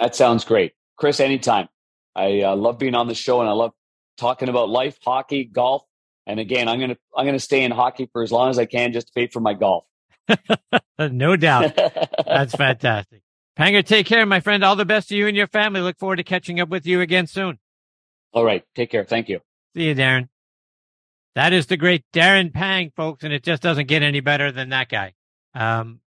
That 0.00 0.16
sounds 0.16 0.44
great. 0.44 0.72
Chris, 0.96 1.20
anytime. 1.20 1.68
I 2.16 2.42
uh, 2.42 2.56
love 2.56 2.78
being 2.78 2.94
on 2.94 3.08
the 3.08 3.14
show 3.14 3.40
and 3.40 3.48
I 3.48 3.52
love 3.52 3.72
talking 4.16 4.48
about 4.48 4.68
life, 4.68 4.98
hockey, 5.04 5.44
golf. 5.44 5.82
And 6.26 6.40
again, 6.40 6.68
I'm 6.68 6.78
going 6.78 6.90
to, 6.90 6.96
I'm 7.16 7.24
going 7.24 7.36
to 7.36 7.40
stay 7.40 7.64
in 7.64 7.70
hockey 7.70 8.08
for 8.12 8.22
as 8.22 8.32
long 8.32 8.50
as 8.50 8.58
I 8.58 8.64
can 8.64 8.92
just 8.92 9.08
to 9.08 9.12
pay 9.12 9.26
for 9.26 9.40
my 9.40 9.54
golf. 9.54 9.84
no 10.98 11.36
doubt. 11.36 11.76
That's 12.26 12.54
fantastic. 12.54 13.22
Panger, 13.58 13.84
take 13.84 14.06
care, 14.06 14.24
my 14.26 14.40
friend. 14.40 14.64
All 14.64 14.76
the 14.76 14.84
best 14.84 15.08
to 15.08 15.16
you 15.16 15.26
and 15.26 15.36
your 15.36 15.46
family. 15.46 15.80
Look 15.80 15.98
forward 15.98 16.16
to 16.16 16.24
catching 16.24 16.60
up 16.60 16.68
with 16.68 16.86
you 16.86 17.00
again 17.00 17.26
soon. 17.26 17.58
All 18.32 18.44
right. 18.44 18.64
Take 18.74 18.90
care. 18.90 19.04
Thank 19.04 19.28
you. 19.28 19.40
See 19.76 19.88
you, 19.88 19.94
Darren. 19.94 20.28
That 21.34 21.52
is 21.52 21.66
the 21.66 21.76
great 21.76 22.04
Darren 22.12 22.52
Pang, 22.52 22.92
folks, 22.94 23.24
and 23.24 23.32
it 23.32 23.42
just 23.42 23.62
doesn't 23.62 23.88
get 23.88 24.02
any 24.02 24.20
better 24.20 24.52
than 24.52 24.68
that 24.68 24.88
guy. 24.88 25.14
Um, 25.54 26.00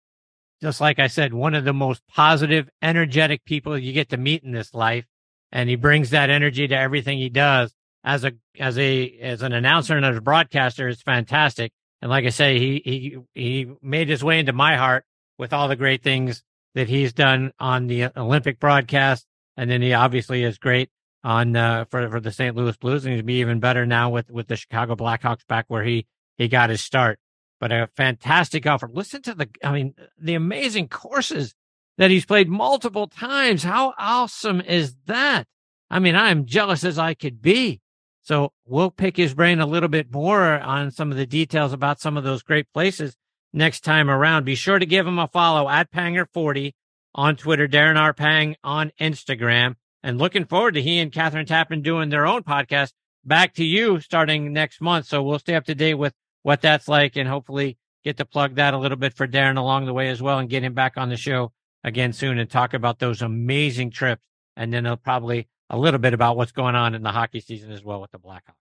just 0.63 0.81
like 0.81 0.99
I 0.99 1.09
said, 1.09 1.35
one 1.35 1.55
of 1.55 1.65
the 1.65 1.73
most 1.73 2.03
positive, 2.09 2.69
energetic 2.81 3.45
people 3.45 3.77
you 3.77 3.93
get 3.93 4.11
to 4.11 4.17
meet 4.17 4.45
in 4.45 4.53
this 4.53 4.73
life, 4.73 5.05
and 5.53 5.69
he 5.69 5.77
brings 5.77 6.11
that 6.11 6.31
energy 6.31 6.69
to 6.69 6.77
everything 6.79 7.19
he 7.19 7.29
does. 7.29 7.73
As 8.05 8.25
a 8.25 8.33
as 8.59 8.79
a 8.79 9.19
as 9.21 9.43
an 9.43 9.53
announcer 9.53 9.97
and 9.97 10.07
as 10.07 10.17
a 10.17 10.21
broadcaster, 10.21 10.89
it's 10.89 11.03
fantastic. 11.03 11.73
And 12.01 12.11
like 12.11 12.25
I 12.25 12.29
say, 12.29 12.61
he 12.61 12.81
he 12.85 13.19
he 13.35 13.73
made 13.83 14.09
his 14.09 14.23
way 14.23 14.39
into 14.39 14.53
my 14.53 14.77
heart 14.77 15.05
with 15.39 15.53
all 15.53 15.67
the 15.67 15.77
great 15.77 16.05
things 16.05 16.43
that 16.77 16.89
he's 16.89 17.13
done 17.13 17.53
on 17.59 17.89
the 17.89 18.17
Olympic 18.17 18.61
broadcast, 18.61 19.27
and 19.57 19.69
then 19.69 19.83
he 19.83 19.93
obviously 19.93 20.45
is 20.45 20.57
great 20.57 20.89
on 21.27 21.57
uh, 21.57 21.85
for 21.91 22.09
for 22.09 22.21
the 22.21 22.31
St. 22.31 22.55
Louis 22.55 22.77
Blues, 22.77 23.05
and 23.05 23.13
he's 23.13 23.23
be 23.23 23.41
even 23.41 23.59
better 23.59 23.85
now 23.85 24.11
with 24.11 24.31
with 24.31 24.47
the 24.47 24.55
Chicago 24.57 24.95
Blackhawks 24.95 25.45
back 25.49 25.65
where 25.67 25.83
he 25.83 26.07
he 26.39 26.47
got 26.47 26.71
his 26.71 26.81
start. 26.81 27.19
But 27.59 27.73
a 27.73 27.89
fantastic 27.97 28.67
offer. 28.67 28.89
Listen 28.93 29.23
to 29.23 29.35
the, 29.35 29.49
I 29.65 29.73
mean, 29.73 29.95
the 30.21 30.35
amazing 30.35 30.89
courses 30.89 31.55
that 31.99 32.11
he's 32.11 32.27
played 32.27 32.49
multiple 32.49 33.09
times. 33.09 33.63
How 33.65 33.95
awesome 33.99 34.61
is 34.61 34.95
that? 35.07 35.45
I 35.91 35.99
mean, 35.99 36.15
I'm 36.15 36.45
jealous 36.45 36.85
as 36.85 36.99
I 36.99 37.15
could 37.15 37.41
be. 37.41 37.81
So 38.23 38.53
we'll 38.67 38.91
pick 38.91 39.17
his 39.17 39.35
brain 39.35 39.61
a 39.61 39.67
little 39.67 39.89
bit 39.89 40.13
more 40.13 40.61
on 40.61 40.91
some 40.91 41.11
of 41.11 41.17
the 41.17 41.27
details 41.27 41.73
about 41.73 41.99
some 41.99 42.17
of 42.19 42.25
those 42.25 42.43
great 42.43 42.71
places 42.75 43.17
next 43.55 43.81
time 43.81 44.11
around. 44.11 44.45
Be 44.45 44.55
sure 44.55 44.79
to 44.79 44.87
give 44.87 45.07
him 45.07 45.19
a 45.19 45.29
follow 45.29 45.69
at 45.69 45.91
Panger40 45.91 46.75
on 47.15 47.37
Twitter, 47.37 47.67
Darren 47.67 47.99
R. 47.99 48.13
Pang 48.13 48.55
on 48.63 48.93
Instagram. 49.01 49.77
And 50.07 50.19
looking 50.19 50.45
forward 50.45 50.75
to 50.75 50.83
he 50.83 51.01
and 51.01 51.11
Kathryn 51.11 51.49
Tappen 51.49 51.83
doing 51.83 52.11
their 52.11 52.29
own 52.29 52.45
podcast 52.45 52.93
back 53.25 53.55
to 53.55 53.65
you 53.65 53.99
starting 53.99 54.53
next 54.53 54.81
month. 54.81 55.07
So 55.07 55.21
we'll 55.21 55.41
stay 55.41 55.57
up 55.57 55.65
to 55.65 55.75
date 55.75 55.95
with 55.95 56.15
what 56.45 56.61
that's 56.61 56.87
like 56.87 57.17
and 57.17 57.29
hopefully 57.29 57.77
get 58.05 58.17
to 58.19 58.25
plug 58.25 58.55
that 58.55 58.73
a 58.73 58.79
little 58.79 58.97
bit 58.97 59.15
for 59.15 59.27
Darren 59.27 59.59
along 59.59 59.85
the 59.85 59.93
way 59.93 60.09
as 60.09 60.23
well 60.23 60.39
and 60.39 60.49
get 60.49 60.63
him 60.63 60.75
back 60.75 60.97
on 60.97 61.09
the 61.09 61.17
show 61.17 61.51
again 61.83 62.13
soon 62.13 62.39
and 62.39 62.49
talk 62.49 62.73
about 62.73 63.01
those 63.01 63.21
amazing 63.21 63.91
trips. 63.91 64.23
And 64.57 64.73
then 64.73 64.97
probably 65.03 65.49
a 65.69 65.77
little 65.77 65.99
bit 65.99 66.15
about 66.15 66.37
what's 66.37 66.53
going 66.53 66.77
on 66.77 66.95
in 66.95 67.03
the 67.03 67.11
hockey 67.11 67.41
season 67.41 67.73
as 67.73 67.83
well 67.83 68.01
with 68.01 68.13
the 68.13 68.21
Blackhawks. 68.21 68.55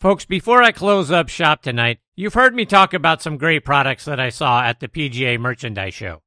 Folks, 0.00 0.24
before 0.24 0.60
I 0.60 0.72
close 0.72 1.12
up 1.12 1.28
shop 1.28 1.62
tonight, 1.62 2.00
you've 2.16 2.34
heard 2.34 2.56
me 2.56 2.66
talk 2.66 2.94
about 2.94 3.22
some 3.22 3.36
great 3.36 3.64
products 3.64 4.06
that 4.06 4.18
I 4.18 4.30
saw 4.30 4.60
at 4.64 4.80
the 4.80 4.88
PGA 4.88 5.38
Merchandise 5.38 5.94
Show. 5.94 6.22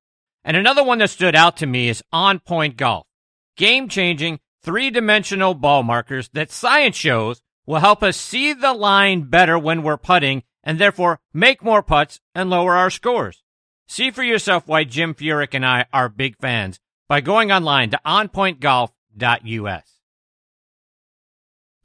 And 0.45 0.55
another 0.55 0.85
one 0.85 0.99
that 0.99 1.09
stood 1.09 1.35
out 1.35 1.57
to 1.57 1.65
me 1.65 1.89
is 1.89 2.01
On 2.13 2.39
Point 2.39 2.77
Golf. 2.77 3.07
Game 3.55 3.87
changing, 3.87 4.39
three 4.61 4.89
dimensional 4.89 5.53
ball 5.53 5.83
markers 5.83 6.29
that 6.33 6.51
science 6.51 6.95
shows 6.95 7.41
will 7.65 7.79
help 7.79 8.03
us 8.03 8.17
see 8.17 8.53
the 8.53 8.73
line 8.73 9.23
better 9.23 9.57
when 9.57 9.83
we're 9.83 9.97
putting 9.97 10.43
and 10.63 10.79
therefore 10.79 11.19
make 11.33 11.63
more 11.63 11.83
putts 11.83 12.19
and 12.33 12.49
lower 12.49 12.75
our 12.75 12.89
scores. 12.89 13.43
See 13.87 14.11
for 14.11 14.23
yourself 14.23 14.67
why 14.67 14.85
Jim 14.85 15.13
Furyk 15.13 15.53
and 15.53 15.65
I 15.65 15.85
are 15.93 16.09
big 16.09 16.37
fans 16.37 16.79
by 17.07 17.21
going 17.21 17.51
online 17.51 17.91
to 17.91 17.99
onpointgolf.us. 18.05 19.93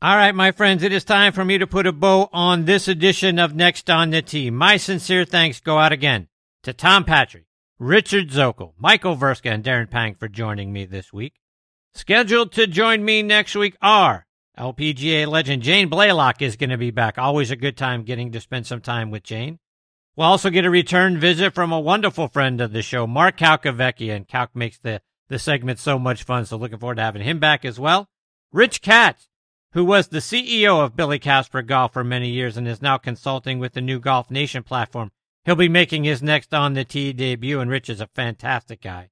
All 0.01 0.17
right, 0.17 0.35
my 0.35 0.53
friends, 0.53 0.85
it 0.85 0.93
is 0.93 1.03
time 1.03 1.33
for 1.33 1.45
me 1.45 1.59
to 1.59 1.67
put 1.67 1.89
a 1.89 1.93
bow 1.93 2.31
on 2.33 2.65
this 2.65 2.87
edition 2.87 3.41
of 3.41 3.57
Next 3.57 3.91
on 3.91 4.11
the 4.11 4.23
Tee. 4.23 4.49
My 4.49 4.77
sincere 4.77 5.25
thanks 5.25 5.59
go 5.59 5.77
out 5.77 5.91
again 5.91 6.29
to 6.63 6.73
Tom 6.73 7.05
Patri, 7.05 7.47
Richard 7.81 8.31
Zokol, 8.31 8.75
Michael 8.79 9.17
Vrska, 9.17 9.53
and 9.53 9.65
Darren 9.65 9.91
Pang 9.91 10.15
for 10.15 10.29
joining 10.29 10.73
me 10.73 10.85
this 10.85 11.13
week. 11.13 11.35
Scheduled 11.99 12.53
to 12.53 12.69
join 12.69 13.05
me 13.05 13.25
next 13.25 13.57
week 13.57 13.77
are 13.83 14.25
LPGA 14.57 15.27
legend 15.27 15.65
Jane 15.65 15.91
Blalock 15.91 16.41
is 16.41 16.55
going 16.55 16.71
to 16.71 16.79
be 16.79 16.93
back. 16.93 17.19
Always 17.19 17.51
a 17.51 17.57
good 17.57 17.77
time 17.77 18.05
getting 18.05 18.31
to 18.31 18.41
spend 18.41 18.69
some 18.69 18.81
time 18.81 19.11
with 19.11 19.25
Jane. 19.25 19.59
We'll 20.15 20.29
also 20.29 20.49
get 20.49 20.65
a 20.65 20.71
return 20.71 21.19
visit 21.19 21.55
from 21.55 21.73
a 21.73 21.81
wonderful 21.81 22.29
friend 22.29 22.61
of 22.61 22.73
the 22.73 22.83
show, 22.83 23.09
Mark 23.09 23.37
Calcavecchia, 23.37 24.15
and 24.15 24.29
Calc 24.29 24.55
makes 24.55 24.79
the, 24.79 25.03
the 25.29 25.41
segment 25.41 25.81
so 25.81 25.99
much 25.99 26.23
fun. 26.23 26.47
So 26.47 26.57
looking 26.57 26.79
forward 26.79 26.99
to 26.99 27.03
having 27.03 27.23
him 27.23 27.41
back 27.41 27.65
as 27.65 27.81
well. 27.81 28.09
Rich 28.53 28.81
Katz, 28.81 29.29
who 29.73 29.85
was 29.85 30.07
the 30.07 30.19
CEO 30.19 30.81
of 30.81 30.95
Billy 30.95 31.19
Casper 31.19 31.63
Golf 31.63 31.95
for 31.95 32.05
many 32.05 32.29
years 32.29 32.57
and 32.57 32.69
is 32.69 32.81
now 32.81 32.97
consulting 32.97 33.59
with 33.59 33.73
the 33.73 33.81
new 33.81 33.99
Golf 33.99 34.31
Nation 34.31 34.63
platform. 34.63 35.11
He'll 35.45 35.57
be 35.57 35.69
making 35.69 36.05
his 36.05 36.23
next 36.23 36.55
on 36.55 36.75
the 36.75 36.85
tee 36.85 37.13
debut, 37.13 37.59
and 37.59 37.69
Rich 37.69 37.91
is 37.91 38.01
a 38.01 38.07
fantastic 38.07 38.83
guy. 38.83 39.09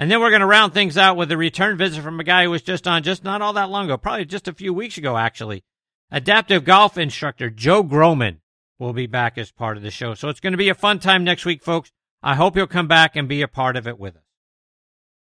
And 0.00 0.10
then 0.10 0.18
we're 0.20 0.30
going 0.30 0.40
to 0.40 0.46
round 0.46 0.72
things 0.72 0.96
out 0.96 1.18
with 1.18 1.30
a 1.30 1.36
return 1.36 1.76
visit 1.76 2.02
from 2.02 2.18
a 2.18 2.24
guy 2.24 2.44
who 2.44 2.50
was 2.50 2.62
just 2.62 2.88
on 2.88 3.02
just 3.02 3.22
not 3.22 3.42
all 3.42 3.52
that 3.52 3.68
long 3.68 3.84
ago, 3.84 3.98
probably 3.98 4.24
just 4.24 4.48
a 4.48 4.54
few 4.54 4.72
weeks 4.72 4.96
ago, 4.96 5.18
actually. 5.18 5.62
Adaptive 6.10 6.64
golf 6.64 6.96
instructor 6.96 7.50
Joe 7.50 7.82
Groman 7.82 8.40
will 8.78 8.94
be 8.94 9.06
back 9.06 9.36
as 9.36 9.52
part 9.52 9.76
of 9.76 9.82
the 9.82 9.90
show. 9.90 10.14
So 10.14 10.30
it's 10.30 10.40
going 10.40 10.54
to 10.54 10.56
be 10.56 10.70
a 10.70 10.74
fun 10.74 11.00
time 11.00 11.22
next 11.22 11.44
week, 11.44 11.62
folks. 11.62 11.92
I 12.22 12.34
hope 12.34 12.56
you'll 12.56 12.66
come 12.66 12.88
back 12.88 13.14
and 13.14 13.28
be 13.28 13.42
a 13.42 13.46
part 13.46 13.76
of 13.76 13.86
it 13.86 13.98
with 13.98 14.16
us. 14.16 14.22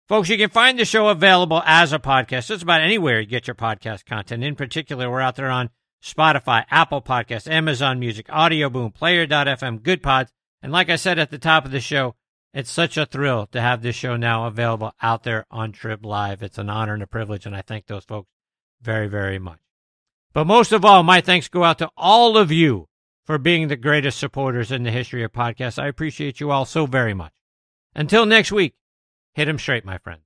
Folks, 0.08 0.30
you 0.30 0.38
can 0.38 0.48
find 0.48 0.78
the 0.78 0.86
show 0.86 1.08
available 1.08 1.62
as 1.66 1.92
a 1.92 1.98
podcast 1.98 2.50
It's 2.50 2.62
about 2.62 2.80
anywhere 2.80 3.20
you 3.20 3.26
get 3.26 3.46
your 3.46 3.54
podcast 3.54 4.06
content. 4.06 4.42
In 4.42 4.56
particular, 4.56 5.10
we're 5.10 5.20
out 5.20 5.36
there 5.36 5.50
on 5.50 5.68
Spotify, 6.02 6.64
Apple 6.70 7.02
Podcasts, 7.02 7.46
Amazon 7.46 8.00
Music, 8.00 8.24
Audio 8.30 8.70
Boom, 8.70 8.90
Player.fm, 8.90 9.82
Good 9.82 10.02
Pods. 10.02 10.32
And 10.62 10.72
like 10.72 10.88
I 10.88 10.96
said 10.96 11.18
at 11.18 11.30
the 11.30 11.36
top 11.36 11.66
of 11.66 11.72
the 11.72 11.80
show, 11.80 12.14
it's 12.52 12.70
such 12.70 12.96
a 12.96 13.06
thrill 13.06 13.46
to 13.48 13.60
have 13.60 13.82
this 13.82 13.96
show 13.96 14.16
now 14.16 14.46
available 14.46 14.92
out 15.02 15.22
there 15.22 15.46
on 15.50 15.72
Trib 15.72 16.04
Live. 16.04 16.42
It's 16.42 16.58
an 16.58 16.70
honor 16.70 16.94
and 16.94 17.02
a 17.02 17.06
privilege, 17.06 17.46
and 17.46 17.56
I 17.56 17.62
thank 17.62 17.86
those 17.86 18.04
folks 18.04 18.28
very, 18.80 19.08
very 19.08 19.38
much. 19.38 19.60
But 20.32 20.46
most 20.46 20.72
of 20.72 20.84
all, 20.84 21.02
my 21.02 21.20
thanks 21.20 21.48
go 21.48 21.64
out 21.64 21.78
to 21.78 21.90
all 21.96 22.36
of 22.36 22.50
you 22.50 22.88
for 23.24 23.38
being 23.38 23.68
the 23.68 23.76
greatest 23.76 24.18
supporters 24.18 24.72
in 24.72 24.82
the 24.82 24.90
history 24.90 25.22
of 25.22 25.32
podcasts. 25.32 25.82
I 25.82 25.88
appreciate 25.88 26.40
you 26.40 26.50
all 26.50 26.64
so 26.64 26.86
very 26.86 27.14
much. 27.14 27.32
Until 27.94 28.26
next 28.26 28.50
week, 28.50 28.74
Hit 29.34 29.48
him 29.48 29.58
straight, 29.58 29.84
my 29.84 29.98
friends. 29.98 30.22